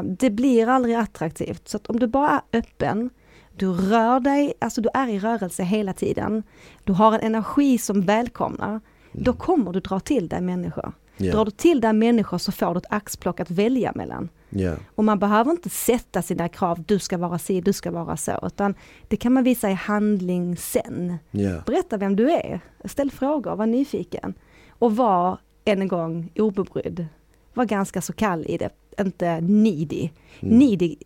Det 0.05 0.31
blir 0.31 0.67
aldrig 0.69 0.95
attraktivt. 0.95 1.69
Så 1.69 1.77
att 1.77 1.87
om 1.87 1.99
du 1.99 2.07
bara 2.07 2.43
är 2.51 2.59
öppen, 2.59 3.11
du 3.57 3.73
rör 3.73 4.21
dig, 4.21 4.53
alltså 4.59 4.81
du 4.81 4.89
är 4.95 5.09
i 5.09 5.19
rörelse 5.19 5.63
hela 5.63 5.93
tiden, 5.93 6.43
du 6.85 6.93
har 6.93 7.13
en 7.13 7.21
energi 7.21 7.79
som 7.79 8.01
välkomnar, 8.03 8.81
då 9.13 9.33
kommer 9.33 9.73
du 9.73 9.81
dra 9.81 10.01
till 10.01 10.29
dig 10.29 10.41
människor. 10.41 10.93
Ja, 11.17 11.33
Drar 11.33 11.45
du 11.45 11.51
till 11.51 11.81
dig 11.81 11.93
människor 11.93 12.39
så 12.39 12.53
får 12.53 12.75
du 12.75 12.79
ett 12.79 12.85
axplock 12.93 13.41
att 13.41 13.51
välja 13.51 13.93
mellan. 13.95 14.29
ja, 14.51 14.75
Och 14.95 15.05
man 15.05 15.19
behöver 15.19 15.51
inte 15.51 15.69
sätta 15.71 16.23
sina 16.23 16.49
krav, 16.49 16.83
du 16.87 16.99
ska 16.99 17.19
vara 17.19 17.39
si, 17.39 17.61
du 17.61 17.73
ska 17.73 17.91
vara 17.91 18.17
så, 18.17 18.39
utan 18.43 18.75
det 19.09 19.17
kan 19.17 19.33
man 19.33 19.45
visa 19.45 19.71
i 19.71 19.75
handling 19.75 20.57
sen. 20.57 21.19
ja, 21.31 21.63
Berätta 21.67 21.97
vem 21.97 22.17
du 22.17 22.31
är, 22.31 22.61
ställ 22.85 23.11
frågor, 23.11 23.57
var 23.57 23.67
nyfiken. 23.67 24.35
Och 24.71 24.97
var, 24.97 25.39
än 25.65 25.83
en 25.83 25.89
gång, 25.89 26.33
obebrydd. 26.39 27.07
Var 27.55 27.65
ganska 27.65 28.01
så 28.03 28.13
kall 28.13 28.45
i 28.49 28.57
det, 28.59 28.71
inte 29.01 29.41
needy. 29.41 30.11
Mm. 30.41 30.59
Needy, 30.59 30.97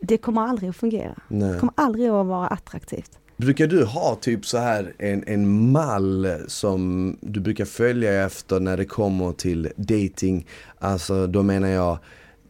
det 0.00 0.16
kommer 0.16 0.42
aldrig 0.42 0.70
att 0.70 0.76
fungera. 0.76 1.14
Det 1.28 1.36
nej. 1.36 1.58
kommer 1.60 1.74
aldrig 1.76 2.08
att 2.08 2.26
vara 2.26 2.46
attraktivt. 2.46 3.18
Brukar 3.36 3.66
du 3.66 3.84
ha 3.84 4.18
typ 4.20 4.46
så 4.46 4.58
här 4.58 4.94
en, 4.98 5.24
en 5.26 5.70
mall 5.72 6.28
som 6.48 7.16
du 7.20 7.40
brukar 7.40 7.64
följa 7.64 8.24
efter 8.24 8.60
när 8.60 8.76
det 8.76 8.84
kommer 8.84 9.32
till 9.32 9.72
dating? 9.76 10.46
Alltså 10.78 11.26
då 11.26 11.42
menar 11.42 11.68
jag 11.68 11.98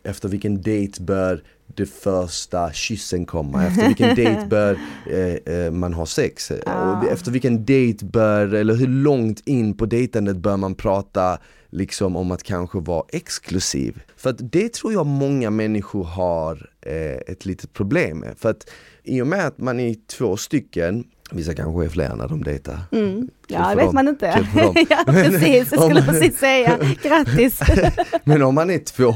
efter 0.03 0.29
vilken 0.29 0.57
date 0.57 1.03
bör 1.03 1.43
det 1.67 1.87
första 1.87 2.73
kyssen 2.73 3.27
komma? 3.27 3.67
Efter 3.67 3.87
vilken 3.87 4.09
date 4.25 4.47
bör 4.51 4.79
eh, 5.11 5.55
eh, 5.55 5.71
man 5.73 5.95
ha 5.95 6.07
sex? 6.07 6.53
Ah. 6.67 7.01
Och 7.01 7.09
efter 7.09 7.31
vilken 7.31 7.61
date 7.61 8.05
bör, 8.05 8.55
eller 8.55 8.75
hur 8.75 8.87
långt 8.87 9.41
in 9.47 9.77
på 9.77 9.87
dejtandet 9.87 10.37
bör 10.37 10.57
man 10.57 10.75
prata 10.75 11.39
liksom 11.71 12.17
om 12.17 12.31
att 12.31 12.43
kanske 12.43 12.79
vara 12.79 13.05
exklusiv? 13.09 14.03
För 14.17 14.31
att 14.31 14.53
det 14.53 14.73
tror 14.73 14.93
jag 14.93 15.07
många 15.07 15.51
människor 15.51 16.05
har 16.05 16.71
eh, 16.81 17.33
ett 17.33 17.47
litet 17.47 17.73
problem 17.73 18.19
med. 18.19 18.35
För 18.39 18.51
att 18.51 18.71
i 19.03 19.23
och 19.23 19.27
med 19.27 19.47
att 19.47 19.59
man 19.59 19.81
är 19.81 19.97
två 20.07 20.37
stycken, 20.37 21.05
vissa 21.37 21.55
kanske 21.55 21.85
är 21.85 21.89
fler 21.89 22.15
när 22.17 22.29
de 22.29 22.45
dejtar. 22.45 22.79
Mm. 22.93 23.15
Kul 23.15 23.29
Ja, 23.47 23.69
det 23.71 23.77
vet 23.77 23.85
dem. 23.85 23.95
man 23.95 24.09
inte. 24.09 24.31
Dem. 24.63 24.75
ja, 24.91 25.03
precis. 25.07 25.73
Jag 25.73 25.83
skulle 25.83 26.01
Om- 26.01 26.07
precis 26.07 26.39
säga 26.39 26.79
grattis. 27.03 27.61
Men 28.25 28.43
om 28.43 28.55
man 28.55 28.71
är 28.71 28.79
två, 28.79 29.09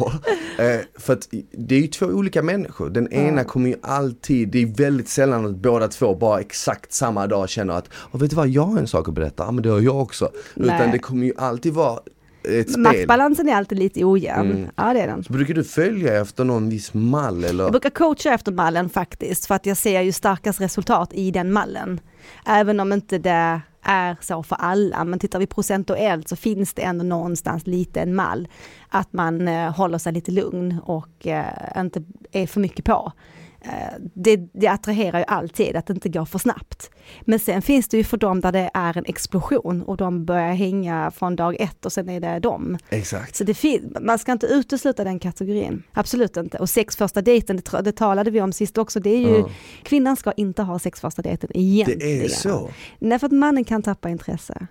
eh, 0.59 0.81
för 0.99 1.13
att 1.13 1.29
det 1.53 1.75
är 1.75 1.81
ju 1.81 1.87
två 1.87 2.07
olika 2.07 2.43
människor. 2.43 2.91
Den 2.91 3.09
Ja. 3.11 3.17
ena 3.19 3.45
kommer 3.45 3.69
ju 3.71 3.77
alltid, 3.83 4.49
det 4.49 4.63
är 4.63 4.67
väldigt 4.67 5.09
sällan 5.09 5.47
att 5.47 5.57
båda 5.57 5.89
två 5.89 6.15
bara 6.15 6.41
exakt 6.41 6.93
samma 6.93 7.27
dag 7.27 7.49
känner 7.49 7.75
att, 7.75 7.89
och 7.95 8.23
vet 8.23 8.31
du 8.31 8.37
vad, 8.37 8.49
jag 8.49 8.63
har 8.63 8.79
en 8.79 8.87
sak 8.87 9.09
att 9.09 9.15
berätta, 9.15 9.45
ja 9.45 9.51
men 9.51 9.63
det 9.63 9.69
har 9.71 9.81
jag 9.81 10.03
också. 10.03 10.31
Utan 10.55 10.77
Nej. 10.77 10.89
det 10.93 10.99
kommer 10.99 11.27
ju 11.27 11.33
alltid 11.37 11.73
vara 11.75 11.99
ett 12.43 12.71
spel. 12.71 12.83
Maktbalansen 12.83 13.49
är 13.49 13.55
alltid 13.55 13.79
lite 13.79 14.05
ojämn. 14.05 14.51
Mm. 14.51 14.71
Ja, 14.77 14.93
det 14.93 15.01
är 15.01 15.07
den. 15.07 15.25
Så 15.25 15.33
brukar 15.33 15.55
du 15.55 15.65
följa 15.65 16.21
efter 16.21 16.45
någon 16.45 16.69
viss 16.69 16.95
mall 16.95 17.43
Jag 17.43 17.51
eller? 17.51 17.71
brukar 17.71 17.91
coacha 17.91 18.35
efter 18.35 18.53
mallen 18.53 18.89
faktiskt, 18.89 19.47
för 19.47 19.55
att 19.55 19.67
jag 19.67 19.77
ser 19.77 20.01
ju 20.01 20.13
starkast 20.13 20.61
resultat 20.61 21.11
i 21.13 21.31
den 21.31 21.53
mallen. 21.53 22.01
Även 22.47 22.81
om 22.81 22.93
inte 22.93 23.19
det 23.19 23.61
är 23.83 24.17
så 24.21 24.43
för 24.43 24.57
alla, 24.57 25.05
men 25.05 25.19
tittar 25.19 25.39
vi 25.39 25.47
procentuellt 25.47 26.29
så 26.29 26.37
finns 26.37 26.75
det 26.75 26.83
ändå 26.83 27.05
någonstans 27.05 27.67
lite 27.67 28.01
en 28.01 28.15
mall. 28.15 28.49
Att 28.89 29.13
man 29.13 29.49
eh, 29.49 29.77
håller 29.77 29.99
sig 29.99 30.13
lite 30.13 30.31
lugn 30.31 30.79
och 30.85 31.27
eh, 31.27 31.45
inte 31.77 32.03
är 32.33 32.47
för 32.47 32.61
mycket 32.61 32.85
på. 32.85 33.13
Eh, 33.61 33.71
det, 34.15 34.37
det 34.37 34.67
attraherar 34.67 35.19
ju 35.19 35.25
alltid 35.29 35.77
att 35.77 35.87
det 35.87 35.93
inte 35.93 36.09
går 36.09 36.25
för 36.25 36.39
snabbt. 36.39 36.91
Men 37.21 37.39
sen 37.39 37.63
finns 37.63 37.89
det 37.89 37.97
ju 37.97 38.05
för 38.05 38.17
dem 38.17 38.41
där 38.41 38.53
det 38.53 38.71
är 38.75 38.99
en 38.99 39.05
explosion 39.07 39.83
och 39.83 39.97
de 39.97 40.25
börjar 40.25 40.53
hänga 40.53 41.11
från 41.11 41.37
dag 41.37 41.57
ett 41.61 41.87
och 41.87 41.93
sen 41.93 42.09
är 42.09 42.21
det 42.21 42.39
dem. 42.39 42.79
Exakt. 42.89 43.37
Så 43.37 43.45
det 43.45 43.81
man 44.01 44.19
ska 44.19 44.33
inte 44.33 44.47
utesluta 44.47 45.05
den 45.05 45.19
kategorin. 45.19 45.83
Absolut 45.93 46.37
inte. 46.37 46.59
Och 46.59 46.71
sex 46.71 46.97
första 46.97 47.23
dejten, 47.23 47.57
det, 47.57 47.83
det 47.83 47.93
talade 47.93 48.31
vi 48.31 48.41
om 48.41 48.53
sist 48.53 48.79
också, 48.79 49.01
det 49.01 49.11
är 49.11 49.21
ju, 49.21 49.37
mm. 49.37 49.51
kvinnan 49.83 50.17
ska 50.17 50.33
inte 50.33 50.63
ha 50.63 50.79
sex 50.79 51.01
första 51.01 51.23
dejten 51.23 51.51
egentligen. 51.55 52.19
Det 52.19 52.25
är 52.25 52.29
så? 52.29 52.71
Nej, 52.99 53.19
för 53.19 53.27
att 53.27 53.33
mannen 53.33 53.65
kan 53.65 53.83
tappa 53.83 54.09
intresse 54.09 54.67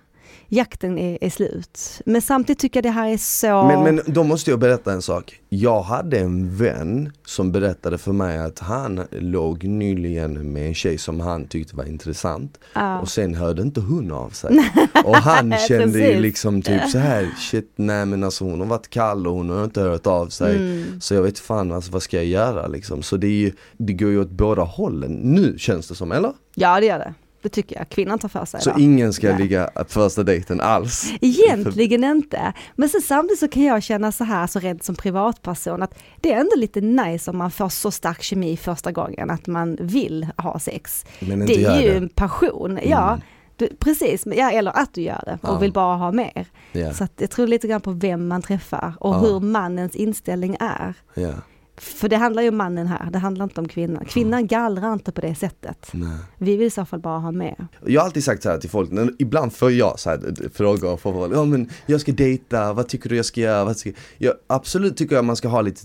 jakten 0.48 0.98
är, 0.98 1.18
är, 1.20 1.30
slut. 1.30 2.00
Men 2.06 2.22
samtidigt 2.22 2.58
tycker 2.58 2.76
jag 2.78 2.84
det 2.84 2.90
här 2.90 3.08
är 3.08 3.16
så... 3.16 3.64
Men, 3.64 3.82
men 3.82 4.00
då 4.06 4.24
måste 4.24 4.50
jag 4.50 4.58
berätta 4.58 4.92
en 4.92 5.02
sak. 5.02 5.40
Jag 5.48 5.82
hade 5.82 6.18
en 6.18 6.56
vän 6.56 7.12
som 7.26 7.52
berättade 7.52 7.98
för 7.98 8.12
mig 8.12 8.38
att 8.38 8.58
han 8.58 9.06
låg 9.10 9.64
nyligen 9.64 10.52
med 10.52 10.68
en 10.68 10.74
tjej 10.74 10.98
som 10.98 11.20
han 11.20 11.46
tyckte 11.48 11.76
var 11.76 11.84
intressant. 11.84 12.58
Ja. 12.74 13.00
Och 13.00 13.08
sen 13.08 13.34
hörde 13.34 13.62
inte 13.62 13.80
hon 13.80 14.12
av 14.12 14.30
sig. 14.30 14.70
och 15.04 15.16
han 15.16 15.54
kände 15.68 15.98
ju 15.98 16.20
liksom 16.20 16.62
typ 16.62 16.90
så 16.90 16.98
här 16.98 17.30
shit 17.38 17.72
nej 17.76 18.06
men 18.06 18.24
alltså 18.24 18.44
hon 18.44 18.60
har 18.60 18.66
varit 18.66 18.90
kall 18.90 19.26
och 19.26 19.32
hon 19.32 19.50
har 19.50 19.64
inte 19.64 19.80
hört 19.80 20.06
av 20.06 20.26
sig. 20.26 20.56
Mm. 20.56 21.00
Så 21.00 21.14
jag 21.14 21.22
vet 21.22 21.38
fan 21.38 21.72
alltså 21.72 21.92
vad 21.92 22.02
ska 22.02 22.16
jag 22.16 22.26
göra 22.26 22.66
liksom. 22.66 23.02
Så 23.02 23.16
det, 23.16 23.26
är 23.26 23.30
ju, 23.30 23.52
det 23.76 23.92
går 23.92 24.10
ju 24.10 24.20
åt 24.20 24.30
båda 24.30 24.62
hållen 24.62 25.12
nu 25.12 25.58
känns 25.58 25.88
det 25.88 25.94
som, 25.94 26.12
eller? 26.12 26.32
Ja 26.54 26.80
det 26.80 26.86
gör 26.86 26.98
det. 26.98 27.14
Det 27.42 27.48
tycker 27.48 27.76
jag 27.76 27.88
kvinnan 27.88 28.18
tar 28.18 28.28
för 28.28 28.44
sig. 28.44 28.60
Så 28.60 28.70
då. 28.70 28.78
ingen 28.78 29.12
ska 29.12 29.28
Nej. 29.28 29.38
ligga 29.38 29.70
första 29.88 30.22
dejten 30.22 30.60
alls? 30.60 31.12
Egentligen 31.20 32.04
inte. 32.04 32.52
Men 32.76 32.88
sen 32.88 33.02
samtidigt 33.02 33.38
så 33.38 33.48
kan 33.48 33.62
jag 33.62 33.82
känna 33.82 34.12
så 34.12 34.24
här, 34.24 34.46
så 34.46 34.58
rent 34.58 34.84
som 34.84 34.94
privatperson, 34.94 35.82
att 35.82 35.98
det 36.20 36.32
är 36.32 36.40
ändå 36.40 36.56
lite 36.56 36.80
nice 36.80 37.30
om 37.30 37.38
man 37.38 37.50
får 37.50 37.68
så 37.68 37.90
stark 37.90 38.22
kemi 38.22 38.56
första 38.56 38.92
gången 38.92 39.30
att 39.30 39.46
man 39.46 39.76
vill 39.80 40.26
ha 40.36 40.58
sex. 40.58 41.06
Men 41.20 41.46
det 41.46 41.64
är 41.64 41.80
ju 41.80 41.88
det. 41.88 41.96
en 41.96 42.08
passion, 42.08 42.70
mm. 42.70 42.90
ja. 42.90 43.18
Du, 43.56 43.68
precis, 43.78 44.22
ja, 44.26 44.50
eller 44.50 44.78
att 44.78 44.94
du 44.94 45.02
gör 45.02 45.22
det 45.26 45.38
och 45.42 45.54
ja. 45.54 45.58
vill 45.58 45.72
bara 45.72 45.96
ha 45.96 46.12
mer. 46.12 46.46
Yeah. 46.72 46.94
Så 46.94 47.06
jag 47.16 47.30
tror 47.30 47.46
lite 47.46 47.68
grann 47.68 47.80
på 47.80 47.90
vem 47.90 48.28
man 48.28 48.42
träffar 48.42 48.94
och 49.00 49.14
ja. 49.14 49.18
hur 49.18 49.40
mannens 49.40 49.94
inställning 49.96 50.56
är. 50.60 50.94
Yeah. 51.16 51.34
För 51.80 52.08
det 52.08 52.16
handlar 52.16 52.42
ju 52.42 52.48
om 52.48 52.56
mannen 52.56 52.86
här, 52.86 53.10
det 53.10 53.18
handlar 53.18 53.44
inte 53.44 53.60
om 53.60 53.68
kvinnan. 53.68 54.04
Kvinnan 54.04 54.46
gallrar 54.46 54.92
inte 54.92 55.12
på 55.12 55.20
det 55.20 55.34
sättet. 55.34 55.90
Nej. 55.92 56.18
Vi 56.38 56.56
vill 56.56 56.66
i 56.66 56.70
så 56.70 56.84
fall 56.84 57.00
bara 57.00 57.18
ha 57.18 57.32
med. 57.32 57.66
Jag 57.86 58.00
har 58.00 58.06
alltid 58.06 58.24
sagt 58.24 58.42
så 58.42 58.50
här 58.50 58.58
till 58.58 58.70
folk, 58.70 58.90
ibland 59.18 59.52
får 59.52 59.72
jag 59.72 59.98
så 59.98 60.10
här 60.10 60.48
frågor 60.54 60.96
från 60.96 61.14
folk, 61.14 61.34
ja 61.34 61.44
men 61.44 61.70
jag 61.86 62.00
ska 62.00 62.12
dejta, 62.12 62.72
vad 62.72 62.88
tycker 62.88 63.08
du 63.08 63.16
jag 63.16 63.24
ska 63.24 63.40
göra? 63.40 63.64
Vad 63.64 63.76
ska... 63.76 63.90
Jag, 64.18 64.34
absolut 64.46 64.96
tycker 64.96 65.16
jag 65.16 65.24
man 65.24 65.36
ska 65.36 65.48
ha 65.48 65.60
lite 65.60 65.80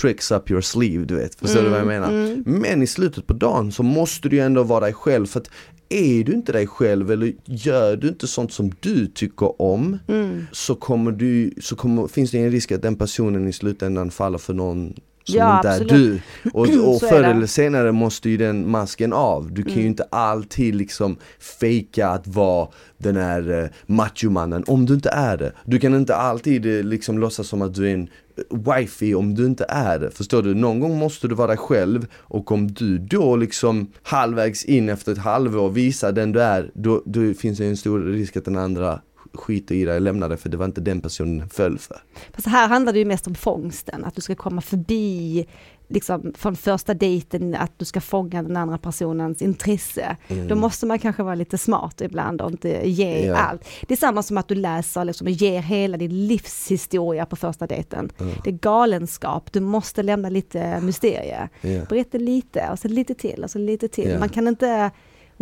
tricks 0.00 0.30
up 0.30 0.50
your 0.50 0.60
sleeve, 0.60 1.04
du 1.04 1.16
vet. 1.16 1.34
Förstår 1.34 1.60
mm, 1.60 1.64
du 1.64 1.70
vad 1.70 1.80
jag 1.80 2.00
menar? 2.00 2.08
Mm. 2.08 2.42
Men 2.46 2.82
i 2.82 2.86
slutet 2.86 3.26
på 3.26 3.32
dagen 3.32 3.72
så 3.72 3.82
måste 3.82 4.28
du 4.28 4.36
ju 4.36 4.42
ändå 4.42 4.62
vara 4.62 4.80
dig 4.80 4.92
själv 4.92 5.26
för 5.26 5.40
att 5.40 5.50
är 5.88 6.24
du 6.24 6.32
inte 6.32 6.52
dig 6.52 6.66
själv 6.66 7.10
eller 7.10 7.32
gör 7.44 7.96
du 7.96 8.08
inte 8.08 8.26
sånt 8.26 8.52
som 8.52 8.72
du 8.80 9.06
tycker 9.06 9.62
om 9.62 9.98
mm. 10.08 10.46
så 10.52 10.74
kommer 10.74 11.12
du, 11.12 11.54
så 11.60 11.76
kommer, 11.76 12.06
finns 12.08 12.30
det 12.30 12.38
en 12.38 12.50
risk 12.50 12.72
att 12.72 12.82
den 12.82 12.96
personen 12.96 13.48
i 13.48 13.52
slutändan 13.52 14.10
faller 14.10 14.38
för 14.38 14.54
någon 14.54 14.94
som 15.24 15.38
ja, 15.38 15.56
inte 15.56 15.70
absolut. 15.70 15.92
är 15.92 15.96
du. 15.96 16.20
Och, 16.52 16.68
och 16.94 17.00
förr 17.00 17.22
eller 17.22 17.46
senare 17.46 17.92
måste 17.92 18.30
ju 18.30 18.36
den 18.36 18.70
masken 18.70 19.12
av. 19.12 19.52
Du 19.52 19.62
kan 19.62 19.72
mm. 19.72 19.82
ju 19.82 19.86
inte 19.86 20.06
alltid 20.10 20.74
liksom 20.74 21.16
fejka 21.38 22.08
att 22.08 22.26
vara 22.26 22.68
den 22.98 23.16
här 23.16 23.50
uh, 23.50 23.68
machomannen 23.86 24.64
om 24.66 24.86
du 24.86 24.94
inte 24.94 25.10
är 25.10 25.36
det. 25.36 25.52
Du 25.64 25.78
kan 25.78 25.94
inte 25.94 26.16
alltid 26.16 26.66
uh, 26.66 26.84
liksom 26.84 27.18
låtsas 27.18 27.48
som 27.48 27.62
att 27.62 27.74
du 27.74 27.88
är 27.88 27.94
en 27.94 28.08
uh, 28.52 28.74
wifey 28.74 29.14
om 29.14 29.34
du 29.34 29.46
inte 29.46 29.64
är 29.68 29.98
det. 29.98 30.10
Förstår 30.10 30.42
du? 30.42 30.54
Någon 30.54 30.80
gång 30.80 30.98
måste 30.98 31.28
du 31.28 31.34
vara 31.34 31.48
dig 31.48 31.56
själv 31.56 32.06
och 32.14 32.52
om 32.52 32.72
du 32.72 32.98
då 32.98 33.36
liksom 33.36 33.86
halvvägs 34.02 34.64
in 34.64 34.88
efter 34.88 35.12
ett 35.12 35.18
halvår 35.18 35.70
visar 35.70 36.12
den 36.12 36.32
du 36.32 36.42
är, 36.42 36.70
då, 36.74 37.02
då 37.06 37.34
finns 37.34 37.58
det 37.58 37.66
en 37.66 37.76
stor 37.76 38.00
risk 38.00 38.36
att 38.36 38.44
den 38.44 38.56
andra 38.56 39.00
skiter 39.34 39.74
i 39.74 39.84
det, 39.84 39.92
jag 39.92 40.02
lämnar 40.02 40.28
det 40.28 40.36
för 40.36 40.48
det 40.48 40.56
var 40.56 40.64
inte 40.64 40.80
den 40.80 41.00
personen 41.00 41.48
föll 41.48 41.78
för. 41.78 42.02
Fast 42.32 42.46
här 42.46 42.68
handlar 42.68 42.92
det 42.92 42.98
ju 42.98 43.04
mest 43.04 43.26
om 43.26 43.34
fångsten, 43.34 44.04
att 44.04 44.14
du 44.14 44.20
ska 44.20 44.34
komma 44.34 44.60
förbi 44.60 45.46
liksom 45.92 46.32
från 46.36 46.56
första 46.56 46.94
dejten 46.94 47.54
att 47.54 47.78
du 47.78 47.84
ska 47.84 48.00
fånga 48.00 48.42
den 48.42 48.56
andra 48.56 48.78
personens 48.78 49.42
intresse. 49.42 50.16
Mm. 50.28 50.48
Då 50.48 50.54
måste 50.54 50.86
man 50.86 50.98
kanske 50.98 51.22
vara 51.22 51.34
lite 51.34 51.58
smart 51.58 52.00
ibland 52.00 52.40
och 52.40 52.50
inte 52.50 52.88
ge 52.88 53.26
ja. 53.26 53.36
allt. 53.36 53.64
Det 53.88 53.94
är 53.94 53.98
samma 53.98 54.22
som 54.22 54.38
att 54.38 54.48
du 54.48 54.54
läser 54.54 55.04
liksom, 55.04 55.26
och 55.26 55.30
ger 55.30 55.60
hela 55.60 55.96
din 55.96 56.26
livshistoria 56.26 57.26
på 57.26 57.36
första 57.36 57.66
dejten. 57.66 58.10
Mm. 58.20 58.34
Det 58.44 58.50
är 58.50 58.54
galenskap, 58.54 59.52
du 59.52 59.60
måste 59.60 60.02
lämna 60.02 60.28
lite 60.28 60.80
mysterie. 60.80 61.48
Ja. 61.60 61.80
Berätta 61.88 62.18
lite 62.18 62.68
och 62.72 62.78
sen 62.78 62.94
lite 62.94 63.14
till 63.14 63.44
och 63.44 63.50
sen 63.50 63.66
lite 63.66 63.88
till. 63.88 64.10
Ja. 64.10 64.18
Man 64.18 64.28
kan 64.28 64.48
inte 64.48 64.90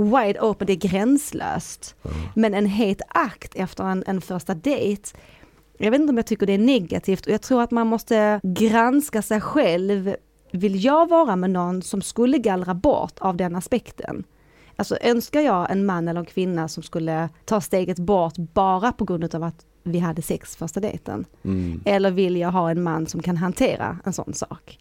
wide 0.05 0.41
open, 0.41 0.67
det 0.67 0.73
är 0.73 0.89
gränslöst. 0.89 1.97
Mm. 2.05 2.17
Men 2.35 2.55
en 2.55 2.67
het 2.67 3.01
akt 3.09 3.55
efter 3.55 3.85
en, 3.85 4.05
en 4.07 4.21
första 4.21 4.55
dejt, 4.55 5.19
jag 5.79 5.91
vet 5.91 6.01
inte 6.01 6.11
om 6.11 6.17
jag 6.17 6.27
tycker 6.27 6.47
det 6.47 6.53
är 6.53 6.59
negativt 6.59 7.27
och 7.27 7.33
jag 7.33 7.43
tror 7.43 7.63
att 7.63 7.71
man 7.71 7.87
måste 7.87 8.41
granska 8.43 9.23
sig 9.23 9.41
själv. 9.41 10.17
Vill 10.53 10.85
jag 10.85 11.09
vara 11.09 11.37
med 11.37 11.51
någon 11.51 11.83
som 11.83 12.03
skulle 12.03 12.39
gallra 12.39 12.75
bort 12.75 13.19
av 13.19 13.37
den 13.37 13.57
aspekten? 13.57 14.25
Alltså 14.77 14.97
önskar 15.01 15.41
jag 15.41 15.71
en 15.71 15.87
man 15.87 16.09
eller 16.09 16.21
en 16.21 16.27
kvinna 16.27 16.69
som 16.69 16.83
skulle 16.83 17.29
ta 17.45 17.61
steget 17.61 17.99
bort 17.99 18.37
bara 18.37 18.93
på 18.93 19.05
grund 19.05 19.35
av 19.35 19.43
att 19.43 19.67
vi 19.83 19.99
hade 19.99 20.23
sex 20.23 20.57
första 20.57 20.81
dejten? 20.81 21.25
Mm. 21.45 21.81
Eller 21.85 22.11
vill 22.11 22.37
jag 22.37 22.51
ha 22.51 22.71
en 22.71 22.83
man 22.83 23.07
som 23.07 23.23
kan 23.23 23.37
hantera 23.37 23.99
en 24.05 24.13
sån 24.13 24.35
sak? 24.35 24.79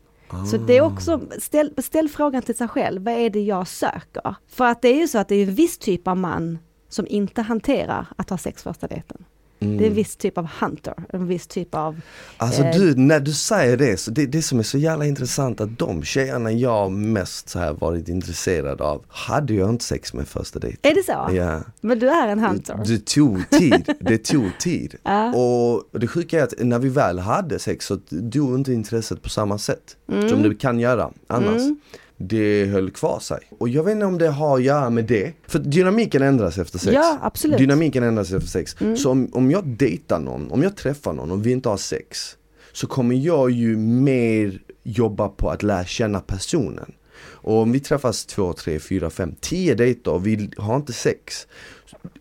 Så 0.51 0.57
det 0.57 0.77
är 0.77 0.81
också, 0.81 1.21
ställ, 1.39 1.73
ställ 1.77 2.09
frågan 2.09 2.41
till 2.41 2.57
sig 2.57 2.67
själv, 2.67 3.01
vad 3.01 3.13
är 3.13 3.29
det 3.29 3.41
jag 3.41 3.67
söker? 3.67 4.35
För 4.47 4.65
att 4.65 4.81
det 4.81 4.87
är 4.87 4.99
ju 4.99 5.07
så 5.07 5.17
att 5.17 5.27
det 5.27 5.35
är 5.35 5.47
en 5.47 5.55
viss 5.55 5.77
typ 5.77 6.07
av 6.07 6.17
man 6.17 6.59
som 6.89 7.07
inte 7.07 7.41
hanterar 7.41 8.07
att 8.15 8.29
ha 8.29 8.37
sex 8.37 8.63
första 8.63 8.87
dejten. 8.87 9.25
Mm. 9.59 9.77
Det 9.77 9.83
är 9.83 9.87
en 9.87 9.95
viss 9.95 10.15
typ 10.15 10.37
av 10.37 10.47
hunter, 10.59 10.93
en 11.09 11.27
viss 11.27 11.47
typ 11.47 11.75
av... 11.75 12.01
Alltså 12.37 12.63
eh, 12.63 12.77
du, 12.77 12.95
när 12.95 13.19
du 13.19 13.33
säger 13.33 13.77
det, 13.77 13.97
så 13.97 14.11
det, 14.11 14.25
det 14.25 14.41
som 14.41 14.59
är 14.59 14.63
så 14.63 14.77
jävla 14.77 15.05
intressant 15.05 15.61
att 15.61 15.79
de 15.79 16.03
tjejerna 16.03 16.51
jag 16.51 16.91
mest 16.91 17.49
så 17.49 17.59
här 17.59 17.73
varit 17.73 18.09
intresserad 18.09 18.81
av 18.81 19.05
hade 19.07 19.53
jag 19.53 19.69
inte 19.69 19.85
sex 19.85 20.13
med 20.13 20.27
första 20.27 20.59
dejten. 20.59 20.91
Är 20.91 20.95
det 20.95 21.03
så? 21.03 21.35
Ja. 21.35 21.61
Men 21.81 21.99
du 21.99 22.09
är 22.09 22.27
en 22.27 22.39
hunter? 22.39 22.77
Det, 22.85 22.91
det 22.93 23.05
tog 23.05 23.49
tid, 23.49 23.95
det 23.99 24.17
tog 24.17 24.57
tid. 24.59 24.95
ja. 25.03 25.35
Och 25.35 25.99
det 25.99 26.07
sjuka 26.07 26.39
är 26.39 26.43
att 26.43 26.53
när 26.57 26.79
vi 26.79 26.89
väl 26.89 27.19
hade 27.19 27.59
sex 27.59 27.85
så 27.85 27.99
dog 28.09 28.55
inte 28.55 28.73
intresset 28.73 29.21
på 29.21 29.29
samma 29.29 29.57
sätt 29.57 29.97
mm. 30.11 30.29
som 30.29 30.43
det 30.43 30.55
kan 30.55 30.79
göra 30.79 31.11
annars. 31.27 31.61
Mm 31.61 31.79
det 32.19 32.65
höll 32.65 32.91
kvar 32.91 33.19
sig. 33.19 33.39
Och 33.57 33.69
jag 33.69 33.83
vet 33.83 33.91
inte 33.91 34.05
om 34.05 34.17
det 34.17 34.29
har 34.29 34.57
att 34.57 34.63
göra 34.63 34.89
med 34.89 35.05
det. 35.05 35.33
För 35.47 35.59
dynamiken 35.59 36.21
ändras 36.21 36.57
efter 36.57 36.79
sex. 36.79 36.93
Ja, 36.93 37.19
absolut. 37.21 37.57
Dynamiken 37.57 38.03
ändras 38.03 38.31
efter 38.31 38.47
sex. 38.49 38.75
Mm. 38.79 38.97
Så 38.97 39.11
om, 39.11 39.29
om 39.33 39.51
jag 39.51 39.67
dejtar 39.67 40.19
någon, 40.19 40.51
om 40.51 40.63
jag 40.63 40.77
träffar 40.77 41.13
någon 41.13 41.31
och 41.31 41.45
vi 41.45 41.51
inte 41.51 41.69
har 41.69 41.77
sex. 41.77 42.37
Så 42.71 42.87
kommer 42.87 43.15
jag 43.15 43.51
ju 43.51 43.77
mer 43.77 44.59
jobba 44.83 45.27
på 45.27 45.49
att 45.49 45.63
lära 45.63 45.85
känna 45.85 46.19
personen. 46.19 46.91
Och 47.21 47.57
om 47.57 47.71
vi 47.71 47.79
träffas 47.79 48.25
två, 48.25 48.53
tre, 48.53 48.79
fyra, 48.79 49.09
fem, 49.09 49.35
tio 49.41 49.75
dejter 49.75 50.11
och 50.11 50.27
vi 50.27 50.49
har 50.57 50.75
inte 50.75 50.93
sex 50.93 51.47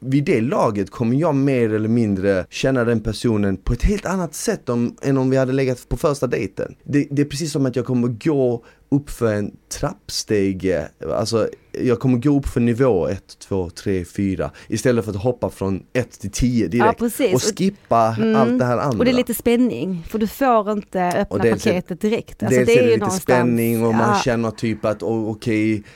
vid 0.01 0.25
det 0.25 0.41
laget 0.41 0.91
kommer 0.91 1.17
jag 1.17 1.35
mer 1.35 1.75
eller 1.75 1.89
mindre 1.89 2.47
känna 2.51 2.85
den 2.85 3.01
personen 3.01 3.57
på 3.57 3.73
ett 3.73 3.83
helt 3.83 4.07
annat 4.07 4.35
sätt 4.35 4.69
om, 4.69 4.97
än 5.03 5.19
om 5.19 5.31
vi 5.31 5.37
hade 5.37 5.53
legat 5.53 5.89
på 5.89 5.97
första 5.97 6.27
dejten. 6.27 6.75
Det, 6.85 7.09
det 7.11 7.23
är 7.23 7.27
precis 7.27 7.53
som 7.53 7.67
att 7.67 7.77
jag 7.77 7.87
kommer 7.87 8.09
gå 8.09 8.65
upp 8.89 9.11
för 9.11 9.35
en 9.35 9.57
trappstege, 9.69 10.89
alltså 11.13 11.49
jag 11.73 12.01
kommer 12.01 12.19
gå 12.19 12.39
upp 12.39 12.47
för 12.47 12.61
nivå 12.61 13.09
1, 13.09 13.39
2, 13.39 13.71
3, 13.71 14.05
4 14.05 14.51
istället 14.69 15.05
för 15.05 15.13
att 15.13 15.23
hoppa 15.23 15.51
från 15.51 15.83
1 15.93 16.11
till 16.21 16.31
10 16.31 16.69
direkt 16.69 17.01
ja, 17.01 17.35
och 17.35 17.43
skippa 17.43 18.17
mm. 18.19 18.37
allt 18.37 18.59
det 18.59 18.65
här 18.65 18.79
andra. 18.79 18.99
Och 18.99 19.05
det 19.05 19.11
är 19.11 19.15
lite 19.15 19.35
spänning, 19.35 20.05
för 20.09 20.19
du 20.19 20.27
får 20.27 20.73
inte 20.73 21.05
öppna 21.05 21.39
paketet 21.39 22.01
direkt. 22.01 22.43
Alltså, 22.43 22.59
dels 22.59 22.67
det 22.67 22.79
är, 22.79 22.87
det 22.87 22.95
lite 22.95 23.11
spänning 23.11 23.87
och 23.87 23.95
man 23.95 24.19
känner 24.19 24.51
typ 24.51 24.85
att 24.85 25.03
oh, 25.03 25.31
okej 25.31 25.75
okay, 25.75 25.91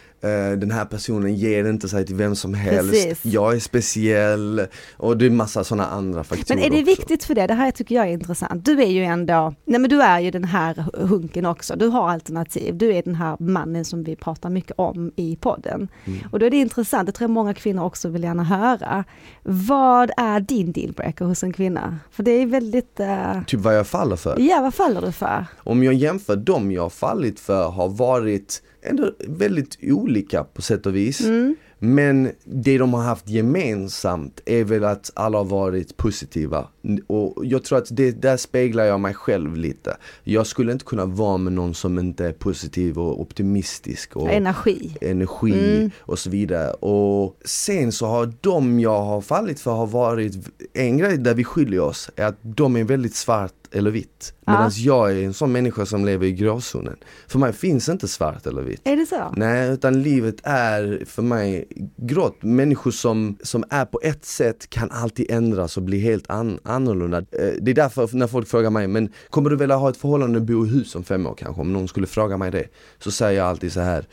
den 0.59 0.71
här 0.71 0.85
personen 0.85 1.35
ger 1.35 1.69
inte 1.69 1.89
sig 1.89 2.07
till 2.07 2.15
vem 2.15 2.37
som 2.37 2.55
helst, 2.55 2.91
Precis. 2.93 3.25
jag 3.25 3.55
är 3.55 3.61
speciell 3.61 4.67
och 4.97 5.17
det 5.17 5.27
är 5.27 5.31
massa 5.31 5.65
sådana 5.65 5.87
andra 5.87 6.25
faktorer 6.25 6.57
Men 6.57 6.65
är 6.65 6.71
det 6.71 6.83
också. 6.83 7.01
viktigt 7.01 7.25
för 7.25 7.35
det? 7.35 7.47
Det 7.47 7.55
här 7.55 7.71
tycker 7.71 7.95
jag 7.95 8.09
är 8.09 8.13
intressant. 8.13 8.65
Du 8.65 8.83
är 8.83 8.87
ju 8.91 9.05
ändå, 9.05 9.55
nej 9.65 9.81
men 9.81 9.91
du 9.91 10.03
är 10.03 10.21
ju 10.21 10.31
den 10.31 10.45
här 10.45 10.85
hunken 10.95 11.47
också, 11.47 11.77
du 11.77 11.87
har 11.87 12.11
alternativ, 12.11 12.77
du 12.79 12.95
är 12.95 13.03
den 13.03 13.15
här 13.15 13.37
mannen 13.41 13.85
som 13.85 14.05
vi 14.05 14.17
pratar 14.17 14.51
mycket 14.51 14.73
om 14.77 15.13
i 15.17 15.37
podden. 15.37 15.89
Mm. 16.05 16.19
Och 16.33 16.39
då 16.39 16.47
är 16.47 16.51
det 16.51 16.57
intressant, 16.57 17.07
det 17.07 17.13
tror 17.13 17.25
jag 17.29 17.35
många 17.35 17.55
kvinnor 17.55 17.85
också 17.85 18.09
vill 18.09 18.23
gärna 18.23 18.45
höra. 18.45 19.05
Vad 19.43 20.11
är 20.17 20.41
din 20.41 20.73
dealbreaker 20.73 21.25
hos 21.25 21.43
en 21.43 21.53
kvinna? 21.53 21.99
För 22.11 22.23
det 22.23 22.31
är 22.31 22.47
väldigt... 22.47 23.01
Uh... 23.01 23.45
Typ 23.47 23.61
vad 23.61 23.77
jag 23.77 23.87
faller 23.87 24.17
för? 24.17 24.37
Ja, 24.41 24.61
vad 24.61 24.75
faller 24.75 25.01
du 25.01 25.13
för? 25.13 25.47
Om 25.59 25.83
jag 25.83 25.95
jämför 25.95 26.37
dem 26.37 26.73
jag 26.73 26.83
har 26.83 26.91
fallit 26.91 27.41
för 27.41 27.69
har 27.69 27.89
varit 27.89 28.63
ändå 28.83 29.13
väldigt 29.19 29.79
olika 29.83 30.45
på 30.45 30.63
sätt 30.63 30.87
och 30.87 30.97
vis. 30.97 31.21
Mm. 31.21 31.57
Men 31.85 32.31
det 32.45 32.79
de 32.79 32.95
har 32.95 33.03
haft 33.03 33.29
gemensamt 33.29 34.41
är 34.47 34.65
väl 34.65 34.85
att 34.85 35.11
alla 35.15 35.39
har 35.39 35.45
varit 35.45 35.97
positiva. 35.97 36.69
Och 37.07 37.47
jag 37.47 37.65
tror 37.65 37.79
att 37.79 37.87
det, 37.91 38.11
där 38.11 38.37
speglar 38.37 38.85
jag 38.85 39.01
mig 39.01 39.15
själv 39.15 39.57
lite. 39.57 39.97
Jag 40.25 40.47
skulle 40.47 40.73
inte 40.73 40.85
kunna 40.85 41.07
vara 41.07 41.37
med 41.37 41.53
någon 41.53 41.75
som 41.75 41.99
inte 41.99 42.27
är 42.27 42.33
positiv 42.33 42.99
och 42.99 43.21
optimistisk. 43.21 44.17
Och 44.17 44.31
energi. 44.31 44.97
Energi 45.01 45.77
mm. 45.77 45.91
och 45.99 46.19
så 46.19 46.31
vidare. 46.31 46.73
Och 46.73 47.37
sen 47.45 47.93
så 47.93 48.07
har 48.07 48.33
de 48.41 48.81
jag 48.81 49.03
har 49.03 49.21
fallit 49.21 49.61
för 49.61 49.71
har 49.71 49.87
varit, 49.87 50.49
en 50.73 50.99
grej 50.99 51.19
där 51.19 51.35
vi 51.35 51.45
skiljer 51.45 51.81
oss 51.81 52.11
är 52.17 52.25
att 52.25 52.39
de 52.43 52.77
är 52.77 52.85
väldigt 52.85 53.15
svart 53.15 53.62
eller 53.73 53.91
vitt. 53.91 54.35
Medan 54.47 54.71
ja. 54.75 55.07
jag 55.09 55.13
är 55.13 55.25
en 55.25 55.35
sån 55.35 55.53
människa 55.53 55.87
som 55.87 56.05
lever 56.05 56.27
i 56.27 56.33
gråzonen. 56.33 56.97
För 57.29 57.39
mig 57.39 57.53
finns 57.53 57.89
inte 57.89 58.09
svart 58.09 58.47
eller 58.47 58.63
vitt. 58.63 58.81
Är 58.85 58.97
det 58.97 59.07
så? 59.07 59.33
Nej, 59.37 59.71
utan 59.71 60.03
livet 60.03 60.37
är 60.43 61.03
för 61.07 61.23
mig 61.23 61.69
grått. 61.97 62.43
Människor 62.43 62.91
som, 62.91 63.39
som 63.43 63.65
är 63.71 63.85
på 63.85 64.01
ett 64.03 64.25
sätt 64.25 64.71
kan 64.71 64.91
alltid 64.91 65.31
ändras 65.31 65.77
och 65.77 65.83
bli 65.83 65.99
helt 65.99 66.31
an, 66.31 66.59
annorlunda. 66.63 67.19
Eh, 67.19 67.53
det 67.61 67.71
är 67.71 67.75
därför 67.75 68.17
när 68.17 68.27
folk 68.27 68.49
frågar 68.49 68.71
mig, 68.71 68.89
men 68.89 69.13
kommer 69.31 69.51
du 69.51 69.57
vilja 69.57 69.77
ha 69.77 69.91
ett 69.91 69.97
förhållande 69.97 70.39
och 70.39 70.45
bo 70.45 70.67
i 70.67 70.69
hus 70.69 70.95
om 70.95 71.05
fem 71.05 71.27
år 71.27 71.35
kanske? 71.35 71.61
Om 71.61 71.73
någon 71.73 71.89
skulle 71.89 72.07
fråga 72.07 72.37
mig 72.37 72.51
det. 72.51 72.67
Så 72.99 73.11
säger 73.11 73.39
jag 73.39 73.49
alltid 73.49 73.73
så 73.73 73.81
här. 73.81 74.07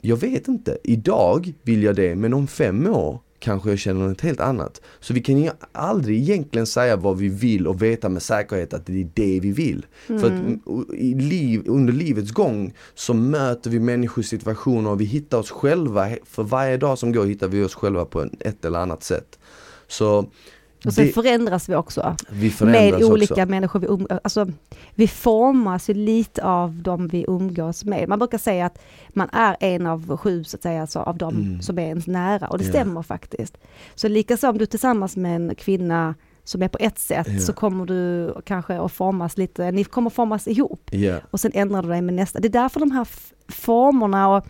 Jag 0.00 0.16
vet 0.16 0.48
inte. 0.48 0.78
Idag 0.84 1.52
vill 1.62 1.82
jag 1.82 1.96
det, 1.96 2.16
men 2.16 2.34
om 2.34 2.46
fem 2.46 2.86
år 2.86 3.20
kanske 3.38 3.70
jag 3.70 3.78
känner 3.78 4.08
något 4.08 4.20
helt 4.20 4.40
annat. 4.40 4.80
Så 5.00 5.14
vi 5.14 5.20
kan 5.20 5.38
ju 5.38 5.50
aldrig 5.72 6.18
egentligen 6.18 6.66
säga 6.66 6.96
vad 6.96 7.18
vi 7.18 7.28
vill 7.28 7.66
och 7.66 7.82
veta 7.82 8.08
med 8.08 8.22
säkerhet 8.22 8.74
att 8.74 8.86
det 8.86 9.00
är 9.00 9.08
det 9.14 9.40
vi 9.40 9.52
vill. 9.52 9.86
Mm. 10.06 10.20
För 10.20 10.30
att 10.30 10.94
i 10.94 11.14
liv, 11.14 11.62
under 11.66 11.92
livets 11.92 12.32
gång 12.32 12.74
så 12.94 13.14
möter 13.14 13.70
vi 13.70 13.80
människors 13.80 14.26
situationer 14.26 14.90
och 14.90 15.00
vi 15.00 15.04
hittar 15.04 15.38
oss 15.38 15.50
själva. 15.50 16.08
För 16.24 16.42
varje 16.42 16.76
dag 16.76 16.98
som 16.98 17.12
går 17.12 17.26
hittar 17.26 17.48
vi 17.48 17.64
oss 17.64 17.74
själva 17.74 18.04
på 18.04 18.28
ett 18.40 18.64
eller 18.64 18.78
annat 18.78 19.02
sätt. 19.02 19.38
Så 19.88 20.30
och 20.86 20.94
sen 20.94 21.06
det, 21.06 21.12
förändras 21.12 21.68
vi 21.68 21.74
också. 21.74 22.16
Vi 22.28 22.52
med 22.60 22.94
olika 23.04 23.34
också. 23.34 23.46
människor. 23.46 23.80
Vi, 23.80 23.86
um, 23.86 24.06
alltså, 24.24 24.46
vi 24.94 25.08
formas 25.08 25.90
ju 25.90 25.94
lite 25.94 26.44
av 26.44 26.74
de 26.74 27.08
vi 27.08 27.24
umgås 27.28 27.84
med. 27.84 28.08
Man 28.08 28.18
brukar 28.18 28.38
säga 28.38 28.66
att 28.66 28.78
man 29.08 29.28
är 29.32 29.56
en 29.60 29.86
av 29.86 30.16
sju, 30.16 30.44
så 30.44 30.56
att 30.56 30.62
säga, 30.62 30.80
alltså, 30.80 30.98
av 30.98 31.18
de 31.18 31.34
mm. 31.34 31.62
som 31.62 31.78
är 31.78 31.82
ens 31.82 32.06
nära. 32.06 32.48
Och 32.48 32.58
det 32.58 32.64
yeah. 32.64 32.74
stämmer 32.74 33.02
faktiskt. 33.02 33.56
Så 33.94 34.08
likaså 34.08 34.48
om 34.48 34.58
du 34.58 34.62
är 34.62 34.66
tillsammans 34.66 35.16
med 35.16 35.36
en 35.36 35.54
kvinna 35.54 36.14
som 36.44 36.62
är 36.62 36.68
på 36.68 36.78
ett 36.80 36.98
sätt 36.98 37.28
yeah. 37.28 37.40
så 37.40 37.52
kommer 37.52 37.86
du 37.86 38.34
kanske 38.44 38.80
att 38.80 38.92
formas 38.92 39.38
lite, 39.38 39.70
ni 39.70 39.84
kommer 39.84 40.10
formas 40.10 40.48
ihop. 40.48 40.90
Yeah. 40.92 41.20
Och 41.30 41.40
sen 41.40 41.50
ändrar 41.54 41.82
du 41.82 41.88
dig 41.88 42.02
med 42.02 42.14
nästa. 42.14 42.40
Det 42.40 42.48
är 42.48 42.52
därför 42.62 42.80
de 42.80 42.90
här 42.90 43.08
formerna 43.48 44.36
och 44.36 44.46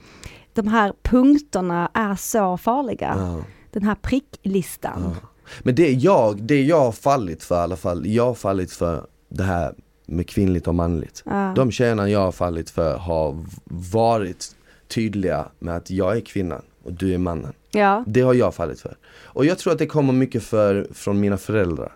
de 0.53 0.69
här 0.69 0.93
punkterna 1.03 1.91
är 1.95 2.15
så 2.15 2.57
farliga. 2.57 3.15
Uh. 3.17 3.43
Den 3.71 3.83
här 3.83 3.95
pricklistan. 3.95 5.03
Uh. 5.03 5.17
Men 5.61 5.75
det 5.75 5.93
jag, 5.93 6.43
det 6.43 6.63
jag 6.63 6.81
har 6.81 6.93
fallit 6.93 7.43
för 7.45 7.55
i 7.55 7.59
alla 7.59 7.77
fall, 7.77 8.07
jag 8.07 8.27
har 8.27 8.35
fallit 8.35 8.73
för 8.73 9.07
det 9.29 9.43
här 9.43 9.75
med 10.07 10.29
kvinnligt 10.29 10.69
och 10.69 10.75
manligt. 10.75 11.23
Ja. 11.27 11.53
De 11.57 11.71
tjejerna 11.71 12.11
jag 12.11 12.21
har 12.21 12.33
fallit 12.33 12.71
för 12.71 12.97
har 12.97 13.45
varit 13.93 14.57
tydliga 14.89 15.49
med 15.59 15.77
att 15.77 15.91
jag 15.91 16.17
är 16.17 16.21
kvinnan 16.21 16.63
och 16.85 16.93
du 16.93 17.15
är 17.15 17.19
mannen. 17.19 17.53
Ja. 17.71 18.05
Det 18.07 18.21
har 18.21 18.35
jag 18.35 18.55
fallit 18.55 18.81
för. 18.81 18.97
Och 19.25 19.47
jag 19.47 19.59
tror 19.59 19.73
att 19.73 19.79
det 19.79 19.87
kommer 19.87 20.13
mycket 20.13 20.43
för, 20.43 20.89
från 20.95 21.21
mina 21.21 21.37
föräldrar. 21.37 21.93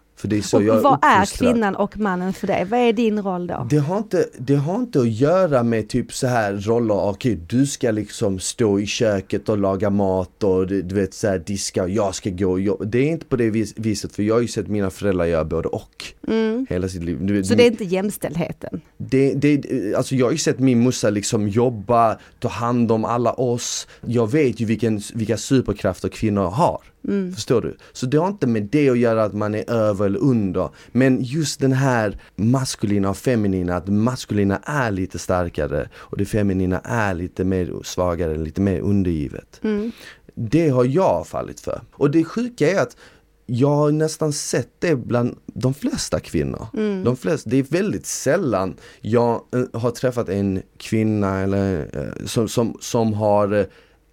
Och 0.52 0.62
jag 0.62 0.80
vad 0.80 0.98
är 1.02 1.38
kvinnan 1.38 1.76
och 1.76 1.98
mannen 1.98 2.32
för 2.32 2.46
dig? 2.46 2.64
Vad 2.64 2.80
är 2.80 2.92
din 2.92 3.22
roll 3.22 3.46
då? 3.46 3.66
Det 3.70 3.78
har 3.78 3.98
inte, 3.98 4.26
det 4.38 4.54
har 4.54 4.76
inte 4.76 5.00
att 5.00 5.10
göra 5.10 5.62
med 5.62 5.88
typ 5.88 6.12
så 6.12 6.26
här 6.26 6.52
roller, 6.52 6.94
okej 6.94 7.32
okay, 7.32 7.46
du 7.48 7.66
ska 7.66 7.90
liksom 7.90 8.38
stå 8.38 8.80
i 8.80 8.86
köket 8.86 9.48
och 9.48 9.58
laga 9.58 9.90
mat 9.90 10.42
och 10.42 10.66
du, 10.66 10.82
du 10.82 10.94
vet 10.94 11.14
så 11.14 11.28
här, 11.28 11.38
diska 11.38 11.82
och 11.82 11.90
jag 11.90 12.14
ska 12.14 12.30
gå 12.30 12.50
och 12.50 12.60
jobba. 12.60 12.84
Det 12.84 12.98
är 12.98 13.10
inte 13.10 13.26
på 13.26 13.36
det 13.36 13.50
vis, 13.50 13.74
viset 13.76 14.12
för 14.12 14.22
jag 14.22 14.34
har 14.34 14.40
ju 14.40 14.48
sett 14.48 14.68
mina 14.68 14.90
föräldrar 14.90 15.24
göra 15.24 15.44
både 15.44 15.68
och. 15.68 16.04
Mm. 16.28 16.66
Hela 16.70 16.88
sitt 16.88 17.04
liv. 17.04 17.18
Du, 17.20 17.44
så 17.44 17.54
det 17.54 17.62
är 17.62 17.70
inte 17.70 17.84
jämställdheten? 17.84 18.80
Det, 18.96 19.34
det, 19.34 19.94
alltså 19.96 20.14
jag 20.14 20.26
har 20.26 20.32
ju 20.32 20.38
sett 20.38 20.58
min 20.58 20.80
morsa 20.80 21.10
liksom 21.10 21.48
jobba, 21.48 22.18
ta 22.38 22.48
hand 22.48 22.92
om 22.92 23.04
alla 23.04 23.32
oss. 23.32 23.86
Jag 24.06 24.30
vet 24.30 24.60
ju 24.60 24.64
vilken, 24.64 25.00
vilka 25.14 25.36
superkrafter 25.36 26.08
kvinnor 26.08 26.42
har. 26.42 26.80
Mm. 27.08 27.32
Förstår 27.32 27.60
du? 27.62 27.76
Så 27.92 28.06
det 28.06 28.16
har 28.16 28.28
inte 28.28 28.46
med 28.46 28.62
det 28.62 28.90
att 28.90 28.98
göra 28.98 29.24
att 29.24 29.34
man 29.34 29.54
är 29.54 29.70
över 29.70 30.06
eller 30.06 30.18
under. 30.18 30.68
Men 30.92 31.22
just 31.22 31.60
den 31.60 31.72
här 31.72 32.18
maskulina 32.36 33.10
och 33.10 33.16
feminina, 33.16 33.76
att 33.76 33.88
maskulina 33.88 34.56
är 34.56 34.90
lite 34.90 35.18
starkare 35.18 35.88
och 35.94 36.18
det 36.18 36.24
feminina 36.24 36.78
är 36.78 37.14
lite 37.14 37.44
mer 37.44 37.72
svagare, 37.82 38.36
lite 38.36 38.60
mer 38.60 38.80
undergivet. 38.80 39.60
Mm. 39.62 39.92
Det 40.34 40.68
har 40.68 40.84
jag 40.84 41.26
fallit 41.26 41.60
för. 41.60 41.80
Och 41.92 42.10
det 42.10 42.24
sjuka 42.24 42.70
är 42.70 42.80
att 42.80 42.96
jag 43.52 43.68
har 43.68 43.92
nästan 43.92 44.32
sett 44.32 44.68
det 44.78 44.96
bland 44.96 45.36
de 45.46 45.74
flesta 45.74 46.20
kvinnor. 46.20 46.66
Mm. 46.74 47.04
De 47.04 47.16
flesta, 47.16 47.50
det 47.50 47.56
är 47.56 47.62
väldigt 47.62 48.06
sällan 48.06 48.76
jag 49.00 49.42
eh, 49.52 49.80
har 49.80 49.90
träffat 49.90 50.28
en 50.28 50.62
kvinna 50.78 51.40
eller, 51.40 51.90
eh, 51.92 52.26
som, 52.26 52.48
som, 52.48 52.76
som 52.80 53.12
har 53.12 53.52
eh, 53.52 53.64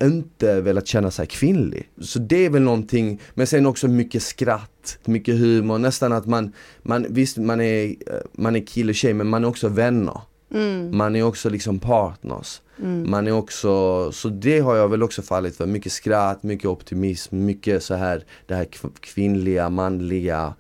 inte 0.04 0.62
velat 0.62 0.88
känna 0.88 1.12
sig 1.12 1.28
kvinnlig. 1.28 1.90
Så 2.02 2.20
det 2.20 2.46
är 2.46 2.50
väl 2.50 2.62
någonting, 2.62 3.22
men 3.34 3.48
sen 3.48 3.66
också 3.66 3.88
mycket 3.88 4.24
skratt, 4.24 5.00
mycket 5.06 5.40
humor, 5.40 5.78
nästan 5.78 6.14
att 6.14 6.26
man, 6.26 6.54
man 6.82 7.06
visst 7.10 7.38
man 7.38 7.62
är, 7.62 7.96
man 8.32 8.56
är 8.56 8.66
kille 8.66 8.90
och 8.90 8.96
tjej 8.96 9.14
men 9.14 9.28
man 9.28 9.44
är 9.44 9.48
också 9.48 9.68
vänner. 9.68 10.22
Mm. 10.54 10.98
Man 10.98 11.16
är 11.16 11.24
också 11.24 11.50
liksom 11.50 11.80
partners. 11.80 12.62
Mm. 12.84 13.10
Man 13.10 13.28
är 13.28 13.32
också, 13.32 14.12
så 14.12 14.30
det 14.30 14.60
har 14.60 14.76
jag 14.76 14.90
väl 14.90 15.04
också 15.04 15.22
fallit 15.22 15.56
för. 15.58 15.66
Mycket 15.66 15.92
skratt, 15.92 16.44
mycket 16.44 16.66
optimism, 16.66 17.46
mycket 17.46 17.84
så 17.84 17.96
här 17.96 18.24
det 18.46 18.56
här 18.56 18.68
kvinnliga, 19.00 19.70
manliga. 19.70 20.54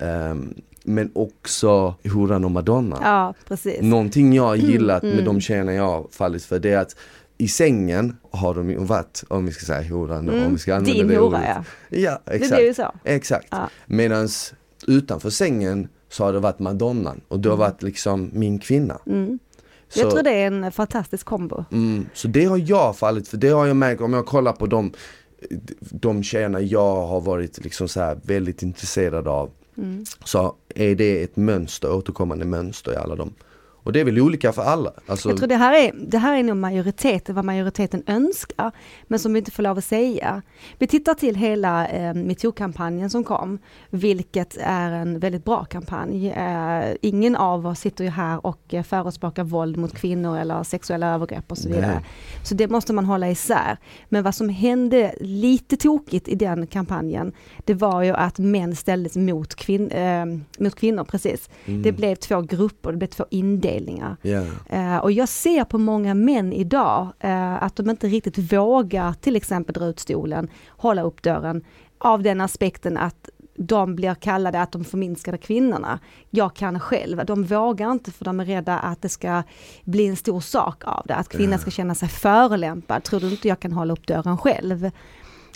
Um, 0.00 0.54
men 0.84 1.10
också 1.14 1.94
horan 2.12 2.44
och 2.44 2.50
madonna. 2.50 2.98
Ja, 3.02 3.34
precis. 3.48 3.80
Någonting 3.80 4.32
jag 4.32 4.42
har 4.42 4.56
gillat 4.56 5.02
mm, 5.02 5.16
med 5.16 5.24
de 5.24 5.40
tjejerna 5.40 5.72
jag 5.72 5.84
har 5.84 6.06
fallit 6.10 6.44
för 6.44 6.58
det 6.58 6.72
är 6.72 6.78
att 6.78 6.96
i 7.42 7.48
sängen 7.48 8.16
har 8.30 8.54
de 8.54 8.70
ju 8.70 8.76
varit, 8.76 9.24
om 9.28 9.46
vi 9.46 9.52
ska 9.52 9.66
säga 9.66 9.94
horan 9.94 10.28
mm. 10.28 10.46
om 10.46 10.52
vi 10.52 10.58
ska 10.58 10.74
använda 10.74 10.98
Din 10.98 11.08
det 11.08 11.18
hora 11.18 11.44
ja. 11.48 11.64
Ja, 11.98 12.20
exakt. 12.26 12.50
Det 12.50 12.56
blir 12.56 12.66
ju 12.66 12.74
så. 12.74 12.92
Exakt. 13.04 13.48
Ja. 13.50 13.68
Medans 13.86 14.54
utanför 14.86 15.30
sängen 15.30 15.88
så 16.08 16.24
har 16.24 16.32
det 16.32 16.38
varit 16.38 16.58
madonnan 16.58 17.20
och 17.28 17.40
du 17.40 17.48
har 17.48 17.56
mm. 17.56 17.70
varit 17.70 17.82
liksom 17.82 18.30
min 18.32 18.58
kvinna. 18.58 18.98
Mm. 19.06 19.38
Så, 19.88 20.00
jag 20.00 20.10
tror 20.10 20.22
det 20.22 20.30
är 20.30 20.46
en 20.46 20.72
fantastisk 20.72 21.26
kombo. 21.26 21.64
Mm, 21.72 22.06
så 22.14 22.28
det 22.28 22.44
har 22.44 22.58
jag 22.58 22.96
fallit 22.96 23.28
för, 23.28 23.36
det 23.36 23.48
har 23.48 23.66
jag 23.66 23.76
märkt 23.76 24.00
om 24.00 24.12
jag 24.12 24.26
kollar 24.26 24.52
på 24.52 24.66
de, 24.66 24.92
de 25.80 26.22
tjejerna 26.22 26.60
jag 26.60 27.06
har 27.06 27.20
varit 27.20 27.64
liksom 27.64 27.88
så 27.88 28.16
väldigt 28.22 28.62
intresserad 28.62 29.28
av. 29.28 29.50
Mm. 29.76 30.04
Så 30.24 30.54
är 30.74 30.94
det 30.94 31.22
ett 31.22 31.36
mönster, 31.36 31.92
återkommande 31.92 32.44
mönster 32.44 32.92
i 32.92 32.96
alla 32.96 33.16
dem. 33.16 33.34
Och 33.84 33.92
det 33.92 34.00
är 34.00 34.04
väl 34.04 34.20
olika 34.20 34.52
för 34.52 34.62
alla. 34.62 34.92
Alltså... 35.06 35.28
Jag 35.28 35.38
tror 35.38 35.48
det 35.48 35.56
här, 35.56 35.84
är, 35.84 35.92
det 35.94 36.18
här 36.18 36.38
är 36.38 36.42
nog 36.42 36.56
majoriteten, 36.56 37.34
vad 37.34 37.44
majoriteten 37.44 38.02
önskar, 38.06 38.72
men 39.06 39.18
som 39.18 39.32
vi 39.32 39.38
inte 39.38 39.50
får 39.50 39.62
lov 39.62 39.78
att 39.78 39.84
säga. 39.84 40.42
Vi 40.78 40.86
tittar 40.86 41.14
till 41.14 41.36
hela 41.36 41.88
eh, 41.88 42.14
metoo-kampanjen 42.14 43.10
som 43.10 43.24
kom, 43.24 43.58
vilket 43.90 44.56
är 44.60 44.90
en 44.90 45.18
väldigt 45.18 45.44
bra 45.44 45.64
kampanj. 45.64 46.30
Eh, 46.30 46.94
ingen 47.00 47.36
av 47.36 47.66
oss 47.66 47.80
sitter 47.80 48.04
ju 48.04 48.10
här 48.10 48.46
och 48.46 48.74
eh, 48.74 48.82
förespråkar 48.82 49.44
våld 49.44 49.76
mot 49.76 49.94
kvinnor 49.94 50.38
eller 50.38 50.62
sexuella 50.62 51.14
övergrepp 51.14 51.50
och 51.50 51.58
så 51.58 51.68
vidare. 51.68 51.94
Nej. 51.94 52.04
Så 52.42 52.54
det 52.54 52.68
måste 52.68 52.92
man 52.92 53.04
hålla 53.04 53.30
isär. 53.30 53.76
Men 54.08 54.22
vad 54.24 54.34
som 54.34 54.48
hände 54.48 55.14
lite 55.20 55.76
tokigt 55.76 56.28
i 56.28 56.34
den 56.34 56.66
kampanjen, 56.66 57.32
det 57.64 57.74
var 57.74 58.02
ju 58.02 58.12
att 58.12 58.38
män 58.38 58.76
ställdes 58.76 59.16
mot, 59.16 59.54
kvin 59.54 59.90
eh, 59.90 60.24
mot 60.58 60.74
kvinnor, 60.74 61.04
precis. 61.04 61.50
Mm. 61.64 61.82
Det 61.82 61.92
blev 61.92 62.14
två 62.14 62.40
grupper, 62.40 62.90
det 62.92 62.98
blev 62.98 63.08
två 63.08 63.24
indelningar 63.30 63.71
avdelningar. 63.72 64.16
Yeah. 64.22 64.98
och 64.98 65.12
jag 65.12 65.28
ser 65.28 65.64
på 65.64 65.78
många 65.78 66.14
män 66.14 66.52
idag 66.52 67.12
uh, 67.24 67.62
att 67.62 67.76
de 67.76 67.90
inte 67.90 68.06
riktigt 68.06 68.52
vågar 68.52 69.12
till 69.12 69.36
exempel 69.36 69.74
dra 69.74 69.86
ut 69.86 70.00
stolen, 70.00 70.48
hålla 70.68 71.02
upp 71.02 71.22
dörren, 71.22 71.64
av 71.98 72.22
den 72.22 72.40
aspekten 72.40 72.96
att 72.96 73.28
de 73.56 73.94
blir 73.94 74.14
kallade 74.14 74.60
att 74.60 74.72
de 74.72 74.84
förminskade 74.84 75.38
kvinnorna. 75.38 75.98
Jag 76.30 76.54
kan 76.54 76.80
själv. 76.80 77.26
De 77.26 77.44
vågar 77.44 77.92
inte 77.92 78.10
för 78.10 78.24
de 78.24 78.40
är 78.40 78.44
rädda 78.44 78.78
att 78.78 79.02
det 79.02 79.08
ska 79.08 79.42
bli 79.84 80.06
en 80.06 80.16
stor 80.16 80.40
sak 80.40 80.84
av 80.84 81.02
det, 81.06 81.14
att 81.14 81.28
kvinnan 81.28 81.58
ska 81.58 81.70
känna 81.70 81.94
sig 81.94 82.08
förolämpad. 82.08 83.02
Tror 83.02 83.20
du 83.20 83.30
inte 83.30 83.48
jag 83.48 83.60
kan 83.60 83.72
hålla 83.72 83.92
upp 83.92 84.06
dörren 84.06 84.38
själv? 84.38 84.90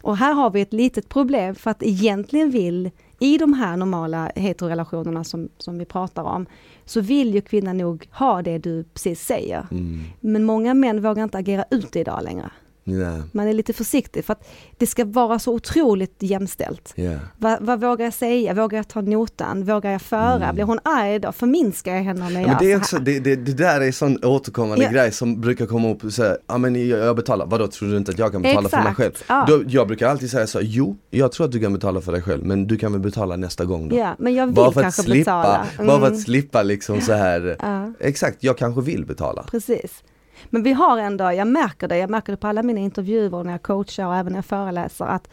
Och 0.03 0.17
här 0.17 0.33
har 0.33 0.51
vi 0.51 0.61
ett 0.61 0.73
litet 0.73 1.09
problem 1.09 1.55
för 1.55 1.71
att 1.71 1.83
egentligen 1.83 2.51
vill 2.51 2.91
i 3.19 3.39
de 3.39 3.53
här 3.53 3.77
normala 3.77 4.31
heterorelationerna 4.35 5.25
som, 5.25 5.49
som 5.59 5.79
vi 5.79 5.85
pratar 5.85 6.23
om, 6.23 6.47
så 6.85 7.01
vill 7.01 7.35
ju 7.35 7.41
kvinnan 7.41 7.77
nog 7.77 8.09
ha 8.13 8.43
det 8.43 8.59
du 8.59 8.85
precis 8.85 9.27
säger. 9.27 9.67
Mm. 9.71 10.01
Men 10.21 10.45
många 10.45 10.75
män 10.75 11.03
vågar 11.03 11.23
inte 11.23 11.39
agera 11.39 11.65
ut 11.71 11.97
idag 11.97 12.21
längre. 12.25 12.51
Ja, 12.89 13.23
Man 13.33 13.49
är 13.49 13.53
lite 13.53 13.73
försiktig 13.73 14.25
för 14.25 14.33
att 14.33 14.49
det 14.77 14.87
ska 14.87 15.05
vara 15.05 15.39
så 15.39 15.55
otroligt 15.55 16.15
jämställt. 16.19 16.93
ja. 16.95 17.13
Vad, 17.39 17.59
vad 17.61 17.81
vågar 17.81 18.05
jag 18.05 18.15
säga? 18.15 18.55
Vågar 18.55 18.79
jag 18.79 18.89
ta 18.89 19.01
notan? 19.01 19.65
Vågar 19.65 19.91
jag 19.93 20.03
föra? 20.03 20.53
Blir 20.53 20.65
hon 20.65 20.79
arg 20.83 21.19
då? 21.19 21.33
Förminskar 21.33 21.95
jag 21.95 22.03
henne 22.03 22.21
om 22.27 22.33
jag 22.33 22.37
Mm. 22.37 22.43
Ja, 22.51 22.57
men 22.61 22.65
det, 22.67 22.73
är 22.73 22.77
också, 22.77 22.99
det, 22.99 23.21
det, 23.21 23.37
det 23.37 23.53
där 23.53 23.81
är 23.81 23.93
sån 23.93 24.25
återkommande 24.25 24.85
Ja. 24.85 24.91
grej 24.91 25.13
som 25.13 25.41
brukar 25.41 25.67
komma 25.67 25.91
upp 25.91 26.05
och 26.05 26.13
säga, 26.13 26.37
ja 26.47 26.59
men 26.59 26.89
jag, 26.89 26.99
jag 27.01 27.17
betalar, 27.17 27.47
vadå 27.47 27.67
tror 27.67 27.89
du 27.89 27.97
inte 27.97 28.11
att 28.11 28.19
jag 28.19 28.33
kan 28.33 28.43
betala 28.43 28.69
för 28.69 28.77
mig 28.77 28.87
Exakt, 28.91 28.97
själv? 28.97 29.15
ja. 29.29 29.45
Då, 29.49 29.65
jag 29.69 29.87
brukar 29.89 30.09
alltid 30.09 30.31
säga 30.31 30.47
så, 30.47 30.61
jo, 30.63 30.97
jag 31.11 31.33
tror 31.33 31.47
att 31.47 31.53
du 31.53 31.61
kan 31.61 31.73
betala 31.73 32.01
för 32.01 32.13
dig 32.13 32.23
själv, 32.23 32.45
men 32.45 32.67
du 32.67 32.77
kan 32.77 32.93
väl 32.93 33.01
betala 33.01 33.37
nästa 33.37 33.65
gång 33.65 33.89
då? 33.89 33.97
Ja, 33.97 34.17
men 34.19 34.35
jag 34.35 34.47
vill 34.47 34.55
bara 34.55 34.73
för 34.73 34.81
att 34.81 34.85
kanske 34.85 35.03
slippa, 35.03 35.19
betala. 35.19 35.67
bara 35.79 35.87
för 35.87 36.07
Mm. 36.07 36.13
att 36.13 36.21
slippa 36.21 36.63
liksom 36.63 37.01
så 37.01 37.13
här. 37.13 37.57
Ja. 37.61 37.93
exakt, 38.01 38.37
jag 38.45 38.59
kanske 38.59 38.81
vill 38.81 39.07
betala. 39.07 39.43
Precis. 39.51 40.03
Men 40.51 40.63
vi 40.63 40.73
har 40.73 40.99
ändå, 40.99 41.33
jag 41.33 41.49
märker 41.49 41.89
det, 41.89 41.99
jag 41.99 42.11
märker 42.11 42.33
det 42.33 42.37
på 42.37 42.47
alla 42.47 42.63
mina 42.63 42.81
intervjuer 42.81 43.35
och 43.35 43.47
när 43.47 43.53
jag 43.53 43.63
coachar 43.63 44.07
och 44.07 44.17
även 44.17 44.33
när 44.33 44.39
jag 44.39 44.45
föreläser 44.45 45.05
att 45.05 45.29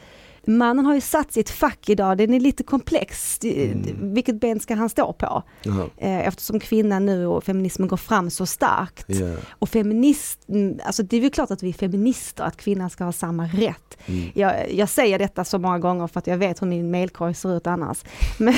mannen 0.47 0.85
har 0.85 0.95
ju 0.95 1.01
satt 1.01 1.33
sitt 1.33 1.49
fack 1.49 1.89
idag, 1.89 2.17
den 2.17 2.33
är 2.33 2.39
lite 2.39 2.63
komplex. 2.63 3.39
Mm. 3.43 4.13
Vilket 4.13 4.39
ben 4.39 4.59
ska 4.59 4.75
han 4.75 4.89
stå 4.89 5.13
på? 5.13 5.43
Jaha. 5.63 5.85
Eh, 5.97 6.27
Eftersom 6.27 6.59
kvinnan 6.59 7.05
nu 7.05 7.27
och 7.27 7.43
feminismen 7.43 7.87
går 7.87 7.97
fram 7.97 8.29
så 8.29 8.45
starkt. 8.45 9.05
Ja. 9.07 9.35
Och 9.49 9.69
feminist, 9.69 10.39
mm, 10.49 10.79
alltså 10.85 11.03
det 11.03 11.17
är 11.17 11.21
väl 11.21 11.29
klart 11.31 11.51
att 11.51 11.63
vi 11.63 11.69
är 11.69 11.73
feminister, 11.73 12.43
att 12.43 12.57
kvinnan 12.57 12.89
ska 12.89 13.03
ha 13.03 13.11
samma 13.11 13.45
rätt. 13.45 13.97
Mm. 14.05 14.29
Jag, 14.33 14.73
jag 14.73 14.89
säger 14.89 15.19
detta 15.19 15.45
så 15.45 15.59
många 15.59 15.79
gånger 15.79 16.07
för 16.07 16.19
att 16.19 16.27
jag 16.27 16.37
vet 16.37 16.61
hur 16.61 16.67
min 16.67 16.91
mailkorg 16.91 17.33
ser 17.33 17.57
ut 17.57 17.67
annars. 17.67 18.03
Men 18.37 18.53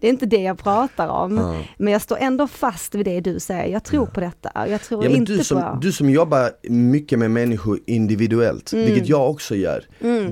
det 0.00 0.06
är 0.06 0.10
inte 0.10 0.26
det 0.26 0.42
jag 0.42 0.58
pratar 0.58 1.08
om. 1.08 1.36
Ja. 1.36 1.56
Men 1.78 1.92
jag 1.92 2.02
står 2.02 2.16
ändå 2.20 2.46
fast 2.48 2.94
vid 2.94 3.04
det 3.06 3.20
du 3.20 3.40
säger, 3.40 3.72
jag 3.72 3.84
tror 3.84 4.06
på 4.06 4.20
detta. 4.20 4.68
Jag 4.68 4.82
tror 4.82 5.04
Ja, 5.04 5.10
inte 5.10 5.32
du, 5.32 5.38
på... 5.38 5.44
som, 5.44 5.78
du 5.82 5.92
som 5.92 6.10
jobbar 6.10 6.50
mycket 6.68 7.18
med 7.18 7.30
människor 7.30 7.80
individuellt, 7.86 8.72
Mm. 8.72 8.86
vilket 8.86 9.08
jag 9.08 9.30
också 9.30 9.54
gör. 9.54 9.84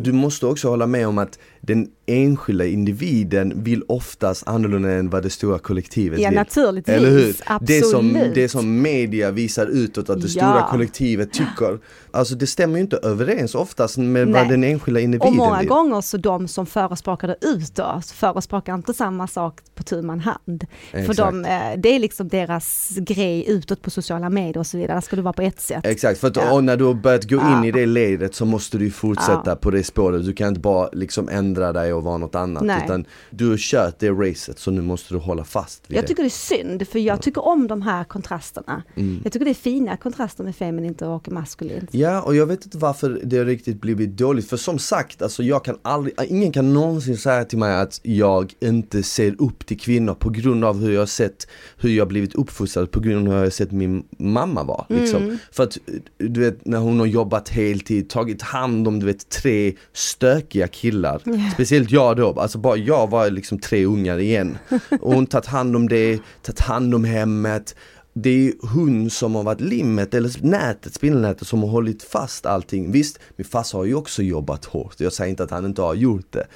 Du 0.03 0.13
måste 0.13 0.47
också 0.47 0.69
hålla 0.69 0.82
med 0.87 1.09
om 1.09 1.19
att 1.19 1.39
den 1.65 1.87
enskilda 2.07 2.67
individen 2.67 3.53
vill 3.65 3.83
oftast 3.89 4.49
annorlunda 4.49 4.91
än 4.91 5.11
vad 5.11 5.23
det 5.23 5.31
stora 5.31 5.59
kollektivet 5.59 6.21
Ja, 6.21 6.29
vill. 6.29 6.39
naturligtvis. 6.39 6.97
Eller 6.97 7.11
hur? 7.11 7.37
Absolut. 7.47 7.67
Det 7.83 7.87
som, 7.87 8.13
det 8.35 8.49
som 8.49 8.83
media 8.83 9.31
visar 9.31 9.67
utåt 9.67 10.11
att 10.11 10.21
det 10.21 10.27
Ja. 10.27 10.31
stora 10.53 10.67
kollektivet 10.71 11.33
tycker, 11.33 11.79
alltså 12.11 12.35
det 12.35 12.47
stämmer 12.47 12.75
ju 12.77 12.81
inte 12.81 12.97
överens 12.97 13.55
oftast 13.55 13.97
med 13.99 14.29
Nej. 14.29 14.43
vad 14.43 14.49
den 14.53 14.65
enskilda 14.65 15.01
individen 15.01 15.29
och 15.31 15.37
många 15.37 15.59
vill. 15.59 15.69
gånger 15.69 16.01
så 16.01 16.17
de 16.17 16.49
som 16.49 16.67
förespråkar 16.67 17.29
det 17.29 17.37
utåt 17.41 18.07
förespråkar 18.07 18.75
inte 18.75 18.95
samma 18.95 19.27
sak 19.27 19.61
på 19.75 19.83
tu 19.83 20.03
man 20.03 20.21
hand. 20.21 20.67
För 20.91 20.99
Exakt. 20.99 21.17
de, 21.19 21.45
eh, 21.45 21.61
det 21.79 21.89
är 21.95 21.99
liksom 21.99 22.29
deras 22.29 22.89
grej 22.97 23.45
utåt 23.49 23.83
på 23.83 23.91
sociala 23.91 24.31
medier 24.31 24.59
och 24.59 24.67
så 24.67 24.77
vidare, 24.79 24.97
där 24.97 25.01
ska 25.01 25.17
du 25.17 25.23
vara 25.23 25.33
på 25.33 25.43
ett 25.43 25.61
sätt. 25.61 25.87
Exakt, 25.87 26.21
för 26.21 26.29
att 26.29 26.37
Ja. 26.37 26.61
när 26.61 26.77
du 26.77 26.85
har 26.85 26.95
börjat 26.95 27.25
gå 27.31 27.37
in 27.37 27.43
Ja. 27.43 27.67
i 27.67 27.71
det 27.71 27.87
ledet 27.87 28.35
så 28.35 28.45
måste 28.45 28.79
du 28.79 28.91
fortsätta 28.91 29.43
Ja. 29.47 29.57
på 29.57 29.71
det 29.71 29.85
spåret. 29.85 30.25
Du 30.27 30.33
kan 30.33 30.49
inte 30.49 30.61
bara 30.61 30.89
liksom 30.93 31.29
ändra 31.29 31.52
dig 31.61 31.93
och 31.93 32.03
vara 32.03 32.19
något 32.19 32.35
annat. 32.35 32.63
Nej. 32.63 32.83
Utan 32.85 33.05
du 33.31 33.51
har 33.51 33.57
kört 33.57 33.99
det 33.99 34.11
racet 34.11 34.59
så 34.59 34.71
nu 34.71 34.81
måste 34.81 35.15
du 35.15 35.19
hålla 35.19 35.45
fast 35.45 35.91
vid 35.91 35.97
Jag 35.97 36.05
det. 36.05 36.09
tycker 36.09 36.23
det 36.23 36.29
är 36.29 36.31
synd, 36.31 36.89
för 36.89 36.99
jag 36.99 37.23
tycker 37.23 37.47
om 37.47 37.67
de 37.67 37.83
här 37.83 38.05
kontrasterna. 38.05 38.83
Mm. 38.97 39.21
Jag 39.25 39.33
tycker 39.33 39.45
det 39.45 39.51
är 39.51 39.55
fina 39.55 39.97
kontraster 39.97 40.45
med 40.45 40.57
feminint 40.57 41.03
och 41.03 41.33
maskulint. 41.33 41.89
Ja, 41.95 42.23
och 42.23 42.37
jag 42.37 42.47
vet 42.47 42.65
inte 42.65 42.79
varför 42.79 43.21
det 43.25 43.45
riktigt 43.45 43.81
blivit 43.81 44.17
dåligt. 44.17 44.49
För 44.49 44.57
som 44.57 44.79
sagt, 44.79 45.23
alltså 45.23 45.43
jag 45.43 45.65
kan 45.65 45.79
aldrig, 45.83 46.15
ingen 46.29 46.53
kan 46.53 46.75
någonsin 46.75 47.17
säga 47.17 47.45
till 47.45 47.59
mig 47.59 47.77
att 47.77 48.01
jag 48.03 48.53
inte 48.61 49.03
ser 49.03 49.35
upp 49.39 49.67
till 49.67 49.81
kvinnor 49.81 50.15
på 50.15 50.31
grund 50.31 50.65
av 50.65 50.81
hur 50.81 50.93
jag 50.93 51.09
sett, 51.09 51.47
hur 51.77 51.91
jag 51.91 52.09
blivit 52.09 52.35
uppfostrad, 52.35 52.91
på 52.91 53.01
grund 53.01 53.29
av 53.29 53.35
hur 53.35 53.43
jag 53.43 53.53
sett 53.53 53.73
min 53.73 54.05
mamma 54.19 54.63
vara. 54.63 54.87
Liksom. 54.89 55.23
Mm. 55.23 55.39
För 55.53 55.63
att, 55.63 55.79
du 56.19 56.41
vet, 56.41 56.67
när 56.67 56.79
hon 56.79 56.99
har 57.01 57.07
jobbat 57.07 57.49
heltid, 57.49 58.11
tagit 58.11 58.43
hand 58.43 58.89
om, 58.89 59.01
du 59.01 59.07
vet, 59.07 59.29
tre 59.29 59.75
stökiga 59.93 60.69
killar. 60.69 61.23
Speciellt 61.55 61.91
jag 61.91 62.17
då, 62.17 62.41
alltså 62.41 62.59
bara 62.59 62.77
jag 62.77 63.11
var 63.11 63.31
liksom 63.31 63.59
tre 63.59 63.85
ungar 63.85 64.19
igen. 64.19 64.59
Och 65.01 65.15
hon 65.15 65.27
tagit 65.27 65.47
hand 65.47 65.77
om 65.77 65.89
det, 65.89 66.21
tagit 66.43 66.61
hand 66.61 66.95
om 66.95 67.05
hemmet. 67.05 67.75
Det 68.15 68.49
är 68.49 68.53
hon 68.75 69.11
som 69.11 69.35
har 69.35 69.43
varit 69.43 69.61
limmet, 69.61 70.15
eller 70.15 70.47
nätet, 70.47 70.95
spindelnätet 70.95 71.49
som 71.49 71.63
har 71.63 71.69
hållit 71.69 72.03
fast 72.03 72.47
allting. 72.47 72.93
Visst, 72.93 73.19
min 73.37 73.45
farsa 73.45 73.77
har 73.77 73.85
ju 73.85 73.95
också 73.95 74.23
jobbat 74.23 74.65
hårt. 74.65 75.01
Jag 75.01 75.13
säger 75.13 75.31
inte 75.31 75.45
att 75.45 75.51
han 75.51 75.65
inte 75.65 75.83
har 75.83 75.95
gjort 75.95 76.33
det. 76.33 76.47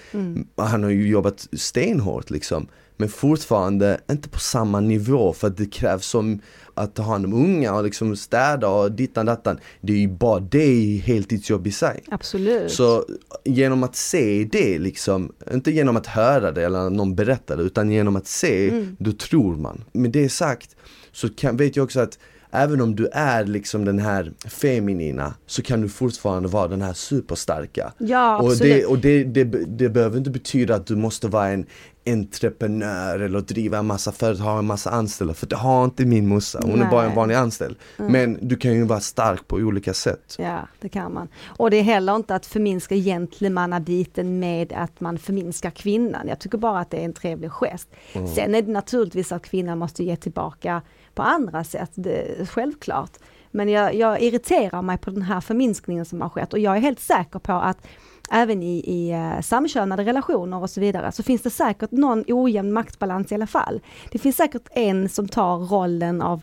Han 0.56 0.82
har 0.82 0.90
ju 0.90 1.08
jobbat 1.08 1.48
stenhårt 1.52 2.30
liksom. 2.30 2.66
Men 2.96 3.08
fortfarande 3.08 4.00
inte 4.10 4.28
på 4.28 4.38
samma 4.38 4.80
nivå 4.80 5.32
för 5.32 5.46
att 5.46 5.56
det 5.56 5.66
krävs 5.66 6.06
som 6.06 6.40
att 6.76 6.94
ta 6.94 7.02
hand 7.02 7.24
om 7.24 7.32
unga 7.34 7.74
och 7.74 7.84
liksom 7.84 8.16
städa 8.16 8.68
och 8.68 8.92
dittan 8.92 9.26
dattan. 9.26 9.58
Det 9.80 9.92
är 9.92 9.96
ju 9.96 10.08
bara 10.08 10.40
det 10.40 11.02
heltidsjobb 11.04 11.66
i 11.66 11.72
sig. 11.72 12.02
Absolut. 12.08 12.70
Så 12.72 13.04
genom 13.44 13.82
att 13.82 13.96
se 13.96 14.48
det 14.52 14.78
liksom, 14.78 15.32
inte 15.52 15.70
genom 15.70 15.96
att 15.96 16.06
höra 16.06 16.52
det 16.52 16.64
eller 16.64 16.90
någon 16.90 17.14
berättar 17.14 17.56
det 17.56 17.62
utan 17.62 17.90
genom 17.90 18.16
att 18.16 18.26
se, 18.26 18.68
Mm. 18.68 18.96
då 18.98 19.12
tror 19.12 19.56
man. 19.56 19.84
Med 19.92 20.10
det 20.10 20.28
sagt 20.28 20.76
så 21.12 21.28
kan, 21.28 21.56
vet 21.56 21.76
jag 21.76 21.84
också 21.84 22.00
att 22.00 22.18
även 22.50 22.80
om 22.80 22.96
du 22.96 23.06
är 23.06 23.44
liksom 23.44 23.84
den 23.84 23.98
här 23.98 24.32
feminina 24.48 25.34
så 25.46 25.62
kan 25.62 25.80
du 25.80 25.88
fortfarande 25.88 26.48
vara 26.48 26.68
den 26.68 26.82
här 26.82 26.92
superstarka. 26.92 27.92
Ja, 27.98 28.38
och 28.38 28.50
absolut. 28.50 28.72
det, 28.72 28.86
och 28.86 28.98
det, 28.98 29.24
det, 29.24 29.44
det 29.66 29.88
behöver 29.88 30.18
inte 30.18 30.30
betyda 30.30 30.74
att 30.74 30.86
du 30.86 30.96
måste 30.96 31.28
vara 31.28 31.48
en 31.48 31.66
entreprenör 32.06 33.20
eller 33.20 33.40
driva 33.40 33.78
en 33.78 33.86
massa 33.86 34.12
företag, 34.12 34.44
ha 34.44 34.58
en 34.58 34.66
massa 34.66 34.90
anställda. 34.90 35.34
För 35.34 35.46
det 35.46 35.56
har 35.56 35.84
inte 35.84 36.04
min 36.04 36.28
morsa, 36.28 36.60
hon 36.62 36.82
är 36.82 36.90
bara 36.90 37.02
en 37.02 37.08
Nej. 37.08 37.16
vanlig 37.16 37.34
anställd. 37.34 37.76
Men 37.96 38.38
du 38.42 38.56
kan 38.56 38.72
ju 38.72 38.84
vara 38.84 39.00
stark 39.00 39.48
på 39.48 39.56
olika 39.56 39.94
sätt. 39.94 40.36
Ja, 40.38 40.68
det 40.80 40.88
kan 40.88 41.12
man. 41.12 41.28
Och 41.46 41.70
det 41.70 41.76
är 41.76 41.82
heller 41.82 42.16
inte 42.16 42.34
att 42.34 42.46
förminska 42.46 42.94
gentlemannabiten 42.94 44.38
med 44.38 44.72
att 44.72 45.00
man 45.00 45.18
förminskar 45.18 45.70
kvinnan. 45.70 46.28
Jag 46.28 46.38
tycker 46.38 46.58
bara 46.58 46.80
att 46.80 46.90
det 46.90 46.96
är 46.96 47.04
en 47.04 47.12
trevlig 47.12 47.50
gest. 47.50 47.88
Mm. 48.12 48.28
Sen 48.28 48.54
är 48.54 48.62
det 48.62 48.72
naturligtvis 48.72 49.32
att 49.32 49.42
kvinnan 49.42 49.78
måste 49.78 50.04
ge 50.04 50.16
tillbaka 50.16 50.82
på 51.16 51.22
andra 51.22 51.64
sätt, 51.64 51.90
det, 51.94 52.48
självklart. 52.48 53.10
Men 53.50 53.68
jag, 53.68 53.94
jag 53.94 54.22
irriterar 54.22 54.82
mig 54.82 54.98
på 54.98 55.10
den 55.10 55.22
här 55.22 55.40
förminskningen 55.40 56.04
som 56.04 56.20
har 56.20 56.28
skett 56.28 56.52
och 56.52 56.58
jag 56.58 56.76
är 56.76 56.80
helt 56.80 57.00
säker 57.00 57.38
på 57.38 57.52
att 57.52 57.86
även 58.30 58.62
i, 58.62 58.78
i 58.78 59.10
eh, 59.10 59.40
samkönade 59.40 60.04
relationer 60.04 60.62
och 60.62 60.70
så 60.70 60.80
vidare 60.80 61.12
så 61.12 61.22
finns 61.22 61.42
det 61.42 61.50
säkert 61.50 61.90
någon 61.90 62.24
ojämn 62.28 62.72
maktbalans 62.72 63.32
i 63.32 63.34
alla 63.34 63.46
fall. 63.46 63.80
Det 64.12 64.18
finns 64.18 64.36
säkert 64.36 64.68
en 64.70 65.08
som 65.08 65.28
tar 65.28 65.56
rollen 65.58 66.22
av 66.22 66.42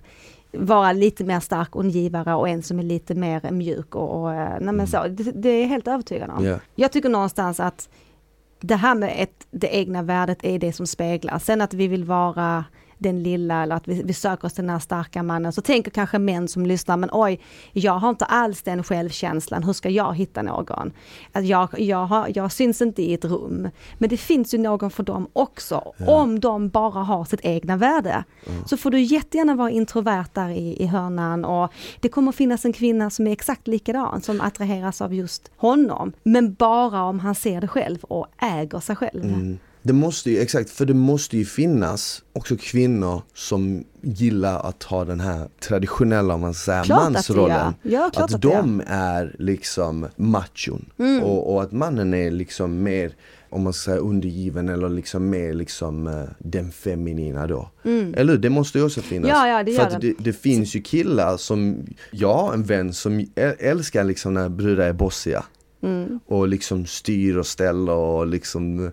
vara 0.57 0.91
lite 0.91 1.24
mer 1.24 1.39
stark 1.39 1.76
och 1.76 1.84
en 1.84 1.89
givare 1.89 2.36
och 2.36 2.49
en 2.49 2.63
som 2.63 2.80
är 2.80 2.84
lite 2.84 3.15
mer 3.15 3.51
mjuk 3.51 3.95
och, 3.95 4.21
och 4.21 4.34
eh, 4.34 4.61
men 4.61 4.88
så, 4.88 5.07
det, 5.07 5.32
det 5.32 5.49
är 5.49 5.61
jag 5.61 5.67
helt 5.67 5.88
övertygad 5.88 6.30
om. 6.30 6.45
Ja. 6.45 6.59
Jag 6.76 6.91
tycker 6.91 7.09
någonstans 7.09 7.59
att 7.59 7.89
det 8.59 8.76
här 8.76 8.95
med 8.95 9.13
ett, 9.17 9.47
det 9.51 9.76
egna 9.76 10.03
värdet 10.03 10.38
är 10.43 10.59
det 10.59 10.74
som 10.74 10.88
speglar. 10.88 11.39
Sen 11.39 11.61
att 11.61 11.74
vi 11.74 11.88
vill 11.88 12.03
vara 12.03 12.65
den 13.04 13.24
lilla 13.24 13.64
eller 13.64 13.76
att 13.76 13.88
vi, 13.88 14.04
vi 14.04 14.14
söker 14.14 14.45
oss 14.45 14.54
till 14.54 14.64
den 14.64 14.70
här 14.70 14.80
starka 14.80 15.24
mannen. 15.24 15.54
Så 15.54 15.62
tänker 15.62 15.91
kanske 15.91 16.20
män 16.20 16.47
som 16.47 16.66
lyssnar, 16.66 16.97
men 16.97 17.10
oj, 17.12 17.39
jag 17.74 17.93
har 17.93 18.10
inte 18.10 18.26
alls 18.26 18.62
den 18.62 18.84
självkänslan, 18.84 19.64
hur 19.64 19.74
ska 19.74 19.89
jag 19.89 20.16
hitta 20.16 20.41
någon? 20.41 20.91
Att 21.32 21.45
jag, 21.45 21.70
jag, 21.80 22.06
har, 22.06 22.32
jag 22.36 22.51
syns 22.51 22.82
inte 22.82 23.01
i 23.01 23.14
ett 23.14 23.26
rum. 23.26 23.70
Men 23.97 24.10
det 24.10 24.18
finns 24.18 24.54
ju 24.54 24.58
någon 24.58 24.91
för 24.91 25.04
dem 25.04 25.28
också, 25.34 25.93
om 26.08 26.39
de 26.39 26.70
bara 26.70 26.99
har 27.04 27.26
sitt 27.26 27.41
egna 27.43 27.78
värde. 27.78 28.24
Så 28.66 28.78
får 28.78 28.91
du 28.91 29.01
jättegärna 29.01 29.56
vara 29.56 29.70
introvert 29.70 30.30
där 30.34 30.49
i, 30.49 30.84
i 30.84 30.86
hörnan 30.86 31.45
och 31.45 31.74
det 31.99 32.10
kommer 32.10 32.32
finnas 32.32 32.66
en 32.66 32.74
kvinna 32.74 33.10
som 33.10 33.28
är 33.28 33.32
exakt 33.32 33.68
likadan, 33.68 34.22
som 34.22 34.41
attraheras 34.41 35.01
av 35.01 35.14
just 35.14 35.51
honom. 35.58 36.14
Men 36.24 36.54
bara 36.54 37.04
om 37.04 37.20
han 37.20 37.36
ser 37.36 37.62
det 37.62 37.68
själv 37.68 38.04
och 38.04 38.28
äger 38.38 38.80
sig 38.80 38.95
själv. 38.95 39.24
Mm. 39.24 39.60
Det 39.86 39.93
måste 39.93 40.31
ju, 40.31 40.39
exakt, 40.39 40.69
för 40.69 40.86
det 40.86 40.93
måste 40.93 41.38
ju 41.38 41.45
finnas 41.45 42.23
också 42.34 42.55
kvinnor 42.59 43.21
som 43.34 43.84
gillar 44.01 44.59
att 44.59 44.84
ha 44.84 45.05
den 45.05 45.19
här 45.19 45.47
traditionella, 45.59 46.34
om 46.34 46.41
man 46.41 46.53
säga, 46.53 46.84
Klart 46.84 47.01
att 47.07 47.13
mansrollen. 47.13 47.73
gör. 47.84 47.91
Ja, 47.93 48.05
att 48.13 48.34
att 48.34 48.41
de 48.41 48.81
är 48.88 49.36
liksom 49.39 50.07
machon 50.15 50.86
Mm. 50.99 51.23
och, 51.23 51.53
och 51.53 51.63
att 51.63 51.71
mannen 51.71 52.13
är 52.13 52.31
liksom 52.31 52.84
mer, 52.84 53.11
om 53.49 53.63
man 53.63 53.73
ska 53.73 53.86
säga 53.91 53.97
undergiven 54.01 54.69
eller 54.69 54.89
liksom 54.89 55.29
mer 55.29 55.53
liksom 55.53 56.07
eh, 56.07 56.23
den 56.39 56.71
feminina 56.71 57.47
då. 57.47 57.69
Eller 57.84 58.34
hur? 58.34 58.39
Det 58.39 58.49
måste 58.49 58.77
ju 58.77 58.86
också 58.86 59.01
finnas. 59.01 59.29
Mm. 59.31 59.38
Ja, 59.39 59.47
ja, 59.57 59.63
det 59.63 59.73
För 59.73 59.84
att 59.84 60.01
det. 60.01 60.13
det, 60.19 60.34
finns 60.34 60.75
ju 60.75 60.81
killar 60.81 61.38
som, 61.38 61.86
jag 62.11 62.34
har 62.34 62.53
en 62.53 62.63
vän 62.63 62.93
som 62.93 63.19
äl- 63.19 63.55
älskar 63.59 64.03
liksom 64.03 64.34
när 64.34 64.49
brudar 64.49 64.84
är 64.88 64.93
bossiga 64.93 65.43
Mm. 65.84 66.19
och 66.25 66.47
liksom 66.47 66.86
styr 66.86 67.38
och 67.38 67.47
ställer 67.47 67.93
och 67.93 68.27
liksom 68.27 68.91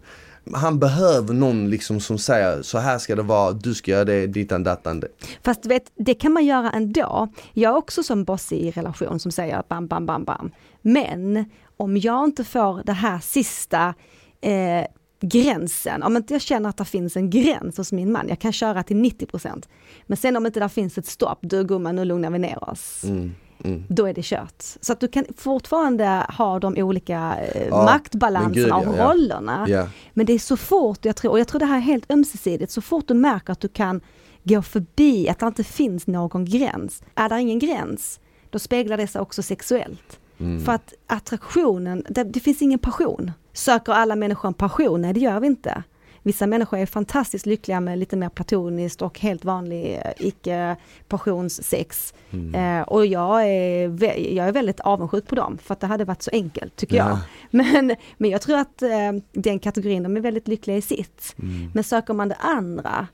han 0.52 0.78
behöver 0.78 1.34
någon 1.34 1.70
liksom 1.70 2.00
som 2.00 2.18
säger 2.18 2.62
så 2.62 2.78
här 2.78 2.98
ska 2.98 3.16
det 3.16 3.22
vara, 3.22 3.52
du 3.52 3.74
ska 3.74 3.90
göra 3.90 4.04
det, 4.04 4.26
ditan 4.26 4.62
datan. 4.62 5.02
Fast 5.42 5.66
vet, 5.66 5.92
det 5.94 6.14
kan 6.14 6.32
man 6.32 6.44
göra 6.44 6.70
ändå. 6.70 7.28
Jag 7.52 7.72
är 7.72 7.76
också 7.76 8.02
som 8.02 8.24
boss 8.24 8.52
i 8.52 8.70
relation 8.70 9.20
som 9.20 9.32
säger 9.32 9.62
bam, 9.68 9.86
bam, 9.86 10.06
bam, 10.06 10.24
bam. 10.24 10.50
Men 10.82 11.44
om 11.76 11.96
jag 11.96 12.24
inte 12.24 12.44
får 12.44 12.82
det 12.84 12.92
här 12.92 13.18
sista 13.18 13.94
eh, 14.40 14.84
gränsen, 15.20 16.02
om 16.02 16.16
inte 16.16 16.34
jag 16.34 16.42
känner 16.42 16.68
att 16.68 16.76
det 16.76 16.84
finns 16.84 17.16
en 17.16 17.30
gräns 17.30 17.76
hos 17.76 17.92
min 17.92 18.12
man, 18.12 18.28
jag 18.28 18.38
kan 18.38 18.52
köra 18.52 18.82
till 18.82 18.96
90%. 18.96 19.62
Men 20.06 20.16
sen 20.16 20.36
om 20.36 20.46
inte 20.46 20.60
det 20.60 20.68
finns 20.68 20.98
ett 20.98 21.06
stopp, 21.06 21.38
du 21.42 21.64
gumman 21.64 21.96
nu 21.96 22.04
lugnar 22.04 22.30
vi 22.30 22.38
ner 22.38 22.70
oss. 22.70 23.04
Mm. 23.04 23.34
Mm. 23.64 23.84
då 23.88 24.06
är 24.06 24.14
det 24.14 24.24
kört. 24.24 24.62
Så 24.80 24.92
att 24.92 25.00
du 25.00 25.08
kan 25.08 25.24
fortfarande 25.36 26.26
ha 26.28 26.58
de 26.58 26.74
olika 26.76 27.36
eh, 27.54 27.68
Ja, 27.68 27.84
maktbalanserna 27.84 28.76
och 28.76 28.96
ja. 28.98 29.10
rollerna. 29.10 29.66
Ja. 29.68 29.88
Men 30.12 30.26
det 30.26 30.32
är 30.32 30.38
så 30.38 30.56
fort, 30.56 31.04
jag 31.04 31.16
tror, 31.16 31.32
och 31.32 31.40
jag 31.40 31.48
tror 31.48 31.58
det 31.58 31.66
här 31.66 31.76
är 31.76 31.80
helt 31.80 32.12
ömsesidigt, 32.12 32.72
så 32.72 32.80
fort 32.80 33.08
du 33.08 33.14
märker 33.14 33.52
att 33.52 33.60
du 33.60 33.68
kan 33.68 34.00
gå 34.42 34.62
förbi, 34.62 35.28
att 35.28 35.38
det 35.38 35.46
inte 35.46 35.64
finns 35.64 36.06
någon 36.06 36.44
gräns. 36.44 37.02
Är 37.14 37.28
det 37.28 37.40
ingen 37.40 37.58
gräns, 37.58 38.20
då 38.50 38.58
speglar 38.58 38.96
det 38.96 39.06
sig 39.06 39.20
också 39.20 39.42
sexuellt. 39.42 40.20
Mm. 40.38 40.64
För 40.64 40.72
att 40.72 40.94
attraktionen, 41.06 42.04
det, 42.08 42.24
det 42.24 42.40
finns 42.40 42.62
ingen 42.62 42.78
passion. 42.78 43.32
Söker 43.52 43.92
alla 43.92 44.16
människor 44.16 44.48
en 44.48 44.54
passion? 44.54 45.02
Nej 45.02 45.12
det 45.12 45.20
gör 45.20 45.40
vi 45.40 45.46
inte. 45.46 45.82
Vissa 46.22 46.46
människor 46.46 46.78
är 46.78 46.86
fantastiskt 46.86 47.46
lyckliga 47.46 47.80
med 47.80 47.98
lite 47.98 48.16
mer 48.16 48.28
platoniskt 48.28 49.02
och 49.02 49.20
helt 49.20 49.44
vanlig 49.44 50.00
eh, 50.04 50.12
icke 50.26 50.76
passionssex. 51.08 52.14
Mm. 52.30 52.80
Eh, 52.80 52.88
och 52.88 53.06
jag 53.06 53.46
är, 53.48 54.04
jag 54.34 54.48
är 54.48 54.52
väldigt 54.52 54.80
avundsjuk 54.80 55.26
på 55.26 55.34
dem 55.34 55.58
för 55.58 55.72
att 55.72 55.80
det 55.80 55.86
hade 55.86 56.04
varit 56.04 56.22
så 56.22 56.30
enkelt 56.32 56.76
tycker 56.76 56.96
jag. 56.96 57.08
Ja. 57.10 57.20
Men, 57.50 57.96
men 58.18 58.30
jag 58.30 58.40
tror 58.40 58.58
att 58.58 58.82
eh, 58.82 59.12
den 59.32 59.58
kategorin, 59.58 60.02
de 60.02 60.16
är 60.16 60.20
väldigt 60.20 60.48
lyckliga 60.48 60.76
i 60.76 60.82
sitt. 60.82 61.34
Mm. 61.38 61.70
Men 61.74 61.84
söker 61.84 62.14
man 62.14 62.28
det 62.28 62.34
andra 62.34 63.06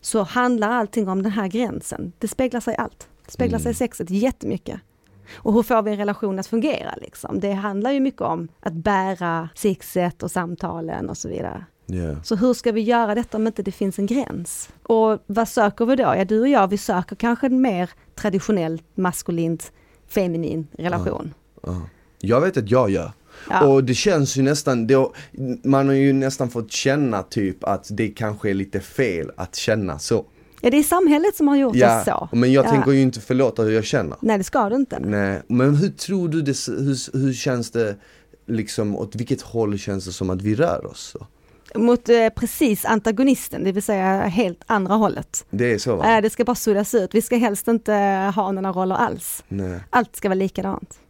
så 0.00 0.22
handlar 0.22 0.70
allting 0.70 1.08
om 1.08 1.22
den 1.22 1.32
här 1.32 1.48
gränsen. 1.48 2.12
Det 2.18 2.28
speglar 2.28 2.60
sig 2.60 2.74
i 2.74 2.76
allt. 2.76 3.08
Det 3.26 3.32
speglar 3.32 3.58
sig 3.58 3.66
i 3.66 3.68
Mm. 3.68 3.74
sexet 3.74 4.10
jättemycket. 4.10 4.80
Och 5.34 5.52
hur 5.52 5.62
får 5.62 5.82
vi 5.82 5.90
en 5.90 5.96
relation 5.96 6.38
att 6.38 6.46
fungera 6.46 6.94
liksom? 7.00 7.40
Det 7.40 7.52
handlar 7.52 7.90
ju 7.92 8.00
mycket 8.00 8.20
om 8.20 8.48
att 8.60 8.72
bära 8.72 9.48
sexet 9.54 10.22
och 10.22 10.30
samtalen 10.30 11.10
och 11.10 11.16
så 11.16 11.28
vidare. 11.28 11.64
Ja. 11.92 12.16
Så 12.24 12.36
hur 12.36 12.54
ska 12.54 12.72
vi 12.72 12.80
göra 12.80 13.14
detta 13.14 13.36
om 13.36 13.46
inte 13.46 13.62
det 13.62 13.72
finns 13.72 13.98
en 13.98 14.06
gräns? 14.06 14.68
Och 14.82 15.18
vad 15.26 15.48
söker 15.48 15.86
vi 15.86 15.96
då? 15.96 16.02
Ja, 16.02 16.24
du 16.24 16.40
och 16.40 16.48
jag, 16.48 16.68
vi 16.68 16.78
söker 16.78 17.16
kanske 17.16 17.46
en 17.46 17.60
mer 17.60 17.90
traditionellt 18.14 18.82
maskulint 18.94 19.72
feminin 20.08 20.66
relation. 20.78 21.34
Ja. 21.62 21.82
Jag 22.20 22.40
vet 22.40 22.56
att 22.56 22.70
jag 22.70 22.90
gör. 22.90 23.12
Ja. 23.50 23.66
Och 23.66 23.84
det 23.84 23.94
känns 23.94 24.36
ju 24.36 24.42
nästan, 24.42 24.86
det, 24.86 25.06
man 25.64 25.86
har 25.86 25.94
ju 25.94 26.12
nästan 26.12 26.50
fått 26.50 26.72
känna 26.72 27.22
typ 27.22 27.64
att 27.64 27.86
det 27.90 28.08
kanske 28.08 28.50
är 28.50 28.54
lite 28.54 28.80
fel 28.80 29.30
att 29.36 29.54
känna 29.56 29.98
så. 29.98 30.24
Ja, 30.60 30.70
det 30.70 30.76
är 30.78 30.82
samhället 30.82 31.36
som 31.36 31.48
har 31.48 31.56
gjort 31.56 31.76
oss 31.76 32.04
så. 32.04 32.28
men 32.32 32.52
jag 32.52 32.66
Ja. 32.66 32.70
tänker 32.70 32.92
ju 32.92 33.00
inte 33.02 33.20
förlåta 33.20 33.62
hur 33.62 33.70
jag 33.72 33.84
känner. 33.84 34.16
Nej, 34.20 34.38
det 34.38 34.44
ska 34.44 34.68
du 34.68 34.76
inte. 34.76 34.98
Nej, 35.00 35.42
men 35.46 35.74
hur 35.76 35.88
tror 35.88 36.28
du 36.28 36.42
det, 36.42 36.66
hur, 36.66 37.18
hur 37.18 37.32
känns 37.32 37.70
det 37.70 37.96
liksom, 38.46 38.96
åt 38.96 39.14
vilket 39.16 39.42
håll 39.42 39.78
känns 39.78 40.04
det 40.04 40.12
som 40.12 40.30
att 40.30 40.42
vi 40.42 40.54
rör 40.54 40.86
oss? 40.86 41.00
Så? 41.18 41.26
Mot 41.74 42.08
eh, 42.08 42.28
precis 42.28 42.84
antagonisten, 42.84 43.64
det 43.64 43.72
vill 43.72 43.82
säga 43.82 44.22
helt 44.22 44.62
andra 44.66 44.94
hållet. 44.94 45.46
Det 45.50 45.72
är 45.72 45.78
så 45.78 45.96
va? 45.96 46.16
Eh, 46.16 46.22
det 46.22 46.30
ska 46.30 46.44
bara 46.44 46.54
suddas 46.54 46.94
ut. 46.94 47.14
Vi 47.14 47.22
ska 47.22 47.36
helst 47.36 47.68
inte 47.68 47.92
ha 48.34 48.52
några 48.52 48.72
roller 48.72 48.94
alls. 48.94 49.44
Nej. 49.48 49.80
Allt 49.90 50.16
ska 50.16 50.28
vara 50.28 50.34
likadant. 50.34 51.00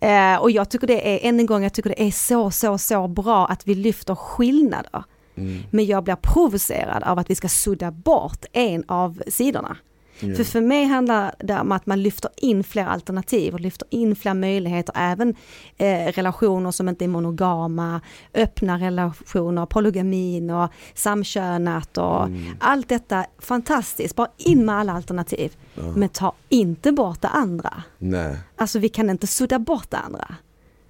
Eh, 0.00 0.36
och 0.36 0.50
jag 0.50 0.70
tycker 0.70 0.86
det 0.86 1.14
är, 1.14 1.28
än 1.28 1.40
en 1.40 1.46
gång, 1.46 1.62
jag 1.62 1.72
tycker 1.72 1.90
det 1.90 2.02
är 2.02 2.10
så, 2.10 2.50
så, 2.50 2.78
så 2.78 3.08
bra 3.08 3.46
att 3.46 3.68
vi 3.68 3.74
lyfter 3.74 4.14
skillnader. 4.14 5.04
Mm. 5.36 5.62
Men 5.70 5.86
jag 5.86 6.04
blir 6.04 6.16
provocerad 6.16 7.02
av 7.02 7.18
att 7.18 7.30
vi 7.30 7.34
ska 7.34 7.48
sudda 7.48 7.90
bort 7.90 8.44
en 8.52 8.84
av 8.88 9.22
sidorna. 9.28 9.76
Ja. 10.22 10.36
För 10.36 10.44
för 10.44 10.60
mig 10.60 10.84
handlar 10.84 11.34
det 11.38 11.60
om 11.60 11.72
att 11.72 11.86
man 11.86 12.02
lyfter 12.02 12.30
in 12.36 12.64
fler 12.64 12.84
alternativ 12.84 13.54
och 13.54 13.60
lyfter 13.60 13.88
in 13.90 14.16
fler 14.16 14.34
möjligheter, 14.34 14.94
även 14.98 15.34
eh, 15.76 16.06
relationer 16.12 16.70
som 16.70 16.88
inte 16.88 17.04
är 17.04 17.08
monogama, 17.08 18.00
öppna 18.34 18.78
relationer, 18.78 19.66
polygamin 19.66 20.50
och 20.50 20.70
samkönat 20.94 21.98
och 21.98 22.24
Mm. 22.24 22.42
allt 22.60 22.88
detta 22.88 23.26
fantastiskt, 23.38 24.16
bara 24.16 24.28
in 24.36 24.66
med 24.66 24.74
alla 24.74 24.92
alternativ. 24.92 25.56
Men 25.96 26.08
ta 26.08 26.32
inte 26.48 26.92
bort 26.92 27.20
det 27.20 27.28
andra. 27.28 27.82
Nej. 27.98 28.36
Alltså 28.56 28.78
vi 28.78 28.88
kan 28.88 29.10
inte 29.10 29.26
sudda 29.26 29.58
bort 29.58 29.90
det 29.90 29.96
andra. 29.98 30.34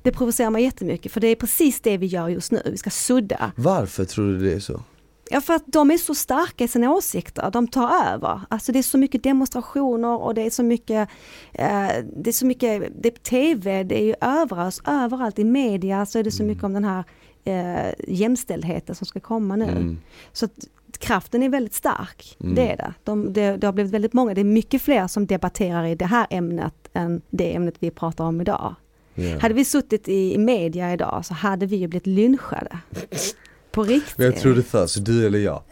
Det 0.02 0.12
provocerar 0.12 0.50
mig 0.50 0.62
jättemycket 0.62 1.12
för 1.12 1.20
det 1.20 1.26
är 1.28 1.36
precis 1.36 1.80
det 1.80 1.96
vi 1.96 2.06
gör 2.06 2.28
just 2.28 2.52
nu, 2.52 2.62
vi 2.64 2.76
ska 2.78 2.90
sudda. 2.90 3.52
Varför 3.56 4.04
tror 4.04 4.26
du 4.26 4.38
det 4.38 4.54
är 4.54 4.60
så? 4.60 4.82
Ja 5.32 5.40
för 5.40 5.54
att 5.54 5.64
de 5.66 5.90
är 5.90 5.98
så 5.98 6.14
starka 6.14 6.64
i 6.64 6.68
sina 6.68 6.92
åsikter, 6.92 7.50
de 7.50 7.68
tar 7.68 7.90
över. 8.12 8.40
Alltså 8.48 8.72
det 8.72 8.78
är 8.78 8.82
så 8.82 8.98
mycket 8.98 9.22
demonstrationer 9.22 10.20
och 10.22 10.34
det 10.34 10.42
är 10.42 10.50
så 10.50 10.62
mycket, 10.62 11.08
eh, 11.52 11.88
det 12.16 12.30
är 12.30 12.32
så 12.32 12.46
mycket, 12.46 12.82
det 13.02 13.08
är 13.08 13.18
tv, 13.22 13.82
det 13.82 14.00
är 14.00 14.04
ju 14.04 14.14
överallt, 14.20 14.80
överallt 14.86 15.38
i 15.38 15.44
media 15.44 16.06
så 16.06 16.18
är 16.18 16.22
det 16.22 16.30
så 16.30 16.42
mycket 16.42 16.64
om 16.64 16.72
den 16.72 16.84
här 16.84 17.04
eh, 17.44 17.94
jämställdheten 18.08 18.94
som 18.94 19.06
ska 19.06 19.20
komma 19.20 19.56
nu. 19.56 19.64
Mm. 19.64 19.98
Så 20.32 20.44
att 20.44 20.52
kraften 20.98 21.42
är 21.42 21.48
väldigt 21.48 21.74
stark, 21.74 22.36
Mm. 22.40 22.54
det 22.54 22.72
är 22.72 22.76
det. 22.76 22.94
De, 23.04 23.32
det. 23.32 23.56
Det 23.56 23.66
har 23.66 23.72
blivit 23.72 23.92
väldigt 23.92 24.12
många, 24.12 24.34
det 24.34 24.40
är 24.40 24.44
mycket 24.44 24.82
fler 24.82 25.06
som 25.06 25.26
debatterar 25.26 25.84
i 25.84 25.94
det 25.94 26.06
här 26.06 26.26
ämnet 26.30 26.74
än 26.92 27.22
det 27.30 27.54
ämnet 27.54 27.74
vi 27.78 27.90
pratar 27.90 28.24
om 28.24 28.40
idag. 28.40 28.74
Ja. 29.14 29.38
Hade 29.38 29.54
vi 29.54 29.64
suttit 29.64 30.08
i, 30.08 30.34
i 30.34 30.38
media 30.38 30.92
idag 30.92 31.24
så 31.24 31.34
hade 31.34 31.66
vi 31.66 31.76
ju 31.76 31.86
blivit 31.88 32.06
lynchade. 32.06 32.78
På 33.72 33.82
riktigt. 33.82 34.18
Men 34.18 34.26
jag 34.26 34.36
trodde 34.36 34.62
först, 34.62 35.04
du 35.04 35.26
eller 35.26 35.38
jag. 35.38 35.62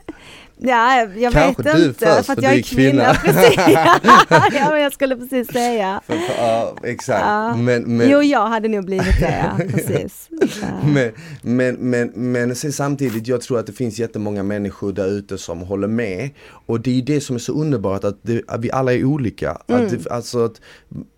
Ja, 0.61 1.07
jag 1.17 1.33
Kanske 1.33 1.63
vet 1.63 1.79
inte 1.79 2.07
först, 2.07 2.27
för 2.27 2.33
att 2.33 2.43
jag 2.43 2.53
är 2.55 2.63
kvinna. 2.63 3.15
kvinna. 3.15 4.01
ja, 4.53 4.71
men 4.71 4.81
jag 4.83 4.93
skulle 4.93 5.17
precis 5.17 5.49
säga. 5.53 6.01
För, 6.07 6.15
för, 6.15 6.35
ja, 6.43 6.77
exakt. 6.85 7.21
Ja. 7.27 7.57
Men, 7.57 7.97
men, 7.97 8.11
Jo, 8.11 8.23
jag 8.23 8.47
hade 8.47 8.69
nog 8.69 8.85
blivit 8.85 9.21
det, 9.21 9.45
ja. 9.59 9.65
precis. 9.73 10.29
Men, 10.85 11.13
men, 11.43 11.75
men, 11.91 12.09
men 12.15 12.55
sen 12.55 12.73
samtidigt, 12.73 13.27
jag 13.27 13.41
tror 13.41 13.59
att 13.59 13.67
det 13.67 13.73
finns 13.73 13.99
jättemånga 13.99 14.43
människor 14.43 14.93
där 14.93 15.07
ute 15.09 15.39
som 15.39 15.61
håller 15.61 15.89
med. 15.89 16.31
Och 16.67 16.81
det 16.81 16.99
är 16.99 17.03
det 17.03 17.21
som 17.21 17.37
är 17.37 17.41
så 17.41 17.53
underbart, 17.53 18.05
att, 18.05 18.19
det, 18.23 18.43
att 18.49 18.61
vi 18.61 18.71
alla 18.71 18.93
är 18.93 19.05
olika. 19.05 19.51
Att 19.51 19.71
Mm. 19.71 19.89
det, 19.91 20.11
alltså 20.11 20.45
att, 20.45 20.61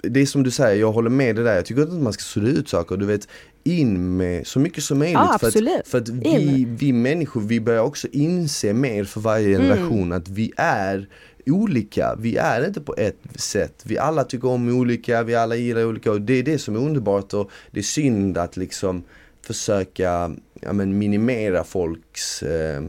det 0.03 0.21
är 0.21 0.27
som 0.27 0.43
du 0.43 0.51
säger, 0.51 0.81
jag 0.81 0.93
håller 0.93 1.11
med 1.11 1.37
det 1.37 1.45
där. 1.45 1.55
Jag 1.55 1.65
tycker 1.67 1.83
inte 1.83 1.95
att 1.95 2.03
man 2.03 2.13
ska 2.13 2.23
sudda 2.23 2.49
ut 2.49 2.69
saker, 2.69 2.97
du 2.97 3.07
vet 3.07 3.29
in 3.71 4.17
med 4.17 4.47
så 4.47 4.59
mycket 4.59 4.85
som 4.85 4.99
möjligt. 4.99 5.15
Ja, 5.15 5.39
för 5.41 5.47
att, 5.47 5.89
för 5.89 5.99
att 5.99 6.09
vi, 6.09 6.67
vi 6.69 6.93
människor, 6.93 7.41
vi 7.41 7.61
börjar 7.61 7.83
också 7.83 8.09
inse 8.13 8.73
mer 8.73 9.05
för 9.05 9.21
varje 9.21 9.57
Mm. 9.57 9.69
generation 9.69 10.13
att 10.13 10.29
vi 10.29 10.53
är 10.57 11.09
olika, 11.47 12.17
vi 12.19 12.37
är 12.37 12.67
inte 12.67 12.81
på 12.81 12.95
ett 12.99 13.19
sätt. 13.35 13.83
Vi 13.85 13.99
alla 13.99 14.25
tycker 14.25 14.49
om 14.49 14.69
olika, 14.69 15.23
vi 15.23 15.35
alla 15.35 15.57
gillar 15.57 15.85
olika 15.85 16.13
och 16.13 16.21
det 16.21 16.33
är 16.35 16.43
det 16.43 16.59
som 16.59 16.77
är 16.77 16.81
underbart 16.81 17.35
och 17.35 17.51
det 17.71 17.79
är 17.79 17.83
synd 17.85 18.39
att 18.39 18.57
liksom 18.57 19.03
försöka 19.47 20.37
ja, 20.61 20.73
men 20.73 20.99
minimera 20.99 21.65
folks 21.65 22.43
eh, 22.43 22.83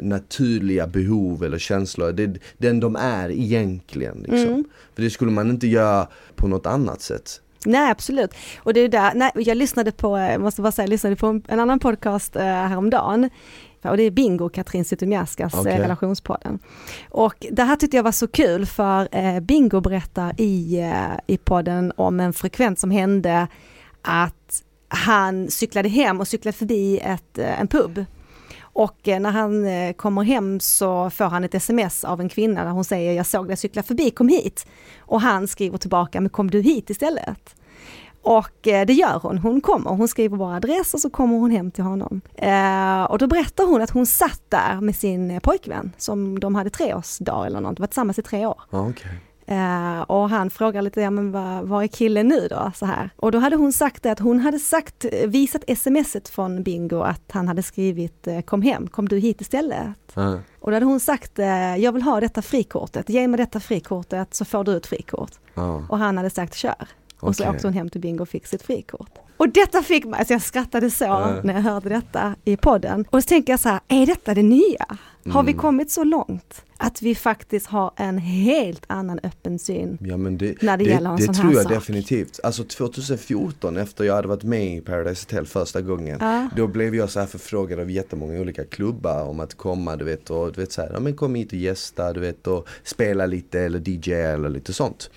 naturliga 0.00 0.86
behov 0.86 1.44
eller 1.44 1.58
känslor, 1.58 2.12
det, 2.12 2.38
den 2.58 2.80
de 2.80 2.96
är 2.96 3.30
egentligen. 3.30 4.18
Liksom. 4.18 4.48
Mm. 4.48 4.64
För 4.94 5.02
det 5.02 5.10
skulle 5.10 5.30
man 5.30 5.50
inte 5.50 5.66
göra 5.66 6.08
på 6.36 6.48
något 6.48 6.66
annat 6.66 7.02
sätt. 7.02 7.40
Nej 7.66 7.90
absolut. 7.90 8.34
Och 8.58 8.74
det 8.74 8.80
är 8.80 8.88
där, 8.88 9.12
nej, 9.14 9.30
jag 9.34 9.56
lyssnade 9.56 9.92
på, 9.92 10.18
jag 10.18 10.40
måste 10.40 10.62
bara 10.62 10.72
säga, 10.72 10.84
jag 10.84 10.90
lyssnade 10.90 11.16
på 11.16 11.40
en, 11.48 11.60
annan 11.60 11.78
podcast 11.78 12.36
eh, 12.36 12.42
häromdagen. 12.42 13.30
Och 13.82 13.96
det 13.96 14.02
är 14.02 14.10
Bingo, 14.10 14.48
Katrin 14.48 14.84
Zytomierskas 14.84 15.54
eh, 15.66 15.78
relationspodden. 15.78 16.58
Och 17.10 17.46
det 17.50 17.62
här 17.62 17.76
tyckte 17.76 17.96
jag 17.96 18.04
var 18.04 18.12
så 18.12 18.28
kul 18.28 18.66
för 18.66 19.08
eh, 19.12 19.40
Bingo 19.40 19.80
berättar 19.80 20.34
i, 20.40 20.80
eh, 20.80 21.34
i 21.34 21.36
podden 21.36 21.92
om 21.96 22.20
en 22.20 22.32
frekvens 22.32 22.80
som 22.80 22.90
hände 22.90 23.46
att 24.02 24.62
han 24.88 25.50
cyklade 25.50 25.88
hem 25.88 26.20
och 26.20 26.28
cyklade 26.28 26.56
förbi 26.56 26.98
ett, 26.98 27.38
eh, 27.38 27.60
en 27.60 27.68
pub. 27.68 28.04
Och 28.72 29.08
eh, 29.08 29.20
när 29.20 29.30
han 29.30 29.66
eh, 29.66 29.92
kommer 29.92 30.22
hem 30.22 30.60
så 30.60 31.10
får 31.10 31.24
han 31.24 31.44
ett 31.44 31.54
sms 31.54 32.04
av 32.04 32.20
en 32.20 32.28
kvinna 32.28 32.64
där 32.64 32.70
hon 32.70 32.84
säger 32.84 33.12
jag 33.12 33.26
såg 33.26 33.48
dig 33.48 33.56
cykla 33.56 33.82
förbi, 33.82 34.10
kom 34.10 34.28
hit. 34.28 34.66
Och 34.98 35.20
han 35.20 35.48
skriver 35.48 35.78
tillbaka, 35.78 36.20
men 36.20 36.30
kom 36.30 36.50
du 36.50 36.60
hit 36.60 36.90
istället? 36.90 37.56
Och 38.22 38.68
eh, 38.68 38.86
det 38.86 38.92
gör 38.92 39.18
hon, 39.22 39.38
hon 39.38 39.60
kommer, 39.60 39.90
hon 39.90 40.08
skriver 40.08 40.36
bara 40.36 40.56
adress 40.56 40.94
och 40.94 41.00
så 41.00 41.10
kommer 41.10 41.38
hon 41.38 41.50
hem 41.50 41.70
till 41.70 41.84
honom. 41.84 42.20
Och 43.08 43.18
då 43.18 43.26
berättar 43.26 43.66
hon 43.66 43.82
att 43.82 43.90
hon 43.90 44.06
satt 44.06 44.42
där 44.48 44.80
med 44.80 44.96
sin 44.96 45.40
pojkvän 45.40 45.92
som 45.98 46.40
de 46.40 46.54
hade 46.54 46.70
treårsdag 46.70 47.46
eller 47.46 47.60
något, 47.60 47.76
de 47.76 47.80
var 47.82 47.86
tillsammans 47.86 48.18
i 48.18 48.22
tre 48.22 48.46
år. 48.46 48.60
Okay. 48.70 49.12
Eh, 49.46 50.00
och 50.00 50.30
han 50.30 50.50
frågar 50.50 50.82
lite, 50.82 51.00
ja 51.00 51.10
men 51.10 51.32
vad, 51.32 51.68
vad 51.68 51.84
är 51.84 51.88
killen 51.88 52.28
nu 52.28 52.48
då? 52.50 52.72
Så 52.74 52.86
här. 52.86 53.10
Och 53.16 53.32
då 53.32 53.38
hade 53.38 53.56
hon 53.56 53.72
sagt 53.72 54.02
det 54.02 54.12
att 54.12 54.18
hon 54.18 54.40
hade 54.40 54.58
sagt, 54.58 55.04
visat 55.26 55.78
smset 55.78 56.28
från 56.28 56.62
Bingo 56.62 57.00
att 57.00 57.32
han 57.32 57.48
hade 57.48 57.62
skrivit 57.62 58.26
eh, 58.26 58.40
kom 58.40 58.62
hem, 58.62 58.86
kom 58.86 59.08
du 59.08 59.18
hit 59.18 59.40
istället? 59.40 59.88
Ja. 60.14 60.38
Och 60.60 60.70
då 60.70 60.76
hade 60.76 60.86
hon 60.86 61.00
sagt, 61.00 61.38
eh, 61.38 61.76
jag 61.76 61.92
vill 61.92 62.02
ha 62.02 62.20
detta 62.20 62.42
frikortet, 62.42 63.08
ge 63.08 63.28
mig 63.28 63.38
detta 63.38 63.60
frikortet 63.60 64.34
så 64.34 64.44
får 64.44 64.64
du 64.64 64.76
ett 64.76 64.86
frikort. 64.86 65.32
Ja. 65.54 65.86
Och 65.88 65.98
han 65.98 66.16
hade 66.16 66.30
sagt 66.30 66.54
kör. 66.54 66.88
Och 67.20 67.36
så 67.36 67.50
åkte 67.50 67.66
hon 67.66 67.74
hem 67.74 67.90
till 67.90 68.00
Bingo 68.00 68.22
och 68.22 68.28
fick 68.28 68.46
sitt 68.46 68.62
frikort. 68.62 69.18
Och 69.42 69.48
detta 69.48 69.82
fick 69.82 70.04
mig, 70.04 70.18
alltså 70.18 70.34
jag 70.34 70.42
skrattade 70.42 70.90
så 70.90 71.04
Ja. 71.04 71.40
när 71.44 71.54
jag 71.54 71.60
hörde 71.62 71.88
detta 71.88 72.34
i 72.44 72.56
podden. 72.56 73.04
Och 73.10 73.22
så 73.22 73.26
tänker 73.28 73.52
jag 73.52 73.60
så 73.60 73.68
här, 73.68 73.80
är 73.88 74.06
detta 74.06 74.34
det 74.34 74.42
nya? 74.42 74.86
Har 75.30 75.42
vi 75.42 75.52
kommit 75.52 75.90
så 75.90 76.04
långt 76.04 76.64
att 76.76 77.02
vi 77.02 77.14
faktiskt 77.14 77.66
har 77.66 77.92
en 77.96 78.18
helt 78.18 78.82
annan 78.86 79.20
öppen 79.22 79.58
syn 79.58 79.98
Ja 80.00 80.16
men 80.16 80.38
det, 80.38 80.62
när 80.62 80.76
det, 80.76 80.84
det, 80.84 80.90
gäller 80.90 81.10
en 81.10 81.16
det 81.16 81.22
sån 81.24 81.34
tror 81.34 81.44
här 81.44 81.54
jag 81.54 81.62
sak? 81.62 81.72
definitivt. 81.72 82.40
Alltså 82.42 82.64
2014 82.64 83.76
efter 83.76 84.04
jag 84.04 84.14
hade 84.14 84.28
varit 84.28 84.42
med 84.42 84.76
i 84.76 84.80
Paradise 84.80 85.26
Hotel 85.30 85.46
första 85.46 85.80
gången. 85.80 86.18
Ja. 86.20 86.48
Då 86.56 86.66
blev 86.66 86.94
jag 86.94 87.10
så 87.10 87.20
här 87.20 87.26
förfrågad 87.26 87.80
av 87.80 87.90
jättemånga 87.90 88.40
olika 88.40 88.64
klubbar 88.64 89.24
om 89.24 89.40
att 89.40 89.54
komma 89.54 89.96
du 89.96 90.04
vet 90.04 90.30
och 90.30 90.52
du 90.52 90.60
vet 90.60 90.72
så 90.72 90.82
här, 90.82 90.90
ja 90.92 91.00
men 91.00 91.16
kom 91.16 91.34
hit 91.34 91.48
och 91.52 91.58
gästa 91.58 92.12
du 92.12 92.20
vet 92.20 92.46
och 92.46 92.68
spela 92.84 93.26
lite 93.26 93.60
eller 93.60 93.88
DJ 93.88 94.12
eller 94.12 94.48
lite 94.48 94.72
sånt. 94.72 95.10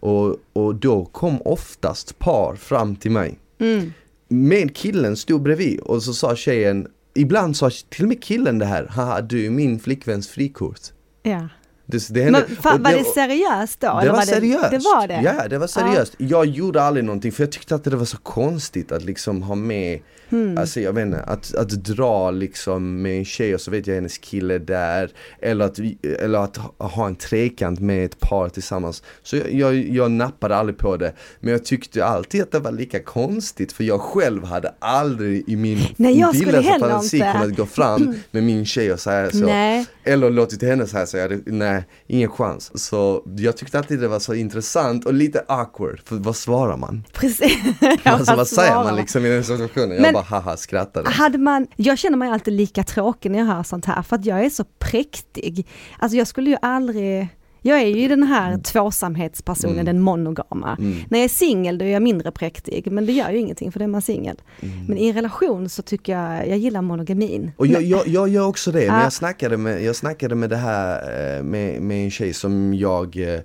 Och, 0.00 0.36
och 0.52 0.74
då 0.74 1.04
kom 1.04 1.42
oftast 1.42 2.18
par 2.18 2.56
fram 2.56 2.96
till 2.96 3.10
mig. 3.10 3.38
Mm. 3.62 3.92
Med 4.28 4.76
killen 4.76 5.16
stod 5.16 5.42
bredvid 5.42 5.80
och 5.80 6.02
så 6.02 6.14
sa 6.14 6.36
tjejen 6.36 6.88
Ibland 7.14 7.56
sa 7.56 7.70
till 7.88 8.04
och 8.04 8.08
med 8.08 8.22
killen 8.22 8.58
det 8.58 8.66
här, 8.66 8.86
haha 8.86 9.20
du 9.20 9.46
är 9.46 9.50
min 9.50 9.78
flickväns 9.78 10.28
frikort. 10.28 10.80
Ja. 11.22 11.48
Det, 11.86 12.08
det 12.08 12.30
Men 12.30 12.42
fa, 12.46 12.74
och 12.74 12.80
var 12.80 12.92
det 12.92 13.04
seriöst 13.04 13.80
då? 13.80 13.86
det 13.86 14.02
eller 14.02 14.12
var 14.12 14.22
seriöst. 14.22 14.70
Det, 14.70 14.78
var 14.78 15.06
det? 15.08 15.20
Ja, 15.24 15.48
det 15.48 15.58
var 15.58 15.66
seriöst. 15.66 16.14
Jag 16.18 16.46
gjorde 16.46 16.82
aldrig 16.82 17.04
någonting 17.04 17.32
för 17.32 17.42
jag 17.42 17.52
tyckte 17.52 17.74
att 17.74 17.84
det 17.84 17.96
var 17.96 18.04
så 18.04 18.18
konstigt 18.18 18.92
att 18.92 19.04
liksom 19.04 19.42
ha 19.42 19.54
med 19.54 20.00
Hmm. 20.32 20.58
Alltså 20.58 20.80
jag 20.80 20.92
vet 20.92 21.06
inte, 21.06 21.20
att, 21.20 21.54
att 21.54 21.70
dra 21.70 22.30
liksom 22.30 23.02
med 23.02 23.18
en 23.18 23.24
tjej 23.24 23.54
och 23.54 23.60
så 23.60 23.70
vet 23.70 23.86
jag 23.86 23.94
hennes 23.94 24.18
kille 24.18 24.58
där 24.58 25.10
Eller 25.40 25.64
att, 25.64 25.78
eller 26.20 26.38
att 26.38 26.56
ha- 26.78 27.06
en 27.06 27.14
trekant 27.14 27.80
med 27.80 28.04
ett 28.04 28.20
par 28.20 28.48
tillsammans 28.48 29.02
Så 29.22 29.36
jag, 29.36 29.52
jag, 29.52 29.74
jag 29.74 30.10
nappade 30.10 30.56
aldrig 30.56 30.78
på 30.78 30.96
det 30.96 31.12
Men 31.40 31.52
jag 31.52 31.64
tyckte 31.64 32.04
alltid 32.04 32.42
att 32.42 32.50
det 32.50 32.58
var 32.58 32.72
lika 32.72 33.02
konstigt 33.02 33.72
för 33.72 33.84
jag 33.84 34.00
själv 34.00 34.44
hade 34.44 34.74
aldrig 34.78 35.48
i 35.48 35.56
min 35.56 35.78
Nej, 35.96 36.18
jag 36.18 36.32
vildaste 36.32 36.78
fantasi 36.78 37.18
kunnat 37.18 37.56
gå 37.56 37.66
fram 37.66 38.14
med 38.30 38.42
min 38.42 38.66
tjej 38.66 38.92
och 38.92 39.00
säga 39.00 39.30
så 39.30 39.46
Nej. 39.46 39.86
eller 40.04 40.30
låtit 40.30 40.62
henne 40.62 40.86
säga 40.86 41.06
så, 41.06 41.16
jag 41.16 41.22
hade, 41.22 41.40
nej, 41.46 41.71
ingen 42.06 42.30
chans. 42.30 42.70
Så 42.84 43.22
jag 43.36 43.56
tyckte 43.56 43.78
alltid 43.78 44.00
det 44.00 44.08
var 44.08 44.18
så 44.18 44.34
intressant 44.34 45.06
och 45.06 45.14
lite 45.14 45.44
awkward, 45.48 46.00
för 46.04 46.16
vad 46.16 46.36
svarar 46.36 46.76
man? 46.76 47.04
Precis. 47.12 47.58
alltså 48.04 48.36
vad 48.36 48.48
säger 48.48 48.74
man 48.74 48.96
liksom 48.96 49.26
i 49.26 49.28
den 49.28 49.44
situationen? 49.44 49.90
Jag 49.92 50.02
Men- 50.02 50.14
bara 50.14 50.22
haha 50.24 50.56
skrattade. 50.56 51.10
Hade 51.10 51.38
man, 51.38 51.66
jag 51.76 51.98
känner 51.98 52.16
mig 52.16 52.30
alltid 52.30 52.54
lika 52.54 52.84
tråkig 52.84 53.30
när 53.30 53.38
jag 53.38 53.46
hör 53.46 53.62
sånt 53.62 53.84
här 53.84 54.02
för 54.02 54.16
att 54.16 54.24
jag 54.24 54.44
är 54.44 54.50
så 54.50 54.64
präktig. 54.78 55.66
Alltså 55.98 56.16
jag 56.18 56.26
skulle 56.26 56.50
ju 56.50 56.56
aldrig, 56.62 57.28
jag 57.62 57.80
är 57.82 57.86
ju 57.86 58.08
den 58.08 58.22
här 58.22 58.58
tvåsamhetspersonen, 58.58 59.74
Mm. 59.74 59.84
den 59.86 60.00
monogama. 60.00 60.76
När 61.08 61.18
jag 61.18 61.24
är 61.24 61.28
singel 61.28 61.78
då 61.78 61.84
är 61.84 61.88
jag 61.88 62.02
mindre 62.02 62.30
präktig, 62.32 62.92
men 62.92 63.06
det 63.06 63.12
gör 63.12 63.30
ju 63.30 63.38
ingenting 63.38 63.72
för 63.72 63.78
då 63.78 63.84
är 63.84 63.88
man 63.88 64.02
singel. 64.02 64.36
Men 64.88 64.98
i 64.98 65.08
en 65.08 65.14
relation 65.14 65.68
så 65.68 65.82
tycker 65.82 66.12
jag, 66.12 66.48
jag 66.48 66.58
gillar 66.58 66.82
monogamin. 66.82 67.50
Och 67.56 67.66
jag, 67.66 67.82
jag, 67.82 68.08
jag 68.08 68.28
gör 68.28 68.46
också 68.46 68.72
det, 68.72 68.86
men 68.86 68.96
Ja. 68.98 69.02
jag 69.02 69.12
snackade 69.12 69.56
med, 69.56 69.82
jag 69.84 69.96
snackade 69.96 70.34
med 70.34 70.50
det 70.50 70.56
här 70.56 71.00
eh, 71.38 71.42
med, 71.42 71.82
med 71.82 72.04
en 72.04 72.10
tjej 72.10 72.32
som 72.32 72.74
jag 72.74 73.16
eh, 73.16 73.40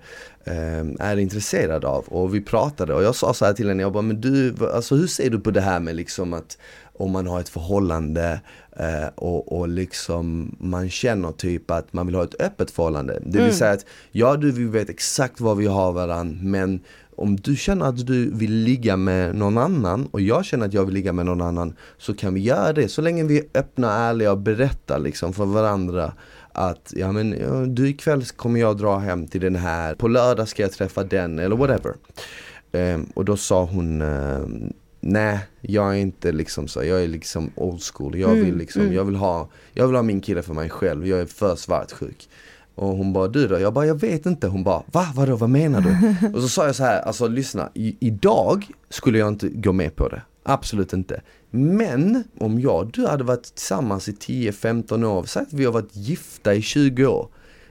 eh, 0.45 0.86
är 0.99 1.18
intresserad 1.18 1.86
av 1.86 2.05
och 2.07 2.36
vi 2.36 2.41
pratade 2.41 2.93
och 2.93 3.03
jag 3.03 3.15
sa 3.15 3.34
så 3.34 3.45
här 3.45 3.53
till 3.53 3.68
henne, 3.68 3.82
jag 3.84 3.91
bara 3.93 4.01
men 4.03 4.22
du, 4.22 4.53
alltså 4.74 4.95
hur 4.95 5.07
ser 5.07 5.30
du 5.30 5.39
på 5.39 5.51
det 5.51 5.61
här 5.61 5.80
med 5.80 5.95
liksom 5.95 6.34
att 6.34 6.57
om 6.98 7.12
man 7.12 7.28
har 7.28 7.39
ett 7.39 7.50
förhållande 7.50 8.39
eh, 8.78 9.08
och, 9.16 9.58
och 9.58 9.68
liksom 9.68 10.56
man 10.60 10.89
känner 10.89 11.32
typ 11.32 11.72
att 11.72 11.93
man 11.93 12.06
vill 12.06 12.16
ha 12.16 12.24
ett 12.24 12.41
öppet 12.41 12.72
förhållande. 12.72 13.22
Det 13.26 13.43
vill 13.43 13.54
säga 13.54 13.72
att 13.72 13.86
ja 14.12 14.36
du 14.36 14.52
vi 14.52 14.64
vet 14.64 14.89
exakt 14.89 15.41
vad 15.41 15.58
vi 15.58 15.66
har 15.66 15.91
varandra 15.91 16.38
men 16.41 16.80
om 17.16 17.36
du 17.36 17.56
känner 17.56 17.86
att 17.86 18.08
du 18.08 18.30
vill 18.34 18.54
ligga 18.54 18.98
med 18.98 19.36
någon 19.36 19.58
annan 19.58 20.06
och 20.12 20.22
jag 20.22 20.45
känner 20.45 20.66
att 20.66 20.74
jag 20.74 20.86
vill 20.86 20.93
ligga 20.93 21.14
med 21.14 21.26
någon 21.26 21.41
annan 21.41 21.76
så 21.98 22.14
kan 22.14 22.34
vi 22.34 22.39
göra 22.39 22.74
det 22.74 22.88
så 22.88 23.02
länge 23.02 23.24
vi 23.24 23.38
är 23.38 23.45
öppna 23.54 23.88
och 23.88 23.93
ärliga 23.93 24.32
och 24.32 24.38
berättar 24.38 25.00
liksom 25.00 25.34
för 25.34 25.45
varandra 25.45 26.14
att 26.52 26.93
ja 26.95 27.12
men 27.12 27.36
du 27.76 27.89
ikväll 27.89 28.26
kommer 28.26 28.60
jag 28.60 28.78
dra 28.78 28.98
hem 28.98 29.28
till 29.28 29.41
den 29.41 29.56
här, 29.56 29.95
på 29.95 30.08
lördag 30.08 30.48
ska 30.48 30.62
jag 30.62 30.72
träffa 30.72 31.04
den 31.04 31.39
eller 31.39 31.56
whatever. 31.56 31.93
Ehm, 32.72 33.06
och 33.16 33.26
då 33.26 33.38
sa 33.38 33.64
hon 33.64 34.02
ehm, 34.02 34.74
Nej, 35.10 35.39
jag 35.62 35.93
är 35.93 35.97
inte 35.97 36.32
liksom 36.32 36.68
så, 36.68 36.84
jag 36.84 37.03
är 37.03 37.08
liksom 37.08 37.51
old 37.55 37.82
school. 37.82 38.20
Jag 38.20 38.30
vill 38.30 38.58
liksom, 38.58 38.93
jag 38.93 39.05
vill 39.05 39.16
ha, 39.16 39.49
jag 39.74 39.88
vill 39.88 39.95
ha 39.95 40.03
min 40.03 40.22
kille 40.22 40.41
för 40.41 40.53
mig 40.53 40.70
själv, 40.70 41.08
jag 41.08 41.20
är 41.20 41.26
för 41.26 41.55
svartsjuk. 41.55 42.30
Och 42.76 42.88
hon 42.88 43.14
bara, 43.14 43.28
du 43.28 43.47
då? 43.47 43.60
Jag 43.60 43.74
bara, 43.74 43.86
jag 43.86 43.99
vet 43.99 44.26
inte. 44.26 44.47
Hon 44.47 44.64
bara, 44.64 44.84
va? 44.86 45.08
Vadå, 45.16 45.36
vad 45.36 45.49
menar 45.49 45.82
du? 45.82 46.28
och 46.34 46.41
så 46.41 46.49
sa 46.49 46.66
jag 46.66 46.76
så 46.76 46.84
här, 46.84 47.01
alltså 47.01 47.28
lyssna, 47.28 47.70
i, 47.74 47.95
idag 47.99 48.68
skulle 48.89 49.18
jag 49.18 49.28
inte 49.28 49.49
gå 49.49 49.74
med 49.74 49.95
på 49.95 50.08
det. 50.08 50.22
Absolut 50.43 50.93
inte. 50.93 51.22
Men 51.51 52.24
om 52.39 52.60
jag 52.60 52.80
och 52.80 52.91
du 52.91 53.08
hade 53.08 53.24
varit 53.24 53.43
tillsammans 53.43 54.10
i 54.10 54.12
10-15 54.12 55.05
år, 55.05 55.24
säg 55.24 55.41
att 55.41 55.53
vi 55.53 55.66
har 55.66 55.72
varit 55.72 55.95
gifta 55.95 56.53
i 56.53 56.62
20 56.62 57.05
år. 57.05 57.30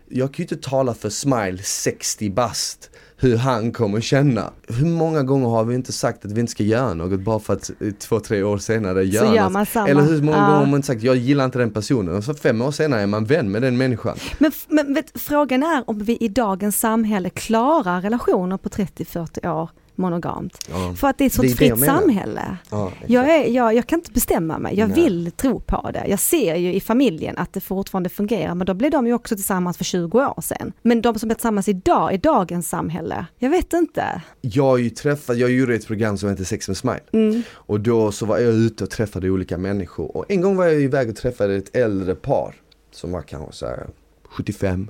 Jag 0.09 0.35
kan 0.35 0.37
ju 0.37 0.55
inte 0.55 0.69
tala 0.69 0.95
för 0.95 1.11
Smile 1.11 1.59
60 1.63 2.31
bast 2.31 2.91
hur 3.19 3.37
han 3.37 3.73
kommer 3.73 4.01
känna. 4.01 4.51
Hur 4.69 4.87
många 4.87 5.23
gånger 5.23 5.49
har 5.49 5.65
vi 5.65 5.75
inte 5.75 5.93
sagt 5.93 6.25
att 6.25 6.33
vi 6.33 6.41
inte 6.41 6.51
ska 6.51 6.63
göra 6.63 6.95
något 6.95 7.21
bara 7.21 7.39
för 7.39 7.53
att 7.53 7.71
eh, 7.81 7.91
två, 7.93 8.21
tre 8.21 8.43
år 8.43 8.59
senare 8.59 9.05
göra 9.05 9.35
gör 9.35 9.51
något? 9.51 9.69
samma. 9.69 9.89
Eller 9.89 10.03
hur 10.03 10.23
många 10.23 10.37
Ja. 10.39 10.43
gånger 10.45 10.59
har 10.59 10.67
man 10.67 10.75
inte 10.75 10.87
sagt 10.87 11.03
jag 11.03 11.17
gillar 11.17 11.45
inte 11.45 11.59
den 11.59 11.71
personen 11.71 12.15
och 12.17 12.25
så 12.25 12.35
fem 12.35 12.63
år 12.63 12.71
senare 12.71 13.01
är 13.01 13.07
man 13.07 13.25
vän 13.25 13.51
med 13.51 13.63
den 13.63 13.77
människan. 13.77 14.17
Men, 14.39 14.53
men 14.69 14.95
vet, 14.95 15.21
frågan 15.21 15.63
är 15.63 15.85
om 15.91 15.99
vi 15.99 16.17
i 16.17 16.29
dagens 16.29 16.81
samhälle 16.81 17.31
klarar 17.31 18.01
relationer 18.01 18.57
på 18.57 18.69
30-40 18.69 19.49
år 19.63 19.71
monogamt. 19.99 20.69
Ja. 20.71 20.95
För 20.97 21.09
att 21.09 21.19
det 21.19 21.25
är 21.25 21.27
ett 21.27 21.33
sånt 21.33 21.49
jag 21.49 21.59
fritt 21.59 21.79
menar. 21.79 22.01
samhälle. 22.01 22.57
Ja. 22.71 22.93
Jag, 23.07 23.31
är, 23.35 23.49
jag, 23.49 23.75
jag 23.75 23.87
kan 23.87 23.99
inte 23.99 24.13
bestämma 24.13 24.59
mig, 24.59 24.79
jag 24.79 24.89
Nej. 24.89 25.03
vill 25.03 25.31
tro 25.33 25.61
på 25.61 25.91
det. 25.93 26.05
Jag 26.09 26.19
ser 26.19 26.55
ju 26.57 26.73
i 26.75 26.81
familjen 26.81 27.39
att 27.39 27.53
det 27.53 27.61
fortfarande 27.61 28.09
fungerar, 28.09 28.55
men 28.55 28.67
då 28.67 28.75
blev 28.75 28.91
de 28.91 29.07
ju 29.07 29.13
också 29.13 29.37
tillsammans 29.37 29.77
för 29.77 29.85
20 29.85 30.19
år 30.19 30.41
sedan. 30.43 30.73
Men 30.83 31.03
de 31.03 31.19
som 31.19 31.31
är 31.31 31.35
tillsammans 31.35 31.69
idag, 31.69 32.15
i 32.15 32.17
dagens 32.17 32.69
samhälle, 32.69 33.27
jag 33.39 33.51
vet 33.51 33.73
inte. 33.73 34.23
Jag 34.41 34.65
har 34.65 34.79
ju 34.79 34.91
träffat, 34.91 35.37
jag 35.37 35.51
gjorde 35.51 35.75
ett 35.75 35.87
program 35.87 36.19
som 36.19 36.29
heter 36.29 36.45
Sex 36.45 36.69
med 36.69 36.77
Smile. 36.77 37.01
Mm. 37.13 37.43
Och 37.53 37.81
då 37.81 38.13
så 38.13 38.27
var 38.27 38.39
jag 38.39 38.55
ute 38.55 38.85
och 38.85 38.91
träffade 38.91 39.31
olika 39.31 39.59
människor. 39.59 40.17
Och 40.17 40.25
en 40.29 40.41
gång 40.41 40.57
var 40.57 40.65
jag 40.65 40.81
iväg 40.81 41.09
och 41.09 41.17
träffade 41.17 41.57
ett 41.57 41.77
äldre 41.77 42.15
par. 42.15 42.55
Som 42.93 43.13
var 43.13 43.23
kanske 43.23 43.53
så 43.53 43.67
här 43.67 43.87
75. 44.29 44.89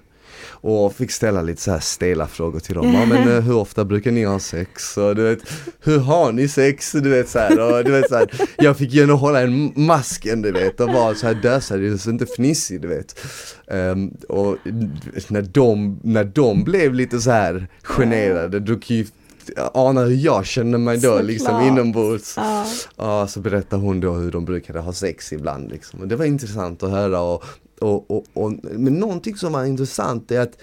Och 0.51 0.95
fick 0.95 1.11
ställa 1.11 1.43
lite 1.43 1.63
så 1.63 1.71
här 1.71 1.81
stela 1.81 2.27
frågor 2.27 2.61
till 2.61 2.75
dem. 2.75 2.93
Ja, 2.93 3.07
men 3.07 3.29
eh, 3.29 3.41
hur 3.41 3.57
ofta 3.57 3.85
brukar 3.85 4.11
ni 4.11 4.25
ha 4.25 4.39
sex? 4.39 4.97
Och 4.97 5.17
du 5.17 5.23
vet, 5.23 5.39
hur 5.81 5.99
har 5.99 6.33
ni 6.33 6.49
sex? 6.49 6.93
Du 6.93 7.11
vet 7.11 7.29
så 7.29 7.39
här, 7.39 7.61
och 7.61 7.85
du 7.85 7.91
vet 7.91 8.09
så 8.09 8.17
här, 8.17 8.31
jag 8.57 8.77
fick 8.77 8.93
ju 8.93 9.03
ändå 9.03 9.15
hålla 9.15 9.41
en 9.41 9.73
masken 9.77 10.43
du 10.43 10.53
vet 10.53 10.81
och 10.81 10.93
vara 10.93 11.15
så 11.15 11.27
här 11.27 11.35
dösad, 11.35 11.85
inte 12.07 12.27
fnissig 12.27 12.81
du 12.81 12.89
vet. 12.89 13.21
Um, 13.67 14.17
och 14.29 14.57
när 15.29 15.43
de, 15.43 16.01
när 16.03 16.25
de 16.25 16.65
blev 16.65 16.95
lite 16.95 17.21
så 17.21 17.31
här 17.31 17.69
generade, 17.83 18.61
då 18.61 18.77
kan 18.77 18.97
ju 18.97 19.07
ana 19.75 20.01
hur 20.01 20.17
jag 20.17 20.47
känner 20.47 20.79
mig 20.79 20.97
då 20.97 21.03
Såklart. 21.03 21.25
liksom 21.25 21.61
inombords. 21.61 22.35
Ja. 22.37 22.67
Ja, 22.97 23.27
så 23.27 23.41
berättar 23.41 23.77
hon 23.77 24.01
då 24.01 24.13
hur 24.13 24.33
de 24.33 24.45
brukade 24.45 24.81
ha 24.81 24.93
sex 24.93 25.33
ibland 25.33 25.71
liksom. 25.71 26.01
Och 26.01 26.09
det 26.09 26.17
var 26.17 26.25
intressant 26.25 26.83
att 26.83 26.91
höra 26.91 27.21
och, 27.21 27.45
och, 27.81 28.11
och, 28.11 28.25
och 28.33 28.53
men 28.63 28.95
någonting 28.95 29.37
som 29.37 29.53
var 29.53 29.65
intressant 29.65 30.31
är 30.31 30.41
att 30.41 30.59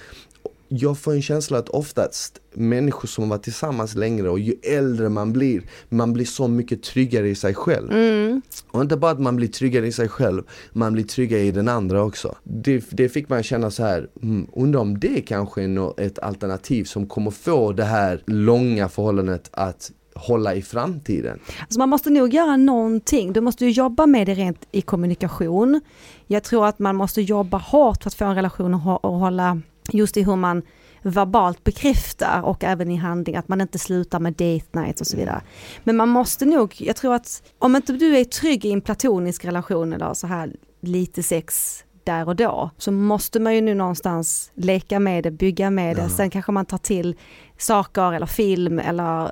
jag 0.75 0.97
får 0.97 1.13
en 1.13 1.21
känsla 1.21 1.57
att 1.57 1.69
oftast 1.69 2.39
människor 2.53 3.07
som 3.07 3.23
har 3.23 3.29
varit 3.29 3.43
tillsammans 3.43 3.95
längre 3.95 4.29
och 4.29 4.39
ju 4.39 4.53
äldre 4.63 5.09
man 5.09 5.33
blir, 5.33 5.61
man 5.89 6.13
blir 6.13 6.25
så 6.25 6.47
mycket 6.47 6.83
tryggare 6.83 7.29
i 7.29 7.35
sig 7.35 7.53
själv. 7.53 7.91
Mm. 7.91 8.41
Och 8.71 8.81
inte 8.81 8.97
bara 8.97 9.11
att 9.11 9.19
man 9.19 9.35
blir 9.35 9.47
tryggare 9.47 9.87
i 9.87 9.91
sig 9.91 10.09
själv, 10.09 10.43
man 10.71 10.93
blir 10.93 11.03
tryggare 11.03 11.41
i 11.41 11.51
den 11.51 11.67
andra 11.67 12.03
också. 12.03 12.35
Det, 12.43 12.85
det 12.91 13.09
fick 13.09 13.29
man 13.29 13.43
känna 13.43 13.71
så 13.71 13.83
här, 13.83 14.07
mm, 14.21 14.47
undrar 14.53 14.81
om 14.81 14.99
det 14.99 15.21
kanske 15.21 15.63
är 15.63 15.67
nå- 15.67 15.95
ett 15.97 16.19
alternativ 16.19 16.83
som 16.83 17.07
kommer 17.07 17.31
få 17.31 17.71
det 17.71 17.83
här 17.83 18.23
långa 18.25 18.89
förhållandet 18.89 19.49
att 19.51 19.91
hålla 20.15 20.55
i 20.55 20.61
framtiden. 20.61 21.39
Alltså 21.61 21.79
man 21.79 21.89
måste 21.89 22.09
nog 22.09 22.33
göra 22.33 22.57
någonting. 22.57 23.33
Du 23.33 23.41
måste 23.41 23.65
ju 23.65 23.71
jobba 23.71 24.05
med 24.05 24.27
det 24.27 24.33
rent 24.33 24.67
i 24.71 24.81
kommunikation. 24.81 25.81
Jag 26.27 26.43
tror 26.43 26.65
att 26.65 26.79
man 26.79 26.95
måste 26.95 27.21
jobba 27.21 27.57
hårt 27.57 28.03
för 28.03 28.09
att 28.09 28.13
få 28.13 28.25
en 28.25 28.35
relation 28.35 28.73
att 28.73 29.01
hålla 29.01 29.61
just 29.91 30.17
i 30.17 30.23
hur 30.23 30.35
man 30.35 30.61
verbalt 31.01 31.63
bekräftar 31.63 32.41
och 32.41 32.63
även 32.63 32.91
i 32.91 32.95
handling 32.95 33.35
att 33.35 33.47
man 33.47 33.61
inte 33.61 33.79
slutar 33.79 34.19
med 34.19 34.33
date 34.33 34.79
nights 34.79 35.01
och 35.01 35.07
så 35.07 35.17
vidare. 35.17 35.41
Men 35.83 35.95
man 35.95 36.09
måste 36.09 36.45
nog, 36.45 36.75
jag 36.77 36.95
tror 36.95 37.13
att 37.13 37.43
om 37.59 37.75
inte 37.75 37.93
du 37.93 38.17
är 38.17 38.23
trygg 38.23 38.65
i 38.65 38.71
en 38.71 38.81
platonisk 38.81 39.45
relation 39.45 39.93
eller 39.93 40.13
så 40.13 40.27
här 40.27 40.55
lite 40.81 41.23
sex 41.23 41.83
där 42.03 42.27
och 42.27 42.35
då 42.35 42.69
så 42.77 42.91
måste 42.91 43.39
man 43.39 43.55
ju 43.55 43.61
nu 43.61 43.73
någonstans 43.73 44.51
leka 44.53 44.99
med 44.99 45.23
det, 45.23 45.31
bygga 45.31 45.69
med 45.69 45.95
det. 45.95 46.09
Sen 46.09 46.29
kanske 46.29 46.51
man 46.51 46.65
tar 46.65 46.77
till 46.77 47.15
saker 47.57 48.13
eller 48.13 48.25
film 48.25 48.79
eller 48.79 49.31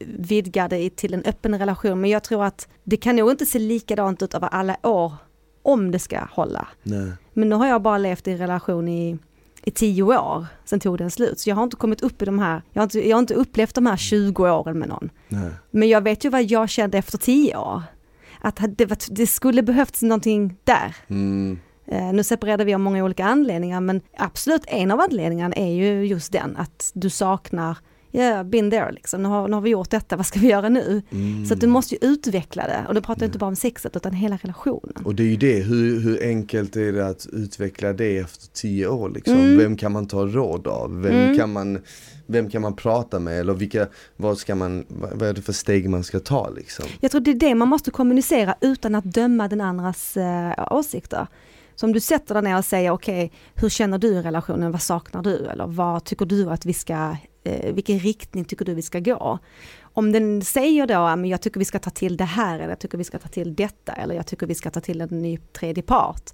vidgar 0.00 0.68
det 0.68 0.96
till 0.96 1.14
en 1.14 1.24
öppen 1.24 1.58
relation. 1.58 2.00
Men 2.00 2.10
jag 2.10 2.22
tror 2.22 2.44
att 2.44 2.68
det 2.84 2.96
kan 2.96 3.16
nog 3.16 3.30
inte 3.30 3.46
se 3.46 3.58
likadant 3.58 4.22
ut 4.22 4.34
över 4.34 4.48
alla 4.48 4.76
år 4.82 5.12
om 5.62 5.90
det 5.90 5.98
ska 5.98 6.20
hålla. 6.30 6.68
Nej. 6.82 7.12
Men 7.32 7.48
nu 7.48 7.54
har 7.54 7.66
jag 7.66 7.82
bara 7.82 7.98
levt 7.98 8.28
i 8.28 8.30
en 8.30 8.38
relation 8.38 8.88
i, 8.88 9.18
i 9.62 9.70
tio 9.70 10.02
år, 10.02 10.46
sen 10.64 10.80
tog 10.80 10.98
den 10.98 11.10
slut. 11.10 11.40
Så 11.40 11.50
jag 11.50 11.56
har 11.56 11.62
inte 11.62 11.76
kommit 11.76 12.00
upp 12.00 12.22
i 12.22 12.24
de 12.24 12.38
här, 12.38 12.62
jag 12.72 12.80
har 12.80 12.84
inte, 12.84 13.08
jag 13.08 13.16
har 13.16 13.20
inte 13.20 13.34
upplevt 13.34 13.74
de 13.74 13.86
här 13.86 13.96
20 13.96 14.50
åren 14.50 14.78
med 14.78 14.88
någon. 14.88 15.10
Nej. 15.28 15.50
Men 15.70 15.88
jag 15.88 16.00
vet 16.00 16.24
ju 16.24 16.28
vad 16.28 16.42
jag 16.42 16.68
kände 16.68 16.98
efter 16.98 17.18
tio 17.18 17.56
år. 17.56 17.82
Att 18.40 18.60
det, 18.68 18.86
var, 18.86 18.98
det 19.10 19.26
skulle 19.26 19.62
behövts 19.62 20.02
någonting 20.02 20.56
där. 20.64 20.96
Mm. 21.08 21.58
Eh, 21.86 22.12
nu 22.12 22.24
separerade 22.24 22.64
vi 22.64 22.74
av 22.74 22.80
många 22.80 23.04
olika 23.04 23.24
anledningar 23.24 23.80
men 23.80 24.00
absolut 24.16 24.64
en 24.66 24.90
av 24.90 25.00
anledningarna 25.00 25.54
är 25.54 25.72
ju 25.72 26.06
just 26.06 26.32
den 26.32 26.56
att 26.56 26.90
du 26.94 27.10
saknar 27.10 27.78
yeah, 28.12 28.44
been 28.44 28.70
there 28.70 28.92
liksom. 28.92 29.22
Nu 29.22 29.28
har, 29.28 29.48
nu 29.48 29.54
har 29.54 29.60
vi 29.60 29.70
gjort 29.70 29.90
detta, 29.90 30.16
vad 30.16 30.26
ska 30.26 30.40
vi 30.40 30.48
göra 30.48 30.68
nu? 30.68 31.02
Mm. 31.10 31.46
Så 31.46 31.54
du 31.54 31.66
måste 31.66 31.94
ju 31.94 31.98
utveckla 32.02 32.62
det. 32.62 32.84
Och 32.88 32.94
då 32.94 33.00
pratar 33.00 33.22
jag 33.22 33.28
inte 33.28 33.38
bara 33.38 33.46
om 33.46 33.56
sexet 33.56 33.96
utan 33.96 34.12
hela 34.12 34.36
relationen. 34.36 35.04
Och 35.04 35.14
det 35.14 35.22
är 35.22 35.26
ju 35.26 35.36
det, 35.36 35.60
hur, 35.62 36.00
hur 36.00 36.22
enkelt 36.22 36.76
är 36.76 36.92
det 36.92 37.06
att 37.06 37.26
utveckla 37.32 37.92
det 37.92 38.18
efter 38.18 38.46
tio 38.52 38.86
år 38.86 39.08
liksom? 39.08 39.34
Mm. 39.34 39.58
Vem 39.58 39.76
kan 39.76 39.92
man 39.92 40.06
ta 40.06 40.26
råd 40.26 40.66
av? 40.66 41.02
Vem, 41.02 41.14
mm. 41.14 41.36
kan 41.36 41.52
man, 41.52 41.78
vem 42.26 42.50
kan 42.50 42.62
man 42.62 42.76
prata 42.76 43.18
med? 43.18 43.40
Eller 43.40 43.54
vilka, 43.54 43.86
vad, 44.16 44.38
ska 44.38 44.54
man, 44.54 44.84
vad 44.88 45.22
är 45.22 45.32
det 45.32 45.42
för 45.42 45.52
steg 45.52 45.88
man 45.88 46.04
ska 46.04 46.20
ta 46.20 46.50
liksom? 46.50 46.84
Jag 47.00 47.10
tror 47.10 47.20
det 47.20 47.30
är 47.30 47.34
det 47.34 47.54
man 47.54 47.68
måste 47.68 47.90
kommunicera 47.90 48.54
utan 48.60 48.94
att 48.94 49.04
döma 49.04 49.48
den 49.48 49.60
andras 49.60 50.16
eh, 50.16 50.52
åsikter. 50.70 51.26
Så 51.80 51.86
om 51.86 51.92
du 51.92 52.00
sätter 52.00 52.34
dig 52.34 52.42
ner 52.42 52.58
och 52.58 52.64
säger 52.64 52.90
okej, 52.90 53.24
okay, 53.24 53.38
hur 53.54 53.68
känner 53.68 53.98
du 53.98 54.08
i 54.08 54.22
relationen? 54.22 54.72
Vad 54.72 54.82
saknar 54.82 55.22
du? 55.22 55.46
Eller 55.46 55.66
vad 55.66 56.04
tycker 56.04 56.26
du 56.26 56.50
att 56.50 56.66
vi 56.66 56.72
ska 56.72 57.16
eh, 57.44 57.74
vilken 57.74 57.98
riktning 57.98 58.44
tycker 58.44 58.64
du 58.64 58.74
vi 58.74 58.82
ska 58.82 59.00
gå? 59.00 59.38
Om 59.82 60.12
den 60.12 60.42
säger 60.42 60.86
då, 60.86 61.26
jag 61.26 61.40
tycker 61.40 61.58
vi 61.58 61.64
ska 61.64 61.78
ta 61.78 61.90
till 61.90 62.16
det 62.16 62.24
här, 62.24 62.58
eller 62.58 62.68
jag 62.68 62.78
tycker 62.78 62.98
vi 62.98 63.04
ska 63.04 63.18
ta 63.18 63.28
till 63.28 63.54
detta, 63.54 63.92
eller 63.92 64.14
jag 64.14 64.26
tycker 64.26 64.46
vi 64.46 64.54
ska 64.54 64.70
ta 64.70 64.80
till 64.80 65.00
en 65.00 65.08
ny 65.08 65.36
tredje 65.36 65.82
part, 65.82 66.30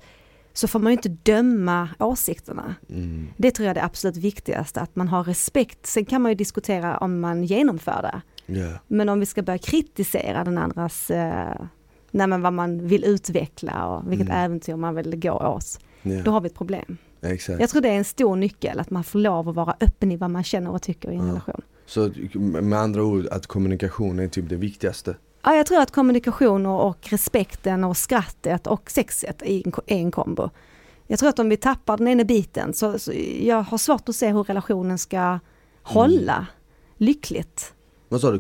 så 0.52 0.68
får 0.68 0.78
man 0.78 0.92
ju 0.92 0.96
inte 0.96 1.08
döma 1.08 1.88
åsikterna. 1.98 2.74
Mm. 2.90 3.28
Det 3.36 3.50
tror 3.50 3.64
jag 3.64 3.70
är 3.70 3.74
det 3.74 3.84
absolut 3.84 4.16
viktigaste, 4.16 4.80
att 4.80 4.96
man 4.96 5.08
har 5.08 5.24
respekt. 5.24 5.86
Sen 5.86 6.04
kan 6.04 6.22
man 6.22 6.30
ju 6.30 6.36
diskutera 6.36 6.98
om 6.98 7.20
man 7.20 7.44
genomför 7.44 8.02
det. 8.02 8.22
Yeah. 8.54 8.78
Men 8.86 9.08
om 9.08 9.20
vi 9.20 9.26
ska 9.26 9.42
börja 9.42 9.58
kritisera 9.58 10.44
den 10.44 10.58
andras, 10.58 11.10
eh, 11.10 11.66
nej 12.10 12.26
men 12.26 12.42
vad 12.42 12.52
man 12.52 12.86
vill 12.86 13.04
utveckla 13.04 13.86
och 13.86 14.12
vilket 14.12 14.28
mm. 14.28 14.44
äventyr 14.44 14.76
man 14.76 14.94
vill 14.94 15.16
gå 15.16 15.32
åt, 15.32 15.80
yeah. 16.02 16.24
då 16.24 16.30
har 16.30 16.40
vi 16.40 16.46
ett 16.46 16.54
problem. 16.54 16.96
Exakt. 17.20 17.60
Jag 17.60 17.70
tror 17.70 17.82
det 17.82 17.88
är 17.88 17.96
en 17.96 18.04
stor 18.04 18.36
nyckel, 18.36 18.80
att 18.80 18.90
man 18.90 19.04
får 19.04 19.18
lov 19.18 19.48
att 19.48 19.54
vara 19.54 19.76
öppen 19.80 20.12
i 20.12 20.16
vad 20.16 20.30
man 20.30 20.44
känner 20.44 20.70
och 20.70 20.82
tycker 20.82 21.10
i 21.10 21.14
en 21.14 21.26
ja. 21.26 21.30
relation. 21.30 21.62
Så 21.86 22.10
med 22.60 22.78
andra 22.78 23.04
ord, 23.04 23.26
att 23.26 23.46
kommunikation 23.46 24.18
är 24.18 24.28
typ 24.28 24.48
det 24.48 24.56
viktigaste? 24.56 25.16
Ja, 25.42 25.54
jag 25.54 25.66
tror 25.66 25.80
att 25.80 25.90
kommunikation 25.90 26.66
och, 26.66 26.88
och 26.88 27.08
respekten 27.10 27.84
och 27.84 27.96
skrattet 27.96 28.66
och 28.66 28.90
sexet 28.90 29.42
är 29.42 29.66
en, 29.66 29.72
är 29.86 29.96
en 29.96 30.10
kombo. 30.10 30.50
Jag 31.06 31.18
tror 31.18 31.28
att 31.28 31.38
om 31.38 31.48
vi 31.48 31.56
tappar 31.56 31.96
den 31.96 32.08
ena 32.08 32.24
biten 32.24 32.74
så, 32.74 32.98
så 32.98 33.12
jag 33.40 33.62
har 33.62 33.78
svårt 33.78 34.08
att 34.08 34.16
se 34.16 34.32
hur 34.32 34.42
relationen 34.42 34.98
ska 34.98 35.38
hålla 35.82 36.34
mm. 36.34 36.46
lyckligt. 36.96 37.72
Vad 38.08 38.20
sa 38.20 38.30
du? 38.30 38.38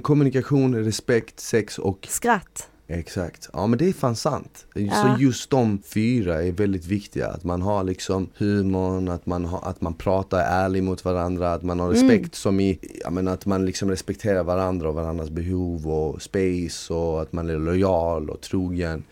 kommunikation, 0.00 0.84
respekt, 0.84 1.40
sex 1.40 1.78
och? 1.78 2.06
Skratt. 2.10 2.69
Exakt. 2.92 3.50
Ja 3.52 3.66
men 3.66 3.78
det 3.78 3.88
är 3.88 3.92
fan 3.92 4.16
sant. 4.16 4.66
Ja. 4.74 4.94
Så 4.94 5.22
just 5.22 5.50
de 5.50 5.78
fyra 5.82 6.42
är 6.42 6.52
väldigt 6.52 6.86
viktiga. 6.86 7.28
Att 7.28 7.44
man 7.44 7.62
har 7.62 7.84
liksom 7.84 8.28
humorn, 8.36 9.08
att 9.08 9.26
man, 9.26 9.44
har, 9.44 9.68
att 9.68 9.80
man 9.80 9.94
pratar 9.94 10.38
ärligt 10.38 10.84
mot 10.84 11.04
varandra, 11.04 11.52
att 11.52 11.62
man 11.62 11.80
har 11.80 11.88
respekt 11.88 12.10
mm. 12.10 12.30
som 12.32 12.60
i, 12.60 12.78
ja 13.04 13.10
men 13.10 13.28
att 13.28 13.46
man 13.46 13.66
liksom 13.66 13.90
respekterar 13.90 14.44
varandra 14.44 14.88
och 14.88 14.94
varandras 14.94 15.30
behov 15.30 15.88
och 15.88 16.22
space 16.22 16.94
och 16.94 17.22
att 17.22 17.32
man 17.32 17.50
är 17.50 17.58
lojal 17.58 18.30
och 18.30 18.40
trogen. 18.40 19.04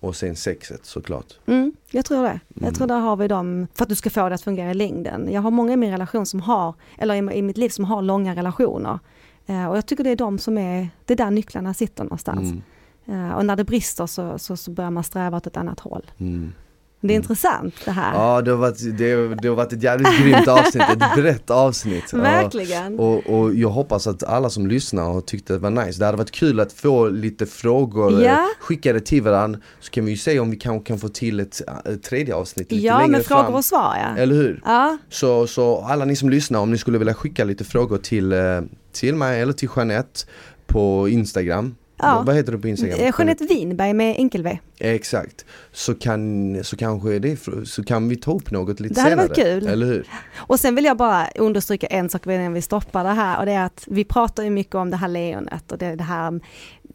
Och 0.00 0.16
sen 0.16 0.36
sexet 0.36 0.84
såklart. 0.86 1.38
Mm, 1.46 1.72
jag 1.90 2.04
tror 2.04 2.22
det. 2.22 2.40
Jag 2.48 2.62
mm. 2.62 2.74
tror 2.74 2.86
där 2.86 2.98
har 2.98 3.16
vi 3.16 3.28
dem, 3.28 3.66
för 3.74 3.82
att 3.82 3.88
du 3.88 3.94
ska 3.94 4.10
få 4.10 4.28
det 4.28 4.34
att 4.34 4.42
fungera 4.42 4.70
i 4.70 4.74
längden. 4.74 5.32
Jag 5.32 5.40
har 5.40 5.50
många 5.50 5.72
i 5.72 5.76
min 5.76 5.90
relation 5.90 6.26
som 6.26 6.40
har, 6.40 6.74
eller 6.98 7.32
i, 7.32 7.42
mitt 7.42 7.56
liv 7.56 7.68
som 7.68 7.84
har 7.84 8.02
långa 8.02 8.34
relationer. 8.34 8.98
Eh, 9.46 9.66
och 9.66 9.76
jag 9.76 9.86
tycker 9.86 10.04
det 10.04 10.10
är 10.10 10.16
de 10.16 10.38
som 10.38 10.58
är, 10.58 10.88
det 11.04 11.14
är 11.14 11.16
där 11.16 11.30
nycklarna 11.30 11.74
sitter 11.74 12.04
någonstans. 12.04 12.50
Mm. 12.50 12.62
Uh, 13.08 13.32
och 13.32 13.46
när 13.46 13.56
det 13.56 13.64
brister 13.64 14.06
så, 14.06 14.38
så, 14.38 14.56
så, 14.56 14.70
börjar 14.70 14.90
man 14.90 15.04
sträva 15.04 15.36
åt 15.36 15.46
ett 15.46 15.56
annat 15.56 15.80
håll. 15.80 16.10
Mm. 16.18 16.52
Det 17.00 17.06
är 17.06 17.16
mm. 17.16 17.22
intressant 17.22 17.74
det 17.84 17.90
här. 17.90 18.14
Ja 18.14 18.42
det 18.42 18.50
har, 18.50 18.58
varit, 18.58 18.98
det, 18.98 19.34
det 19.34 19.48
har 19.48 19.54
varit 19.54 19.72
ett 19.72 19.82
jävligt 19.82 20.18
grymt 20.22 20.48
avsnitt, 20.48 20.82
ett 20.82 21.14
brett 21.16 21.50
avsnitt. 21.50 22.12
Verkligen. 22.12 22.98
Och, 22.98 23.26
och, 23.26 23.54
jag 23.54 23.68
hoppas 23.68 24.06
att 24.06 24.22
alla 24.22 24.50
som 24.50 24.66
lyssnar 24.66 25.02
har 25.02 25.20
tyckt 25.20 25.46
det 25.46 25.58
var 25.58 25.70
nice. 25.70 25.98
Det 25.98 26.06
hade 26.06 26.18
varit 26.18 26.30
kul 26.30 26.60
att 26.60 26.72
få 26.72 27.08
lite 27.08 27.46
frågor 27.46 28.22
ja. 28.22 28.48
skickade 28.60 29.00
till 29.00 29.22
varandra. 29.22 29.60
Så 29.80 29.90
kan 29.90 30.04
vi 30.04 30.10
ju 30.10 30.16
se 30.16 30.40
om 30.40 30.50
vi 30.50 30.56
kanske 30.56 30.86
kan 30.86 30.98
få 30.98 31.08
till 31.08 31.40
ett, 31.40 31.62
ett 31.84 32.02
tredje 32.02 32.34
avsnitt 32.34 32.72
lite 32.72 32.86
ja, 32.86 32.98
längre 32.98 33.10
med 33.10 33.24
fram. 33.24 33.44
frågor 33.44 33.58
och 33.58 33.64
svar 33.64 33.96
ja. 33.96 34.22
Eller 34.22 34.34
hur? 34.34 34.62
Ja. 34.64 34.98
Så, 35.08 35.46
så 35.46 35.80
alla 35.80 36.04
ni 36.04 36.16
som 36.16 36.30
lyssnar, 36.30 36.60
om 36.60 36.70
ni 36.70 36.78
skulle 36.78 36.98
vilja 36.98 37.14
skicka 37.14 37.44
lite 37.44 37.64
frågor 37.64 37.98
till, 37.98 38.32
eh, 38.32 38.60
till 38.92 39.14
mig 39.14 39.40
eller 39.40 39.52
till 39.52 39.68
Jeanette 39.76 40.20
på 40.66 41.08
Instagram 41.08 41.74
Ja. 41.96 42.22
Vad 42.26 42.36
heter 42.36 42.52
du 42.52 42.58
på 42.58 42.68
Instagram? 42.68 42.98
Eh, 43.00 43.14
Jeanette 43.18 43.44
Winberg 43.44 43.94
med 43.94 44.14
enkel 44.18 44.42
V. 44.42 44.58
Exakt. 44.78 45.44
Så, 45.72 45.94
kan, 45.94 46.64
så 46.64 46.76
kanske 46.76 47.18
det, 47.18 47.38
så 47.64 47.84
kan 47.84 48.08
vi 48.08 48.16
ta 48.16 48.34
upp 48.34 48.50
något 48.50 48.80
lite 48.80 48.94
senare. 48.94 49.14
Det 49.14 49.22
hade 49.22 49.28
varit 49.28 49.36
kul. 49.36 49.66
Eller 49.66 49.86
hur? 49.86 50.08
Och 50.36 50.60
sen 50.60 50.74
vill 50.74 50.84
jag 50.84 50.96
bara 50.96 51.28
understryka 51.28 51.86
en 51.86 52.10
sak 52.10 52.26
innan 52.26 52.52
vi 52.52 52.62
stoppar 52.62 53.04
det 53.04 53.10
här 53.10 53.38
och 53.38 53.46
det 53.46 53.52
är 53.52 53.64
att 53.64 53.84
vi 53.86 54.04
pratar 54.04 54.42
ju 54.42 54.50
mycket 54.50 54.74
om 54.74 54.90
det 54.90 54.96
här 54.96 55.08
leonet 55.08 55.72
och 55.72 55.78
det, 55.78 55.96
det 55.96 56.04
här 56.04 56.40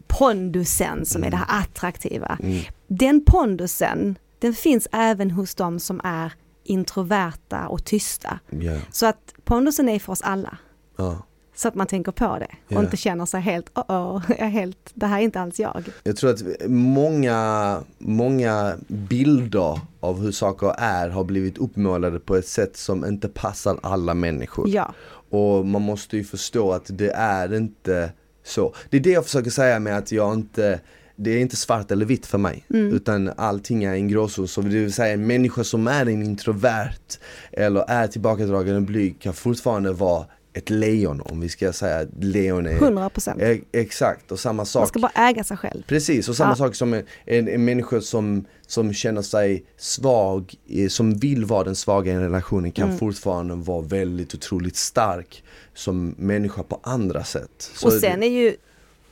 pondusen 0.08 1.06
som 1.06 1.22
mm. 1.22 1.28
är 1.28 1.32
det 1.32 1.38
här 1.38 1.62
attraktiva. 1.62 2.38
Mm. 2.44 2.64
Den 2.88 3.26
pondusen, 3.26 4.18
den 4.40 4.54
finns 4.54 4.88
även 4.92 5.32
hos 5.32 5.56
de 5.56 5.80
som 5.80 6.02
är 6.04 6.34
introverta 6.64 7.68
och 7.68 7.86
tysta. 7.86 8.40
Yeah. 8.52 8.80
Så 8.92 9.06
att 9.06 9.34
pondusen 9.44 9.90
är 9.90 10.00
för 10.00 10.14
oss 10.14 10.22
alla. 10.22 10.58
Ja. 10.98 11.26
Så 11.62 11.68
att 11.68 11.76
man 11.76 11.88
tänker 11.88 12.12
på 12.12 12.38
det 12.40 12.48
och 12.66 12.72
yeah. 12.72 12.84
inte 12.84 12.98
känner 12.98 13.26
sig 13.26 13.42
helt, 13.42 13.78
oh, 13.78 14.16
oh, 14.16 14.24
jag 14.40 14.46
helt, 14.46 14.92
det 14.94 15.06
här 15.06 15.20
är 15.20 15.24
inte 15.24 15.42
alls 15.42 15.60
jag. 15.60 15.84
Jag 16.04 16.18
tror 16.18 16.30
att 16.30 16.42
många, 16.68 17.80
många 17.98 18.74
bilder 18.88 19.80
av 20.00 20.22
hur 20.22 20.32
saker 20.32 20.76
är 20.78 21.10
har 21.10 21.24
blivit 21.24 21.58
uppmålade 21.58 22.20
på 22.20 22.36
ett 22.36 22.48
sätt 22.48 22.78
som 22.78 23.06
inte 23.06 23.28
passar 23.28 23.80
alla 23.84 24.14
människor. 24.14 24.70
Ja. 24.70 24.94
Och 25.30 25.66
man 25.66 25.82
måste 25.82 26.18
ju 26.18 26.24
förstå 26.24 26.72
att 26.72 26.86
det 26.88 27.12
är 27.12 27.54
inte 27.54 28.12
så. 28.44 28.74
Det 28.90 28.98
är 28.98 29.02
det 29.02 29.12
jag 29.12 29.24
försöker 29.24 29.50
säga 29.50 29.80
med 29.80 29.98
att 29.98 30.12
jag 30.12 30.34
inte 30.34 30.80
det 31.16 31.32
är 31.32 31.40
inte 31.40 31.56
svart 31.56 31.92
eller 31.92 32.06
vitt 32.06 32.26
för 32.26 32.38
mig. 32.38 32.66
Mm. 32.70 32.94
Utan 32.94 33.32
allting 33.38 33.84
är 33.84 33.94
en 33.94 34.08
gråzon. 34.08 34.48
Så 34.48 34.62
det 34.62 34.70
vill 34.70 34.94
säga 34.94 35.14
en 35.14 35.28
människa 35.28 35.64
som 35.64 35.88
är 35.88 36.02
en 36.02 36.24
introvert 36.24 37.20
eller 37.52 37.86
är 37.88 38.08
tillbakadragen 38.08 38.76
och 38.76 38.82
blyg 38.82 39.20
kan 39.20 39.34
fortfarande 39.34 39.94
vara 39.94 40.26
ett 40.54 40.70
lejon 40.70 41.22
om 41.22 41.40
vi 41.40 41.50
ska 41.50 41.74
säga 41.74 42.08
lejon 42.20 42.68
är 42.68 42.80
100% 42.80 43.42
e 43.42 43.62
Exakt 43.72 44.32
och 44.32 44.40
samma 44.40 44.66
sak 44.66 44.82
Man 44.82 44.88
ska 44.88 45.00
bara 45.00 45.30
äga 45.30 45.44
sig 45.44 45.58
själv 45.58 45.84
Precis 45.88 46.30
och 46.30 46.36
samma 46.36 46.52
ja. 46.52 46.56
sak 46.56 46.76
som 46.76 46.94
en, 46.94 47.04
en, 47.26 47.48
en 47.48 47.66
människa 47.66 48.02
som, 48.02 48.46
som 48.68 48.94
känner 48.94 49.22
sig 49.22 49.66
svag, 49.78 50.54
som 50.90 51.14
vill 51.14 51.46
vara 51.46 51.64
den 51.64 51.76
svaga 51.76 52.12
i 52.12 52.16
en 52.16 52.22
relation 52.22 52.72
kan 52.72 52.88
mm. 52.88 52.98
fortfarande 52.98 53.56
vara 53.56 53.82
väldigt 53.82 54.36
otroligt 54.36 54.76
stark 54.76 55.44
som 55.74 56.16
människa 56.18 56.64
på 56.64 56.80
andra 56.84 57.24
sätt 57.24 57.72
Så 57.76 57.88
Och 57.88 57.94
sen 57.94 58.24
är 58.24 58.28
ju 58.28 58.56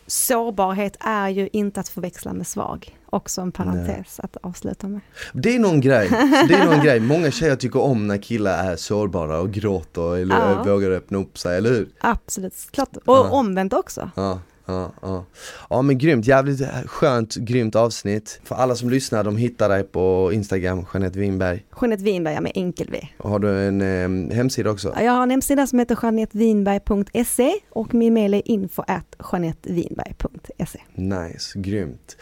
sårbarhet 0.10 0.98
är 1.00 1.30
ju 1.30 1.50
inte 1.54 1.80
att 1.80 1.90
förväxla 1.90 2.34
med 2.34 2.48
svag. 2.48 2.98
Också 3.06 3.42
en 3.42 3.52
parentes 3.52 4.20
Nej. 4.20 4.24
att 4.24 4.38
avsluta 4.42 4.88
med. 4.88 5.02
Det 5.34 5.56
är 5.56 5.60
någon 5.60 5.82
grej, 5.82 6.10
det 6.48 6.54
är 6.54 6.66
någon 6.66 6.80
grej. 6.84 7.00
Många 7.00 7.32
tjejer 7.32 7.56
tycker 7.56 7.82
om 7.82 8.08
när 8.08 8.18
killar 8.18 8.72
är 8.72 8.76
sårbara 8.76 9.40
och 9.40 9.52
gråter 9.52 10.18
eller 10.18 10.36
ja. 10.36 10.64
vågar 10.64 10.92
öppna 10.92 11.18
upp 11.18 11.38
sig, 11.38 11.58
eller 11.58 11.70
hur? 11.70 11.90
Absolut, 12.00 12.54
klart. 12.72 12.98
Och 12.98 13.16
ja. 13.16 13.30
omvänt 13.30 13.74
också. 13.74 14.10
Ja. 14.16 14.40
Ja, 14.70 14.92
ja. 15.02 15.26
ja 15.70 15.82
men 15.82 15.98
grymt, 15.98 16.28
jävligt 16.28 16.62
skönt, 16.86 17.36
grymt 17.36 17.76
avsnitt. 17.76 18.42
För 18.44 18.56
alla 18.56 18.76
som 18.76 18.90
lyssnar, 18.90 19.24
de 19.24 19.38
hittar 19.38 19.70
dig 19.70 19.84
på 19.84 20.30
Instagram, 20.34 20.86
Jeanette 20.94 21.20
Winberg. 21.20 21.66
Jeanette 21.82 22.04
Winberg, 22.04 22.42
med 22.42 22.52
enkel 22.56 22.90
V. 22.92 23.08
Har 23.18 23.40
du 23.40 23.68
en 23.68 23.82
eh, 23.82 24.36
hemsida 24.36 24.70
också? 24.72 24.94
Jag 25.00 25.12
har 25.12 25.24
en 25.24 25.32
hemsida 25.32 25.68
som 25.68 25.80
heter 25.80 25.98
jeanettevinberg.se 26.02 27.54
och 27.70 27.94
min 27.94 28.14
mail 28.14 28.34
är 28.34 28.42
info 28.46 28.84
at 28.88 29.16
jeanettevinberg.se. 29.32 30.80
Nice, 30.96 31.60
grymt. 31.60 32.18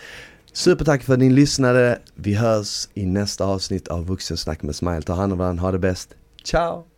Supertack 0.54 1.04
för 1.04 1.18
din 1.18 1.36
lyssnare. 1.36 2.00
Vi 2.16 2.34
hörs 2.34 2.89
i 2.93 3.06
nästa 3.06 3.45
avsnitt 3.45 3.88
av 3.88 4.06
Vuxensnack 4.06 4.64
med 4.64 4.76
Smile. 4.76 5.02
Ta 5.02 5.14
hand 5.14 5.34
om 5.34 5.39
varandra, 5.39 5.62
ha 5.62 5.72
det 5.72 5.80
bäst. 5.80 6.16
Ciao! 6.43 6.97